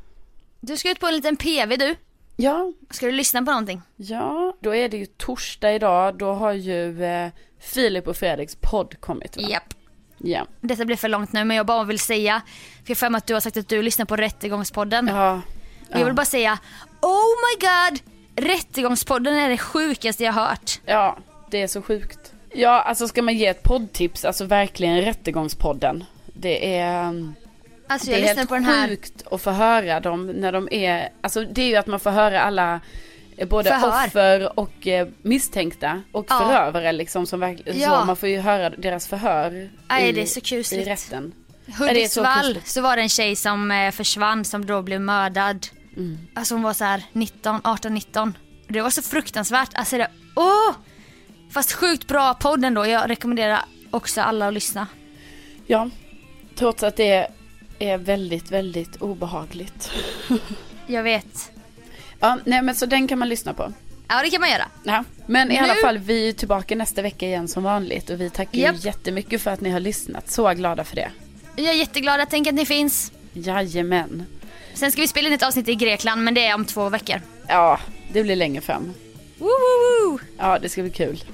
Du 0.60 0.76
ska 0.76 0.90
ut 0.90 1.00
på 1.00 1.06
en 1.06 1.14
liten 1.14 1.36
PV 1.36 1.76
du. 1.76 1.96
Ja. 2.36 2.72
Ska 2.90 3.06
du 3.06 3.12
lyssna 3.12 3.42
på 3.42 3.50
någonting? 3.50 3.82
Ja, 3.96 4.56
då 4.60 4.74
är 4.74 4.88
det 4.88 4.96
ju 4.96 5.06
torsdag 5.06 5.74
idag. 5.74 6.18
Då 6.18 6.32
har 6.32 6.52
ju 6.52 7.04
eh, 7.04 7.30
Filip 7.60 8.08
och 8.08 8.16
Fredriks 8.16 8.56
podd 8.60 9.00
kommit 9.00 9.36
va? 9.36 9.42
Japp. 9.48 9.74
Ja. 10.18 10.46
Detta 10.60 10.84
blir 10.84 10.96
för 10.96 11.08
långt 11.08 11.32
nu 11.32 11.44
men 11.44 11.56
jag 11.56 11.66
bara 11.66 11.84
vill 11.84 11.98
säga, 11.98 12.42
för 12.84 12.90
jag 12.90 12.90
har 12.90 12.94
för 12.94 13.10
mig 13.10 13.18
att 13.18 13.26
du 13.26 13.34
har 13.34 13.40
sagt 13.40 13.56
att 13.56 13.68
du 13.68 13.82
lyssnar 13.82 14.06
på 14.06 14.16
Rättegångspodden. 14.16 15.06
Ja. 15.06 15.40
Och 15.90 16.00
jag 16.00 16.04
vill 16.04 16.14
bara 16.14 16.26
säga, 16.26 16.58
oh 17.02 17.34
my 17.46 17.66
god! 17.66 18.00
Rättegångspodden 18.46 19.36
är 19.36 19.48
det 19.48 19.58
sjukaste 19.58 20.24
jag 20.24 20.32
har 20.32 20.46
hört. 20.46 20.80
Ja, 20.86 21.18
det 21.50 21.62
är 21.62 21.66
så 21.66 21.82
sjukt. 21.82 22.25
Ja, 22.56 22.80
alltså 22.82 23.08
ska 23.08 23.22
man 23.22 23.34
ge 23.34 23.46
ett 23.46 23.62
poddtips, 23.62 24.24
alltså 24.24 24.44
verkligen 24.44 25.00
Rättegångspodden. 25.02 26.04
Det 26.26 26.76
är... 26.76 27.32
Alltså 27.88 28.06
det 28.06 28.12
jag 28.12 28.18
är 28.20 28.22
lyssnar 28.22 28.36
helt 28.36 28.48
på 28.48 28.54
den 28.54 28.64
här 28.64 28.88
sjukt 28.88 29.22
att 29.30 29.42
få 29.42 29.50
höra 29.50 30.00
dem 30.00 30.26
när 30.26 30.52
de 30.52 30.68
är, 30.70 31.08
alltså 31.20 31.44
det 31.44 31.62
är 31.62 31.66
ju 31.68 31.76
att 31.76 31.86
man 31.86 32.00
får 32.00 32.10
höra 32.10 32.40
alla 32.40 32.80
eh, 33.36 33.48
Både 33.48 33.70
Förhör. 33.70 34.06
offer 34.06 34.58
och 34.58 34.86
eh, 34.86 35.08
misstänkta 35.22 36.02
och 36.12 36.26
Ja. 36.28 36.38
förövare 36.38 36.92
liksom 36.92 37.26
som 37.26 37.40
verkligen, 37.40 37.80
Ja. 37.80 38.00
så 38.00 38.06
man 38.06 38.16
får 38.16 38.28
ju 38.28 38.38
höra 38.40 38.70
deras 38.70 39.06
förhör 39.06 39.70
Nej, 39.88 40.08
i, 40.08 40.12
det 40.12 40.22
är 40.22 40.26
så 40.26 40.40
kusligt. 40.40 40.86
i 40.86 40.90
rätten. 40.90 41.32
Det 41.66 41.72
är 41.72 41.76
så 41.76 41.84
Hudiksvall 41.84 42.44
kusligt. 42.46 42.68
så 42.68 42.80
var 42.80 42.96
det 42.96 43.02
en 43.02 43.08
tjej 43.08 43.36
som 43.36 43.70
eh, 43.70 43.90
försvann 43.90 44.44
som 44.44 44.66
då 44.66 44.82
blev 44.82 45.00
mördad. 45.00 45.66
Mm. 45.96 46.18
Alltså 46.34 46.54
hon 46.54 46.62
var 46.62 46.72
så 46.72 46.84
här 46.84 47.02
19, 47.12 47.60
18, 47.64 47.94
19. 47.94 48.36
Det 48.68 48.80
var 48.80 48.90
så 48.90 49.02
fruktansvärt. 49.02 49.70
Alltså 49.74 49.98
det, 49.98 50.08
åh! 50.36 50.74
Fast 51.50 51.72
sjukt 51.72 52.06
bra 52.06 52.34
podd 52.34 52.64
ändå. 52.64 52.86
Jag 52.86 53.10
rekommenderar 53.10 53.60
också 53.90 54.20
alla 54.20 54.48
att 54.48 54.54
lyssna. 54.54 54.86
Ja, 55.66 55.90
trots 56.54 56.82
att 56.82 56.96
det 56.96 57.26
är 57.78 57.98
väldigt, 57.98 58.50
väldigt 58.50 58.96
obehagligt. 58.96 59.90
Jag 60.86 61.02
vet. 61.02 61.50
Ja, 62.20 62.38
nej 62.44 62.62
men 62.62 62.74
så 62.74 62.86
den 62.86 63.08
kan 63.08 63.18
man 63.18 63.28
lyssna 63.28 63.54
på. 63.54 63.72
Ja 64.08 64.22
det 64.22 64.30
kan 64.30 64.40
man 64.40 64.50
göra. 64.50 64.68
Ja, 64.84 65.04
men 65.26 65.50
i 65.50 65.54
Nu- 65.54 65.60
alla 65.60 65.74
fall, 65.74 65.98
vi 65.98 66.28
är 66.28 66.32
tillbaka 66.32 66.76
nästa 66.76 67.02
vecka 67.02 67.26
igen 67.26 67.48
som 67.48 67.62
vanligt 67.62 68.10
och 68.10 68.20
vi 68.20 68.30
tackar 68.30 68.58
ju 68.58 68.78
jättemycket 68.80 69.42
för 69.42 69.50
att 69.50 69.60
ni 69.60 69.70
har 69.70 69.80
lyssnat. 69.80 70.30
Så 70.30 70.52
glada 70.54 70.84
för 70.84 70.96
det. 70.96 71.10
Jag 71.56 71.66
är 71.68 71.72
jätteglad. 71.78 72.26
Tänk 72.30 72.46
att 72.48 72.54
ni 72.54 72.66
finns. 72.66 73.12
Jajamän. 73.32 74.26
Sen 74.74 74.92
ska 74.92 75.00
vi 75.00 75.08
spela 75.08 75.28
in 75.28 75.34
ett 75.34 75.42
avsnitt 75.42 75.68
i 75.68 75.74
Grekland 75.74 76.24
men 76.24 76.34
det 76.34 76.46
är 76.46 76.54
om 76.54 76.64
två 76.64 76.88
veckor. 76.88 77.20
Ja, 77.48 77.80
det 78.12 78.22
blir 78.22 78.36
längre 78.36 78.60
fram. 78.60 78.94
Woo, 79.38 79.46
woo, 79.46 80.10
woo. 80.10 80.18
Ja, 80.38 80.58
det 80.58 80.68
ska 80.68 80.82
bli 80.82 80.90
kul. 80.90 81.24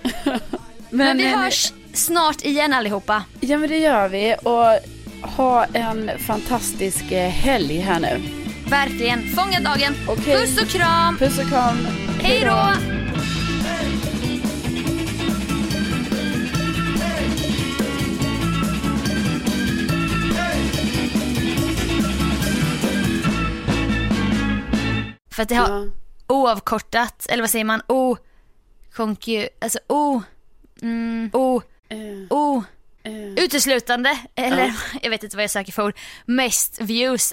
Men, 0.91 1.17
vi 1.17 1.25
eh, 1.33 1.39
hörs 1.39 1.73
snart 1.95 2.45
igen 2.45 2.73
allihopa. 2.73 3.25
Ja, 3.41 3.59
men 3.59 3.69
det 3.69 3.79
gör 3.79 4.09
vi 4.09 4.37
och 4.43 4.91
ha 5.31 5.65
en 5.65 6.19
fantastisk 6.19 7.13
eh, 7.13 7.31
helg 7.31 7.79
här 7.79 8.01
nu. 8.01 8.21
Verkligen. 8.71 9.23
Fånga 9.23 9.61
dagen. 9.61 9.95
Okej. 10.09 10.37
Puss 10.37 10.63
och 10.63 10.69
kram. 10.69 11.19
Puss 11.19 11.39
och 11.39 11.49
kram. 11.49 11.87
Hej 12.21 12.41
då. 12.41 12.73
För 25.31 25.43
att 25.43 25.49
det 25.49 25.55
har 25.55 26.02
oavkortat, 26.29 27.27
eller 27.29 27.43
vad 27.43 27.51
säger 27.51 27.65
man, 27.65 27.83
o, 27.89 28.17
konku, 28.95 29.49
alltså 29.61 29.79
o, 29.89 30.23
mm, 30.83 31.31
o, 31.33 31.63
o, 32.31 32.65
uteslutande, 33.37 34.19
eller 34.35 34.75
jag 35.03 35.11
vet 35.11 35.23
inte 35.23 35.37
vad 35.37 35.45
jag 35.45 35.51
söker 35.51 35.73
för 35.73 35.83
ord, 35.83 35.97
mest 36.27 36.81
views. 36.81 37.33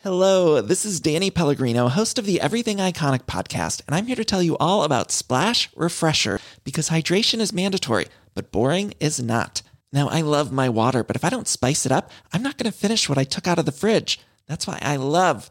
Hello, 0.00 0.62
this 0.62 0.84
is 0.84 1.00
Danny 1.00 1.30
Pellegrino, 1.30 1.88
host 1.88 2.18
of 2.18 2.24
the 2.24 2.40
Everything 2.40 2.78
Iconic 2.78 3.26
podcast, 3.26 3.82
and 3.86 3.96
I'm 3.96 4.06
here 4.06 4.14
to 4.16 4.24
tell 4.24 4.42
you 4.42 4.56
all 4.60 4.84
about 4.84 5.10
Splash 5.10 5.68
Refresher 5.76 6.38
because 6.64 6.88
hydration 6.88 7.40
is 7.40 7.52
mandatory, 7.52 8.06
but 8.34 8.52
boring 8.52 8.94
is 9.00 9.20
not. 9.20 9.62
Now, 9.92 10.08
I 10.08 10.20
love 10.20 10.52
my 10.52 10.68
water, 10.68 11.02
but 11.02 11.16
if 11.16 11.24
I 11.24 11.30
don't 11.30 11.48
spice 11.48 11.84
it 11.84 11.92
up, 11.92 12.10
I'm 12.32 12.42
not 12.42 12.58
going 12.58 12.70
to 12.70 12.78
finish 12.78 13.08
what 13.08 13.18
I 13.18 13.24
took 13.24 13.48
out 13.48 13.58
of 13.58 13.66
the 13.66 13.72
fridge. 13.72 14.20
That's 14.46 14.66
why 14.66 14.78
I 14.80 14.96
love 14.96 15.50